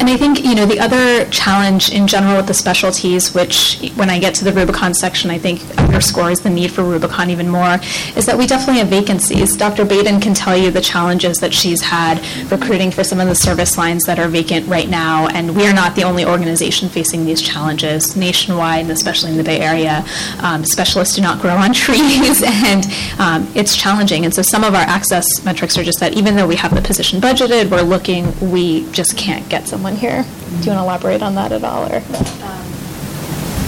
and 0.00 0.08
I 0.08 0.16
think, 0.16 0.42
you 0.42 0.54
know, 0.54 0.64
the 0.64 0.80
other 0.80 1.26
challenge 1.26 1.92
in 1.92 2.06
general 2.06 2.38
with 2.38 2.46
the 2.46 2.54
specialties, 2.54 3.34
which 3.34 3.92
when 3.96 4.08
I 4.08 4.18
get 4.18 4.34
to 4.36 4.44
the 4.44 4.52
Rubicon 4.52 4.94
section, 4.94 5.30
I 5.30 5.36
think 5.36 5.60
underscores 6.00 6.40
the 6.40 6.48
need 6.48 6.72
for 6.72 6.82
Rubicon 6.82 7.28
even 7.28 7.46
more, 7.46 7.78
is 8.16 8.24
that 8.24 8.38
we 8.38 8.46
definitely 8.46 8.78
have 8.78 8.88
vacancies. 8.88 9.54
Dr. 9.54 9.84
Baden 9.84 10.18
can 10.18 10.32
tell 10.32 10.56
you 10.56 10.70
the 10.70 10.80
challenges 10.80 11.36
that 11.38 11.52
she's 11.52 11.82
had 11.82 12.18
recruiting 12.50 12.90
for 12.90 13.04
some 13.04 13.20
of 13.20 13.28
the 13.28 13.34
service 13.34 13.76
lines 13.76 14.04
that 14.04 14.18
are 14.18 14.26
vacant 14.26 14.66
right 14.66 14.88
now, 14.88 15.28
and 15.28 15.54
we 15.54 15.66
are 15.66 15.74
not 15.74 15.94
the 15.94 16.02
only 16.02 16.24
organization 16.24 16.88
facing 16.88 17.26
these 17.26 17.42
challenges 17.42 18.16
nationwide, 18.16 18.80
and 18.80 18.92
especially 18.92 19.30
in 19.30 19.36
the 19.36 19.44
Bay 19.44 19.60
Area. 19.60 20.02
Um, 20.38 20.64
specialists 20.64 21.16
do 21.16 21.20
not 21.20 21.38
grow 21.38 21.54
on 21.54 21.72
trees, 21.84 22.42
and 22.42 22.86
um, 23.18 23.46
it's 23.54 23.76
challenging. 23.76 24.24
And 24.24 24.34
so 24.34 24.40
some 24.40 24.64
of 24.64 24.74
our 24.74 24.86
access 24.88 25.26
metrics 25.44 25.76
are 25.76 25.84
just 25.84 26.00
that 26.00 26.14
even 26.14 26.34
though 26.34 26.46
we 26.46 26.56
have 26.56 26.74
the 26.74 26.80
position 26.80 27.20
budgeted, 27.20 27.70
we're 27.70 27.82
looking, 27.82 28.32
we 28.50 28.90
just 28.92 29.18
can't 29.18 29.46
get 29.50 29.68
someone 29.68 29.96
here. 29.96 30.22
Do 30.22 30.48
you 30.48 30.54
want 30.54 30.64
to 30.64 30.72
elaborate 30.78 31.22
on 31.22 31.34
that 31.34 31.52
at 31.52 31.62
all, 31.62 31.92
or? 31.92 32.00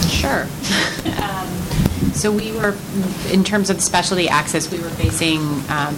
Sure. 0.08 0.48
So 2.14 2.30
we 2.30 2.52
were, 2.52 2.76
in 3.30 3.42
terms 3.42 3.70
of 3.70 3.80
specialty 3.80 4.28
access, 4.28 4.70
we 4.70 4.78
were 4.78 4.90
facing 4.90 5.40
um, 5.70 5.96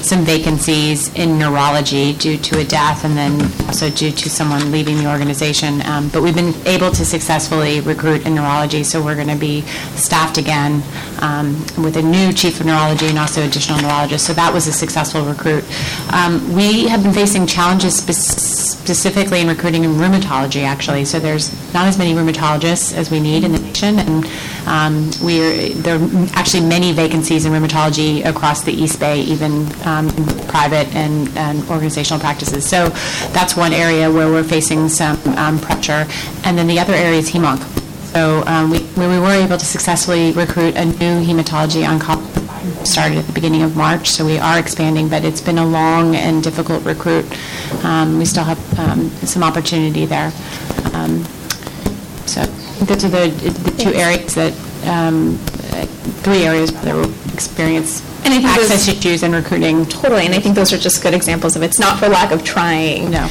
some 0.00 0.24
vacancies 0.24 1.12
in 1.14 1.38
neurology 1.38 2.12
due 2.14 2.38
to 2.38 2.60
a 2.60 2.64
death 2.64 3.04
and 3.04 3.16
then 3.16 3.42
also 3.66 3.90
due 3.90 4.12
to 4.12 4.30
someone 4.30 4.70
leaving 4.70 4.96
the 4.96 5.10
organization. 5.10 5.82
Um, 5.84 6.08
But 6.08 6.22
we've 6.22 6.34
been 6.34 6.54
able 6.66 6.90
to 6.92 7.04
successfully 7.04 7.80
recruit 7.80 8.24
in 8.26 8.34
neurology, 8.36 8.84
so 8.84 9.02
we're 9.02 9.16
going 9.16 9.28
to 9.28 9.36
be 9.36 9.62
staffed 9.96 10.38
again 10.38 10.82
um, 11.22 11.54
with 11.82 11.96
a 11.96 12.02
new 12.02 12.32
chief 12.32 12.60
of 12.60 12.66
neurology 12.66 13.06
and 13.06 13.18
also 13.18 13.44
additional 13.44 13.80
neurologists. 13.80 14.26
So 14.26 14.32
that 14.34 14.52
was 14.52 14.66
a 14.66 14.72
successful 14.72 15.22
recruit. 15.22 15.64
Um, 16.12 16.54
We 16.54 16.88
have 16.88 17.02
been 17.02 17.12
facing 17.12 17.46
challenges 17.46 17.96
spec- 17.96 18.16
specifically 18.16 19.40
in 19.40 19.48
recruiting 19.48 19.84
in 19.84 19.92
rheumatology, 19.94 20.62
actually. 20.62 21.04
So 21.04 21.18
there's 21.18 21.50
not 21.72 21.86
as 21.86 21.98
many 21.98 22.12
rheumatologists 22.14 22.94
as 22.94 23.10
we 23.10 23.20
need 23.20 23.44
in 23.44 23.52
the 23.52 23.58
nation, 23.58 23.98
and 23.98 24.26
um, 24.66 25.10
we're, 25.22 25.70
there 25.70 25.96
are 25.98 26.08
actually 26.34 26.64
many 26.66 26.92
vacancies 26.92 27.44
in 27.46 27.52
rheumatology 27.52 28.24
across 28.24 28.62
the 28.62 28.72
East 28.72 29.00
Bay, 29.00 29.20
even 29.22 29.66
um, 29.84 30.08
private 30.46 30.88
and 30.94 31.28
and 31.36 31.68
organizational 31.70 32.20
practices. 32.20 32.66
So 32.66 32.88
that's 33.32 33.56
one 33.56 33.72
area 33.72 34.10
where 34.10 34.28
we're 34.28 34.44
facing 34.44 34.88
some 34.88 35.16
um, 35.36 35.58
pressure. 35.58 36.06
And 36.44 36.56
then 36.56 36.66
the 36.66 36.78
other 36.78 36.94
area 36.94 37.18
is 37.18 37.30
hemonc. 37.30 37.85
So 38.12 38.42
um, 38.46 38.70
we 38.70 38.78
we 38.96 39.06
were 39.18 39.32
able 39.32 39.58
to 39.58 39.64
successfully 39.64 40.32
recruit 40.32 40.74
a 40.76 40.84
new 40.84 41.14
hematology 41.24 41.84
oncologist 41.84 42.34
started 42.84 43.18
at 43.18 43.26
the 43.26 43.32
beginning 43.32 43.62
of 43.62 43.76
March, 43.76 44.10
so 44.10 44.24
we 44.24 44.38
are 44.38 44.58
expanding, 44.58 45.08
but 45.08 45.24
it's 45.24 45.40
been 45.40 45.58
a 45.58 45.64
long 45.66 46.16
and 46.16 46.42
difficult 46.42 46.82
recruit. 46.84 47.24
Um, 47.84 48.18
We 48.18 48.24
still 48.24 48.44
have 48.44 48.58
um, 48.78 49.10
some 49.24 49.42
opportunity 49.42 50.06
there. 50.06 50.32
Um, 50.94 51.24
So 52.26 52.40
those 52.88 53.04
are 53.04 53.08
the 53.08 53.28
the 53.68 53.70
two 53.84 53.92
areas 53.94 54.34
that, 54.34 54.52
um, 54.86 55.38
three 56.24 56.42
areas 56.44 56.72
that 56.72 56.94
experience 57.34 58.02
And 58.24 58.34
I 58.34 58.38
think 58.40 58.56
those- 58.56 58.70
access 58.70 58.88
issues 58.88 59.22
and 59.22 59.34
recruiting. 59.34 59.86
Totally, 59.86 60.24
and 60.26 60.34
I 60.34 60.40
think 60.40 60.54
those 60.56 60.72
are 60.72 60.78
just 60.78 61.02
good 61.02 61.14
examples 61.14 61.54
of 61.56 61.62
it's 61.62 61.78
not 61.78 61.98
for 62.00 62.08
lack 62.08 62.32
of 62.32 62.42
trying. 62.42 63.10
No. 63.10 63.28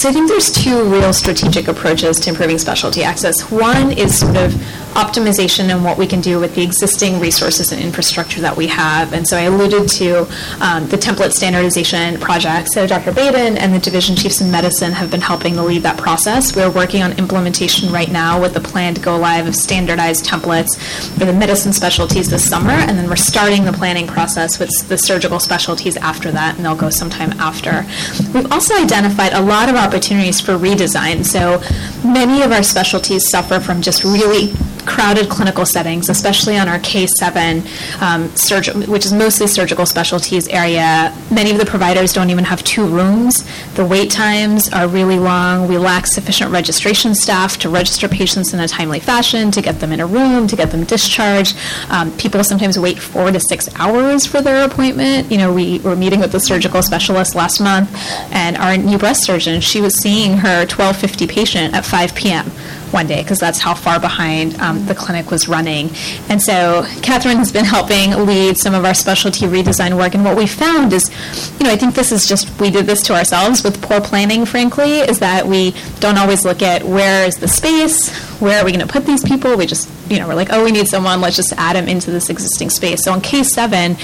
So 0.00 0.08
I 0.08 0.12
think 0.12 0.30
there's 0.30 0.50
two 0.50 0.84
real 0.84 1.12
strategic 1.12 1.68
approaches 1.68 2.18
to 2.20 2.30
improving 2.30 2.56
specialty 2.56 3.02
access. 3.02 3.50
One 3.50 3.92
is 3.92 4.18
sort 4.18 4.38
of 4.38 4.50
optimization 4.94 5.68
and 5.68 5.84
what 5.84 5.98
we 5.98 6.06
can 6.06 6.22
do 6.22 6.40
with 6.40 6.54
the 6.54 6.62
existing 6.62 7.20
resources 7.20 7.70
and 7.70 7.82
infrastructure 7.82 8.40
that 8.40 8.56
we 8.56 8.66
have. 8.68 9.12
And 9.12 9.28
so 9.28 9.36
I 9.36 9.42
alluded 9.42 9.90
to 9.90 10.20
um, 10.62 10.88
the 10.88 10.96
template 10.96 11.32
standardization 11.32 12.18
project. 12.18 12.68
So 12.72 12.86
Dr. 12.86 13.12
Baden 13.12 13.58
and 13.58 13.74
the 13.74 13.78
division 13.78 14.16
chiefs 14.16 14.40
in 14.40 14.50
medicine 14.50 14.92
have 14.92 15.10
been 15.10 15.20
helping 15.20 15.54
to 15.54 15.62
lead 15.62 15.82
that 15.82 15.98
process. 15.98 16.56
We're 16.56 16.70
working 16.70 17.02
on 17.02 17.12
implementation 17.18 17.92
right 17.92 18.10
now 18.10 18.40
with 18.40 18.54
the 18.54 18.60
planned 18.60 19.02
go 19.02 19.18
live 19.18 19.46
of 19.46 19.54
standardized 19.54 20.24
templates 20.24 20.78
for 21.18 21.26
the 21.26 21.32
medicine 21.34 21.74
specialties 21.74 22.30
this 22.30 22.48
summer, 22.48 22.72
and 22.72 22.98
then 22.98 23.08
we're 23.08 23.16
starting 23.16 23.66
the 23.66 23.72
planning 23.72 24.06
process 24.06 24.58
with 24.58 24.70
the 24.88 24.96
surgical 24.96 25.38
specialties 25.38 25.96
after 25.98 26.32
that, 26.32 26.56
and 26.56 26.64
they'll 26.64 26.74
go 26.74 26.90
sometime 26.90 27.32
after. 27.32 27.86
We've 28.32 28.50
also 28.50 28.74
identified 28.74 29.34
a 29.34 29.40
lot 29.40 29.68
of 29.68 29.74
opportunities 29.90 30.40
for 30.40 30.52
redesign. 30.52 31.24
So 31.24 31.60
many 32.08 32.42
of 32.42 32.52
our 32.52 32.62
specialties 32.62 33.28
suffer 33.28 33.58
from 33.58 33.82
just 33.82 34.04
really 34.04 34.52
crowded 34.86 35.28
clinical 35.28 35.66
settings, 35.66 36.08
especially 36.08 36.56
on 36.58 36.68
our 36.68 36.78
K7, 36.78 38.00
um, 38.00 38.34
surg- 38.34 38.88
which 38.88 39.04
is 39.04 39.12
mostly 39.12 39.46
surgical 39.46 39.86
specialties 39.86 40.48
area. 40.48 41.14
Many 41.30 41.50
of 41.50 41.58
the 41.58 41.66
providers 41.66 42.12
don't 42.12 42.30
even 42.30 42.44
have 42.44 42.62
two 42.64 42.86
rooms. 42.86 43.44
The 43.74 43.84
wait 43.84 44.10
times 44.10 44.68
are 44.72 44.88
really 44.88 45.18
long. 45.18 45.68
We 45.68 45.78
lack 45.78 46.06
sufficient 46.06 46.50
registration 46.50 47.14
staff 47.14 47.58
to 47.58 47.68
register 47.68 48.08
patients 48.08 48.52
in 48.54 48.60
a 48.60 48.68
timely 48.68 49.00
fashion, 49.00 49.50
to 49.52 49.62
get 49.62 49.80
them 49.80 49.92
in 49.92 50.00
a 50.00 50.06
room, 50.06 50.46
to 50.48 50.56
get 50.56 50.70
them 50.70 50.84
discharged. 50.84 51.56
Um, 51.90 52.10
people 52.16 52.42
sometimes 52.42 52.78
wait 52.78 52.98
four 52.98 53.30
to 53.30 53.40
six 53.40 53.68
hours 53.76 54.26
for 54.26 54.40
their 54.40 54.64
appointment. 54.64 55.30
You 55.30 55.38
know, 55.38 55.52
we 55.52 55.78
were 55.80 55.96
meeting 55.96 56.20
with 56.20 56.32
the 56.32 56.40
surgical 56.40 56.82
specialist 56.82 57.34
last 57.34 57.60
month, 57.60 57.90
and 58.32 58.56
our 58.56 58.76
new 58.76 58.98
breast 58.98 59.24
surgeon, 59.24 59.60
she 59.60 59.79
was 59.80 59.94
seeing 60.00 60.38
her 60.38 60.60
1250 60.66 61.26
patient 61.26 61.74
at 61.74 61.84
5 61.84 62.14
p.m 62.14 62.50
one 62.92 63.06
day 63.06 63.22
because 63.22 63.38
that's 63.38 63.58
how 63.58 63.74
far 63.74 64.00
behind 64.00 64.58
um, 64.60 64.84
the 64.86 64.94
clinic 64.94 65.30
was 65.30 65.48
running. 65.48 65.90
And 66.28 66.42
so 66.42 66.84
Catherine 67.02 67.36
has 67.38 67.52
been 67.52 67.64
helping 67.64 68.10
lead 68.26 68.58
some 68.58 68.74
of 68.74 68.84
our 68.84 68.94
specialty 68.94 69.46
redesign 69.46 69.96
work. 69.96 70.14
And 70.14 70.24
what 70.24 70.36
we 70.36 70.46
found 70.46 70.92
is, 70.92 71.10
you 71.58 71.64
know, 71.64 71.72
I 71.72 71.76
think 71.76 71.94
this 71.94 72.12
is 72.12 72.28
just, 72.28 72.60
we 72.60 72.70
did 72.70 72.86
this 72.86 73.02
to 73.04 73.14
ourselves 73.14 73.62
with 73.62 73.80
poor 73.80 74.00
planning, 74.00 74.44
frankly, 74.44 75.00
is 75.00 75.18
that 75.20 75.46
we 75.46 75.74
don't 76.00 76.18
always 76.18 76.44
look 76.44 76.62
at 76.62 76.82
where 76.82 77.26
is 77.26 77.36
the 77.36 77.48
space, 77.48 78.10
where 78.40 78.60
are 78.60 78.64
we 78.64 78.72
going 78.72 78.86
to 78.86 78.92
put 78.92 79.04
these 79.04 79.22
people? 79.22 79.56
We 79.56 79.66
just, 79.66 79.88
you 80.10 80.18
know, 80.18 80.26
we're 80.26 80.34
like, 80.34 80.48
oh, 80.50 80.64
we 80.64 80.72
need 80.72 80.88
someone, 80.88 81.20
let's 81.20 81.36
just 81.36 81.52
add 81.56 81.76
them 81.76 81.88
into 81.88 82.10
this 82.10 82.30
existing 82.30 82.70
space. 82.70 83.04
So 83.04 83.14
in 83.14 83.20
case 83.20 83.52
seven, 83.52 83.94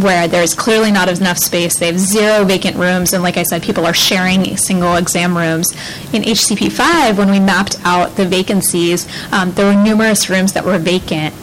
where 0.00 0.26
there's 0.26 0.54
clearly 0.54 0.90
not 0.90 1.08
enough 1.08 1.38
space, 1.38 1.78
they 1.78 1.86
have 1.86 1.98
zero 1.98 2.44
vacant 2.44 2.76
rooms, 2.76 3.12
and 3.12 3.22
like 3.22 3.36
I 3.36 3.42
said, 3.42 3.62
people 3.62 3.86
are 3.86 3.94
sharing 3.94 4.56
single 4.56 4.96
exam 4.96 5.36
rooms. 5.36 5.72
In 6.12 6.22
HCP 6.22 6.72
5, 6.72 7.18
when 7.18 7.30
we 7.30 7.38
mapped 7.38 7.76
out 7.84 8.16
the 8.16 8.26
vacancies, 8.32 9.06
um, 9.32 9.52
there 9.52 9.66
were 9.66 9.80
numerous 9.80 10.30
rooms 10.30 10.54
that 10.54 10.64
were 10.64 10.78
vacant 10.78 11.34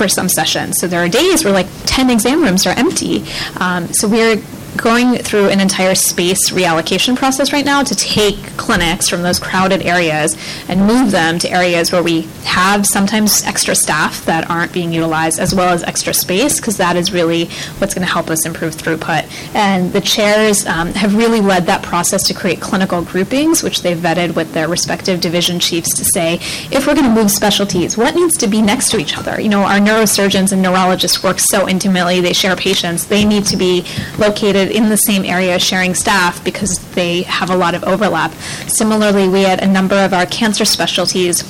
for 0.00 0.08
some 0.08 0.28
sessions. 0.28 0.78
So 0.80 0.86
there 0.86 1.04
are 1.04 1.08
days 1.08 1.44
where 1.44 1.52
like 1.52 1.68
10 1.84 2.08
exam 2.08 2.42
rooms 2.42 2.66
are 2.66 2.74
empty. 2.76 3.24
Um, 3.60 3.92
so 3.92 4.08
we're 4.08 4.42
going 4.76 5.16
through 5.18 5.48
an 5.48 5.60
entire 5.60 5.94
space 5.94 6.50
reallocation 6.50 7.16
process 7.16 7.52
right 7.52 7.64
now 7.64 7.82
to 7.82 7.94
take 7.94 8.36
clinics 8.56 9.08
from 9.08 9.22
those 9.22 9.38
crowded 9.38 9.82
areas 9.82 10.36
and 10.68 10.86
move 10.86 11.10
them 11.10 11.38
to 11.38 11.50
areas 11.50 11.92
where 11.92 12.02
we 12.02 12.22
have 12.44 12.86
sometimes 12.86 13.44
extra 13.44 13.74
staff 13.74 14.24
that 14.24 14.48
aren't 14.50 14.72
being 14.72 14.92
utilized 14.92 15.38
as 15.38 15.54
well 15.54 15.72
as 15.72 15.82
extra 15.82 16.14
space 16.14 16.60
because 16.60 16.76
that 16.76 16.96
is 16.96 17.12
really 17.12 17.46
what's 17.78 17.94
going 17.94 18.06
to 18.06 18.12
help 18.12 18.30
us 18.30 18.46
improve 18.46 18.74
throughput. 18.74 19.28
And 19.54 19.92
the 19.92 20.00
chairs 20.00 20.66
um, 20.66 20.88
have 20.94 21.14
really 21.14 21.40
led 21.40 21.66
that 21.66 21.82
process 21.82 22.22
to 22.28 22.34
create 22.34 22.60
clinical 22.60 23.02
groupings, 23.02 23.62
which 23.62 23.82
they've 23.82 23.96
vetted 23.96 24.36
with 24.36 24.52
their 24.52 24.68
respective 24.68 25.20
division 25.20 25.58
chiefs 25.58 25.94
to 25.96 26.04
say, 26.04 26.34
if 26.70 26.86
we're 26.86 26.94
going 26.94 27.06
to 27.06 27.14
move 27.14 27.30
specialties, 27.30 27.96
what 27.96 28.14
needs 28.14 28.36
to 28.38 28.46
be 28.46 28.62
next 28.62 28.90
to 28.90 28.98
each 28.98 29.16
other? 29.16 29.40
You 29.40 29.48
know, 29.48 29.62
our 29.62 29.78
neurosurgeons 29.78 30.52
and 30.52 30.62
neurologists 30.62 31.22
work 31.22 31.38
so 31.38 31.68
intimately, 31.68 32.20
they 32.20 32.32
share 32.32 32.56
patients, 32.56 33.06
they 33.06 33.24
need 33.24 33.44
to 33.46 33.56
be 33.56 33.84
located 34.18 34.59
in 34.68 34.88
the 34.88 34.96
same 34.96 35.24
area 35.24 35.58
sharing 35.58 35.94
staff 35.94 36.42
because 36.44 36.78
they 36.94 37.22
have 37.22 37.50
a 37.50 37.56
lot 37.56 37.74
of 37.74 37.84
overlap. 37.84 38.32
Similarly, 38.66 39.28
we 39.28 39.42
had 39.42 39.62
a 39.62 39.66
number 39.66 39.96
of 39.96 40.12
our 40.12 40.26
cancer 40.26 40.64
specialties 40.64 41.42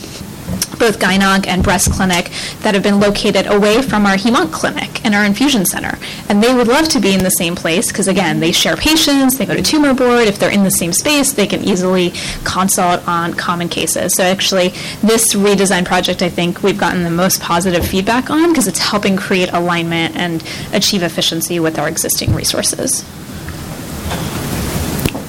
both 0.81 0.99
gynonc 0.99 1.47
and 1.47 1.63
breast 1.63 1.93
clinic 1.93 2.33
that 2.63 2.75
have 2.75 2.83
been 2.83 2.99
located 2.99 3.47
away 3.47 3.83
from 3.83 4.07
our 4.07 4.17
hemonc 4.17 4.51
clinic 4.51 5.05
and 5.05 5.15
our 5.15 5.25
infusion 5.25 5.65
center. 5.65 5.97
And 6.29 6.43
they 6.43 6.53
would 6.53 6.67
love 6.67 6.89
to 6.89 7.01
be 7.01 7.15
in 7.15 7.23
the 7.23 7.31
same 7.31 7.55
place 7.55 7.89
because, 7.93 8.09
again, 8.09 8.41
they 8.41 8.51
share 8.51 8.77
patients, 8.77 9.39
they 9.39 9.47
go 9.47 9.55
to 9.55 9.63
tumor 9.63 9.95
board. 9.95 10.27
If 10.27 10.39
they're 10.39 10.51
in 10.51 10.65
the 10.65 10.71
same 10.71 10.93
space, 10.93 11.33
they 11.33 11.47
can 11.47 11.63
easily 11.63 12.13
consult 12.43 13.07
on 13.07 13.35
common 13.35 13.69
cases. 13.69 14.15
So 14.15 14.25
actually, 14.25 14.71
this 15.03 15.35
redesign 15.35 15.85
project, 15.85 16.23
I 16.23 16.31
think 16.31 16.63
we've 16.63 16.79
gotten 16.79 17.05
the 17.05 17.11
most 17.11 17.41
positive 17.41 17.87
feedback 17.87 18.31
on 18.31 18.49
because 18.49 18.67
it's 18.67 18.79
helping 18.81 19.17
create 19.17 19.53
alignment 19.53 20.17
and 20.17 20.43
achieve 20.73 21.03
efficiency 21.03 21.61
with 21.61 21.79
our 21.79 21.89
existing 21.89 22.35
resources. 22.35 23.05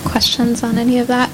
Questions 0.06 0.64
on 0.64 0.78
any 0.78 0.98
of 0.98 1.08
that? 1.08 1.30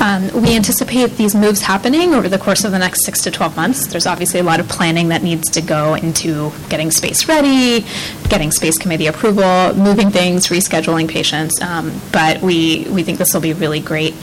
Um, 0.00 0.30
we 0.42 0.54
anticipate 0.54 1.16
these 1.16 1.34
moves 1.34 1.60
happening 1.60 2.14
over 2.14 2.28
the 2.28 2.38
course 2.38 2.64
of 2.64 2.70
the 2.70 2.78
next 2.78 3.04
six 3.04 3.20
to 3.22 3.32
12 3.32 3.56
months. 3.56 3.86
There's 3.88 4.06
obviously 4.06 4.38
a 4.38 4.44
lot 4.44 4.60
of 4.60 4.68
planning 4.68 5.08
that 5.08 5.24
needs 5.24 5.50
to 5.50 5.60
go 5.60 5.94
into 5.94 6.52
getting 6.68 6.92
space 6.92 7.26
ready, 7.26 7.84
getting 8.28 8.52
space 8.52 8.78
committee 8.78 9.08
approval, 9.08 9.74
moving 9.74 10.10
things, 10.10 10.48
rescheduling 10.48 11.08
patients. 11.08 11.60
Um, 11.60 12.00
but 12.12 12.40
we, 12.40 12.86
we 12.90 13.02
think 13.02 13.18
this 13.18 13.34
will 13.34 13.40
be 13.40 13.54
really 13.54 13.80
great. 13.80 14.14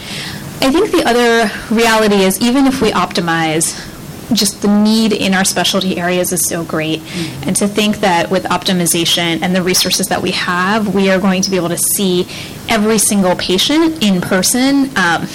I 0.61 0.71
think 0.71 0.91
the 0.91 1.03
other 1.05 1.51
reality 1.69 2.23
is 2.23 2.39
even 2.39 2.67
if 2.67 2.81
we 2.81 2.91
optimize, 2.91 3.91
just 4.33 4.61
the 4.61 4.67
need 4.67 5.11
in 5.11 5.33
our 5.33 5.45
specialty 5.45 5.97
areas 5.97 6.31
is 6.31 6.47
so 6.47 6.63
great. 6.63 7.01
And 7.45 7.55
to 7.57 7.67
think 7.67 7.97
that 7.97 8.31
with 8.31 8.43
optimization 8.45 9.41
and 9.41 9.55
the 9.55 9.61
resources 9.61 10.07
that 10.07 10.21
we 10.21 10.31
have, 10.31 10.95
we 10.95 11.09
are 11.11 11.19
going 11.19 11.41
to 11.43 11.51
be 11.51 11.57
able 11.57 11.69
to 11.69 11.77
see 11.77 12.27
every 12.69 12.97
single 12.97 13.35
patient 13.35 14.01
in 14.03 14.21
person. 14.21 14.89
Um, 14.97 15.27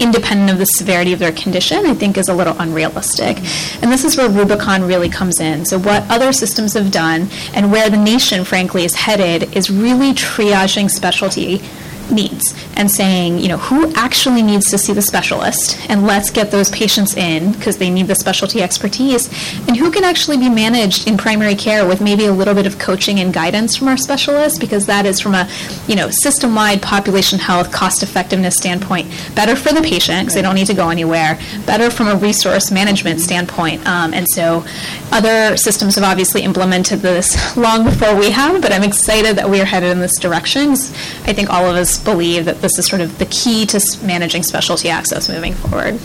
independent 0.00 0.50
of 0.50 0.58
the 0.58 0.64
severity 0.64 1.12
of 1.12 1.18
their 1.18 1.32
condition, 1.32 1.86
I 1.86 1.94
think 1.94 2.18
is 2.18 2.28
a 2.28 2.34
little 2.34 2.58
unrealistic. 2.58 3.38
And 3.82 3.92
this 3.92 4.04
is 4.04 4.16
where 4.16 4.28
Rubicon 4.28 4.82
really 4.84 5.08
comes 5.08 5.40
in. 5.40 5.64
So, 5.64 5.78
what 5.78 6.08
other 6.10 6.32
systems 6.32 6.74
have 6.74 6.90
done 6.90 7.28
and 7.54 7.70
where 7.70 7.90
the 7.90 7.96
nation, 7.96 8.44
frankly, 8.44 8.84
is 8.84 8.94
headed 8.94 9.56
is 9.56 9.70
really 9.70 10.12
triaging 10.12 10.90
specialty 10.90 11.62
needs 12.10 12.54
and 12.76 12.90
saying, 12.90 13.38
you 13.38 13.48
know, 13.48 13.56
who 13.56 13.92
actually 13.94 14.42
needs 14.42 14.70
to 14.70 14.78
see 14.78 14.92
the 14.92 15.02
specialist 15.02 15.78
and 15.88 16.06
let's 16.06 16.30
get 16.30 16.50
those 16.50 16.70
patients 16.70 17.16
in 17.16 17.52
because 17.52 17.78
they 17.78 17.90
need 17.90 18.06
the 18.06 18.14
specialty 18.14 18.62
expertise 18.62 19.28
and 19.68 19.76
who 19.76 19.90
can 19.90 20.04
actually 20.04 20.36
be 20.36 20.48
managed 20.48 21.06
in 21.08 21.16
primary 21.16 21.54
care 21.54 21.86
with 21.86 22.00
maybe 22.00 22.26
a 22.26 22.32
little 22.32 22.54
bit 22.54 22.66
of 22.66 22.78
coaching 22.78 23.20
and 23.20 23.32
guidance 23.32 23.76
from 23.76 23.88
our 23.88 23.96
specialists 23.96 24.58
because 24.58 24.86
that 24.86 25.06
is 25.06 25.20
from 25.20 25.34
a, 25.34 25.48
you 25.86 25.96
know, 25.96 26.10
system-wide 26.10 26.82
population 26.82 27.38
health 27.38 27.72
cost 27.72 28.02
effectiveness 28.02 28.56
standpoint 28.56 29.08
better 29.34 29.56
for 29.56 29.72
the 29.72 29.82
patient 29.82 30.20
because 30.20 30.34
they 30.34 30.42
don't 30.42 30.54
need 30.54 30.66
to 30.66 30.74
go 30.74 30.90
anywhere, 30.90 31.38
better 31.66 31.90
from 31.90 32.08
a 32.08 32.16
resource 32.16 32.70
management 32.70 33.20
standpoint. 33.20 33.86
Um, 33.86 34.14
and 34.14 34.26
so 34.28 34.64
other 35.12 35.56
systems 35.56 35.94
have 35.94 36.04
obviously 36.04 36.42
implemented 36.42 37.00
this 37.00 37.56
long 37.56 37.84
before 37.84 38.16
we 38.16 38.30
have, 38.30 38.60
but 38.60 38.72
I'm 38.72 38.82
excited 38.82 39.36
that 39.36 39.48
we 39.48 39.60
are 39.60 39.64
headed 39.64 39.90
in 39.90 40.00
this 40.00 40.18
direction. 40.18 40.72
I 40.72 41.32
think 41.32 41.50
all 41.50 41.66
of 41.66 41.76
us 41.76 41.93
believe 41.98 42.44
that 42.46 42.60
this 42.62 42.78
is 42.78 42.86
sort 42.86 43.00
of 43.02 43.18
the 43.18 43.26
key 43.26 43.66
to 43.66 43.80
managing 44.02 44.42
specialty 44.42 44.88
access 44.90 45.28
moving 45.28 45.52
forward. 45.54 45.98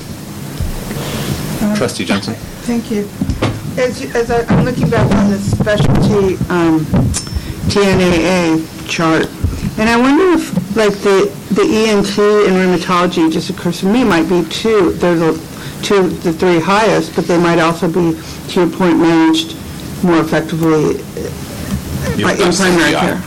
Trustee 1.78 2.06
Johnson? 2.06 2.34
Thank 2.66 2.91
you. 2.91 3.07
As, 3.82 4.02
you- 4.02 4.10
as 4.14 4.32
I- 4.32 4.44
I'm 4.53 4.66
looking 4.66 4.90
back 4.90 5.10
on 5.16 5.30
the 5.32 5.38
specialty 5.40 6.36
um, 6.49 6.86
TNAA 7.70 8.90
chart, 8.90 9.28
and 9.80 9.90
I 9.90 9.98
wonder 9.99 10.34
if, 10.34 10.76
like, 10.76 10.94
the, 10.99 11.32
the 11.52 11.61
ENT 11.64 12.18
and 12.20 12.56
rheumatology, 12.57 13.32
just 13.32 13.49
occurs 13.49 13.80
to 13.82 13.86
me, 13.86 14.03
might 14.03 14.28
be 14.28 14.44
two, 14.49 14.91
they're 14.94 15.16
the 15.16 15.34
two, 15.84 15.95
of 15.95 16.24
the 16.24 16.34
three 16.34 16.60
highest, 16.60 17.16
but 17.16 17.26
they 17.26 17.38
might 17.38 17.60
also 17.60 17.88
be, 17.88 18.20
to 18.49 18.60
your 18.61 18.70
point, 18.70 18.98
managed 18.99 19.56
more 20.03 20.20
effectively 20.20 20.95
by- 22.18 22.34
in 22.34 22.52
primary 22.53 22.91
care. 22.94 23.22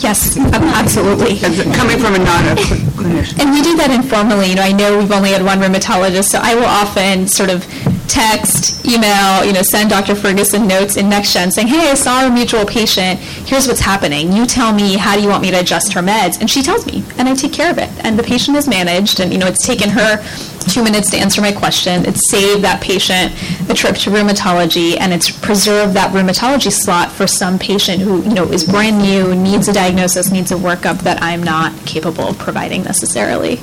Yes, 0.00 0.36
absolutely. 0.38 1.38
Coming 1.74 1.98
from 1.98 2.14
a 2.14 2.18
non-clinician. 2.18 3.38
And 3.40 3.50
we 3.52 3.62
do 3.62 3.76
that 3.76 3.90
informally. 3.90 4.48
You 4.50 4.56
know, 4.56 4.62
I 4.62 4.72
know 4.72 4.98
we've 4.98 5.12
only 5.12 5.30
had 5.30 5.44
one 5.44 5.60
rheumatologist, 5.60 6.28
so 6.30 6.40
I 6.42 6.54
will 6.54 6.64
often 6.64 7.26
sort 7.28 7.50
of 7.50 7.66
text, 8.08 8.84
email, 8.86 9.44
you 9.44 9.52
know, 9.52 9.62
send 9.62 9.90
Dr. 9.90 10.14
Ferguson 10.14 10.66
notes 10.66 10.96
in 10.96 11.06
NextGen 11.06 11.52
saying, 11.52 11.68
hey, 11.68 11.90
I 11.90 11.94
saw 11.94 12.26
a 12.26 12.30
mutual 12.30 12.64
patient. 12.64 13.20
Here's 13.20 13.68
what's 13.68 13.80
happening. 13.80 14.32
You 14.32 14.46
tell 14.46 14.72
me, 14.72 14.96
how 14.96 15.14
do 15.14 15.22
you 15.22 15.28
want 15.28 15.42
me 15.42 15.50
to 15.50 15.60
adjust 15.60 15.92
her 15.92 16.00
meds? 16.00 16.40
And 16.40 16.50
she 16.50 16.62
tells 16.62 16.86
me, 16.86 17.04
and 17.18 17.28
I 17.28 17.34
take 17.34 17.52
care 17.52 17.70
of 17.70 17.78
it. 17.78 17.90
And 18.04 18.18
the 18.18 18.22
patient 18.22 18.56
is 18.56 18.66
managed, 18.66 19.20
and, 19.20 19.32
you 19.32 19.38
know, 19.38 19.46
it's 19.46 19.64
taken 19.64 19.90
her 19.90 20.24
two 20.68 20.82
minutes 20.84 21.10
to 21.10 21.16
answer 21.16 21.40
my 21.40 21.52
question. 21.52 22.04
It's 22.04 22.30
saved 22.30 22.62
that 22.64 22.82
patient 22.82 23.32
the 23.66 23.74
trip 23.74 23.96
to 23.96 24.10
rheumatology, 24.10 24.98
and 24.98 25.12
it's 25.12 25.30
preserved 25.30 25.94
that 25.94 26.12
rheumatology 26.12 26.72
slot 26.72 27.12
for 27.12 27.26
some 27.26 27.58
patient 27.58 28.02
who, 28.02 28.22
you 28.22 28.34
know, 28.34 28.44
is 28.44 28.64
brand 28.64 28.98
new, 28.98 29.34
needs 29.34 29.68
a 29.68 29.72
diagnosis, 29.72 30.30
needs 30.30 30.50
a 30.52 30.56
workup 30.56 31.00
that 31.00 31.22
I'm 31.22 31.42
not 31.42 31.74
capable 31.86 32.24
of 32.24 32.38
providing 32.38 32.82
necessarily. 32.82 33.60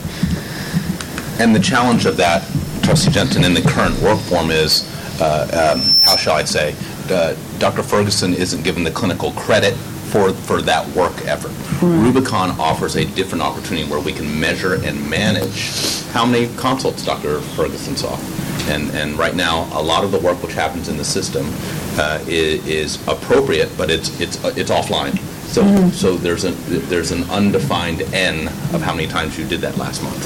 And 1.39 1.53
the 1.53 1.59
challenge 1.59 2.05
of 2.05 2.17
that, 2.17 2.49
trustee 2.86 3.12
Jensen, 3.12 3.44
in 3.44 3.53
the 3.56 3.62
current 3.62 3.99
work 4.02 4.20
form 4.20 4.52
is, 4.52 4.84
uh, 5.20 5.74
um, 5.76 5.82
how 6.03 6.16
shall 6.16 6.36
I 6.36 6.44
say, 6.44 6.76
uh, 7.10 7.36
Dr. 7.57 7.82
Ferguson 7.84 8.34
isn't 8.34 8.64
given 8.64 8.84
the 8.84 8.91
clinical 8.91 9.32
credit 9.32 9.74
for, 9.74 10.32
for 10.32 10.62
that 10.62 10.88
work 10.95 11.14
effort. 11.26 11.52
Rubicon 11.84 12.52
offers 12.60 12.95
a 12.95 13.06
different 13.06 13.41
opportunity 13.41 13.90
where 13.90 13.99
we 13.99 14.14
can 14.14 14.40
measure 14.40 14.76
and 14.86 15.10
manage 15.10 16.03
how 16.12 16.26
many 16.26 16.48
consults 16.57 17.03
Dr. 17.03 17.41
Ferguson 17.41 17.95
saw. 17.95 18.18
And, 18.72 18.90
and 18.91 19.18
right 19.18 19.36
now, 19.36 19.68
a 19.78 19.82
lot 19.82 20.03
of 20.03 20.12
the 20.12 20.20
work 20.20 20.41
which 20.41 20.53
happens 20.53 20.88
in 20.88 20.98
the 20.98 21.03
system 21.03 21.45
uh, 21.99 22.20
i- 22.24 22.30
is 22.30 22.95
appropriate, 23.07 23.70
but 23.78 23.90
it's, 23.90 24.20
it's, 24.22 24.44
it's 24.57 24.72
offline. 24.72 25.20
So, 25.56 25.64
Mhm. 25.64 25.94
so 25.94 26.18
there's 26.18 26.44
a, 26.44 26.52
there's 26.91 27.11
an 27.11 27.23
undefined 27.30 28.02
N 28.14 28.49
of 28.73 28.82
how 28.82 28.94
many 28.94 29.07
times 29.07 29.38
you 29.38 29.45
did 29.45 29.61
that 29.61 29.77
last 29.77 30.03
month. 30.03 30.22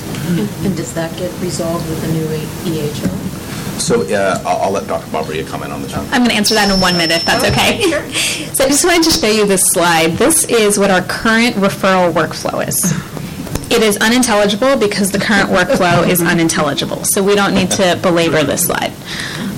And 0.66 0.76
does 0.76 0.92
that 0.94 1.16
get 1.18 1.32
resolved 1.40 1.88
with 1.88 2.02
the 2.02 2.08
new 2.08 2.26
EHR? 2.66 3.80
So 3.80 4.02
uh, 4.10 4.42
I'll 4.44 4.58
I'll 4.64 4.72
let 4.72 4.88
Dr. 4.88 5.06
Babaria 5.12 5.48
comment 5.48 5.72
on 5.72 5.84
this 5.84 5.96
one. 5.96 6.06
I'm 6.12 6.22
going 6.24 6.32
to 6.32 6.36
answer 6.36 6.56
that 6.56 6.68
in 6.74 6.82
one 6.82 6.98
minute, 6.98 7.18
if 7.18 7.26
that's 7.26 7.46
okay. 7.46 7.78
So 8.56 8.66
I 8.66 8.70
just 8.70 8.84
wanted 8.84 9.04
to 9.04 9.12
show 9.12 9.28
you 9.30 9.46
this 9.46 9.62
slide. 9.68 10.18
This 10.18 10.46
is 10.46 10.80
what 10.80 10.90
our 10.90 11.04
current 11.04 11.56
referral 11.58 12.12
workflow 12.12 12.68
is. 12.68 12.92
It 13.72 13.84
is 13.84 13.98
unintelligible 13.98 14.78
because 14.78 15.12
the 15.12 15.20
current 15.20 15.50
workflow 15.50 16.08
is 16.08 16.22
unintelligible, 16.22 17.04
so 17.04 17.24
we 17.24 17.36
don't 17.36 17.54
need 17.54 17.70
to 17.72 18.00
belabor 18.02 18.44
this 18.44 18.66
slide. 18.66 18.92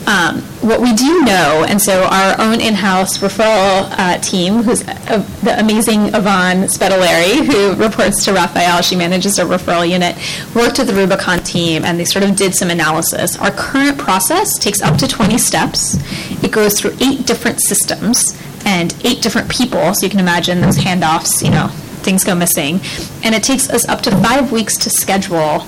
Um, 0.07 0.41
What 0.61 0.81
we 0.81 0.93
do 0.93 1.21
know, 1.23 1.65
and 1.67 1.81
so 1.81 2.03
our 2.03 2.39
own 2.39 2.59
in-house 2.61 3.17
referral 3.19 3.89
uh, 3.97 4.17
team, 4.19 4.61
who's 4.63 4.87
uh, 4.87 5.25
the 5.41 5.59
amazing 5.59 6.13
Yvonne 6.13 6.67
Spitaleri, 6.67 7.45
who 7.45 7.73
reports 7.81 8.23
to 8.25 8.33
Raphael, 8.33 8.81
she 8.83 8.95
manages 8.95 9.39
a 9.39 9.43
referral 9.45 9.89
unit, 9.89 10.15
worked 10.53 10.77
with 10.77 10.87
the 10.87 10.93
Rubicon 10.93 11.39
team, 11.39 11.83
and 11.83 11.99
they 11.99 12.05
sort 12.05 12.23
of 12.23 12.35
did 12.35 12.53
some 12.53 12.69
analysis. 12.69 13.39
Our 13.39 13.51
current 13.51 13.97
process 13.97 14.57
takes 14.59 14.81
up 14.81 14.97
to 14.97 15.07
20 15.07 15.37
steps. 15.39 15.97
It 16.43 16.51
goes 16.51 16.79
through 16.79 16.95
eight 16.99 17.25
different 17.25 17.59
systems 17.61 18.37
and 18.65 18.93
eight 19.03 19.21
different 19.23 19.49
people, 19.49 19.93
so 19.95 20.05
you 20.05 20.11
can 20.11 20.19
imagine 20.19 20.61
those 20.61 20.77
handoffs, 20.77 21.41
you 21.43 21.49
know, 21.49 21.71
things 22.01 22.23
go 22.23 22.35
missing. 22.35 22.79
And 23.23 23.33
it 23.35 23.43
takes 23.43 23.69
us 23.69 23.87
up 23.87 24.01
to 24.01 24.11
five 24.11 24.51
weeks 24.51 24.77
to 24.77 24.89
schedule 24.89 25.65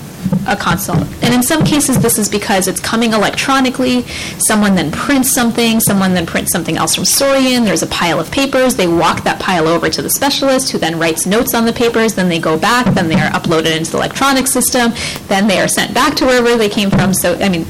a 0.47 0.55
consult. 0.55 1.07
And 1.21 1.33
in 1.33 1.43
some 1.43 1.63
cases, 1.63 2.01
this 2.01 2.17
is 2.17 2.29
because 2.29 2.67
it's 2.67 2.79
coming 2.79 3.13
electronically. 3.13 4.03
Someone 4.47 4.75
then 4.75 4.91
prints 4.91 5.31
something, 5.31 5.79
someone 5.79 6.13
then 6.13 6.25
prints 6.25 6.51
something 6.51 6.77
else 6.77 6.95
from 6.95 7.03
Soarian. 7.03 7.65
There's 7.65 7.83
a 7.83 7.87
pile 7.87 8.19
of 8.19 8.31
papers. 8.31 8.75
They 8.75 8.87
walk 8.87 9.23
that 9.23 9.39
pile 9.39 9.67
over 9.67 9.89
to 9.89 10.01
the 10.01 10.09
specialist 10.09 10.71
who 10.71 10.77
then 10.77 10.99
writes 10.99 11.25
notes 11.25 11.53
on 11.53 11.65
the 11.65 11.73
papers. 11.73 12.15
Then 12.15 12.29
they 12.29 12.39
go 12.39 12.57
back. 12.57 12.93
Then 12.93 13.09
they 13.09 13.15
are 13.15 13.31
uploaded 13.31 13.75
into 13.77 13.91
the 13.91 13.97
electronic 13.97 14.47
system. 14.47 14.93
Then 15.27 15.47
they 15.47 15.59
are 15.59 15.67
sent 15.67 15.93
back 15.93 16.15
to 16.15 16.25
wherever 16.25 16.57
they 16.57 16.69
came 16.69 16.89
from. 16.89 17.13
So, 17.13 17.35
I 17.39 17.49
mean, 17.49 17.65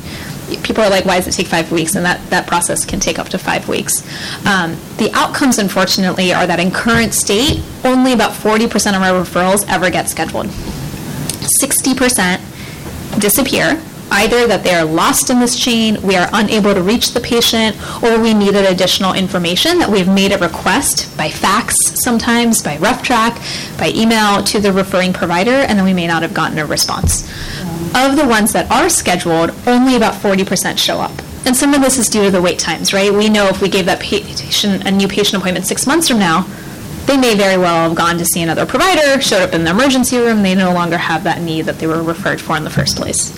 people 0.58 0.84
are 0.84 0.90
like, 0.90 1.06
why 1.06 1.18
does 1.18 1.28
it 1.28 1.34
take 1.34 1.48
five 1.48 1.72
weeks? 1.72 1.96
And 1.96 2.06
that, 2.06 2.22
that 2.30 2.48
process 2.48 2.86
can 2.86 3.00
take 3.00 3.20
up 3.20 3.30
to 3.30 3.38
five 3.38 3.68
weeks. 3.68 4.02
Um, 4.46 4.78
the 4.98 5.10
outcomes, 5.14 5.58
unfortunately, 5.58 6.34
are 6.34 6.46
that 6.48 6.60
in 6.60 6.72
current 6.72 7.14
state, 7.14 7.62
only 7.84 8.14
about 8.14 8.32
40% 8.32 8.96
of 8.96 9.02
our 9.02 9.24
referrals 9.24 9.66
ever 9.68 9.90
get 9.90 10.10
scheduled. 10.10 10.48
60% 11.62 13.20
disappear, 13.20 13.82
either 14.14 14.46
that 14.48 14.64
they 14.64 14.74
are 14.74 14.86
lost 14.86 15.30
in 15.30 15.40
this 15.40 15.60
chain, 15.60 16.00
we 16.04 16.16
are 16.16 16.30
unable 16.34 16.74
to 16.74 16.82
reach 16.82 17.14
the 17.14 17.20
patient, 17.20 17.76
or 18.04 18.20
we 18.20 18.34
needed 18.34 18.66
additional 18.66 19.14
information 19.14 19.80
that 19.80 19.90
we've 19.90 20.08
made 20.08 20.32
a 20.32 20.38
request 20.38 21.16
by 21.18 21.30
fax 21.30 21.76
sometimes, 22.04 22.62
by 22.62 22.78
RefTrack, 22.78 23.78
by 23.78 23.90
email 23.90 24.44
to 24.44 24.60
the 24.60 24.72
referring 24.72 25.14
provider, 25.14 25.52
and 25.52 25.78
then 25.78 25.86
we 25.86 25.94
may 25.94 26.08
not 26.08 26.22
have 26.22 26.34
gotten 26.34 26.60
a 26.60 26.66
response. 26.66 27.24
Of 27.96 28.16
the 28.16 28.28
ones 28.28 28.54
that 28.54 28.70
are 28.72 28.90
scheduled, 28.90 29.52
only 29.68 29.96
about 29.96 30.14
40% 30.14 30.78
show 30.78 31.00
up. 31.00 31.12
And 31.46 31.56
some 31.56 31.74
of 31.74 31.82
this 31.82 31.98
is 31.98 32.08
due 32.08 32.24
to 32.24 32.32
the 32.32 32.42
wait 32.42 32.60
times, 32.60 32.94
right? 32.94 33.12
We 33.12 33.30
know 33.30 33.48
if 33.48 33.62
we 33.62 33.68
gave 33.68 33.86
that 33.88 34.00
patient 34.00 34.88
a 34.88 34.92
new 34.92 35.08
patient 35.08 35.42
appointment 35.42 35.66
six 35.66 35.86
months 35.86 36.08
from 36.08 36.20
now, 36.20 36.48
they 37.06 37.18
may 37.18 37.36
very 37.36 37.58
well 37.58 37.90
have 37.90 37.98
gone 37.98 38.18
to 38.18 38.26
see 38.26 38.42
another 38.42 38.66
provider, 38.66 39.20
showed 39.20 39.42
up 39.42 39.54
in 39.54 39.66
the 39.66 39.72
emergency 39.72 40.18
room, 40.18 40.42
they 40.42 40.56
no 40.56 40.72
longer 40.72 40.98
have 40.98 41.24
that 41.26 41.42
need 41.42 41.64
that 41.64 41.80
they 41.80 41.88
were 41.88 42.02
referred 42.02 42.40
for 42.40 42.56
in 42.56 42.64
the 42.64 42.70
first 42.70 42.96
place. 42.96 43.38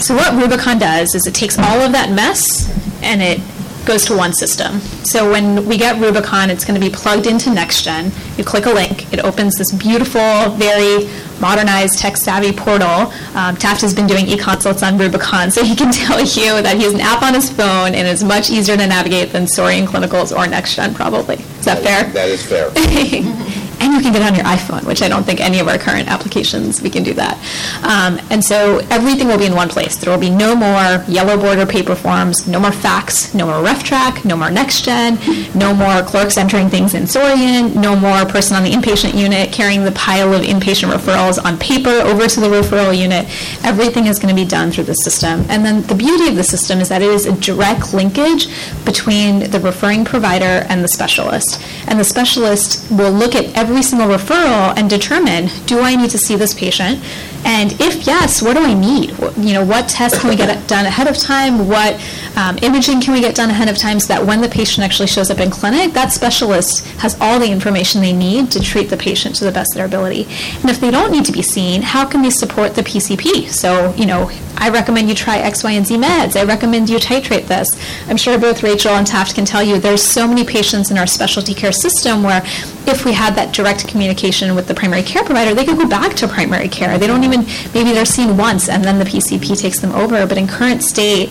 So 0.00 0.14
what 0.14 0.34
Rubicon 0.34 0.78
does 0.78 1.14
is 1.14 1.26
it 1.26 1.34
takes 1.34 1.58
all 1.58 1.80
of 1.80 1.92
that 1.92 2.10
mess 2.10 2.70
and 3.02 3.22
it 3.22 3.40
goes 3.86 4.04
to 4.04 4.16
one 4.16 4.32
system. 4.32 4.80
So 5.04 5.30
when 5.30 5.64
we 5.66 5.78
get 5.78 5.98
Rubicon, 6.00 6.50
it's 6.50 6.64
going 6.64 6.78
to 6.78 6.84
be 6.84 6.92
plugged 6.92 7.26
into 7.26 7.50
NextGen. 7.50 8.36
You 8.36 8.44
click 8.44 8.66
a 8.66 8.70
link, 8.70 9.12
it 9.12 9.20
opens 9.24 9.54
this 9.56 9.72
beautiful, 9.72 10.50
very 10.50 11.08
modernized, 11.40 11.98
tech-savvy 11.98 12.52
portal. 12.52 13.12
Um, 13.34 13.56
Taft 13.56 13.80
has 13.82 13.94
been 13.94 14.06
doing 14.06 14.26
e-consults 14.26 14.82
on 14.82 14.98
Rubicon, 14.98 15.50
so 15.50 15.64
he 15.64 15.76
can 15.76 15.92
tell 15.92 16.20
you 16.20 16.60
that 16.62 16.76
he 16.76 16.82
has 16.82 16.94
an 16.94 17.00
app 17.00 17.22
on 17.22 17.34
his 17.34 17.50
phone 17.50 17.94
and 17.94 18.06
it's 18.08 18.22
much 18.22 18.50
easier 18.50 18.76
to 18.76 18.86
navigate 18.86 19.30
than 19.30 19.44
Soarian 19.44 19.86
Clinicals 19.86 20.32
or 20.32 20.50
NextGen, 20.50 20.94
probably. 20.94 21.36
Is 21.36 21.64
that 21.64 21.82
fair? 21.82 22.10
That 22.12 22.28
is 22.28 22.44
fair. 22.44 22.70
and 23.80 23.92
you 23.92 24.00
can 24.00 24.12
get 24.12 24.22
it 24.22 24.26
on 24.26 24.34
your 24.34 24.44
iPhone, 24.44 24.84
which 24.84 25.02
I 25.02 25.08
don't 25.08 25.24
think 25.24 25.40
any 25.40 25.58
of 25.60 25.68
our 25.68 25.78
current 25.78 26.08
applications 26.08 26.82
we 26.82 26.90
can 26.90 27.02
do 27.02 27.14
that. 27.14 27.36
Um, 27.82 28.24
and 28.30 28.44
so 28.44 28.78
everything 28.90 29.28
will 29.28 29.38
be 29.38 29.46
in 29.46 29.54
one 29.54 29.68
place. 29.68 29.96
There 29.96 30.12
will 30.12 30.20
be 30.20 30.30
no 30.30 30.54
more 30.54 31.04
yellow 31.08 31.36
border 31.36 31.66
paper 31.66 31.94
forms, 31.94 32.46
no 32.46 32.60
more 32.60 32.72
fax, 32.72 33.34
no 33.34 33.46
more 33.46 33.66
RefTrack, 33.66 34.24
no 34.24 34.36
more 34.36 34.48
NextGen, 34.48 35.54
no 35.54 35.74
more 35.74 36.02
clerks 36.02 36.36
entering 36.36 36.68
things 36.68 36.94
in 36.94 37.04
Soarian, 37.04 37.74
no 37.74 37.96
more 37.96 38.24
person 38.24 38.56
on 38.56 38.62
the 38.62 38.70
inpatient 38.70 39.18
unit 39.18 39.52
carrying 39.52 39.84
the 39.84 39.92
pile 39.92 40.32
of 40.32 40.42
inpatient 40.42 40.92
referrals 40.92 41.42
on 41.44 41.58
paper 41.58 41.90
over 41.90 42.26
to 42.26 42.40
the 42.40 42.46
referral 42.46 42.96
unit. 42.96 43.26
Everything 43.64 44.06
is 44.06 44.18
going 44.18 44.34
to 44.34 44.40
be 44.40 44.48
done 44.48 44.70
through 44.70 44.84
the 44.84 44.94
system. 44.94 45.44
And 45.48 45.64
then 45.64 45.82
the 45.82 45.94
beauty 45.94 46.28
of 46.28 46.36
the 46.36 46.44
system 46.44 46.80
is 46.80 46.88
that 46.88 47.02
it 47.02 47.10
is 47.10 47.26
a 47.26 47.32
direct 47.40 47.92
linkage 47.92 48.48
between 48.84 49.50
the 49.50 49.60
referring 49.60 50.04
provider 50.04 50.64
and 50.68 50.82
the 50.82 50.88
specialist. 50.88 51.60
And 51.88 51.98
the 51.98 52.04
specialist 52.04 52.90
will 52.90 53.12
look 53.12 53.34
at 53.34 53.44
every 53.56 53.65
single 53.82 54.08
referral 54.08 54.74
and 54.76 54.88
determine, 54.88 55.48
do 55.66 55.80
I 55.80 55.96
need 55.96 56.10
to 56.10 56.18
see 56.18 56.36
this 56.36 56.54
patient? 56.54 57.02
And 57.46 57.72
if 57.80 58.06
yes, 58.06 58.42
what 58.42 58.54
do 58.56 58.60
I 58.62 58.74
need? 58.74 59.10
What- 59.18 59.38
You 59.38 59.52
know, 59.54 59.64
what 59.64 59.88
tests 59.88 60.18
can 60.18 60.28
we 60.30 60.36
get 60.36 60.66
done 60.74 60.84
ahead 60.84 61.06
of 61.06 61.16
time? 61.16 61.68
What 61.68 61.94
um, 62.36 62.58
imaging 62.60 63.00
can 63.00 63.14
we 63.14 63.20
get 63.20 63.34
done 63.36 63.48
ahead 63.50 63.68
of 63.68 63.78
time 63.78 64.00
so 64.00 64.08
that 64.08 64.26
when 64.26 64.40
the 64.40 64.48
patient 64.48 64.84
actually 64.84 65.06
shows 65.06 65.30
up 65.30 65.38
in 65.38 65.50
clinic, 65.50 65.92
that 65.94 66.12
specialist 66.12 66.84
has 66.98 67.16
all 67.20 67.38
the 67.38 67.50
information 67.50 68.00
they 68.00 68.12
need 68.12 68.50
to 68.50 68.60
treat 68.60 68.90
the 68.90 68.96
patient 68.96 69.36
to 69.36 69.44
the 69.44 69.52
best 69.52 69.72
of 69.72 69.76
their 69.76 69.86
ability. 69.86 70.24
And 70.60 70.68
if 70.68 70.80
they 70.80 70.90
don't 70.90 71.12
need 71.12 71.24
to 71.26 71.32
be 71.32 71.42
seen, 71.42 71.82
how 71.82 72.04
can 72.04 72.20
we 72.22 72.30
support 72.30 72.74
the 72.74 72.82
PCP? 72.82 73.48
So, 73.48 73.94
you 73.94 74.06
know, 74.06 74.30
I 74.58 74.70
recommend 74.70 75.08
you 75.08 75.14
try 75.14 75.38
X, 75.38 75.62
Y, 75.62 75.72
and 75.72 75.86
Z 75.86 75.96
meds. 75.96 76.34
I 76.34 76.44
recommend 76.44 76.88
you 76.90 76.98
titrate 76.98 77.46
this. 77.46 77.68
I'm 78.08 78.16
sure 78.16 78.38
both 78.38 78.62
Rachel 78.62 78.92
and 78.92 79.06
Taft 79.06 79.34
can 79.34 79.44
tell 79.44 79.62
you 79.62 79.78
there's 79.78 80.02
so 80.02 80.26
many 80.26 80.44
patients 80.44 80.90
in 80.90 80.96
our 80.98 81.06
specialty 81.06 81.54
care 81.54 81.72
system 81.72 82.22
where 82.22 82.42
if 82.86 83.04
we 83.04 83.12
had 83.12 83.34
that 83.34 83.52
direct 83.54 83.86
communication 83.86 84.54
with 84.54 84.66
the 84.66 84.74
primary 84.74 85.02
care 85.02 85.22
provider, 85.24 85.54
they 85.54 85.64
could 85.64 85.76
go 85.76 85.86
back 85.88 86.14
to 86.16 86.26
primary 86.26 86.68
care. 86.68 86.96
They 86.98 87.06
don't 87.06 87.22
even, 87.24 87.35
maybe 87.74 87.92
they're 87.92 88.04
seen 88.04 88.36
once 88.36 88.68
and 88.68 88.84
then 88.84 88.98
the 88.98 89.04
PCP 89.04 89.58
takes 89.58 89.80
them 89.80 89.92
over. 89.92 90.26
But 90.26 90.38
in 90.38 90.46
current 90.46 90.82
state, 90.82 91.30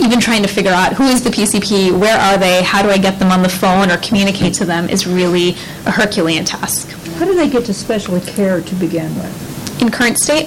even 0.00 0.20
trying 0.20 0.42
to 0.42 0.48
figure 0.48 0.72
out 0.72 0.92
who 0.94 1.04
is 1.04 1.22
the 1.22 1.30
PCP, 1.30 1.98
where 1.98 2.18
are 2.18 2.38
they, 2.38 2.62
how 2.62 2.82
do 2.82 2.90
I 2.90 2.98
get 2.98 3.18
them 3.18 3.30
on 3.30 3.42
the 3.42 3.48
phone 3.48 3.90
or 3.90 3.96
communicate 3.98 4.54
to 4.54 4.64
them 4.64 4.88
is 4.88 5.06
really 5.06 5.50
a 5.86 5.90
Herculean 5.90 6.44
task. 6.44 6.90
How 7.18 7.24
do 7.24 7.34
they 7.34 7.48
get 7.48 7.64
to 7.66 7.74
specialty 7.74 8.30
care 8.32 8.60
to 8.60 8.74
begin 8.74 9.14
with? 9.16 9.82
In 9.82 9.90
current 9.90 10.18
state? 10.18 10.46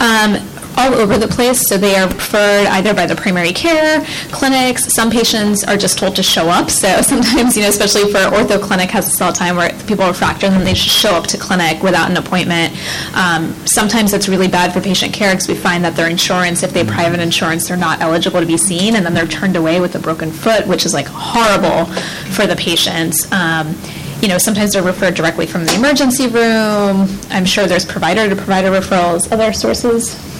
Um, 0.00 0.36
all 0.76 0.94
over 0.94 1.18
the 1.18 1.28
place, 1.28 1.62
so 1.68 1.76
they 1.76 1.96
are 1.96 2.08
referred 2.08 2.66
either 2.68 2.94
by 2.94 3.06
the 3.06 3.14
primary 3.14 3.52
care 3.52 4.04
clinics. 4.30 4.92
Some 4.94 5.10
patients 5.10 5.64
are 5.64 5.76
just 5.76 5.98
told 5.98 6.16
to 6.16 6.22
show 6.22 6.48
up. 6.48 6.70
So 6.70 7.00
sometimes, 7.02 7.56
you 7.56 7.62
know, 7.62 7.68
especially 7.68 8.10
for 8.10 8.18
ortho 8.18 8.60
clinic 8.60 8.90
has 8.90 9.06
this 9.06 9.20
all 9.20 9.32
time 9.32 9.56
where 9.56 9.70
people 9.86 10.04
are 10.04 10.14
fractured 10.14 10.52
and 10.52 10.66
they 10.66 10.74
just 10.74 10.88
show 10.88 11.10
up 11.10 11.26
to 11.28 11.38
clinic 11.38 11.82
without 11.82 12.10
an 12.10 12.16
appointment. 12.16 12.74
Um, 13.14 13.52
sometimes 13.66 14.12
it's 14.12 14.28
really 14.28 14.48
bad 14.48 14.72
for 14.72 14.80
patient 14.80 15.12
care 15.12 15.32
because 15.32 15.48
we 15.48 15.54
find 15.54 15.84
that 15.84 15.96
their 15.96 16.08
insurance, 16.08 16.62
if 16.62 16.72
they 16.72 16.84
have 16.84 16.88
private 16.88 17.20
insurance, 17.20 17.68
they're 17.68 17.76
not 17.76 18.00
eligible 18.00 18.40
to 18.40 18.46
be 18.46 18.56
seen, 18.56 18.96
and 18.96 19.04
then 19.04 19.14
they're 19.14 19.26
turned 19.26 19.56
away 19.56 19.80
with 19.80 19.94
a 19.94 19.98
broken 19.98 20.30
foot, 20.30 20.66
which 20.66 20.84
is 20.86 20.94
like 20.94 21.06
horrible 21.06 21.86
for 22.32 22.46
the 22.46 22.56
patients. 22.56 23.30
Um, 23.32 23.74
you 24.20 24.28
know, 24.28 24.38
sometimes 24.38 24.72
they're 24.72 24.82
referred 24.82 25.14
directly 25.14 25.46
from 25.46 25.66
the 25.66 25.74
emergency 25.74 26.26
room. 26.26 27.08
I'm 27.30 27.44
sure 27.44 27.66
there's 27.66 27.84
provider 27.84 28.28
to 28.28 28.34
provider 28.34 28.70
referrals. 28.70 29.30
Other 29.30 29.52
sources? 29.52 30.33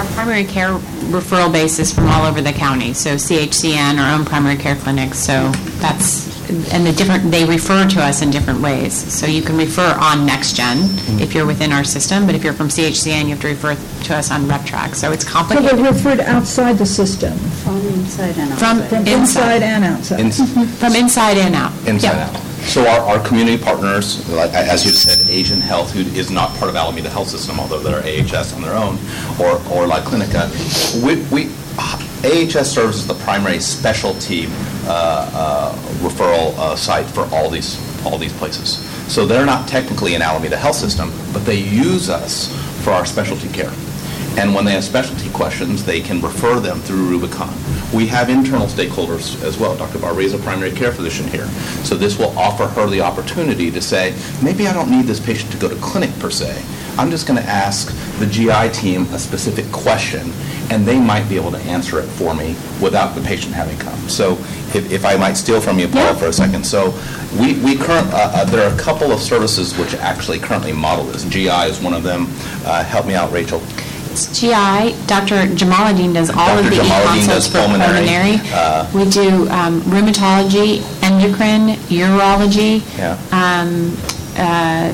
Our 0.00 0.06
primary 0.12 0.44
care 0.44 0.70
referral 1.12 1.52
base 1.52 1.78
is 1.78 1.92
from 1.92 2.06
all 2.06 2.24
over 2.24 2.40
the 2.40 2.54
county, 2.54 2.94
so 2.94 3.16
CHCN, 3.16 3.98
our 3.98 4.18
own 4.18 4.24
primary 4.24 4.56
care 4.56 4.74
clinics, 4.74 5.18
so 5.18 5.50
that's, 5.78 6.29
and 6.72 6.86
the 6.86 6.92
different, 6.92 7.30
they 7.30 7.44
refer 7.44 7.88
to 7.88 8.00
us 8.00 8.22
in 8.22 8.30
different 8.30 8.60
ways. 8.60 8.94
So 8.94 9.26
you 9.26 9.42
can 9.42 9.56
refer 9.56 9.96
on 10.00 10.26
NextGen 10.26 10.76
mm-hmm. 10.76 11.18
if 11.20 11.34
you're 11.34 11.46
within 11.46 11.72
our 11.72 11.84
system, 11.84 12.26
but 12.26 12.34
if 12.34 12.44
you're 12.44 12.52
from 12.52 12.68
CHCN, 12.68 13.24
you 13.24 13.30
have 13.30 13.40
to 13.40 13.48
refer 13.48 13.74
to 13.74 14.16
us 14.16 14.30
on 14.30 14.42
RefTrack, 14.42 14.94
so 14.94 15.12
it's 15.12 15.24
complicated. 15.24 15.70
So 15.70 15.76
complicated. 15.76 16.04
they're 16.04 16.16
referred 16.16 16.20
outside 16.20 16.78
the 16.78 16.86
system? 16.86 17.36
From 17.38 17.76
inside 17.88 18.38
and 18.38 18.58
From 18.58 18.82
From 18.82 19.06
inside. 19.06 19.12
inside 19.12 19.62
and 19.62 19.84
outside? 19.84 20.20
Ins- 20.20 20.40
mm-hmm. 20.40 20.64
From 20.64 20.94
inside 20.94 21.36
and 21.38 21.54
out. 21.54 21.72
Inside 21.86 22.14
Yeah. 22.14 22.26
out. 22.28 22.50
So 22.64 22.86
our, 22.86 23.00
our 23.00 23.26
community 23.26 23.62
partners, 23.62 24.28
like, 24.28 24.52
as 24.52 24.84
you 24.84 24.92
said, 24.92 25.28
Asian 25.30 25.60
Health, 25.60 25.92
who 25.92 26.00
is 26.00 26.30
not 26.30 26.50
part 26.56 26.68
of 26.68 26.76
Alameda 26.76 27.08
Health 27.08 27.28
System, 27.28 27.58
although 27.58 27.80
they're 27.80 28.04
AHS 28.04 28.52
on 28.54 28.62
their 28.62 28.74
own, 28.74 28.98
or, 29.40 29.60
or 29.72 29.86
La 29.86 30.00
Clinica, 30.00 30.46
we, 31.02 31.16
we, 31.34 31.50
AHS 32.24 32.70
serves 32.70 32.98
as 32.98 33.06
the 33.06 33.14
primary 33.14 33.60
specialty 33.60 34.46
uh, 34.84 35.30
uh, 35.32 35.74
referral 36.00 36.56
uh, 36.58 36.76
site 36.76 37.06
for 37.06 37.22
all 37.34 37.48
these, 37.48 37.78
all 38.04 38.18
these 38.18 38.32
places. 38.34 38.78
So 39.12 39.24
they're 39.24 39.46
not 39.46 39.66
technically 39.66 40.14
an 40.14 40.22
Alameda 40.22 40.56
Health 40.56 40.76
System, 40.76 41.12
but 41.32 41.46
they 41.46 41.58
use 41.58 42.10
us 42.10 42.54
for 42.84 42.90
our 42.90 43.06
specialty 43.06 43.48
care. 43.48 43.72
And 44.36 44.54
when 44.54 44.64
they 44.64 44.72
have 44.72 44.84
specialty 44.84 45.28
questions, 45.30 45.84
they 45.84 46.00
can 46.00 46.20
refer 46.20 46.60
them 46.60 46.80
through 46.80 47.08
Rubicon. 47.08 47.52
We 47.92 48.06
have 48.06 48.28
internal 48.28 48.68
stakeholders 48.68 49.42
as 49.42 49.58
well. 49.58 49.76
Dr. 49.76 49.98
Barber 49.98 50.20
is 50.20 50.34
a 50.34 50.38
primary 50.38 50.70
care 50.70 50.92
physician 50.92 51.26
here. 51.26 51.46
So 51.84 51.96
this 51.96 52.16
will 52.16 52.38
offer 52.38 52.66
her 52.68 52.86
the 52.86 53.00
opportunity 53.00 53.70
to 53.70 53.80
say, 53.80 54.14
maybe 54.42 54.68
I 54.68 54.72
don't 54.72 54.90
need 54.90 55.06
this 55.06 55.18
patient 55.18 55.50
to 55.52 55.58
go 55.58 55.68
to 55.68 55.74
clinic 55.76 56.16
per 56.20 56.30
se. 56.30 56.62
I'm 56.98 57.10
just 57.10 57.26
going 57.26 57.40
to 57.42 57.48
ask 57.48 57.94
the 58.18 58.26
GI 58.26 58.70
team 58.72 59.02
a 59.12 59.18
specific 59.18 59.70
question, 59.72 60.30
and 60.70 60.84
they 60.84 60.98
might 61.00 61.28
be 61.28 61.36
able 61.36 61.50
to 61.52 61.58
answer 61.58 61.98
it 62.00 62.06
for 62.06 62.34
me 62.34 62.54
without 62.82 63.14
the 63.14 63.20
patient 63.22 63.54
having 63.54 63.78
come. 63.78 63.98
So 64.08 64.32
if, 64.74 64.90
if 64.92 65.04
I 65.04 65.16
might 65.16 65.34
steal 65.34 65.60
from 65.60 65.78
you, 65.78 65.88
Paul, 65.88 66.14
for 66.14 66.26
a 66.26 66.32
second. 66.32 66.64
So 66.64 66.90
we, 67.40 67.54
we 67.60 67.76
current, 67.76 68.08
uh, 68.12 68.30
uh, 68.34 68.44
there 68.46 68.68
are 68.68 68.74
a 68.74 68.78
couple 68.78 69.12
of 69.12 69.20
services 69.20 69.76
which 69.78 69.94
actually 69.94 70.38
currently 70.38 70.72
model 70.72 71.04
this. 71.06 71.24
GI 71.24 71.48
is 71.48 71.80
one 71.80 71.94
of 71.94 72.02
them. 72.02 72.26
Uh, 72.64 72.84
Help 72.84 73.06
me 73.06 73.14
out, 73.14 73.32
Rachel. 73.32 73.62
It's 74.12 74.26
GI, 74.40 74.96
Dr. 75.06 75.46
Jamaluddin 75.54 76.12
does 76.12 76.30
all 76.30 76.50
of 76.58 76.64
the 76.64 76.70
Jamaluddin 76.72 77.16
e-consults 77.22 77.46
for 77.46 77.58
pulmonary, 77.58 77.94
pulmonary. 77.94 78.40
uh, 78.52 78.90
We 78.92 79.08
do 79.08 79.48
um, 79.50 79.80
rheumatology, 79.82 80.82
endocrine, 81.02 81.76
urology. 81.88 82.82
Yeah. 82.98 83.16
Um, 83.30 83.96
uh, 84.36 84.92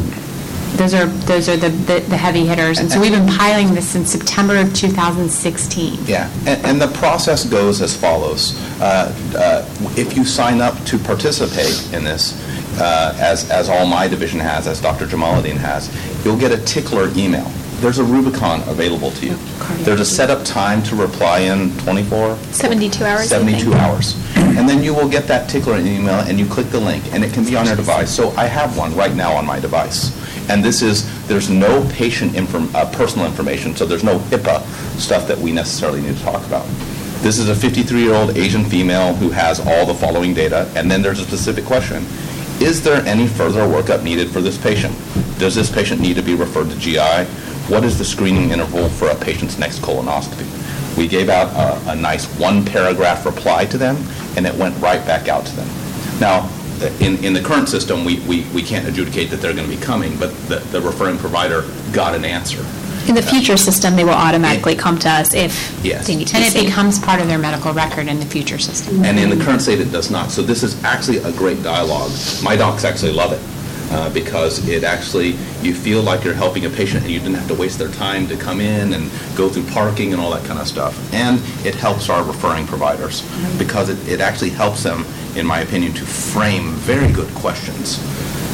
Those 0.74 0.93
are, 0.94 1.06
those 1.06 1.48
are 1.48 1.56
the 1.56 1.70
the 1.70 2.01
the 2.01 2.16
heavy 2.16 2.44
hitters. 2.44 2.78
And 2.78 2.90
so 2.90 3.01
we've 3.01 3.12
been 3.12 3.26
piling 3.28 3.74
this 3.74 3.88
since 3.88 4.10
September 4.10 4.56
of 4.56 4.74
2016. 4.74 6.01
Yeah, 6.06 6.30
and, 6.47 6.64
and 6.66 6.80
the 6.80 6.88
process 6.98 7.44
goes 7.44 7.80
as 7.80 7.97
follows. 7.97 8.60
Uh, 8.80 9.14
uh, 9.36 9.64
If 9.97 10.16
you 10.16 10.24
sign 10.24 10.60
up 10.60 10.74
to 10.84 10.98
participate 10.98 11.93
in 11.94 12.05
this, 12.05 12.34
uh, 12.78 13.16
as, 13.18 13.51
as 13.51 13.68
all 13.68 13.86
my 13.86 14.06
division 14.09 14.38
has, 14.40 14.66
as 14.66 14.80
Dr. 14.80 15.06
Jamaluddin 15.06 15.56
has, 15.56 15.90
you'll 16.24 16.36
get 16.38 16.52
a 16.52 16.59
tickler 16.64 17.09
email. 17.16 17.51
There's 17.80 17.98
a 17.98 18.05
Rubicon 18.05 18.62
available 18.68 19.10
to 19.12 19.26
you. 19.26 19.36
There's 19.84 20.01
a 20.01 20.05
setup 20.05 20.44
time 20.47 20.82
to 20.84 20.97
reply 20.97 21.40
in 21.40 21.76
24? 21.78 22.36
72 22.36 23.05
hours, 23.05 23.20
I 23.32 23.38
72 23.38 23.74
hours. 23.74 24.16
And 24.36 24.66
then 24.66 24.82
you 24.82 24.94
will 24.94 25.09
get 25.09 25.26
that 25.28 25.48
tickler 25.48 25.78
email, 25.78 26.20
and 26.20 26.38
you 26.38 26.47
click 26.47 26.68
the 26.68 26.80
link, 26.80 27.05
and 27.12 27.22
it 27.22 27.34
can 27.34 27.44
be 27.44 27.55
on 27.55 27.66
your 27.66 27.76
device. 27.76 28.10
So 28.14 28.30
I 28.30 28.47
have 28.47 28.76
one 28.78 28.94
right 28.97 29.14
now 29.14 29.34
on 29.34 29.44
my 29.44 29.60
device. 29.60 30.10
And 30.48 30.64
this 30.64 30.82
is, 30.82 31.05
there's 31.27 31.51
no 31.51 31.86
patient 31.93 32.36
inform, 32.36 32.74
uh, 32.74 32.90
personal 32.93 33.27
information, 33.27 33.74
so 33.74 33.85
there's 33.85 34.05
no 34.05 34.18
HIPAA 34.18 34.62
stuff 34.98 35.27
that 35.28 35.39
we 35.39 35.52
necessarily 35.52 36.01
need 36.01 36.16
to 36.16 36.23
talk 36.23 36.44
about. 36.47 36.66
This 37.23 37.39
is 37.39 37.48
a 37.48 37.55
53-year-old 37.55 38.36
Asian 38.36 38.64
female 38.64 39.14
who 39.14 39.31
has 39.31 39.59
all 39.59 39.86
the 39.86 39.94
following 39.94 40.35
data, 40.35 40.70
and 40.77 40.90
then 40.90 41.02
there's 41.02 41.18
a 41.18 41.24
specific 41.24 41.64
question. 41.64 42.05
Is 42.60 42.82
there 42.82 43.05
any 43.05 43.27
further 43.27 43.66
workup 43.66 44.02
needed 44.02 44.31
for 44.31 44.40
this 44.40 44.56
patient? 44.56 44.94
Does 45.39 45.55
this 45.55 45.70
patient 45.70 46.01
need 46.01 46.16
to 46.16 46.23
be 46.23 46.35
referred 46.35 46.70
to 46.70 46.78
GI? 46.78 47.24
What 47.68 47.85
is 47.85 47.98
the 47.98 48.05
screening 48.05 48.51
interval 48.51 48.89
for 48.89 49.09
a 49.09 49.14
patient's 49.16 49.59
next 49.59 49.81
colonoscopy? 49.81 50.97
We 50.97 51.09
gave 51.09 51.28
out 51.28 51.48
a, 51.55 51.90
a 51.90 51.97
nice 51.97 52.27
one-paragraph 52.39 53.27
reply 53.27 53.66
to 53.66 53.77
them, 53.77 53.97
and 54.36 54.47
it 54.47 54.55
went 54.55 54.81
right 54.81 55.05
back 55.05 55.28
out 55.28 55.44
to 55.47 55.56
them. 55.56 55.68
Now, 56.20 56.48
in, 57.01 57.23
in 57.24 57.32
the 57.32 57.40
current 57.43 57.69
system, 57.69 58.05
we, 58.05 58.20
we, 58.20 58.44
we 58.55 58.62
can't 58.62 58.86
adjudicate 58.86 59.31
that 59.31 59.36
they're 59.40 59.55
going 59.55 59.69
to 59.69 59.74
be 59.77 59.81
coming, 59.82 60.16
but 60.19 60.35
the, 60.48 60.57
the 60.70 60.81
referring 60.81 61.19
provider 61.19 61.65
got 61.93 62.15
an 62.15 62.24
answer. 62.24 62.65
In 63.09 63.15
the 63.15 63.23
future 63.23 63.57
system, 63.57 63.94
they 63.94 64.03
will 64.05 64.11
automatically 64.11 64.74
come 64.74 64.98
to 64.98 65.09
us 65.09 65.32
if 65.32 65.53
Yes. 65.85 66.09
they 66.09 66.16
need 66.16 66.27
to 66.28 66.32
be 66.35 66.39
And 66.39 66.47
it 66.47 66.53
seen. 66.53 66.66
becomes 66.66 66.98
part 66.98 67.20
of 67.20 67.28
their 67.28 67.39
medical 67.39 67.73
record 67.73 68.09
in 68.09 68.19
the 68.19 68.27
future 68.27 68.59
system. 68.59 69.05
And 69.05 69.19
in 69.19 69.31
the 69.31 69.43
current 69.44 69.62
state, 69.62 69.81
it 69.81 69.93
does 69.93 70.11
not. 70.11 70.31
So 70.32 70.43
this 70.43 70.62
is 70.65 70.82
actually 70.82 71.19
a 71.19 71.31
great 71.32 71.62
dialogue. 71.62 72.11
My 72.43 72.57
docs 72.57 72.85
actually 72.85 73.12
love 73.12 73.32
it 73.32 73.40
uh, 73.90 74.12
because 74.12 74.66
it 74.68 74.84
actually, 74.84 75.30
you 75.62 75.74
feel 75.74 76.02
like 76.02 76.24
you're 76.24 76.34
helping 76.34 76.64
a 76.64 76.70
patient 76.70 77.04
and 77.04 77.12
you 77.12 77.18
didn't 77.18 77.34
have 77.34 77.48
to 77.48 77.54
waste 77.54 77.78
their 77.78 77.90
time 77.90 78.26
to 78.28 78.36
come 78.36 78.60
in 78.60 78.92
and 78.94 79.10
go 79.36 79.48
through 79.48 79.64
parking 79.66 80.12
and 80.12 80.20
all 80.20 80.30
that 80.30 80.44
kind 80.44 80.58
of 80.58 80.66
stuff. 80.66 80.96
And 81.12 81.38
it 81.64 81.74
helps 81.74 82.08
our 82.08 82.24
referring 82.24 82.66
providers 82.66 83.22
because 83.58 83.88
it, 83.88 84.08
it 84.08 84.20
actually 84.20 84.50
helps 84.50 84.82
them, 84.82 85.04
in 85.36 85.46
my 85.46 85.60
opinion, 85.60 85.92
to 85.94 86.04
frame 86.04 86.72
very 86.72 87.12
good 87.12 87.32
questions. 87.34 87.98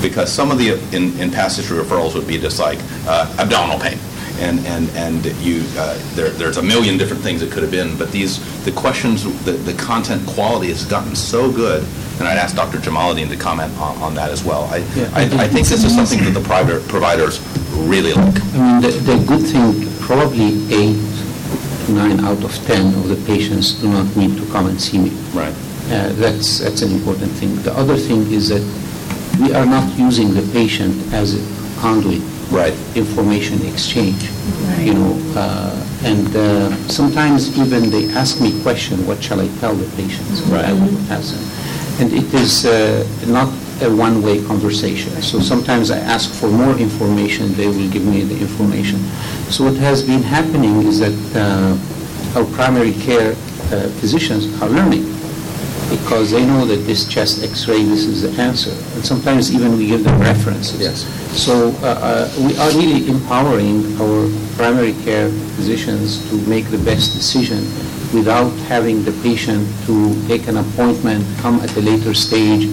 Because 0.02 0.32
some 0.32 0.50
of 0.50 0.58
the, 0.58 0.72
in, 0.94 1.18
in 1.20 1.30
past 1.30 1.56
history 1.56 1.78
referrals 1.78 2.14
would 2.14 2.26
be 2.26 2.38
just 2.38 2.58
like 2.58 2.78
uh, 3.06 3.34
abdominal 3.38 3.78
pain. 3.78 3.98
And, 4.40 4.58
and, 4.66 4.90
and 4.90 5.24
you, 5.40 5.62
uh, 5.76 5.96
there, 6.14 6.30
there's 6.30 6.56
a 6.56 6.62
million 6.62 6.98
different 6.98 7.22
things 7.22 7.42
it 7.42 7.52
could 7.52 7.62
have 7.62 7.70
been, 7.70 7.96
but 7.96 8.10
these, 8.10 8.64
the 8.64 8.72
questions, 8.72 9.22
the, 9.44 9.52
the 9.52 9.74
content 9.74 10.26
quality 10.26 10.68
has 10.68 10.84
gotten 10.84 11.14
so 11.14 11.52
good, 11.52 11.86
and 12.18 12.28
I'd 12.28 12.38
ask 12.38 12.54
Dr. 12.56 12.78
Jamaluddin 12.78 13.28
to 13.28 13.36
comment 13.36 13.72
on, 13.78 13.96
on 13.98 14.14
that 14.14 14.30
as 14.30 14.44
well. 14.44 14.64
I, 14.72 14.78
I, 15.14 15.44
I 15.44 15.48
think 15.48 15.66
this 15.66 15.84
is 15.84 15.94
something 15.94 16.22
that 16.24 16.30
the 16.38 16.46
private 16.46 16.86
providers 16.88 17.40
really 17.72 18.12
like. 18.12 18.34
I 18.54 18.80
mean, 18.80 18.82
the, 18.82 18.90
the 19.16 19.24
good 19.26 19.42
thing, 19.46 19.86
probably 20.00 20.48
eight 20.72 21.00
to 21.86 21.92
nine 21.92 22.20
out 22.20 22.42
of 22.44 22.54
10 22.66 22.86
of 22.94 23.08
the 23.08 23.16
patients 23.26 23.74
do 23.80 23.88
not 23.90 24.14
need 24.16 24.36
to 24.38 24.46
come 24.52 24.66
and 24.66 24.80
see 24.80 24.98
me. 24.98 25.10
Right. 25.34 25.54
Uh, 25.86 26.12
That's, 26.14 26.60
that's 26.60 26.82
an 26.82 26.92
important 26.92 27.32
thing. 27.32 27.56
The 27.62 27.72
other 27.76 27.96
thing 27.96 28.30
is 28.30 28.48
that 28.48 28.62
we 29.40 29.52
are 29.52 29.66
not 29.66 29.98
using 29.98 30.32
the 30.32 30.42
patient 30.52 30.94
as 31.12 31.34
a 31.34 31.80
conduit. 31.80 32.22
Right. 32.50 32.74
Information 32.94 33.60
exchange. 33.66 34.28
Right. 34.68 34.86
You 34.86 34.94
know, 34.94 35.32
uh, 35.34 35.88
and 36.04 36.34
uh, 36.36 36.76
sometimes 36.88 37.58
even 37.58 37.90
they 37.90 38.08
ask 38.12 38.40
me 38.40 38.60
question, 38.62 39.06
what 39.06 39.22
shall 39.22 39.40
I 39.40 39.48
tell 39.58 39.74
the 39.74 39.88
patients? 39.96 40.42
Right. 40.42 40.64
I 40.66 40.72
will 40.72 40.96
ask 41.10 41.34
them. 41.34 41.61
And 42.00 42.12
it 42.12 42.32
is 42.34 42.66
uh, 42.66 43.06
not 43.26 43.48
a 43.82 43.94
one-way 43.94 44.44
conversation. 44.44 45.10
So 45.22 45.40
sometimes 45.40 45.90
I 45.90 45.98
ask 45.98 46.32
for 46.32 46.48
more 46.48 46.76
information, 46.78 47.52
they 47.54 47.66
will 47.66 47.90
give 47.90 48.04
me 48.04 48.22
the 48.22 48.38
information. 48.38 48.98
So 49.50 49.64
what 49.64 49.76
has 49.76 50.02
been 50.02 50.22
happening 50.22 50.82
is 50.82 51.00
that 51.00 51.18
uh, 51.34 52.38
our 52.38 52.46
primary 52.54 52.92
care 52.92 53.32
uh, 53.32 53.88
physicians 54.00 54.46
are 54.62 54.68
learning 54.68 55.04
because 55.90 56.30
they 56.30 56.44
know 56.46 56.64
that 56.64 56.80
this 56.86 57.06
chest 57.06 57.42
x-ray, 57.44 57.82
this 57.84 58.06
is 58.06 58.22
the 58.22 58.42
answer. 58.42 58.70
And 58.94 59.04
sometimes 59.04 59.52
even 59.54 59.76
we 59.76 59.86
give 59.86 60.04
them 60.04 60.18
references. 60.20 60.80
Yes. 60.80 61.04
So 61.38 61.68
uh, 61.82 61.98
uh, 62.00 62.46
we 62.46 62.56
are 62.56 62.70
really 62.70 63.08
empowering 63.08 63.84
our 64.00 64.30
primary 64.56 64.94
care 65.04 65.28
physicians 65.56 66.26
to 66.30 66.36
make 66.48 66.66
the 66.66 66.78
best 66.78 67.12
decision 67.12 67.58
without 68.12 68.50
having 68.68 69.04
the 69.04 69.12
patient 69.22 69.66
to 69.86 70.26
take 70.28 70.46
an 70.48 70.58
appointment, 70.58 71.24
come 71.38 71.60
at 71.60 71.74
a 71.76 71.80
later 71.80 72.14
stage, 72.14 72.68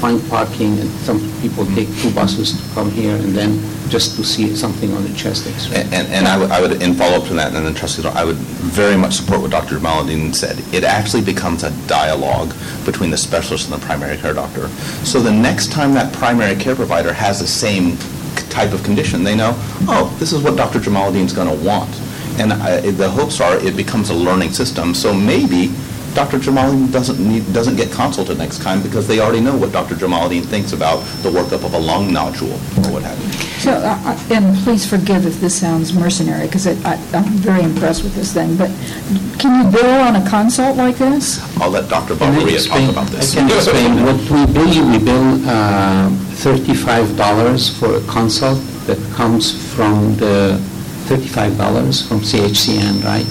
find 0.00 0.22
parking, 0.28 0.78
and 0.78 0.88
some 1.00 1.18
people 1.40 1.64
mm-hmm. 1.64 1.74
take 1.74 1.96
two 1.98 2.10
buses 2.14 2.52
to 2.52 2.74
come 2.74 2.90
here 2.90 3.16
and 3.16 3.34
then 3.34 3.58
just 3.88 4.16
to 4.16 4.24
see 4.24 4.54
something 4.54 4.92
on 4.94 5.02
the 5.02 5.12
chest 5.14 5.46
x-ray. 5.46 5.82
And, 5.82 6.08
and 6.08 6.28
I 6.28 6.38
would, 6.38 6.50
I 6.50 6.60
would, 6.60 6.82
in 6.82 6.94
follow-up 6.94 7.26
to 7.28 7.34
that, 7.34 7.54
and 7.54 7.66
then 7.66 7.74
trustee, 7.74 8.06
I 8.06 8.24
would 8.24 8.36
very 8.36 8.96
much 8.96 9.14
support 9.14 9.40
what 9.40 9.50
Dr. 9.50 9.76
Jamaluddin 9.76 10.34
said. 10.34 10.58
It 10.74 10.84
actually 10.84 11.22
becomes 11.22 11.64
a 11.64 11.70
dialogue 11.86 12.54
between 12.84 13.10
the 13.10 13.16
specialist 13.16 13.70
and 13.70 13.80
the 13.80 13.84
primary 13.84 14.16
care 14.18 14.34
doctor. 14.34 14.68
So 15.04 15.20
the 15.20 15.32
next 15.32 15.72
time 15.72 15.94
that 15.94 16.12
primary 16.12 16.56
care 16.56 16.74
provider 16.74 17.12
has 17.12 17.40
the 17.40 17.46
same 17.46 17.96
type 18.50 18.72
of 18.72 18.82
condition, 18.84 19.24
they 19.24 19.34
know, 19.34 19.52
oh, 19.88 20.14
this 20.18 20.32
is 20.32 20.42
what 20.42 20.56
Dr. 20.56 20.78
Jamaluddin's 20.78 21.32
going 21.32 21.48
to 21.48 21.64
want. 21.64 21.90
And 22.38 22.52
I, 22.52 22.80
the 22.92 23.10
hopes 23.10 23.40
are 23.40 23.56
it 23.56 23.76
becomes 23.76 24.10
a 24.10 24.14
learning 24.14 24.52
system. 24.52 24.94
So 24.94 25.12
maybe 25.12 25.72
Dr. 26.14 26.38
Jamaluddin 26.38 26.90
doesn't 26.90 27.18
need, 27.18 27.52
doesn't 27.52 27.76
get 27.76 27.92
consulted 27.92 28.38
next 28.38 28.62
time 28.62 28.82
because 28.82 29.06
they 29.06 29.20
already 29.20 29.40
know 29.40 29.56
what 29.56 29.72
Dr. 29.72 29.94
Jamaluddin 29.94 30.44
thinks 30.44 30.72
about 30.72 30.98
the 31.22 31.30
workup 31.30 31.64
of 31.64 31.74
a 31.74 31.78
lung 31.78 32.12
nodule 32.12 32.52
or 32.52 32.92
what 32.92 33.02
have 33.02 33.18
you. 33.22 33.32
So, 33.58 33.72
uh, 33.72 33.98
uh, 34.04 34.34
and 34.34 34.56
please 34.58 34.88
forgive 34.88 35.26
if 35.26 35.40
this 35.40 35.58
sounds 35.60 35.92
mercenary, 35.92 36.46
because 36.46 36.66
I'm 36.66 37.24
very 37.42 37.62
impressed 37.62 38.04
with 38.04 38.14
this 38.14 38.32
thing, 38.32 38.56
but 38.56 38.70
can 39.38 39.64
you 39.64 39.70
bill 39.72 40.00
on 40.00 40.14
a 40.16 40.28
consult 40.28 40.76
like 40.76 40.96
this? 40.96 41.40
I'll 41.60 41.70
let 41.70 41.88
Dr. 41.88 42.16
Can 42.16 42.34
Babaria 42.34 42.54
explain- 42.54 42.86
talk 42.86 42.92
about 42.92 43.08
this. 43.08 43.36
I 43.36 43.40
can 43.40 43.50
explain. 43.50 44.04
What 44.04 44.16
we 44.30 44.52
bill, 44.54 44.90
we 44.90 44.98
bill 45.04 45.48
uh, 45.48 46.08
$35 46.38 47.78
for 47.78 47.96
a 47.96 48.00
consult 48.12 48.58
that 48.86 48.98
comes 49.14 49.74
from 49.74 50.16
the, 50.16 50.56
$35 51.08 52.06
from 52.06 52.20
CHCN, 52.20 53.02
right? 53.04 53.24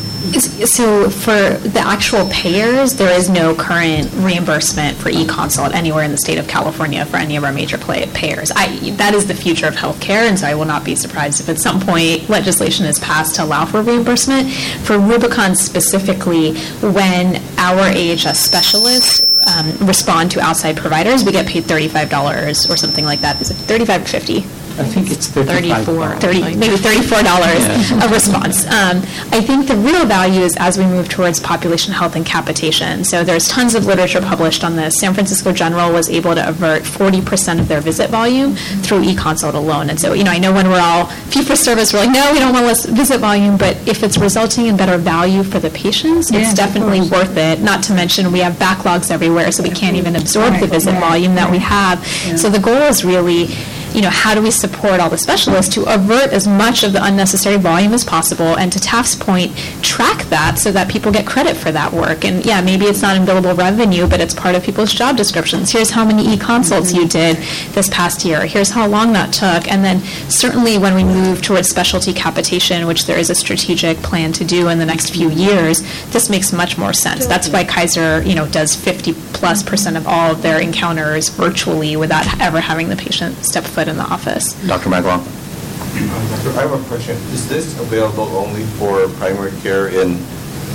So 0.68 1.10
for 1.10 1.32
the 1.70 1.80
actual 1.80 2.28
payers, 2.30 2.96
there 2.96 3.18
is 3.18 3.30
no 3.30 3.56
current 3.56 4.10
reimbursement 4.16 4.98
for 4.98 5.10
e-consult 5.10 5.74
anywhere 5.74 6.04
in 6.04 6.12
the 6.12 6.18
state 6.18 6.38
of 6.38 6.48
California 6.48 7.06
for 7.06 7.16
any 7.18 7.38
of 7.38 7.44
our 7.46 7.54
major 7.54 7.78
play- 7.78 8.08
payers. 8.14 8.52
I, 8.54 8.92
that 8.98 9.14
is 9.14 9.28
the 9.28 9.36
future 9.36 9.68
of 9.68 9.76
healthcare, 9.76 10.28
and 10.28 10.38
so 10.38 10.48
I 10.48 10.56
will 10.56 10.66
not 10.66 10.84
be 10.84 10.96
surprised 10.96 11.40
if 11.40 11.48
at 11.48 11.60
some 11.60 11.80
point 11.80 12.30
legislation 12.30 12.86
is 12.86 13.00
passed 13.00 13.36
to 13.36 13.44
allow 13.44 13.66
for 13.66 13.82
reimbursement. 13.82 14.52
For 14.84 14.98
Rubicon 14.98 15.56
specifically, 15.56 16.58
when 16.82 17.42
our 17.58 17.84
AHS 17.84 18.40
specialists 18.40 19.22
um, 19.48 19.88
respond 19.88 20.32
to 20.32 20.42
outside 20.42 20.76
providers, 20.76 21.24
we 21.24 21.32
get 21.32 21.48
paid 21.48 21.64
$35 21.64 22.70
or 22.70 22.76
something 22.76 23.06
like 23.06 23.22
that. 23.22 23.40
Is 23.42 23.52
it 23.52 23.56
35 23.56 24.02
or 24.02 24.06
50? 24.06 24.67
I 24.80 24.86
think 24.86 25.12
it's 25.12 25.28
35 25.28 25.86
34, 25.86 26.16
30, 26.20 26.56
maybe 26.56 26.76
$34 26.76 27.24
Yeah. 27.24 28.06
a 28.06 28.10
response. 28.14 28.66
Um, 28.68 28.98
I 29.32 29.42
think 29.42 29.68
the 29.68 29.76
real 29.76 30.06
value 30.06 30.42
is 30.42 30.56
as 30.58 30.78
we 30.78 30.86
move 30.86 31.10
towards 31.10 31.40
population 31.40 31.94
health 31.94 32.16
and 32.16 32.26
capitation. 32.26 33.04
So 33.04 33.24
there's 33.24 33.48
tons 33.48 33.76
of 33.76 33.86
literature 33.86 34.22
published 34.22 34.64
on 34.64 34.76
this. 34.76 35.00
San 35.00 35.14
Francisco 35.14 35.52
General 35.52 35.92
was 35.92 36.10
able 36.10 36.36
to 36.36 36.48
avert 36.48 36.84
40% 36.84 37.60
of 37.60 37.68
their 37.68 37.82
visit 37.82 38.10
volume 38.10 38.56
through 38.84 39.04
e-consult 39.04 39.56
alone. 39.56 39.90
And 39.90 40.00
so, 40.00 40.14
you 40.14 40.24
know, 40.24 40.32
I 40.32 40.38
know 40.40 40.54
when 40.54 40.68
we're 40.70 40.80
all 40.80 41.06
fee-for-service, 41.06 41.94
we're 41.94 42.00
like, 42.06 42.12
no, 42.12 42.32
we 42.34 42.40
don't 42.40 42.54
want 42.54 42.66
less 42.66 42.86
visit 42.86 43.20
volume, 43.20 43.58
but 43.58 43.76
if 43.88 44.04
it's 44.04 44.18
resulting 44.18 44.68
in 44.68 44.78
better 44.78 44.98
value 44.98 45.44
for 45.44 45.60
the 45.60 45.70
patients, 45.72 46.32
Yes, 46.32 46.52
it's 46.52 46.58
definitely 46.58 47.02
worth 47.02 47.36
it. 47.38 47.62
Not 47.62 47.84
to 47.86 47.94
mention, 47.94 48.32
we 48.32 48.40
have 48.40 48.54
backlogs 48.54 49.12
everywhere, 49.12 49.52
so 49.52 49.64
we 49.64 49.70
can't 49.72 49.96
even 49.96 50.16
absorb 50.16 50.60
the 50.60 50.68
visit 50.68 50.92
right, 50.92 51.00
volume 51.00 51.36
that 51.36 51.50
we 51.50 51.58
have. 51.60 52.00
Yeah. 52.28 52.36
So 52.36 52.50
the 52.50 52.60
goal 52.60 52.76
is 52.84 53.04
really, 53.06 53.48
you 53.94 54.02
know, 54.02 54.10
how 54.10 54.36
do 54.36 54.42
we 54.42 54.52
support 54.52 55.00
all 55.00 55.10
the 55.10 55.18
specialists 55.18 55.74
to 55.76 55.84
avert 55.84 56.32
as 56.32 56.48
much 56.48 56.84
of 56.84 56.94
the 56.94 57.04
unnecessary 57.04 57.58
volume 57.58 57.94
as 57.94 58.04
possible, 58.04 58.58
and 58.58 58.72
to 58.72 58.80
Taft's 58.80 59.16
point, 59.16 59.56
track 59.82 60.24
that 60.26 60.58
so 60.60 60.72
that 60.72 60.90
people 60.90 61.12
get 61.12 61.26
credit 61.26 61.56
for 61.56 61.72
that 61.72 61.92
work. 61.92 62.26
And 62.26 62.46
yeah, 62.46 62.62
maybe 62.62 62.86
it's 62.86 63.02
not 63.02 63.16
in 63.16 63.24
billable 63.24 63.58
revenue, 63.58 64.08
but 64.08 64.22
it's 64.22 64.34
part 64.34 64.56
of 64.56 64.64
people's 64.64 64.94
job 64.94 65.18
descriptions. 65.18 65.72
Here's 65.72 65.90
how 65.90 66.06
many 66.06 66.34
e-consults 66.34 66.94
you 66.94 67.08
did 67.08 67.38
this 67.74 67.90
past 67.90 68.26
year. 68.26 68.46
Here's 68.46 68.70
how 68.70 68.88
long 68.88 69.14
that 69.14 69.34
took. 69.34 69.72
And 69.72 69.84
then 69.84 70.02
certainly 70.30 70.78
when 70.78 70.94
we 70.96 71.04
move 71.04 71.42
towards 71.42 71.70
specialty 71.70 72.14
capitation, 72.14 72.88
which 72.88 73.06
there 73.06 73.18
is 73.18 73.30
a 73.30 73.36
strategic 73.36 73.98
plan 73.98 74.32
to 74.34 74.46
do 74.46 74.70
in 74.70 74.80
the 74.80 74.86
next 74.86 75.14
few 75.14 75.30
years, 75.30 75.82
this 76.12 76.30
makes 76.30 76.54
much 76.54 76.78
more 76.78 76.94
sense. 76.94 77.26
That's 77.26 77.50
why 77.50 77.64
Kaiser, 77.64 78.22
you 78.24 78.36
know, 78.36 78.48
does 78.48 78.76
50 78.76 79.14
plus 79.34 79.64
percent 79.64 79.98
of 79.98 80.08
all 80.08 80.32
of 80.32 80.42
their 80.42 80.60
encounters 80.60 81.30
virtually 81.30 81.96
without 81.96 82.40
ever 82.42 82.60
having 82.60 82.90
the 82.90 82.96
patient 82.96 83.36
step 83.46 83.64
foot 83.78 83.88
in 83.88 83.98
the 83.98 84.04
office. 84.04 84.54
Dr. 84.66 84.90
Magron? 84.90 85.20
Um, 85.22 86.30
Doctor, 86.34 86.50
I 86.58 86.66
have 86.66 86.74
a 86.74 86.84
question. 86.88 87.16
Is 87.30 87.48
this 87.48 87.80
available 87.80 88.24
only 88.36 88.64
for 88.82 89.08
primary 89.22 89.52
care 89.62 89.86
and 90.02 90.18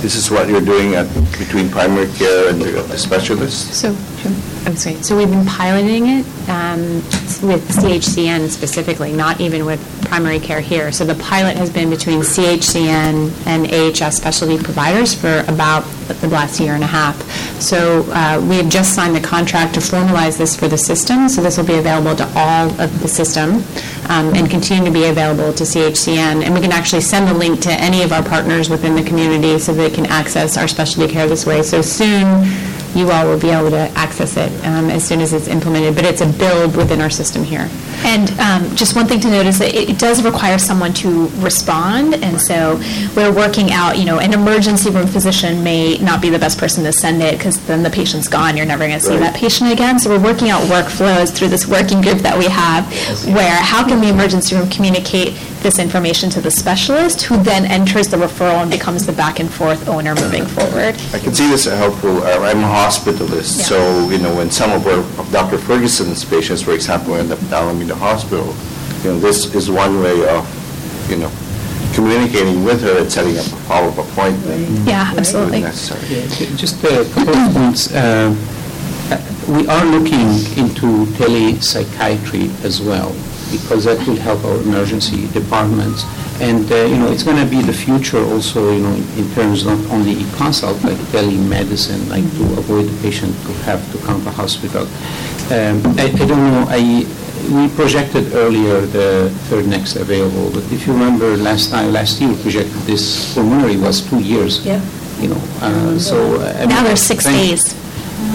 this 0.03 0.17
is 0.17 0.29
what 0.29 0.49
you're 0.49 0.59
doing 0.59 0.95
at, 0.95 1.07
between 1.39 1.69
primary 1.69 2.11
care 2.11 2.49
and 2.49 2.61
the 2.61 2.71
the 2.83 2.97
specialists? 2.97 3.73
So, 3.77 3.95
I'm 4.65 4.75
sorry, 4.75 5.01
so 5.01 5.17
we've 5.17 5.29
been 5.29 5.45
piloting 5.45 6.07
it 6.07 6.25
um, 6.49 6.95
with 7.47 7.67
CHCN 7.69 8.49
specifically, 8.49 9.13
not 9.13 9.39
even 9.39 9.65
with 9.65 9.81
primary 10.13 10.39
care 10.39 10.61
here. 10.61 10.91
So 10.91 11.05
the 11.05 11.15
pilot 11.15 11.57
has 11.57 11.69
been 11.69 11.89
between 11.89 12.19
CHCN 12.19 13.47
and 13.47 13.67
AHS 13.73 14.17
specialty 14.17 14.61
providers 14.61 15.13
for 15.13 15.43
about 15.47 15.83
the 16.21 16.27
last 16.27 16.59
year 16.59 16.75
and 16.75 16.83
a 16.83 16.87
half. 16.87 17.19
So 17.59 18.03
uh, 18.09 18.45
we 18.47 18.57
have 18.57 18.69
just 18.69 18.93
signed 18.93 19.15
the 19.15 19.21
contract 19.21 19.73
to 19.75 19.79
formalize 19.79 20.37
this 20.37 20.55
for 20.55 20.67
the 20.67 20.77
system, 20.77 21.29
so 21.29 21.41
this 21.41 21.57
will 21.57 21.65
be 21.65 21.77
available 21.77 22.15
to 22.15 22.31
all 22.35 22.69
of 22.79 23.01
the 23.01 23.07
system 23.07 23.63
um, 24.09 24.33
and 24.35 24.49
continue 24.49 24.85
to 24.85 24.91
be 24.91 25.05
available 25.05 25.53
to 25.53 25.63
CHCN. 25.63 26.43
And 26.43 26.53
we 26.53 26.61
can 26.61 26.71
actually 26.71 27.01
send 27.01 27.27
the 27.27 27.33
link 27.33 27.61
to 27.61 27.71
any 27.71 28.03
of 28.03 28.11
our 28.11 28.23
partners 28.23 28.69
within 28.69 28.95
the 28.95 29.03
community 29.03 29.57
so 29.59 29.73
they 29.73 29.89
can 29.93 30.05
access 30.07 30.57
our 30.57 30.67
specialty 30.67 31.11
care 31.11 31.27
this 31.27 31.45
way. 31.45 31.61
So 31.63 31.81
soon, 31.81 32.43
you 32.95 33.11
all 33.11 33.25
will 33.25 33.39
be 33.39 33.49
able 33.49 33.69
to 33.69 33.89
access 33.95 34.37
it 34.37 34.51
um, 34.65 34.89
as 34.89 35.03
soon 35.03 35.21
as 35.21 35.33
it's 35.33 35.47
implemented, 35.47 35.95
but 35.95 36.05
it's 36.05 36.21
a 36.21 36.27
build 36.27 36.75
within 36.75 37.01
our 37.01 37.09
system 37.09 37.43
here. 37.43 37.69
And 38.05 38.29
um, 38.39 38.75
just 38.75 38.95
one 38.95 39.07
thing 39.07 39.19
to 39.21 39.29
note 39.29 39.45
is 39.45 39.59
that 39.59 39.73
it 39.73 39.89
it 39.89 39.99
does 39.99 40.23
require 40.23 40.57
someone 40.57 40.93
to 40.93 41.27
respond, 41.37 42.15
and 42.15 42.41
so 42.41 42.81
we're 43.15 43.31
working 43.31 43.71
out, 43.71 43.97
you 43.97 44.05
know, 44.05 44.19
an 44.19 44.33
emergency 44.33 44.89
room 44.89 45.07
physician 45.07 45.63
may 45.63 45.97
not 45.99 46.21
be 46.21 46.29
the 46.29 46.39
best 46.39 46.57
person 46.57 46.83
to 46.83 46.91
send 46.91 47.21
it, 47.21 47.37
because 47.37 47.63
then 47.67 47.83
the 47.83 47.89
patient's 47.89 48.27
gone, 48.27 48.57
you're 48.57 48.65
never 48.65 48.85
going 48.87 48.99
to 48.99 49.05
see 49.05 49.17
that 49.17 49.35
patient 49.35 49.71
again. 49.71 49.99
So 49.99 50.09
we're 50.09 50.23
working 50.23 50.49
out 50.49 50.63
workflows 50.63 51.33
through 51.33 51.49
this 51.49 51.67
working 51.67 52.01
group 52.01 52.19
that 52.19 52.37
we 52.37 52.45
have, 52.45 52.85
where 53.33 53.55
how 53.55 53.87
can 53.87 54.01
the 54.01 54.09
emergency 54.09 54.55
room 54.55 54.69
communicate 54.69 55.33
this 55.61 55.79
information 55.79 56.29
to 56.29 56.41
the 56.41 56.51
specialist, 56.51 57.21
who 57.21 57.41
then 57.41 57.65
enters 57.65 58.09
the 58.09 58.17
referral 58.17 58.61
and 58.61 58.69
becomes 58.69 59.05
the 59.05 59.13
back 59.13 59.39
and 59.39 59.49
forth 59.49 59.87
owner 59.87 60.13
moving 60.15 60.45
forward. 60.45 60.95
I 61.13 61.19
can 61.19 61.33
see 61.33 61.47
this 61.49 61.67
as 61.67 61.77
helpful. 61.77 62.17
Uh, 62.17 62.39
I'm 62.39 62.61
hospitalists. 62.87 63.63
So, 63.71 64.09
you 64.09 64.17
know, 64.19 64.35
when 64.35 64.51
some 64.51 64.71
of 64.71 64.85
our, 64.87 64.99
of 65.19 65.31
Dr. 65.31 65.57
Ferguson's 65.57 66.25
patients, 66.25 66.61
for 66.61 66.73
example, 66.73 67.15
end 67.15 67.31
up 67.31 67.41
at 67.43 67.51
Alameda 67.53 67.95
Hospital, 67.95 68.47
you 69.03 69.11
know, 69.11 69.19
this 69.19 69.53
is 69.55 69.69
one 69.71 70.01
way 70.01 70.27
of, 70.27 70.43
you 71.09 71.17
know, 71.17 71.31
communicating 71.93 72.63
with 72.65 72.81
her 72.81 72.99
and 72.99 73.09
setting 73.11 73.37
up 73.37 73.45
a 73.45 73.55
follow-up 73.69 73.97
appointment. 74.05 74.67
Yeah, 74.87 75.11
if 75.13 75.19
absolutely. 75.19 75.61
necessary. 75.61 76.03
Yeah, 76.11 76.55
Just 76.57 76.83
a 76.83 77.05
couple 77.13 77.35
of 77.35 77.53
points. 77.53 77.93
Um, 77.95 78.35
uh, 79.11 79.19
We 79.47 79.67
are 79.67 79.85
looking 79.85 80.29
into 80.61 81.05
telepsychiatry 81.19 82.45
as 82.63 82.81
well, 82.81 83.11
because 83.51 83.83
that 83.85 83.99
will 84.07 84.15
help 84.27 84.43
our 84.43 84.57
emergency 84.67 85.27
departments. 85.31 86.03
And, 86.41 86.69
uh, 86.71 86.75
you 86.75 86.97
know, 86.97 87.11
it's 87.11 87.23
going 87.23 87.37
to 87.43 87.49
be 87.49 87.61
the 87.61 87.73
future 87.73 88.17
also, 88.23 88.71
you 88.71 88.79
know, 88.81 88.93
in 89.17 89.29
terms 89.33 89.65
not 89.65 89.79
only 89.91 90.11
e-consult, 90.11 90.83
like 90.83 90.97
telemedicine, 91.13 92.09
like 92.09 92.23
to 92.37 92.43
avoid 92.59 92.85
the 92.87 93.01
patient 93.01 93.33
to 93.45 93.53
have 93.63 93.79
to 93.91 93.97
come 93.99 94.21
to 94.23 94.31
hospital. 94.31 94.83
Um, 95.51 95.81
I 95.99 96.05
I 96.11 96.25
don't 96.25 96.43
know, 96.51 96.65
I, 96.69 97.05
we 97.51 97.67
projected 97.75 98.33
earlier 98.33 98.81
the 98.81 99.29
third 99.49 99.67
next 99.67 99.95
available, 99.95 100.49
but 100.51 100.63
if 100.71 100.87
you 100.87 100.93
remember 100.93 101.37
last 101.37 101.69
time, 101.69 101.93
last 101.93 102.19
year, 102.19 102.29
we 102.31 102.41
projected 102.41 102.81
this 102.87 103.33
pulmonary 103.33 103.77
was 103.77 104.01
two 104.01 104.19
years. 104.19 104.65
Yep. 104.65 104.81
You 105.21 105.27
know, 105.29 105.41
uh, 105.61 105.99
so. 105.99 106.41
uh, 106.41 106.53
I 106.59 106.65
Now 106.65 106.75
mean, 106.77 106.83
there's 106.85 107.01
six 107.01 107.23
thank- 107.25 107.37
days. 107.37 107.82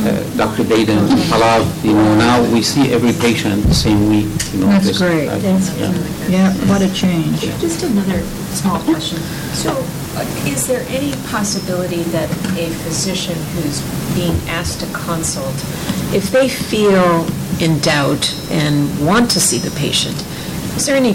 Uh, 0.06 0.36
Dr. 0.36 0.64
Dayden, 0.64 1.06
Halal, 1.30 1.64
you 1.84 1.92
know, 1.92 2.16
now 2.16 2.52
we 2.52 2.62
see 2.62 2.92
every 2.92 3.12
patient 3.12 3.62
the 3.64 3.74
same 3.74 4.08
week, 4.08 4.28
you 4.52 4.60
know. 4.60 4.66
That's 4.68 4.88
just, 4.88 5.00
great. 5.00 5.28
uh, 5.28 5.38
That's 5.38 5.76
yeah. 5.78 5.92
Yeah, 6.28 6.52
what 6.68 6.82
a 6.82 6.92
change. 6.92 7.40
Just 7.60 7.82
another 7.82 8.20
small 8.52 8.80
question. 8.80 9.18
So 9.54 9.72
uh, 10.16 10.24
is 10.46 10.66
there 10.66 10.84
any 10.88 11.12
possibility 11.28 12.02
that 12.14 12.30
a 12.58 12.70
physician 12.84 13.36
who's 13.54 13.80
being 14.14 14.36
asked 14.48 14.80
to 14.80 14.86
consult, 14.92 15.54
if 16.14 16.30
they 16.30 16.48
feel 16.48 17.26
in 17.60 17.78
doubt 17.80 18.34
and 18.50 19.06
want 19.06 19.30
to 19.32 19.40
see 19.40 19.58
the 19.58 19.70
patient, 19.76 20.16
is 20.76 20.86
there 20.86 20.96
any 20.96 21.14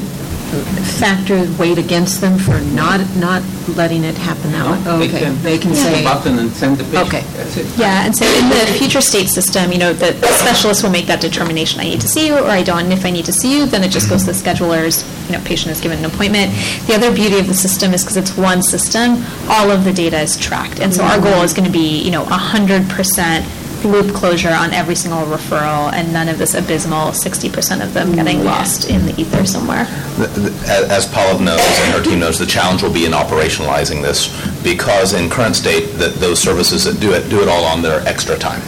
factor 1.00 1.48
weighed 1.60 1.78
against 1.78 2.22
them 2.22 2.38
for 2.38 2.60
not, 2.76 3.00
not 3.16 3.44
letting 3.76 4.04
it 4.04 4.18
happen 4.18 4.52
that 4.52 4.66
way? 4.66 4.84
No, 4.84 5.00
they 5.00 5.08
Okay, 5.08 5.20
can 5.20 5.42
they 5.44 5.58
can 5.58 5.72
push 5.72 5.80
the 5.80 5.96
say. 5.96 6.04
button 6.04 6.40
and 6.40 6.52
send 6.52 6.78
the 6.78 6.84
patient. 6.86 7.08
Okay. 7.08 7.22
That's 7.36 7.58
it. 7.58 7.78
Yeah, 7.78 8.06
and 8.06 8.16
so 8.16 8.26
in 8.26 8.50
the 8.50 8.74
future 8.78 9.02
state 9.02 9.30
system, 9.30 9.72
you 9.72 9.78
know, 9.78 9.94
the 9.94 10.12
the 10.14 10.28
specialist 10.28 10.84
will 10.84 10.92
make 10.92 11.08
that 11.08 11.22
determination, 11.22 11.80
I 11.80 11.86
need 11.86 12.02
to 12.02 12.08
see 12.08 12.28
you 12.28 12.38
or 12.38 12.48
I 12.48 12.64
don't, 12.64 12.84
and 12.86 12.94
if 12.94 13.06
I 13.06 13.12
need 13.12 13.26
to 13.26 13.34
see 13.34 13.58
you, 13.58 13.66
then 13.66 13.84
it 13.84 13.92
just 13.92 14.10
goes 14.10 14.22
to 14.26 14.28
the 14.28 14.38
schedulers, 14.38 15.04
you 15.28 15.38
know, 15.38 15.44
patient 15.44 15.72
is 15.72 15.82
given 15.82 16.00
an 16.00 16.06
appointment. 16.06 16.52
The 16.88 16.96
other 16.96 17.14
beauty 17.14 17.40
of 17.40 17.48
the 17.48 17.54
system 17.54 17.94
is 17.94 18.04
because 18.04 18.18
it's 18.18 18.38
one 18.38 18.62
system, 18.62 19.24
all 19.50 19.72
of 19.72 19.84
the 19.84 19.94
data 19.94 20.20
is 20.20 20.38
tracked, 20.38 20.80
and 20.80 20.94
so 20.94 21.04
our 21.04 21.18
mm-hmm. 21.18 21.24
goal 21.24 21.44
is 21.44 21.54
going 21.54 21.66
to 21.66 21.72
be, 21.72 22.02
you 22.02 22.12
know, 22.12 22.26
100% 22.26 23.63
loop 23.86 24.14
closure 24.14 24.52
on 24.54 24.74
every 24.74 24.96
single 24.96 25.22
referral, 25.24 25.92
and 25.94 26.12
none 26.12 26.30
of 26.30 26.38
this 26.38 26.54
abysmal 26.54 27.12
60% 27.12 27.84
of 27.84 27.94
them 27.94 28.14
getting 28.16 28.40
mm. 28.40 28.46
lost 28.46 28.90
in 28.90 29.06
the 29.06 29.20
ether 29.20 29.46
somewhere. 29.46 29.86
The- 30.18 30.28
the- 30.28 30.54
a- 30.68 30.88
As 30.90 31.06
Paula 31.06 31.40
knows 31.42 31.80
and 31.82 31.94
her 31.94 32.04
team 32.04 32.20
knows, 32.20 32.40
the 32.40 32.46
challenge 32.46 32.84
will 32.84 32.94
be 32.94 33.06
in 33.06 33.12
operationalizing 33.12 34.02
this 34.02 34.28
because 34.64 35.14
in 35.14 35.30
current 35.30 35.56
state, 35.56 35.98
that 36.00 36.16
those 36.16 36.40
services 36.40 36.84
that 36.86 37.00
do 37.00 37.14
it, 37.14 37.30
do 37.30 37.42
it 37.42 37.48
all 37.48 37.66
on 37.66 37.82
their 37.82 38.06
extra 38.08 38.38
time. 38.38 38.62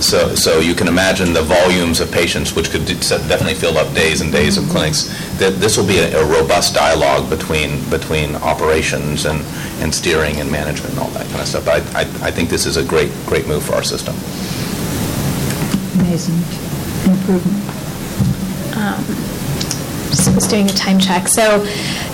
So, 0.00 0.34
so 0.34 0.60
you 0.60 0.74
can 0.74 0.88
imagine 0.88 1.32
the 1.32 1.42
volumes 1.42 2.00
of 2.00 2.10
patients, 2.10 2.54
which 2.54 2.70
could 2.70 2.84
definitely 2.84 3.54
fill 3.54 3.78
up 3.78 3.92
days 3.94 4.20
and 4.20 4.32
days 4.32 4.56
of 4.56 4.64
mm-hmm. 4.64 4.72
clinics, 4.72 5.04
that 5.38 5.60
this 5.60 5.76
will 5.76 5.86
be 5.86 5.98
a 5.98 6.14
a 6.14 6.24
robust 6.26 6.74
dialogue 6.74 7.28
between, 7.28 7.82
between 7.90 8.36
operations 8.36 9.24
and, 9.24 9.44
and 9.80 9.94
steering 9.94 10.40
and 10.40 10.50
management 10.50 10.90
and 10.90 11.00
all 11.00 11.10
that 11.10 11.26
kind 11.28 11.40
of 11.40 11.48
stuff. 11.48 11.66
I, 11.68 11.78
I 11.98 12.02
I 12.28 12.30
think 12.30 12.48
this 12.50 12.66
is 12.66 12.76
a 12.76 12.84
great, 12.84 13.10
great 13.26 13.46
move 13.46 13.62
for 13.62 13.74
our 13.74 13.82
system. 13.82 14.14
Amazing 15.94 16.34
improvement. 17.10 17.64
Um, 18.76 19.04
Just 20.34 20.50
doing 20.50 20.66
a 20.66 20.72
time 20.72 20.98
check. 20.98 21.28
So 21.28 21.58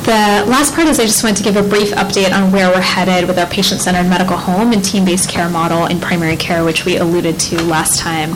the 0.05 0.45
last 0.49 0.75
part 0.75 0.89
is 0.89 0.99
I 0.99 1.05
just 1.05 1.23
wanted 1.23 1.37
to 1.39 1.43
give 1.43 1.57
a 1.57 1.63
brief 1.63 1.91
update 1.93 2.33
on 2.33 2.51
where 2.53 2.69
we're 2.71 2.81
headed 2.81 3.29
with 3.29 3.39
our 3.39 3.47
patient-centered 3.47 4.09
medical 4.09 4.37
home 4.37 4.73
and 4.73 4.85
team-based 4.85 5.29
care 5.29 5.49
model 5.49 5.87
in 5.87 6.01
primary 6.01 6.37
care, 6.37 6.65
which 6.65 6.85
we 6.85 6.97
alluded 6.97 7.39
to 7.41 7.63
last 7.63 7.99
time. 7.99 8.33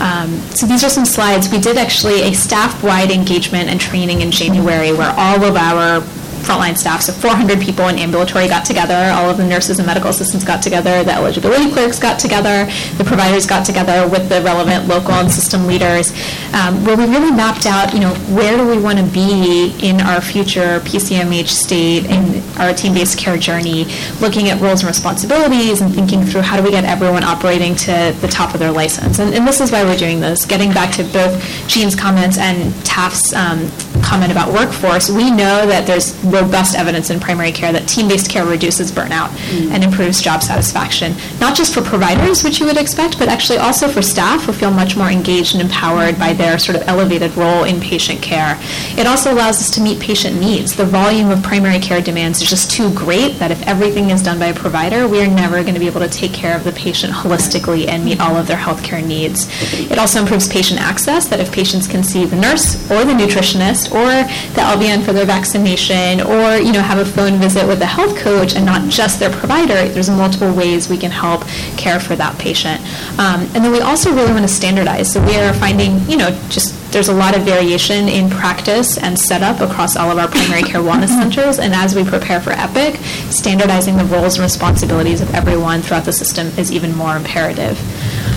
Um, 0.00 0.40
So 0.50 0.66
these 0.66 0.82
are 0.84 0.90
some 0.90 1.04
slides. 1.04 1.48
We 1.50 1.58
did 1.58 1.76
actually 1.78 2.22
a 2.22 2.32
staff-wide 2.32 3.10
engagement 3.10 3.68
and 3.68 3.80
training 3.80 4.20
in 4.22 4.30
January 4.30 4.92
where 4.92 5.12
all 5.16 5.44
of 5.44 5.56
our 5.56 6.00
frontline 6.38 6.76
staff, 6.76 7.02
so 7.02 7.12
400 7.12 7.60
people 7.60 7.88
in 7.88 7.98
ambulatory 7.98 8.48
got 8.48 8.64
together, 8.64 9.10
all 9.14 9.30
of 9.30 9.36
the 9.36 9.44
nurses 9.46 9.78
and 9.78 9.86
medical 9.86 10.10
assistants 10.10 10.44
got 10.44 10.62
together, 10.62 11.04
the 11.04 11.12
eligibility 11.12 11.70
clerks 11.70 11.98
got 11.98 12.18
together, 12.18 12.70
the 12.96 13.04
providers 13.04 13.46
got 13.46 13.64
together 13.64 14.08
with 14.08 14.28
the 14.28 14.40
relevant 14.42 14.88
local 14.88 15.12
and 15.12 15.30
system 15.30 15.66
leaders, 15.66 16.12
um, 16.54 16.84
where 16.84 16.96
we 16.96 17.04
really 17.04 17.30
mapped 17.30 17.66
out, 17.66 17.92
you 17.92 18.00
know, 18.00 18.14
where 18.34 18.56
do 18.56 18.66
we 18.66 18.78
want 18.78 18.98
to 18.98 19.04
be 19.04 19.74
in 19.82 20.00
our 20.00 20.20
future 20.20 20.80
PCMH 20.80 21.48
state 21.48 22.06
in 22.06 22.42
our 22.58 22.72
team-based 22.72 23.18
care 23.18 23.36
journey, 23.36 23.86
looking 24.20 24.48
at 24.48 24.60
roles 24.60 24.80
and 24.80 24.88
responsibilities 24.88 25.80
and 25.80 25.94
thinking 25.94 26.24
through 26.24 26.42
how 26.42 26.56
do 26.56 26.62
we 26.62 26.70
get 26.70 26.84
everyone 26.84 27.24
operating 27.24 27.74
to 27.74 28.14
the 28.20 28.28
top 28.28 28.54
of 28.54 28.60
their 28.60 28.72
license. 28.72 29.18
And, 29.18 29.34
and 29.34 29.46
this 29.46 29.60
is 29.60 29.70
why 29.70 29.84
we're 29.84 29.96
doing 29.96 30.20
this, 30.20 30.44
getting 30.44 30.72
back 30.72 30.94
to 30.94 31.04
both 31.04 31.42
Jean's 31.68 31.94
comments 31.94 32.38
and 32.38 32.74
Taft's 32.84 33.32
um, 33.32 33.68
comment 34.02 34.32
about 34.32 34.52
workforce, 34.52 35.10
we 35.10 35.30
know 35.30 35.66
that 35.66 35.86
there's 35.86 36.16
robust 36.24 36.76
evidence 36.76 37.10
in 37.10 37.20
primary 37.20 37.52
care 37.52 37.72
that 37.72 37.88
team-based 37.88 38.30
care 38.30 38.46
reduces 38.46 38.90
burnout 38.90 39.28
mm. 39.28 39.70
and 39.70 39.84
improves 39.84 40.20
job 40.20 40.42
satisfaction, 40.42 41.14
not 41.40 41.56
just 41.56 41.74
for 41.74 41.82
providers, 41.82 42.42
which 42.42 42.60
you 42.60 42.66
would 42.66 42.76
expect, 42.76 43.18
but 43.18 43.28
actually 43.28 43.58
also 43.58 43.88
for 43.88 44.02
staff 44.02 44.44
who 44.44 44.52
feel 44.52 44.70
much 44.70 44.96
more 44.96 45.08
engaged 45.08 45.54
and 45.54 45.62
empowered 45.62 46.18
by 46.18 46.32
their 46.32 46.58
sort 46.58 46.76
of 46.76 46.86
elevated 46.88 47.34
role 47.36 47.64
in 47.64 47.80
patient 47.80 48.20
care. 48.22 48.58
It 48.96 49.06
also 49.06 49.32
allows 49.32 49.58
us 49.60 49.70
to 49.72 49.80
meet 49.80 50.00
patient 50.00 50.40
needs. 50.40 50.74
The 50.74 50.84
volume 50.84 51.30
of 51.30 51.42
primary 51.42 51.78
care 51.78 52.00
demands 52.00 52.40
is 52.42 52.48
just 52.48 52.70
too 52.70 52.92
great 52.94 53.38
that 53.38 53.50
if 53.50 53.66
everything 53.66 54.10
is 54.10 54.22
done 54.22 54.38
by 54.38 54.46
a 54.46 54.54
provider, 54.54 55.06
we 55.06 55.22
are 55.22 55.28
never 55.28 55.62
going 55.62 55.74
to 55.74 55.80
be 55.80 55.86
able 55.86 56.00
to 56.00 56.08
take 56.08 56.32
care 56.32 56.56
of 56.56 56.64
the 56.64 56.72
patient 56.72 57.12
holistically 57.12 57.86
and 57.88 58.04
meet 58.04 58.20
all 58.20 58.36
of 58.36 58.46
their 58.46 58.56
healthcare 58.56 59.04
needs. 59.04 59.48
It 59.90 59.98
also 59.98 60.20
improves 60.20 60.48
patient 60.48 60.80
access, 60.80 61.26
that 61.28 61.40
if 61.40 61.52
patients 61.52 61.86
can 61.86 62.02
see 62.02 62.24
the 62.24 62.36
nurse 62.36 62.76
or 62.90 63.04
the 63.04 63.12
nutritionist 63.12 63.87
or 63.92 64.08
the 64.54 64.62
LVN 64.62 65.04
for 65.04 65.12
their 65.12 65.26
vaccination 65.26 66.20
or, 66.20 66.56
you 66.56 66.72
know, 66.72 66.82
have 66.82 66.98
a 66.98 67.04
phone 67.04 67.38
visit 67.38 67.66
with 67.66 67.80
a 67.82 67.86
health 67.86 68.16
coach 68.18 68.54
and 68.54 68.64
not 68.64 68.88
just 68.90 69.18
their 69.18 69.30
provider, 69.30 69.88
there's 69.88 70.10
multiple 70.10 70.52
ways 70.52 70.88
we 70.88 70.96
can 70.96 71.10
help 71.10 71.46
care 71.76 72.00
for 72.00 72.16
that 72.16 72.38
patient. 72.38 72.80
Um, 73.18 73.42
and 73.54 73.64
then 73.64 73.72
we 73.72 73.80
also 73.80 74.14
really 74.14 74.32
want 74.32 74.42
to 74.42 74.48
standardize. 74.48 75.12
So 75.12 75.24
we 75.24 75.36
are 75.36 75.52
finding, 75.54 76.00
you 76.08 76.16
know, 76.16 76.30
just 76.48 76.74
there's 76.92 77.08
a 77.08 77.14
lot 77.14 77.36
of 77.36 77.42
variation 77.42 78.08
in 78.08 78.30
practice 78.30 78.96
and 78.96 79.18
setup 79.18 79.60
across 79.60 79.96
all 79.96 80.10
of 80.10 80.18
our 80.18 80.28
primary 80.28 80.62
care 80.62 80.80
wellness 80.80 81.08
centers. 81.08 81.58
And 81.58 81.74
as 81.74 81.94
we 81.94 82.04
prepare 82.04 82.40
for 82.40 82.50
EPIC, 82.50 82.96
standardizing 83.30 83.96
the 83.96 84.04
roles 84.04 84.36
and 84.36 84.42
responsibilities 84.42 85.20
of 85.20 85.34
everyone 85.34 85.82
throughout 85.82 86.04
the 86.04 86.12
system 86.12 86.46
is 86.58 86.72
even 86.72 86.94
more 86.94 87.16
imperative. 87.16 87.78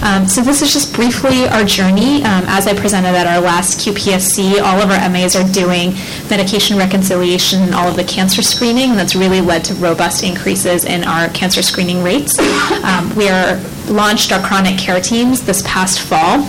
Um, 0.02 0.28
so 0.28 0.42
this 0.42 0.62
is 0.62 0.74
just 0.74 0.96
briefly 0.96 1.48
our 1.48 1.64
journey. 1.64 2.24
Um, 2.24 2.44
as 2.48 2.66
I 2.66 2.74
presented 2.74 3.10
at 3.10 3.28
our 3.28 3.40
last 3.40 3.80
QPSC, 3.80 4.62
all 4.62 4.82
of 4.82 4.90
our 4.90 5.10
MAs 5.10 5.36
are 5.36 5.48
doing 5.52 5.94
medication 6.30 6.78
reconciliation 6.78 7.62
and 7.62 7.76
all 7.76 7.88
of 7.88 7.96
the 7.96 8.04
cancer 8.04 8.42
screening, 8.42 8.96
that's 8.96 9.16
really 9.16 9.42
led 9.42 9.64
to 9.66 9.76
robust 9.76 10.24
increases 10.24 10.86
in 10.86 11.04
our 11.04 11.30
cancer 11.30 11.62
screening 11.62 12.04
rates. 12.04 12.38
Um, 12.82 13.16
we 13.16 13.30
are 13.30 13.62
launched 13.90 14.32
our 14.32 14.42
chronic 14.44 14.78
care 14.78 15.00
teams 15.00 15.42
this 15.42 15.62
past 15.68 16.00
fall. 16.02 16.48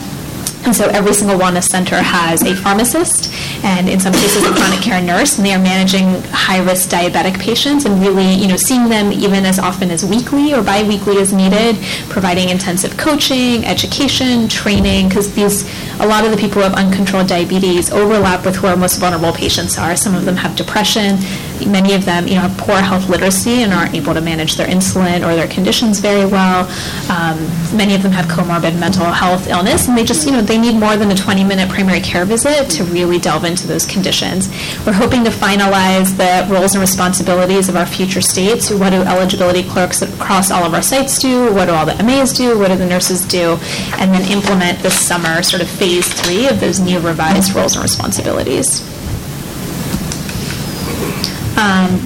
And 0.65 0.75
so 0.75 0.87
every 0.89 1.13
single 1.13 1.39
wellness 1.39 1.65
center 1.65 1.97
has 1.97 2.43
a 2.43 2.55
pharmacist 2.55 3.31
and 3.63 3.89
in 3.89 4.01
some 4.01 4.13
cases 4.13 4.45
a 4.45 4.53
chronic 4.53 4.81
care 4.81 5.03
nurse, 5.03 5.37
and 5.37 5.47
they 5.47 5.53
are 5.53 5.59
managing 5.59 6.23
high-risk 6.33 6.89
diabetic 6.89 7.39
patients 7.39 7.85
and 7.85 8.01
really, 8.01 8.35
you 8.35 8.49
know, 8.49 8.57
seeing 8.57 8.89
them 8.89 9.13
even 9.13 9.45
as 9.45 9.59
often 9.59 9.91
as 9.91 10.05
weekly 10.05 10.53
or 10.53 10.63
biweekly 10.63 11.19
as 11.19 11.33
needed, 11.33 11.77
providing 12.09 12.49
intensive 12.49 12.97
coaching, 12.97 13.65
education, 13.65 14.49
training, 14.49 15.09
because 15.09 15.33
these, 15.35 15.63
a 16.01 16.07
lot 16.07 16.25
of 16.25 16.31
the 16.31 16.37
people 16.37 16.55
who 16.55 16.69
have 16.69 16.75
uncontrolled 16.75 17.29
diabetes 17.29 17.91
overlap 17.93 18.45
with 18.45 18.57
who 18.57 18.67
our 18.67 18.77
most 18.77 18.99
vulnerable 18.99 19.33
patients 19.33 19.79
are. 19.79 19.97
Some 19.97 20.15
of 20.15 20.25
them 20.25 20.37
have 20.37 20.57
depression, 20.57 21.17
many 21.67 21.95
of 21.95 22.05
them, 22.05 22.27
you 22.27 22.35
know, 22.35 22.43
have 22.43 22.57
poor 22.59 22.77
health 22.77 23.09
literacy 23.09 23.63
and 23.63 23.73
aren't 23.73 23.95
able 23.95 24.15
to 24.15 24.21
manage 24.21 24.57
their 24.57 24.67
insulin 24.67 25.27
or 25.27 25.35
their 25.35 25.49
conditions 25.49 26.01
very 26.01 26.25
well. 26.25 26.69
Um, 27.11 27.39
many 27.77 27.95
of 27.95 28.03
them 28.03 28.13
have 28.13 28.27
comorbid 28.27 28.79
mental 28.79 29.07
health 29.07 29.49
illness, 29.49 29.89
and 29.89 29.97
they 29.97 30.05
just, 30.05 30.27
you 30.27 30.33
know, 30.33 30.43
they 30.43 30.59
need 30.59 30.75
more 30.75 30.97
than 30.97 31.11
a 31.11 31.15
20-minute 31.15 31.69
primary 31.69 32.01
care 32.01 32.25
visit 32.25 32.71
to 32.71 32.85
really 32.85 33.19
delve 33.19 33.45
into 33.45 33.67
those 33.67 33.87
conditions. 33.87 34.49
We're 34.87 34.93
hoping 34.93 35.25
to 35.25 35.31
finalize 35.31 36.17
the 36.17 36.53
roles 36.53 36.75
and 36.75 36.81
responsibilities 36.81 37.69
of 37.69 37.77
our 37.77 37.87
future 37.87 38.21
states. 38.21 38.71
What 38.71 38.91
do 38.91 39.03
eligibility 39.03 39.63
clerks 39.63 40.03
across 40.03 40.51
all 40.51 40.65
of 40.65 40.75
our 40.75 40.83
sites 40.83 41.19
do? 41.19 41.53
What 41.53 41.67
do 41.67 41.73
all 41.73 41.87
the 41.87 42.03
MAs 42.03 42.33
do? 42.33 42.59
What 42.59 42.69
do 42.69 42.77
the 42.77 42.87
nurses 42.87 43.27
do? 43.27 43.59
And 43.99 44.13
then 44.13 44.31
implement 44.31 44.81
this 44.81 44.99
summer 44.99 45.43
sort 45.43 45.63
of 45.63 45.69
phase 45.69 46.13
three 46.13 46.47
of 46.49 46.61
those 46.61 46.81
new 46.81 46.99
revised 47.01 47.55
roles 47.55 47.75
and 47.75 47.83
responsibilities. 47.83 48.92
Um, 51.63 52.01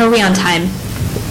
are 0.00 0.10
we 0.10 0.20
on 0.22 0.34
time? 0.34 0.68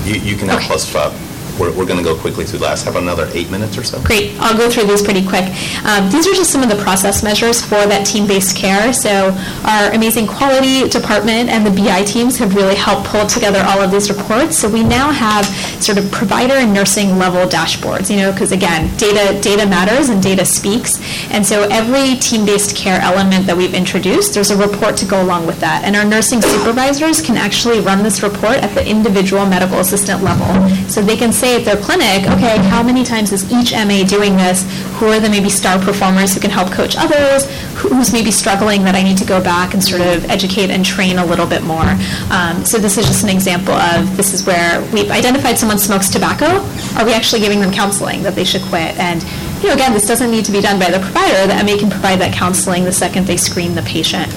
You 0.05 0.15
you 0.15 0.37
can 0.37 0.47
have 0.47 0.59
Okay. 0.59 0.67
plus 0.67 0.87
five. 0.89 1.11
We're, 1.59 1.71
we're 1.77 1.85
going 1.85 1.97
to 1.97 2.03
go 2.03 2.15
quickly 2.15 2.45
through 2.45 2.59
last, 2.59 2.83
have 2.85 2.95
another 2.95 3.29
eight 3.33 3.49
minutes 3.49 3.77
or 3.77 3.83
so. 3.83 4.01
Great, 4.03 4.35
I'll 4.39 4.57
go 4.57 4.69
through 4.69 4.85
these 4.85 5.01
pretty 5.01 5.25
quick. 5.25 5.45
Um, 5.85 6.09
These 6.09 6.27
are 6.27 6.33
just 6.33 6.51
some 6.51 6.63
of 6.63 6.69
the 6.69 6.81
process 6.81 7.23
measures 7.23 7.61
for 7.61 7.85
that 7.85 8.05
team-based 8.05 8.55
care. 8.55 8.93
So 8.93 9.35
our 9.63 9.91
amazing 9.93 10.27
quality 10.27 10.87
department 10.89 11.49
and 11.49 11.65
the 11.65 11.71
BI 11.71 12.03
teams 12.03 12.37
have 12.37 12.55
really 12.55 12.75
helped 12.75 13.07
pull 13.07 13.25
together 13.27 13.63
all 13.65 13.81
of 13.81 13.91
these 13.91 14.09
reports. 14.09 14.57
So 14.57 14.69
we 14.69 14.83
now 14.83 15.11
have 15.11 15.45
sort 15.83 15.97
of 15.97 16.11
provider 16.11 16.53
and 16.53 16.73
nursing 16.73 17.17
level 17.17 17.45
dashboards, 17.47 18.09
you 18.09 18.17
know, 18.17 18.31
because 18.31 18.51
again, 18.51 18.95
data, 18.97 19.39
data 19.41 19.65
matters 19.65 20.09
and 20.09 20.21
data 20.21 20.45
speaks. 20.45 20.99
And 21.31 21.45
so 21.45 21.67
every 21.69 22.15
team-based 22.19 22.75
care 22.75 22.99
element 23.01 23.45
that 23.47 23.55
we've 23.55 23.73
introduced, 23.73 24.33
there's 24.33 24.51
a 24.51 24.57
report 24.57 24.97
to 24.97 25.05
go 25.05 25.21
along 25.21 25.47
with 25.47 25.59
that. 25.59 25.83
And 25.83 25.95
our 25.95 26.05
nursing 26.05 26.41
supervisors 26.41 27.21
can 27.21 27.37
actually 27.37 27.79
run 27.79 28.03
this 28.03 28.23
report 28.23 28.57
at 28.57 28.73
the 28.73 28.87
individual 28.87 29.45
medical 29.45 29.79
assistant 29.79 30.23
level. 30.23 30.47
So 30.89 31.01
they 31.01 31.17
can 31.17 31.31
say 31.31 31.44
at 31.53 31.65
their 31.65 31.77
clinic, 31.77 32.27
okay, 32.31 32.57
how 32.69 32.81
many 32.81 33.03
times 33.03 33.31
is 33.31 33.45
each 33.51 33.71
MA 33.71 34.03
doing 34.03 34.35
this? 34.35 34.65
Who 34.97 35.07
are 35.07 35.19
the 35.19 35.29
maybe 35.29 35.49
star 35.49 35.77
performers 35.79 36.33
who 36.33 36.39
can 36.39 36.49
help 36.49 36.71
coach 36.71 36.95
others? 36.97 37.45
Who's 37.75 38.11
maybe 38.11 38.31
struggling 38.31 38.83
that 38.83 38.95
I 38.95 39.03
need 39.03 39.17
to 39.19 39.25
go 39.25 39.41
back 39.41 39.73
and 39.73 39.83
sort 39.83 40.01
of 40.01 40.25
educate 40.25 40.69
and 40.69 40.83
train 40.83 41.17
a 41.19 41.25
little 41.25 41.45
bit 41.45 41.63
more? 41.63 41.85
Um, 42.31 42.65
so 42.65 42.77
this 42.77 42.97
is 42.97 43.05
just 43.05 43.23
an 43.23 43.29
example 43.29 43.73
of 43.73 44.17
this 44.17 44.33
is 44.33 44.45
where 44.45 44.81
we've 44.91 45.11
identified 45.11 45.59
someone 45.59 45.77
smokes 45.77 46.09
tobacco. 46.09 46.65
Are 46.97 47.05
we 47.05 47.13
actually 47.13 47.41
giving 47.41 47.59
them 47.59 47.71
counseling 47.71 48.23
that 48.23 48.35
they 48.35 48.45
should 48.45 48.63
quit? 48.63 48.97
And 48.97 49.23
you 49.61 49.69
know, 49.69 49.73
again, 49.75 49.93
this 49.93 50.07
doesn't 50.07 50.31
need 50.31 50.45
to 50.45 50.51
be 50.51 50.61
done 50.61 50.79
by 50.79 50.89
the 50.89 50.99
provider. 50.99 51.47
The 51.47 51.63
MA 51.63 51.77
can 51.79 51.89
provide 51.89 52.19
that 52.19 52.33
counseling 52.33 52.83
the 52.83 52.91
second 52.91 53.27
they 53.27 53.37
screen 53.37 53.75
the 53.75 53.81
patient. 53.83 54.31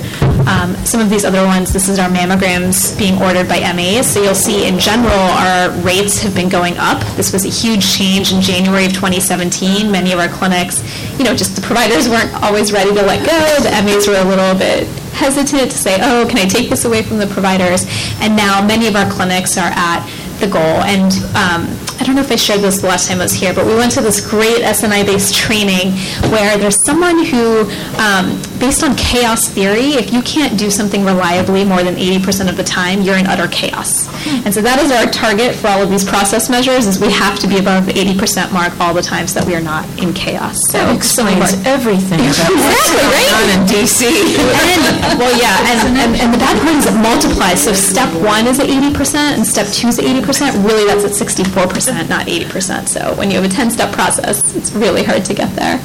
Um, 0.46 0.76
some 0.84 1.00
of 1.00 1.10
these 1.10 1.24
other 1.24 1.44
ones, 1.44 1.72
this 1.72 1.88
is 1.88 1.98
our 1.98 2.08
mammograms 2.08 2.96
being 2.98 3.20
ordered 3.20 3.48
by 3.48 3.60
MAs. 3.60 4.06
So 4.06 4.22
you'll 4.22 4.34
see 4.34 4.66
in 4.66 4.78
general, 4.78 5.12
our 5.12 5.70
rates 5.80 6.22
have 6.22 6.34
been 6.34 6.48
going 6.48 6.76
up. 6.78 7.00
This 7.16 7.32
was 7.32 7.44
a 7.44 7.48
huge 7.48 7.84
change 7.96 8.32
in 8.32 8.40
January 8.40 8.86
of 8.86 8.92
2017. 8.92 9.90
Many 9.90 10.12
of 10.12 10.18
our 10.18 10.28
clinics, 10.28 10.82
you 11.18 11.24
know, 11.24 11.34
just 11.34 11.56
the 11.56 11.62
providers 11.62 12.08
weren't 12.08 12.32
always 12.42 12.72
ready 12.72 12.94
to 12.94 13.02
let 13.02 13.24
go. 13.26 13.62
The 13.62 13.70
MAs 13.82 14.06
were 14.06 14.16
a 14.16 14.24
little 14.24 14.58
bit 14.58 14.86
hesitant 15.12 15.70
to 15.70 15.78
say, 15.78 15.98
oh, 16.00 16.26
can 16.28 16.38
I 16.38 16.46
take 16.46 16.70
this 16.70 16.84
away 16.84 17.02
from 17.02 17.18
the 17.18 17.26
providers? 17.26 17.86
And 18.20 18.36
now 18.36 18.64
many 18.64 18.86
of 18.86 18.96
our 18.96 19.10
clinics 19.10 19.58
are 19.58 19.72
at 19.74 20.06
the 20.40 20.46
goal. 20.46 20.62
And 20.62 21.12
um, 21.34 21.87
I 22.00 22.04
don't 22.04 22.14
know 22.14 22.22
if 22.22 22.30
I 22.30 22.36
shared 22.36 22.60
this 22.60 22.78
the 22.80 22.86
last 22.86 23.08
time 23.08 23.18
I 23.20 23.24
was 23.24 23.32
here, 23.34 23.52
but 23.52 23.66
we 23.66 23.74
went 23.74 23.90
to 23.92 24.00
this 24.00 24.20
great 24.24 24.62
SNI-based 24.62 25.34
training 25.34 25.92
where 26.30 26.56
there's 26.56 26.78
someone 26.84 27.24
who, 27.24 27.68
um, 27.98 28.38
based 28.62 28.82
on 28.84 28.94
chaos 28.96 29.48
theory, 29.48 29.98
if 29.98 30.12
you 30.12 30.22
can't 30.22 30.56
do 30.58 30.70
something 30.70 31.04
reliably 31.04 31.64
more 31.64 31.82
than 31.82 31.96
80% 31.96 32.48
of 32.48 32.56
the 32.56 32.62
time, 32.62 33.02
you're 33.02 33.16
in 33.16 33.26
utter 33.26 33.48
chaos. 33.48 34.06
And 34.46 34.54
so 34.54 34.62
that 34.62 34.78
is 34.78 34.90
our 34.92 35.10
target 35.10 35.54
for 35.54 35.68
all 35.68 35.82
of 35.82 35.90
these 35.90 36.04
process 36.04 36.48
measures, 36.48 36.86
is 36.86 37.00
we 37.00 37.10
have 37.10 37.38
to 37.40 37.48
be 37.48 37.58
above 37.58 37.86
the 37.86 37.92
80% 37.92 38.52
mark 38.52 38.78
all 38.80 38.94
the 38.94 39.02
time 39.02 39.26
so 39.26 39.40
that 39.40 39.46
we 39.46 39.54
are 39.56 39.60
not 39.60 39.82
in 39.98 40.14
chaos. 40.14 40.56
So 40.70 40.78
That 40.78 40.94
explains 40.96 41.54
everything 41.66 42.20
Exactly, 42.30 43.02
right? 43.10 43.30
on 43.42 43.46
in 43.58 43.62
DC. 43.66 44.06
And, 44.06 45.18
well, 45.18 45.34
yeah, 45.34 45.58
and, 45.66 45.98
and, 45.98 46.12
and 46.14 46.30
the 46.32 46.38
bad 46.38 46.54
part 46.62 46.76
is 46.78 46.86
it 46.86 46.94
multiplies. 46.94 47.58
So 47.62 47.72
step 47.72 48.08
one 48.22 48.46
is 48.46 48.60
at 48.60 48.66
80%, 48.70 49.34
and 49.34 49.46
step 49.46 49.66
two 49.74 49.88
is 49.88 49.98
at 49.98 50.04
80%. 50.06 50.62
Really, 50.62 50.86
that's 50.86 51.02
at 51.04 51.12
64%, 51.18 51.87
not 52.08 52.26
80%. 52.26 52.88
So 52.88 53.14
when 53.14 53.30
you 53.30 53.40
have 53.40 53.50
a 53.50 53.54
10-step 53.54 53.92
process, 53.92 54.54
it's 54.54 54.72
really 54.72 55.02
hard 55.02 55.24
to 55.26 55.34
get 55.34 55.54
there. 55.56 55.82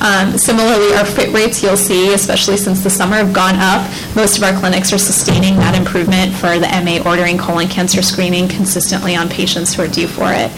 Um, 0.00 0.36
similarly, 0.36 0.94
our 0.94 1.04
fit 1.04 1.32
rates, 1.32 1.62
you'll 1.62 1.76
see, 1.76 2.12
especially 2.12 2.56
since 2.56 2.82
the 2.82 2.90
summer, 2.90 3.16
have 3.16 3.32
gone 3.32 3.56
up. 3.56 3.88
Most 4.16 4.38
of 4.38 4.44
our 4.44 4.58
clinics 4.58 4.92
are 4.92 4.98
sustaining 4.98 5.56
that 5.56 5.76
improvement 5.76 6.32
for 6.34 6.58
the 6.58 6.68
MA 6.84 7.08
ordering 7.08 7.38
colon 7.38 7.68
cancer 7.68 8.02
screening 8.02 8.48
consistently 8.48 9.16
on 9.16 9.28
patients 9.28 9.74
who 9.74 9.82
are 9.82 9.88
due 9.88 10.08
for 10.08 10.26
it. 10.28 10.50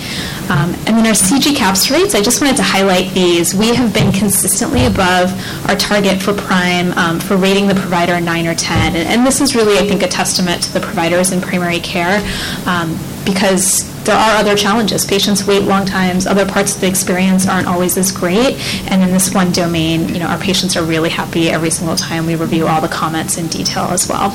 Um, 0.51 0.75
and 0.87 0.97
then 0.97 1.07
our 1.07 1.13
CG 1.13 1.55
CAHPS 1.55 1.91
rates, 1.91 2.15
I 2.15 2.23
just 2.23 2.41
wanted 2.41 2.57
to 2.57 2.63
highlight 2.63 3.13
these. 3.13 3.55
We 3.55 3.75
have 3.75 3.95
been 3.95 4.13
consistently 4.13 4.87
above 4.87 5.33
our 5.69 5.77
target 5.77 6.21
for 6.21 6.35
prime 6.35 6.93
um, 6.93 7.21
for 7.21 7.37
rating 7.37 7.67
the 7.67 7.75
provider 7.75 8.21
9 8.21 8.47
or 8.47 8.55
10. 8.55 8.97
And, 8.97 9.09
and 9.09 9.27
this 9.27 9.41
is 9.41 9.55
really, 9.55 9.79
I 9.79 9.87
think, 9.87 10.03
a 10.03 10.09
testament 10.09 10.63
to 10.65 10.73
the 10.73 10.81
providers 10.81 11.33
in 11.33 11.41
primary 11.41 11.81
care 11.81 12.21
um, 12.67 12.99
because 13.25 13.94
there 14.05 14.17
are 14.17 14.37
other 14.37 14.57
challenges. 14.57 15.05
Patients 15.05 15.47
wait 15.47 15.63
long 15.63 15.87
times. 15.87 16.27
Other 16.27 16.47
parts 16.47 16.75
of 16.75 16.81
the 16.81 16.87
experience 16.87 17.47
aren't 17.47 17.67
always 17.67 17.97
as 17.97 18.13
great. 18.13 18.57
And 18.91 19.03
in 19.03 19.11
this 19.11 19.35
one 19.35 19.53
domain, 19.53 20.09
you 20.09 20.19
know, 20.19 20.27
our 20.27 20.39
patients 20.39 20.77
are 20.77 20.85
really 20.85 21.11
happy 21.11 21.51
every 21.51 21.71
single 21.71 21.97
time 21.97 22.27
we 22.27 22.37
review 22.37 22.67
all 22.67 22.81
the 22.81 22.89
comments 22.89 23.39
in 23.39 23.49
detail 23.49 23.85
as 23.85 24.09
well. 24.09 24.31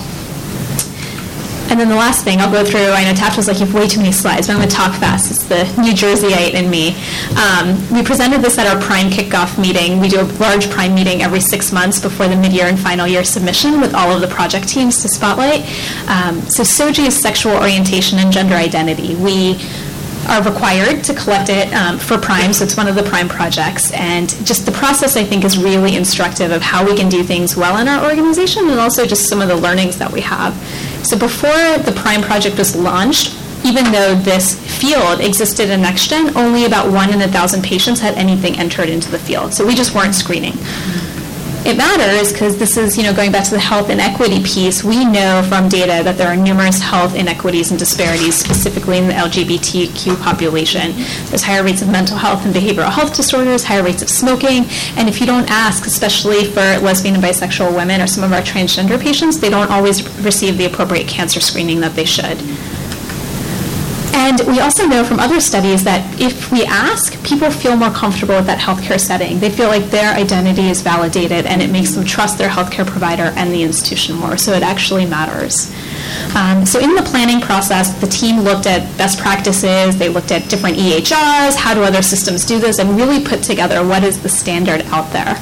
And 1.70 1.80
then 1.80 1.88
the 1.88 1.96
last 1.96 2.24
thing 2.24 2.40
I'll 2.40 2.52
go 2.52 2.66
through, 2.66 2.90
I 2.90 3.04
know 3.04 3.14
Taft 3.14 3.38
was 3.38 3.48
like, 3.48 3.60
you 3.60 3.66
have 3.66 3.76
way 3.76 3.88
too 3.88 4.00
many 4.00 4.12
slides, 4.12 4.48
but 4.48 4.54
I'm 4.54 4.60
going 4.60 4.70
to 4.70 4.76
talk 4.76 4.96
fast. 4.96 5.30
It's 5.30 5.44
the 5.46 5.64
New 5.80 5.94
Jerseyite 5.94 6.54
in 6.54 6.70
me. 6.70 6.96
Um, 7.38 7.78
we 7.94 8.02
presented 8.04 8.42
this 8.42 8.58
at 8.58 8.66
our 8.66 8.82
Prime 8.82 9.10
kickoff 9.10 9.60
meeting. 9.62 10.00
We 10.00 10.10
do 10.10 10.22
a 10.22 10.28
large 10.40 10.70
Prime 10.70 10.96
meeting 10.96 11.22
every 11.22 11.40
six 11.40 11.72
months 11.72 12.00
before 12.00 12.28
the 12.28 12.36
mid-year 12.36 12.66
and 12.66 12.80
final 12.80 13.08
year 13.08 13.24
submission 13.24 13.82
with 13.82 13.94
all 13.94 14.12
of 14.12 14.22
the 14.22 14.28
project 14.28 14.68
teams 14.68 15.02
to 15.04 15.10
spotlight. 15.10 15.62
Um, 16.10 16.42
so 16.50 16.64
SOGI 16.64 17.08
is 17.08 17.20
sexual 17.20 17.54
orientation 17.54 18.18
and 18.18 18.32
gender 18.32 18.56
identity. 18.56 19.16
We 19.16 19.60
are 20.28 20.44
required 20.44 21.04
to 21.04 21.14
collect 21.14 21.50
it 21.50 21.74
um, 21.74 21.98
for 21.98 22.18
Prime, 22.18 22.54
so 22.54 22.64
it's 22.64 22.78
one 22.78 22.88
of 22.88 22.96
the 22.96 23.04
Prime 23.04 23.28
projects. 23.30 23.92
And 23.94 24.30
just 24.46 24.66
the 24.66 24.72
process, 24.72 25.16
I 25.16 25.24
think, 25.24 25.44
is 25.44 25.58
really 25.58 25.96
instructive 25.96 26.52
of 26.52 26.62
how 26.62 26.86
we 26.86 26.96
can 26.96 27.10
do 27.10 27.24
things 27.24 27.56
well 27.56 27.78
in 27.78 27.88
our 27.88 28.08
organization 28.08 28.70
and 28.70 28.80
also 28.80 29.06
just 29.06 29.28
some 29.28 29.42
of 29.42 29.48
the 29.48 29.56
learnings 29.56 29.98
that 29.98 30.12
we 30.12 30.22
have. 30.22 30.56
So 31.04 31.18
before 31.18 31.78
the 31.80 31.94
Prime 31.96 32.22
project 32.22 32.58
was 32.58 32.76
launched, 32.76 33.36
even 33.66 33.92
though 33.92 34.16
this 34.16 34.56
field 34.80 35.20
existed 35.20 35.70
in 35.70 35.82
NextGen, 35.82 36.36
only 36.36 36.66
about 36.66 36.92
one 36.92 37.14
in 37.14 37.22
a 37.22 37.28
thousand 37.28 37.64
patients 37.64 38.00
had 38.00 38.16
anything 38.16 38.58
entered 38.58 38.90
into 38.90 39.12
the 39.12 39.20
field. 39.20 39.54
So 39.54 39.66
we 39.66 39.76
just 39.76 39.94
weren't 39.94 40.16
screening. 40.16 40.54
It 41.66 41.78
matters 41.78 42.32
because 42.32 42.58
this 42.58 42.78
is, 42.78 42.98
you 42.98 43.04
know, 43.04 43.14
going 43.14 43.34
back 43.34 43.44
to 43.44 43.52
the 43.52 43.60
health 43.60 43.90
inequity 43.90 44.42
piece, 44.42 44.82
we 44.82 45.04
know 45.04 45.46
from 45.48 45.68
data 45.68 46.02
that 46.04 46.18
there 46.18 46.30
are 46.30 46.36
numerous 46.36 46.80
health 46.80 47.16
inequities 47.16 47.70
and 47.70 47.78
disparities, 47.78 48.36
specifically 48.36 48.98
in 48.98 49.08
the 49.08 49.14
LGBTQ 49.14 50.22
population. 50.24 50.94
There's 51.26 51.44
higher 51.44 51.64
rates 51.64 51.82
of 51.82 51.90
mental 51.90 52.16
health 52.16 52.46
and 52.46 52.56
behavioral 52.56 52.90
health 52.90 53.14
disorders, 53.14 53.66
higher 53.66 53.84
rates 53.84 54.02
of 54.02 54.10
smoking, 54.10 54.66
and 54.96 55.10
if 55.10 55.20
you 55.20 55.28
don't 55.28 55.52
ask, 55.52 55.86
especially 55.86 56.46
for 56.46 56.62
lesbian 56.80 57.16
and 57.16 57.24
bisexual 57.24 57.76
women 57.76 58.00
or 58.00 58.08
some 58.08 58.24
of 58.24 58.32
our 58.32 58.42
transgender 58.42 59.00
patients, 59.00 59.40
they 59.40 59.50
don't 59.50 59.70
always 59.70 60.08
receive 60.20 60.58
the 60.58 60.66
appropriate 60.66 61.10
cancer 61.10 61.42
screening 61.42 61.82
that 61.82 61.94
they 61.94 62.06
should. 62.06 62.42
And 64.14 64.42
we 64.48 64.60
also 64.60 64.86
know 64.86 65.04
from 65.04 65.20
other 65.20 65.40
studies 65.40 65.84
that 65.84 66.20
if 66.20 66.52
we 66.52 66.66
ask, 66.66 67.22
people 67.24 67.50
feel 67.52 67.76
more 67.76 67.92
comfortable 67.92 68.36
with 68.36 68.46
that 68.48 68.60
healthcare 68.60 69.00
setting. 69.00 69.40
They 69.40 69.50
feel 69.50 69.68
like 69.68 69.86
their 69.86 70.14
identity 70.14 70.70
is 70.70 70.82
validated 70.82 71.46
and 71.46 71.62
it 71.62 71.72
makes 71.72 71.94
them 71.94 72.06
trust 72.06 72.38
their 72.38 72.50
healthcare 72.50 72.86
provider 72.86 73.34
and 73.36 73.52
the 73.52 73.64
institution 73.64 74.16
more. 74.16 74.38
So 74.38 74.54
it 74.54 74.64
actually 74.64 75.06
matters. 75.06 75.74
Um, 76.36 76.66
so 76.66 76.80
in 76.80 76.96
the 76.96 77.04
planning 77.04 77.42
process, 77.42 77.94
the 78.02 78.08
team 78.08 78.42
looked 78.42 78.66
at 78.66 78.98
best 78.98 79.20
practices, 79.20 79.98
they 79.98 80.10
looked 80.10 80.32
at 80.32 80.50
different 80.50 80.78
EHRs, 80.78 81.56
how 81.56 81.74
do 81.74 81.84
other 81.84 82.02
systems 82.02 82.46
do 82.46 82.60
this, 82.60 82.80
and 82.80 82.98
really 82.98 83.24
put 83.24 83.44
together 83.44 83.86
what 83.86 84.04
is 84.04 84.22
the 84.22 84.30
standard 84.30 84.82
out 84.88 85.12
there 85.12 85.36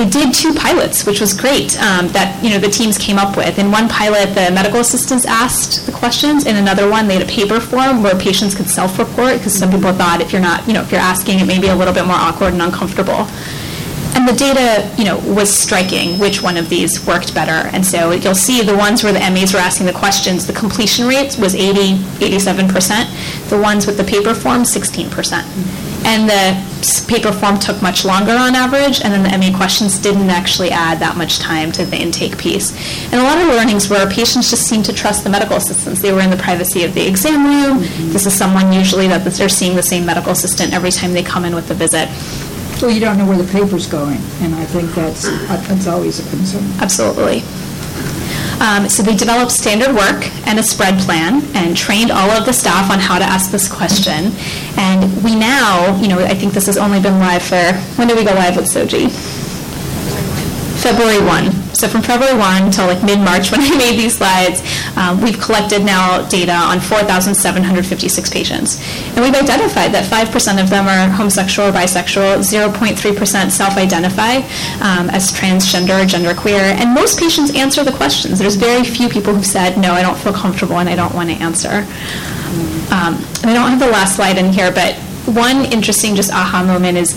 they 0.00 0.08
did 0.08 0.32
two 0.32 0.54
pilots, 0.54 1.04
which 1.04 1.20
was 1.20 1.34
great, 1.34 1.76
um, 1.76 2.08
that, 2.16 2.42
you 2.42 2.48
know, 2.48 2.58
the 2.58 2.70
teams 2.70 2.96
came 2.96 3.18
up 3.18 3.36
with. 3.36 3.58
In 3.58 3.70
one 3.70 3.86
pilot, 3.86 4.34
the 4.34 4.50
medical 4.50 4.80
assistants 4.80 5.26
asked 5.26 5.84
the 5.84 5.92
questions. 5.92 6.46
In 6.46 6.56
another 6.56 6.88
one, 6.88 7.06
they 7.06 7.18
had 7.18 7.22
a 7.22 7.30
paper 7.30 7.60
form 7.60 8.02
where 8.02 8.16
patients 8.16 8.54
could 8.54 8.70
self-report, 8.70 9.36
because 9.36 9.52
some 9.52 9.70
people 9.70 9.92
thought 9.92 10.22
if 10.22 10.32
you're 10.32 10.40
not, 10.40 10.66
you 10.66 10.72
know, 10.72 10.80
if 10.80 10.90
you're 10.90 11.02
asking, 11.02 11.40
it 11.40 11.46
may 11.46 11.60
be 11.60 11.68
a 11.68 11.76
little 11.76 11.92
bit 11.92 12.06
more 12.06 12.16
awkward 12.16 12.54
and 12.54 12.62
uncomfortable. 12.62 13.28
And 14.16 14.26
the 14.26 14.32
data, 14.32 14.90
you 14.96 15.04
know, 15.04 15.18
was 15.18 15.52
striking 15.52 16.18
which 16.18 16.42
one 16.42 16.56
of 16.56 16.70
these 16.70 17.06
worked 17.06 17.34
better. 17.34 17.68
And 17.68 17.84
so 17.84 18.12
you'll 18.12 18.34
see 18.34 18.62
the 18.62 18.76
ones 18.76 19.04
where 19.04 19.12
the 19.12 19.20
MAs 19.20 19.52
were 19.52 19.60
asking 19.60 19.84
the 19.84 19.92
questions, 19.92 20.46
the 20.46 20.54
completion 20.54 21.06
rate 21.08 21.36
was 21.38 21.54
80, 21.54 21.96
87%. 22.24 23.50
The 23.50 23.60
ones 23.60 23.86
with 23.86 23.98
the 23.98 24.04
paper 24.04 24.34
form, 24.34 24.62
16%. 24.62 25.89
And 26.04 26.28
the 26.28 26.70
paper 27.06 27.30
form 27.30 27.58
took 27.58 27.82
much 27.82 28.04
longer 28.04 28.32
on 28.32 28.54
average, 28.54 29.00
and 29.02 29.12
then 29.12 29.22
the 29.22 29.36
MA 29.36 29.56
questions 29.56 29.98
didn't 29.98 30.30
actually 30.30 30.70
add 30.70 30.98
that 31.00 31.16
much 31.16 31.38
time 31.38 31.70
to 31.72 31.84
the 31.84 31.96
intake 31.96 32.38
piece. 32.38 32.72
And 33.12 33.20
a 33.20 33.22
lot 33.22 33.38
of 33.38 33.48
learnings 33.48 33.90
were 33.90 34.08
patients 34.10 34.50
just 34.50 34.66
seemed 34.66 34.86
to 34.86 34.92
trust 34.92 35.24
the 35.24 35.30
medical 35.30 35.56
assistants. 35.56 36.00
They 36.00 36.12
were 36.12 36.20
in 36.20 36.30
the 36.30 36.36
privacy 36.36 36.84
of 36.84 36.94
the 36.94 37.06
exam 37.06 37.44
room. 37.44 37.82
Mm-hmm. 37.82 38.12
This 38.12 38.26
is 38.26 38.36
someone 38.36 38.72
usually 38.72 39.08
that 39.08 39.24
they're 39.24 39.48
seeing 39.48 39.76
the 39.76 39.82
same 39.82 40.06
medical 40.06 40.32
assistant 40.32 40.72
every 40.72 40.90
time 40.90 41.12
they 41.12 41.22
come 41.22 41.44
in 41.44 41.54
with 41.54 41.68
the 41.68 41.74
visit. 41.74 42.08
Well, 42.80 42.90
you 42.90 43.00
don't 43.00 43.18
know 43.18 43.26
where 43.26 43.36
the 43.36 43.52
paper's 43.52 43.86
going, 43.86 44.20
and 44.40 44.54
I 44.54 44.64
think 44.64 44.94
that's, 44.94 45.28
that's 45.68 45.86
always 45.86 46.18
a 46.18 46.30
concern. 46.30 46.64
Absolutely. 46.80 47.42
Um, 48.60 48.88
so 48.88 49.02
they 49.02 49.16
developed 49.16 49.52
standard 49.52 49.94
work 49.94 50.28
and 50.46 50.58
a 50.58 50.62
spread 50.62 50.98
plan 51.00 51.42
and 51.56 51.76
trained 51.76 52.10
all 52.10 52.30
of 52.30 52.44
the 52.44 52.52
staff 52.52 52.90
on 52.90 52.98
how 52.98 53.18
to 53.18 53.24
ask 53.24 53.50
this 53.50 53.72
question. 53.72 54.32
And 54.76 55.24
we 55.24 55.34
now, 55.34 55.96
you 56.00 56.08
know, 56.08 56.18
I 56.18 56.34
think 56.34 56.52
this 56.52 56.66
has 56.66 56.76
only 56.76 57.00
been 57.00 57.18
live 57.18 57.42
for, 57.42 57.72
when 57.96 58.08
did 58.08 58.18
we 58.18 58.24
go 58.24 58.34
live 58.34 58.56
with 58.56 58.66
SOGI? 58.66 59.10
February 60.82 61.24
1. 61.24 61.69
So 61.80 61.88
from 61.88 62.02
February 62.02 62.36
1 62.36 62.64
until 62.64 62.88
like 62.88 63.02
mid-March 63.02 63.50
when 63.52 63.62
I 63.62 63.74
made 63.78 63.96
these 63.96 64.18
slides, 64.18 64.60
um, 64.98 65.22
we've 65.22 65.40
collected 65.40 65.82
now 65.82 66.28
data 66.28 66.52
on 66.52 66.78
4,756 66.78 68.28
patients. 68.28 68.76
And 69.16 69.24
we've 69.24 69.34
identified 69.34 69.90
that 69.94 70.04
5% 70.04 70.62
of 70.62 70.68
them 70.68 70.86
are 70.86 71.08
homosexual 71.08 71.70
or 71.70 71.72
bisexual, 71.72 72.44
0.3% 72.44 73.50
self-identify 73.50 74.44
um, 74.84 75.08
as 75.08 75.32
transgender 75.32 75.96
or 75.96 76.04
genderqueer, 76.04 76.76
and 76.76 76.92
most 76.92 77.18
patients 77.18 77.56
answer 77.56 77.82
the 77.82 77.92
questions. 77.92 78.38
There's 78.38 78.56
very 78.56 78.84
few 78.84 79.08
people 79.08 79.34
who've 79.34 79.46
said, 79.46 79.78
no, 79.78 79.92
I 79.92 80.02
don't 80.02 80.18
feel 80.18 80.34
comfortable 80.34 80.80
and 80.80 80.88
I 80.88 80.96
don't 80.96 81.14
want 81.14 81.30
to 81.30 81.36
answer. 81.36 81.86
Um, 82.92 83.16
and 83.40 83.48
I 83.48 83.54
don't 83.54 83.70
have 83.70 83.80
the 83.80 83.88
last 83.88 84.16
slide 84.16 84.36
in 84.36 84.52
here, 84.52 84.70
but 84.70 84.96
one 85.24 85.64
interesting 85.72 86.14
just 86.14 86.30
aha 86.30 86.62
moment 86.62 86.98
is 86.98 87.14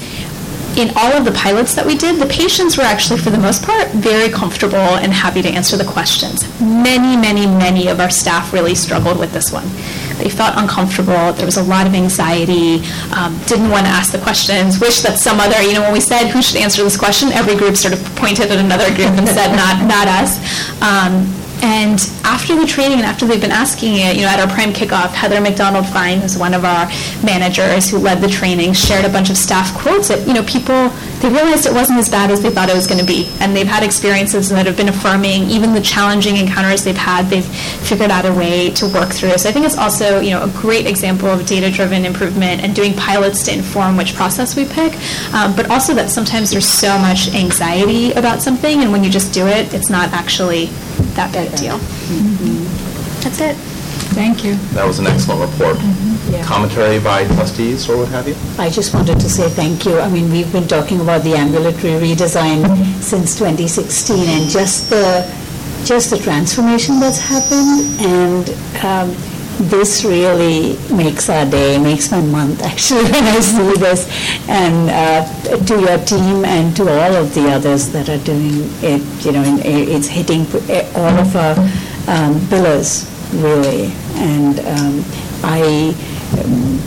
in 0.77 0.91
all 0.95 1.13
of 1.13 1.25
the 1.25 1.31
pilots 1.31 1.75
that 1.75 1.85
we 1.85 1.95
did, 1.95 2.19
the 2.19 2.25
patients 2.25 2.77
were 2.77 2.83
actually, 2.83 3.19
for 3.19 3.29
the 3.29 3.37
most 3.37 3.63
part, 3.63 3.89
very 3.89 4.29
comfortable 4.29 4.77
and 4.77 5.13
happy 5.13 5.41
to 5.41 5.49
answer 5.49 5.77
the 5.77 5.85
questions. 5.85 6.47
Many, 6.59 7.15
many, 7.15 7.45
many 7.45 7.87
of 7.87 7.99
our 7.99 8.09
staff 8.09 8.53
really 8.53 8.75
struggled 8.75 9.19
with 9.19 9.31
this 9.33 9.51
one. 9.51 9.65
They 10.17 10.29
felt 10.29 10.53
uncomfortable. 10.57 11.33
There 11.33 11.45
was 11.45 11.57
a 11.57 11.63
lot 11.63 11.87
of 11.87 11.93
anxiety, 11.93 12.81
um, 13.15 13.39
didn't 13.45 13.69
want 13.69 13.85
to 13.85 13.91
ask 13.91 14.11
the 14.11 14.21
questions, 14.21 14.79
wish 14.79 15.01
that 15.01 15.17
some 15.17 15.39
other, 15.39 15.61
you 15.61 15.73
know, 15.73 15.81
when 15.81 15.93
we 15.93 16.01
said 16.01 16.27
who 16.27 16.41
should 16.41 16.57
answer 16.57 16.83
this 16.83 16.97
question, 16.97 17.29
every 17.31 17.55
group 17.55 17.75
sort 17.75 17.93
of 17.93 18.03
pointed 18.15 18.51
at 18.51 18.57
another 18.57 18.87
group 18.95 19.13
and 19.17 19.27
said, 19.27 19.55
not, 19.61 19.85
not 19.85 20.07
us. 20.07 20.37
Um, 20.81 21.27
and 21.63 21.99
after 22.34 22.55
the 22.55 22.65
training 22.65 22.97
and 22.97 23.05
after 23.05 23.27
they've 23.27 23.39
been 23.39 23.51
asking 23.51 23.93
it, 23.93 24.15
you 24.15 24.23
know, 24.23 24.27
at 24.27 24.39
our 24.39 24.47
prime 24.47 24.73
kickoff, 24.73 25.14
Heather 25.14 25.39
McDonald 25.39 25.85
Fine, 25.85 26.22
who's 26.22 26.35
one 26.35 26.55
of 26.55 26.65
our 26.65 26.88
managers 27.23 27.88
who 27.88 27.99
led 27.99 28.22
the 28.22 28.27
training, 28.27 28.73
shared 28.73 29.05
a 29.05 29.10
bunch 29.10 29.30
of 29.30 29.38
staff 29.38 29.72
quotes 29.77 30.07
that, 30.07 30.27
you 30.27 30.34
know, 30.34 30.41
people, 30.43 30.89
they 31.22 31.30
realized 31.30 31.68
it 31.68 31.73
wasn't 31.73 31.99
as 31.99 32.10
bad 32.10 32.31
as 32.31 32.41
they 32.41 32.49
thought 32.49 32.69
it 32.69 32.76
was 32.76 32.88
going 32.88 32.99
to 32.99 33.05
be. 33.05 33.30
And 33.39 33.55
they've 33.55 33.68
had 33.68 33.84
experiences 33.84 34.49
that 34.49 34.65
have 34.65 34.76
been 34.76 34.89
affirming, 34.89 35.43
even 35.43 35.73
the 35.73 35.81
challenging 35.81 36.38
encounters 36.38 36.84
they've 36.84 36.97
had, 36.97 37.27
they've 37.27 37.45
figured 37.45 38.10
out 38.10 38.26
a 38.26 38.34
way 38.34 38.72
to 38.72 38.88
work 38.88 39.10
through. 39.14 39.38
So 39.38 39.47
I 39.47 39.51
think 39.51 39.68
it's 39.68 39.77
also, 39.77 40.19
you 40.19 40.31
know, 40.31 40.43
a 40.43 40.49
great 40.49 40.88
example 40.88 41.30
of 41.30 41.45
data-driven 41.45 42.03
improvement 42.03 42.64
and 42.64 42.76
doing 42.76 42.95
pilots 42.95 43.43
to 43.43 43.53
inform 43.53 43.95
which 43.95 44.15
process 44.15 44.55
we 44.55 44.65
pick. 44.65 44.97
Um, 45.35 45.55
but 45.55 45.69
also 45.69 45.93
that 45.93 46.10
sometimes 46.10 46.49
there's 46.49 46.65
so 46.65 46.97
much 46.97 47.31
anxiety 47.35 48.11
about 48.14 48.41
something, 48.41 48.81
and 48.81 48.91
when 48.91 49.03
you 49.03 49.11
just 49.11 49.34
do 49.35 49.45
it, 49.45 49.72
it's 49.72 49.91
not 49.91 50.11
actually 50.14 50.65
that 51.14 51.31
big 51.31 51.53
a 51.53 51.55
deal. 51.55 51.80
That's 53.23 53.39
it. 53.39 53.55
Thank 54.13 54.43
you. 54.43 54.55
That 54.75 54.85
was 54.85 54.99
an 54.99 55.07
excellent 55.07 55.41
report. 55.49 55.77
Yeah. 56.30 56.43
Commentary 56.43 56.99
by 56.99 57.25
trustees 57.25 57.89
or 57.89 57.97
what 57.97 58.09
have 58.09 58.27
you? 58.27 58.35
I 58.59 58.69
just 58.69 58.93
wanted 58.93 59.19
to 59.19 59.30
say 59.30 59.49
thank 59.49 59.85
you. 59.85 59.99
I 59.99 60.09
mean, 60.09 60.30
we've 60.31 60.51
been 60.51 60.67
talking 60.67 61.01
about 61.01 61.23
the 61.23 61.34
ambulatory 61.34 61.93
redesign 61.93 62.61
since 63.01 63.38
2016, 63.38 64.30
and 64.30 64.49
just 64.49 64.89
the, 64.89 65.25
just 65.84 66.11
the 66.11 66.17
transformation 66.17 66.99
that's 66.99 67.19
happened, 67.19 67.99
and 68.01 68.49
um, 68.85 69.15
this 69.69 70.03
really 70.05 70.77
makes 70.95 71.30
our 71.30 71.45
day, 71.49 71.77
makes 71.77 72.11
my 72.11 72.21
month, 72.21 72.61
actually, 72.63 73.03
when 73.03 73.23
I 73.23 73.39
see 73.39 73.73
this. 73.80 74.05
And 74.47 74.89
uh, 74.89 75.57
to 75.65 75.80
your 75.80 75.97
team 76.05 76.45
and 76.45 76.75
to 76.77 76.84
all 76.84 77.15
of 77.15 77.34
the 77.34 77.49
others 77.49 77.89
that 77.91 78.09
are 78.09 78.23
doing 78.23 78.69
it, 78.81 79.25
you 79.25 79.31
know, 79.31 79.43
and 79.43 79.59
it's 79.65 80.07
hitting 80.07 80.45
all 80.95 81.17
of 81.19 81.35
our 81.35 81.55
um, 82.07 82.39
pillars, 82.49 83.09
really. 83.34 83.91
And 84.15 84.59
um, 84.59 85.05
I, 85.43 85.95
um, 86.39 86.80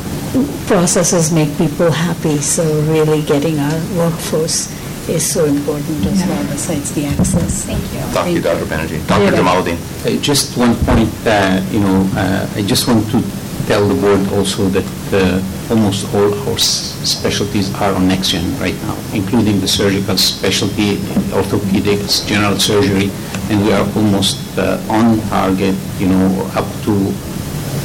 processes 0.67 1.33
make 1.33 1.57
people 1.59 1.91
happy, 1.91 2.39
so 2.39 2.63
really 2.83 3.23
getting 3.23 3.59
our 3.59 3.79
workforce 3.97 4.73
is 5.09 5.25
so 5.25 5.45
important 5.45 6.05
as 6.07 6.27
well, 6.27 6.45
besides 6.51 6.93
the 6.95 7.07
access. 7.07 7.65
Thank 7.65 7.83
you. 7.93 8.01
Thank 8.13 8.35
you, 8.35 8.43
Dr. 8.43 8.65
Banerjee. 8.65 9.07
Dr. 9.07 9.37
Jamaluddin. 9.37 9.79
Uh, 10.05 10.21
Just 10.21 10.57
one 10.57 10.75
point, 10.85 11.13
uh, 11.27 11.63
you 11.71 11.81
know, 11.81 12.09
uh, 12.15 12.49
I 12.57 12.63
just 12.63 12.89
want 12.89 13.09
to 13.11 13.23
tell 13.67 13.87
the 13.87 13.95
board 14.01 14.21
also 14.33 14.69
that 14.69 14.87
uh, 15.13 15.43
almost 15.71 16.07
all 16.15 16.33
our 16.49 16.59
specialties 16.59 17.75
are 17.83 17.93
on 17.95 18.09
next 18.09 18.31
gen 18.31 18.47
right 18.61 18.75
now, 18.83 18.97
including 19.13 19.61
the 19.61 19.69
surgical 19.69 20.17
specialty, 20.17 20.97
orthopedics, 21.35 22.27
general 22.27 22.59
surgery, 22.59 23.11
and 23.51 23.65
we 23.65 23.73
are 23.73 23.87
almost 23.97 24.39
uh, 24.59 24.81
on 24.89 25.19
target, 25.29 25.75
you 25.99 26.09
know, 26.09 26.51
up 26.55 26.67
to 26.85 27.13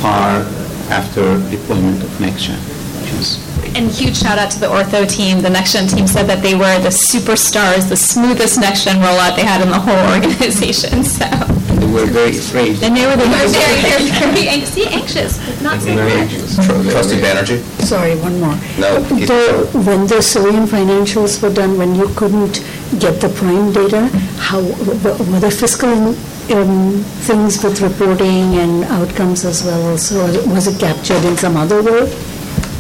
par 0.02 0.46
after 0.90 1.40
deployment 1.50 2.02
of 2.04 2.22
next 2.22 2.44
gen, 2.44 2.60
which 3.02 3.12
is 3.20 3.52
And 3.76 3.90
huge 3.90 4.18
shout 4.18 4.38
out 4.38 4.52
to 4.52 4.60
the 4.60 4.68
ortho 4.68 5.08
team. 5.10 5.42
The 5.42 5.50
Next 5.50 5.74
Gen 5.74 5.88
team 5.88 6.06
said 6.08 6.28
that 6.28 6.44
they 6.44 6.56
were 6.56 6.78
the 6.82 6.92
superstars, 6.92 7.88
the 7.88 7.96
smoothest 7.96 8.60
Next 8.60 8.84
Gen 8.84 8.98
rollout 8.98 9.36
they 9.36 9.46
had 9.46 9.62
in 9.62 9.70
the 9.70 9.80
whole 9.80 10.04
organization. 10.16 11.04
So. 11.04 11.61
They 11.92 12.00
were 12.00 12.06
very 12.08 12.38
afraid. 12.38 12.82
And 12.84 12.96
they 12.96 13.06
were, 13.06 13.18
they 13.18 13.28
were 13.28 13.52
very, 13.52 13.82
very, 13.82 14.10
very 14.32 14.48
anx- 14.48 14.78
anxious, 14.78 15.38
but 15.46 15.62
not 15.62 15.82
so 15.82 15.94
Very 15.94 16.12
anxious. 16.14 16.56
Trustee 16.56 17.18
Banerjee? 17.20 17.60
Sorry, 17.84 18.16
one 18.16 18.40
more. 18.40 18.56
No, 18.80 19.02
The- 19.02 19.68
When 19.74 20.08
the 20.08 20.22
Soarian 20.24 20.68
financials 20.68 21.42
were 21.44 21.54
done, 21.54 21.78
when 21.78 21.94
you 21.96 22.08
couldn't 22.16 22.64
get 22.98 23.20
the 23.20 23.28
prime 23.28 23.74
data, 23.74 24.08
how, 24.40 24.62
were 24.62 25.40
there 25.42 25.52
fiscal 25.52 26.16
um, 26.56 27.04
things 27.28 27.62
with 27.62 27.82
reporting 27.82 28.56
and 28.56 28.86
outcomes 28.86 29.44
as 29.44 29.62
well 29.66 29.92
also? 29.92 30.24
Was 30.48 30.68
it 30.68 30.80
captured 30.80 31.26
in 31.26 31.36
some 31.36 31.58
other 31.58 31.82
way? 31.84 32.04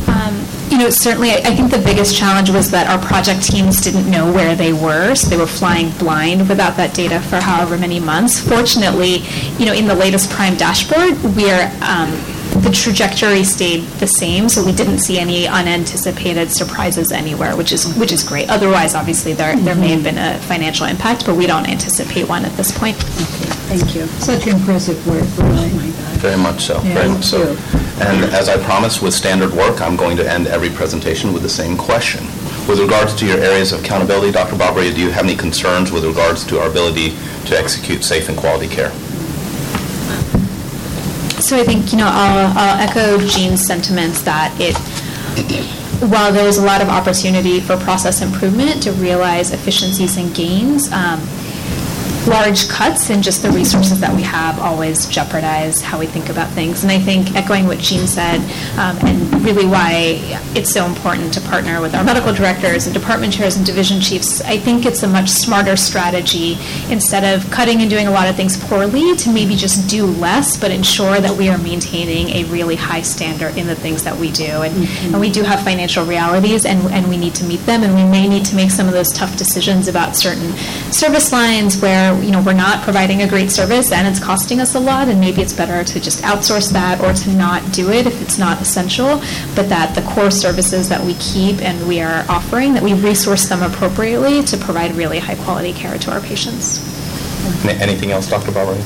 Um, 0.08 0.41
You 0.72 0.78
know, 0.78 0.90
certainly, 0.90 1.32
I 1.32 1.42
I 1.52 1.54
think 1.54 1.70
the 1.70 1.80
biggest 1.84 2.16
challenge 2.16 2.50
was 2.50 2.72
that 2.72 2.88
our 2.88 2.98
project 3.06 3.44
teams 3.44 3.82
didn't 3.82 4.10
know 4.10 4.32
where 4.32 4.56
they 4.56 4.72
were, 4.72 5.16
so 5.16 5.28
they 5.30 5.36
were 5.36 5.46
flying 5.46 5.90
blind 6.00 6.48
without 6.48 6.78
that 6.78 6.94
data 6.96 7.20
for 7.20 7.42
however 7.42 7.78
many 7.78 8.00
months. 8.00 8.40
Fortunately, 8.40 9.18
you 9.60 9.66
know, 9.66 9.74
in 9.74 9.86
the 9.86 9.94
latest 9.96 10.32
Prime 10.32 10.56
dashboard, 10.56 11.22
we're, 11.36 11.70
um, 11.82 12.10
the 12.64 12.72
trajectory 12.74 13.44
stayed 13.44 13.84
the 14.00 14.08
same, 14.08 14.48
so 14.48 14.64
we 14.64 14.72
didn't 14.72 15.00
see 15.00 15.20
any 15.20 15.46
unanticipated 15.46 16.52
surprises 16.52 17.12
anywhere, 17.12 17.56
which 17.58 17.74
is, 17.74 17.94
which 17.98 18.14
is 18.14 18.24
great. 18.24 18.50
Otherwise, 18.50 18.96
obviously, 18.96 19.34
there, 19.34 19.58
there 19.58 19.76
may 19.76 19.90
have 19.90 20.04
been 20.04 20.18
a 20.18 20.38
financial 20.48 20.86
impact, 20.86 21.26
but 21.26 21.36
we 21.36 21.48
don't 21.48 21.68
anticipate 21.68 22.30
one 22.30 22.46
at 22.46 22.52
this 22.54 22.72
point. 22.78 22.96
Okay, 22.98 23.52
Thank 23.72 23.96
you. 23.96 24.06
Such 24.24 24.48
impressive 24.48 25.06
work, 25.08 25.28
really. 25.38 25.92
Very 26.20 26.38
much 26.38 26.66
so, 26.66 26.82
Yeah, 26.84 26.94
very 26.94 27.10
much 27.10 27.26
so. 27.26 27.56
too. 27.56 27.71
And 28.02 28.26
as 28.34 28.50
I 28.50 28.58
promised 28.64 29.04
with 29.04 29.14
standard 29.14 29.52
work, 29.54 29.80
I'm 29.80 29.96
going 29.96 30.18
to 30.18 30.28
end 30.28 30.48
every 30.48 30.70
presentation 30.72 31.34
with 31.34 31.44
the 31.44 31.50
same 31.50 31.78
question. 31.78 32.26
With 32.68 32.80
regards 32.80 33.14
to 33.16 33.28
your 33.28 33.38
areas 33.38 33.74
of 33.74 33.84
accountability, 33.84 34.32
Dr. 34.32 34.56
Babaria, 34.56 34.94
do 34.94 35.02
you 35.02 35.12
have 35.12 35.26
any 35.26 35.36
concerns 35.36 35.92
with 35.92 36.04
regards 36.04 36.44
to 36.48 36.60
our 36.60 36.68
ability 36.68 37.12
to 37.46 37.56
execute 37.56 38.04
safe 38.04 38.28
and 38.28 38.36
quality 38.36 38.68
care? 38.68 38.90
So 41.42 41.58
I 41.58 41.64
think, 41.64 41.92
you 41.92 42.00
know, 42.00 42.10
I'll, 42.10 42.58
I'll 42.58 42.80
echo 42.80 43.20
Jean's 43.28 43.64
sentiments 43.66 44.24
that 44.24 44.56
it, 44.60 44.76
while 46.10 46.34
there 46.34 46.48
is 46.48 46.58
a 46.58 46.64
lot 46.64 46.82
of 46.82 46.90
opportunity 46.90 47.60
for 47.60 47.78
process 47.78 48.24
improvement 48.24 48.82
to 48.84 48.94
realize 48.94 49.52
efficiencies 49.52 50.18
and 50.18 50.34
gains, 50.34 50.92
um, 50.92 51.20
large 52.28 52.68
cuts 52.70 53.10
in 53.10 53.22
just 53.22 53.42
the 53.42 53.52
resources 53.52 54.00
that 54.00 54.16
we 54.16 54.22
have 54.22 54.60
always 54.60 55.08
jeopardize 55.08 55.82
how 55.82 56.00
we 56.00 56.06
think 56.06 56.30
about 56.30 56.50
things. 56.50 56.84
And 56.84 56.92
I 56.92 57.00
think 57.00 57.36
echoing 57.36 57.68
what 57.68 57.80
Jean 57.80 58.08
said, 58.08 58.40
um, 58.78 58.98
and 59.06 59.44
really 59.44 59.66
why 59.66 60.20
it's 60.56 60.72
so 60.72 60.86
important 60.86 61.34
to 61.34 61.42
partner 61.42 61.82
with 61.82 61.96
our 61.96 62.04
medical 62.04 62.34
directors 62.34 62.86
and 62.86 62.94
department 62.94 63.34
chairs 63.34 63.58
and 63.58 63.66
division 63.66 64.00
chiefs, 64.00 64.42
I 64.42 64.58
think 64.58 64.86
it's 64.86 65.04
a 65.04 65.08
much 65.08 65.30
smarter 65.30 65.76
strategy 65.76 66.58
instead 66.90 67.24
of 67.24 67.50
cutting 67.52 67.82
and 67.82 67.90
doing 67.90 68.08
a 68.08 68.12
lot 68.12 68.28
of 68.28 68.36
things 68.36 68.58
poorly 68.66 69.16
to 69.16 69.30
maybe 69.32 69.56
just 69.56 69.90
do 69.90 70.06
less, 70.06 70.58
but 70.58 70.72
ensure 70.72 71.20
that 71.20 71.36
we 71.38 71.50
are 71.50 71.58
maintaining 71.58 72.30
a 72.30 72.44
really 72.46 72.76
high 72.76 73.02
standard 73.02 73.58
in 73.58 73.68
the 73.68 73.76
things 73.76 74.04
that 74.04 74.18
we 74.18 74.32
do. 74.32 74.44
And, 74.44 74.88
and 75.14 75.20
we 75.20 75.32
do 75.32 75.44
have 75.44 75.64
financial 75.64 76.06
realities, 76.06 76.66
and, 76.66 76.80
and 76.92 77.08
we 77.10 77.18
need 77.18 77.36
to 77.36 77.44
meet 77.44 77.62
them, 77.62 77.84
and 77.84 77.96
we 77.96 78.04
may 78.04 78.28
need 78.28 78.46
to 78.46 78.56
make 78.56 78.72
some 78.72 78.88
of 78.88 78.94
those 78.94 79.12
tough 79.12 79.38
decisions 79.38 79.88
about 79.88 80.16
certain 80.16 80.52
service 80.92 81.32
lines 81.32 81.82
where, 81.82 82.11
you 82.20 82.32
know, 82.32 82.42
we're 82.42 82.54
not 82.54 82.84
providing 82.84 83.22
a 83.22 83.28
great 83.28 83.52
service 83.52 83.92
and 83.92 84.08
it's 84.08 84.20
costing 84.20 84.60
us 84.60 84.76
a 84.76 84.80
lot, 84.80 85.08
and 85.08 85.20
maybe 85.20 85.42
it's 85.42 85.54
better 85.54 85.84
to 85.84 86.00
just 86.00 86.24
outsource 86.24 86.72
that 86.74 87.00
or 87.02 87.14
to 87.14 87.30
not 87.32 87.72
do 87.72 87.92
it 87.92 88.08
if 88.08 88.22
it's 88.22 88.38
not 88.38 88.62
essential, 88.62 89.22
but 89.56 89.70
that 89.70 89.94
the 89.96 90.02
core 90.02 90.32
services 90.32 90.90
that 90.90 91.04
we 91.04 91.14
keep 91.16 91.62
and 91.62 91.88
we 91.88 92.02
are 92.02 92.26
offering, 92.30 92.74
that 92.74 92.84
we 92.84 92.94
resource 92.94 93.48
them 93.48 93.62
appropriately 93.64 94.44
to 94.44 94.58
provide 94.58 94.94
really 94.96 95.20
high-quality 95.20 95.74
care 95.74 95.98
to 95.98 96.12
our 96.12 96.22
patients. 96.22 96.80
Anything 97.66 98.12
else, 98.12 98.30
Dr. 98.30 98.52
Babaria? 98.52 98.84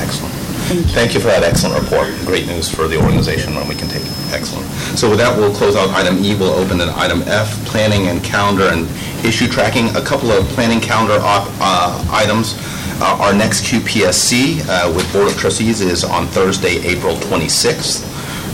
Excellent. 0.00 0.43
Thank 0.64 1.12
you 1.14 1.20
for 1.20 1.26
that 1.28 1.42
excellent 1.42 1.82
report. 1.82 2.08
Great 2.24 2.46
news 2.46 2.70
for 2.74 2.88
the 2.88 2.96
organization 2.96 3.54
when 3.54 3.68
we 3.68 3.74
can 3.74 3.86
take. 3.88 4.02
Excellent. 4.32 4.64
So 4.96 5.10
with 5.10 5.18
that, 5.18 5.36
we'll 5.36 5.52
close 5.54 5.76
out 5.76 5.90
item 5.90 6.24
E. 6.24 6.34
We'll 6.34 6.54
open 6.54 6.78
then 6.78 6.88
item 6.88 7.22
F, 7.26 7.52
planning 7.66 8.08
and 8.08 8.24
calendar 8.24 8.68
and 8.72 8.88
issue 9.24 9.46
tracking. 9.46 9.94
A 9.94 10.00
couple 10.00 10.32
of 10.32 10.46
planning 10.48 10.80
calendar 10.80 11.18
op- 11.20 11.48
uh, 11.60 12.04
items. 12.10 12.54
Uh, 13.00 13.18
Our 13.20 13.34
next 13.34 13.64
QPSC 13.66 14.64
uh, 14.68 14.92
with 14.94 15.10
Board 15.12 15.28
of 15.28 15.36
Trustees 15.36 15.80
is 15.82 16.02
on 16.02 16.28
Thursday, 16.28 16.76
April 16.86 17.16
26th. 17.16 18.10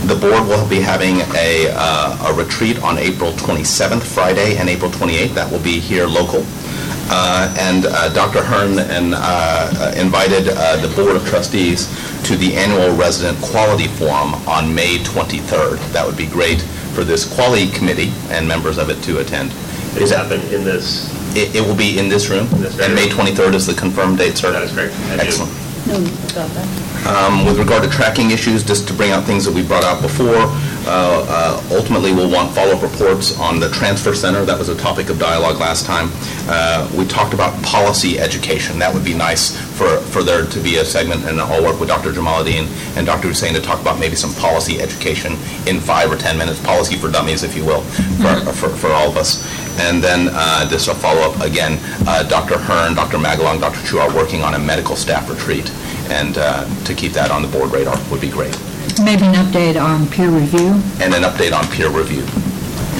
The 0.07 0.15
board 0.15 0.47
will 0.47 0.67
be 0.67 0.79
having 0.81 1.21
a 1.37 1.69
uh, 1.71 2.27
a 2.29 2.33
retreat 2.33 2.81
on 2.81 2.97
April 2.97 3.31
27th, 3.33 4.01
Friday, 4.01 4.57
and 4.57 4.67
April 4.67 4.89
28th. 4.91 5.33
That 5.35 5.49
will 5.51 5.61
be 5.63 5.79
here 5.79 6.07
local. 6.07 6.43
Uh, 7.13 7.53
And 7.59 7.85
uh, 7.87 8.07
Dr. 8.13 8.41
Hearn 8.41 8.79
and, 8.79 9.13
uh, 9.13 9.91
invited 9.97 10.47
uh, 10.47 10.77
the 10.77 10.87
Board 10.95 11.15
of 11.17 11.27
Trustees 11.27 11.87
to 12.23 12.37
the 12.37 12.55
annual 12.55 12.95
Resident 12.95 13.37
Quality 13.41 13.87
Forum 13.87 14.35
on 14.47 14.73
May 14.73 14.97
23rd. 14.99 15.77
That 15.91 16.05
would 16.07 16.15
be 16.15 16.25
great 16.27 16.61
for 16.95 17.03
this 17.03 17.25
quality 17.35 17.67
committee 17.69 18.13
and 18.29 18.47
members 18.47 18.77
of 18.77 18.89
it 18.89 19.03
to 19.03 19.19
attend. 19.19 19.51
It 19.97 20.09
happen 20.09 20.39
in 20.53 20.63
this? 20.63 21.11
It 21.35 21.55
it 21.55 21.61
will 21.67 21.75
be 21.75 21.99
in 21.99 22.07
this 22.07 22.29
room, 22.29 22.47
and 22.53 22.95
May 22.95 23.07
23rd 23.07 23.55
is 23.55 23.65
the 23.67 23.73
confirmed 23.73 24.17
date, 24.17 24.37
sir. 24.37 24.51
That 24.51 24.63
is 24.63 24.71
correct. 24.71 24.93
Excellent. 25.19 25.51
Um, 27.07 27.45
With 27.45 27.57
regard 27.57 27.83
to 27.83 27.89
tracking 27.89 28.31
issues, 28.31 28.63
just 28.63 28.87
to 28.87 28.93
bring 28.93 29.11
out 29.11 29.23
things 29.23 29.43
that 29.45 29.53
we 29.53 29.63
brought 29.63 29.83
out 29.83 30.01
before, 30.01 30.35
uh, 30.37 31.25
uh, 31.27 31.63
ultimately, 31.71 32.13
we'll 32.13 32.29
want 32.29 32.53
follow-up 32.53 32.81
reports 32.83 33.37
on 33.39 33.59
the 33.59 33.69
transfer 33.69 34.13
center. 34.13 34.45
That 34.45 34.57
was 34.59 34.69
a 34.69 34.75
topic 34.75 35.09
of 35.09 35.17
dialogue 35.19 35.59
last 35.59 35.85
time. 35.85 36.11
Uh, 36.47 36.87
We 36.95 37.05
talked 37.05 37.33
about 37.33 37.59
policy 37.63 38.19
education. 38.19 38.77
That 38.79 38.93
would 38.93 39.03
be 39.03 39.13
nice 39.13 39.57
for 39.77 39.97
for 40.13 40.21
there 40.23 40.45
to 40.45 40.59
be 40.59 40.77
a 40.77 40.85
segment, 40.85 41.25
and 41.25 41.41
I'll 41.41 41.63
work 41.63 41.79
with 41.79 41.89
Dr. 41.89 42.11
Jamaluddin 42.13 42.67
and 42.97 43.05
Dr. 43.05 43.27
Hussein 43.29 43.53
to 43.53 43.61
talk 43.61 43.79
about 43.81 43.97
maybe 43.99 44.15
some 44.15 44.33
policy 44.35 44.81
education 44.81 45.33
in 45.65 45.79
five 45.79 46.11
or 46.11 46.17
10 46.17 46.37
minutes, 46.37 46.59
policy 46.59 46.95
for 46.95 47.09
dummies, 47.09 47.43
if 47.43 47.55
you 47.57 47.65
will, 47.65 47.81
for 48.21 48.33
for 48.53 48.69
for 48.69 48.91
all 48.91 49.09
of 49.09 49.17
us. 49.17 49.41
And 49.79 50.03
then 50.03 50.29
uh, 50.31 50.67
just 50.69 50.87
a 50.87 50.93
follow-up, 50.93 51.39
again, 51.41 51.79
uh, 52.07 52.23
Dr. 52.23 52.57
Hearn, 52.57 52.93
Dr. 52.95 53.17
Magalong, 53.17 53.59
Dr. 53.59 53.85
Chu 53.85 53.99
are 53.99 54.13
working 54.13 54.41
on 54.43 54.53
a 54.55 54.59
medical 54.59 54.95
staff 54.95 55.29
retreat, 55.29 55.71
and 56.09 56.37
uh, 56.37 56.65
to 56.83 56.93
keep 56.93 57.13
that 57.13 57.31
on 57.31 57.41
the 57.41 57.47
board 57.47 57.71
radar 57.71 57.97
would 58.09 58.21
be 58.21 58.29
great. 58.29 58.57
Maybe 59.03 59.25
an 59.25 59.35
update 59.35 59.81
on 59.81 60.07
peer 60.07 60.29
review? 60.29 60.73
And 61.01 61.13
an 61.13 61.23
update 61.23 61.53
on 61.53 61.65
peer 61.71 61.89
review 61.89 62.25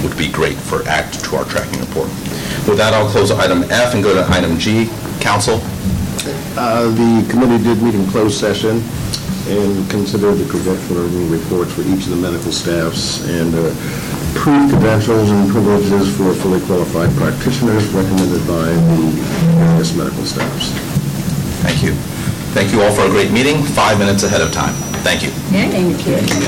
would 0.02 0.18
be 0.18 0.32
great 0.32 0.58
for 0.58 0.88
act 0.88 1.24
to 1.26 1.36
our 1.36 1.46
tracking 1.46 1.80
report. 1.80 2.08
With 2.68 2.78
that, 2.78 2.94
I'll 2.94 3.10
close 3.10 3.32
item 3.32 3.64
F 3.70 3.94
and 3.94 4.04
go 4.04 4.14
to 4.14 4.26
item 4.32 4.58
G. 4.58 4.90
Council? 5.20 5.60
Uh, 6.26 6.90
The 6.94 7.26
committee 7.30 7.64
did 7.64 7.82
meet 7.82 7.96
in 7.96 8.06
closed 8.12 8.38
session 8.38 8.84
and 9.50 9.90
considered 9.90 10.36
the 10.36 10.46
credentialing 10.46 11.32
reports 11.32 11.74
for 11.74 11.82
each 11.82 12.06
of 12.06 12.12
the 12.12 12.22
medical 12.22 12.52
staffs 12.52 13.26
and 13.28 13.56
uh, 13.56 13.74
approved 14.38 14.70
credentials 14.72 15.32
and 15.32 15.50
privileges 15.50 16.16
for 16.16 16.34
fully 16.34 16.62
qualified 16.70 17.10
practitioners 17.18 17.88
recommended 17.92 18.46
by 18.48 18.70
the 18.70 19.12
various 19.58 19.96
medical 19.96 20.24
staffs. 20.26 20.70
Thank 21.66 21.82
you. 21.82 21.94
Thank 22.54 22.72
you 22.72 22.82
all 22.84 22.92
for 22.92 23.06
a 23.06 23.10
great 23.10 23.32
meeting, 23.32 23.64
five 23.64 23.98
minutes 23.98 24.24
ahead 24.24 24.42
of 24.42 24.52
time. 24.52 24.76
Thank 25.02 25.24
you. 25.24 25.30
Thank 26.14 26.30
you. 26.36 26.42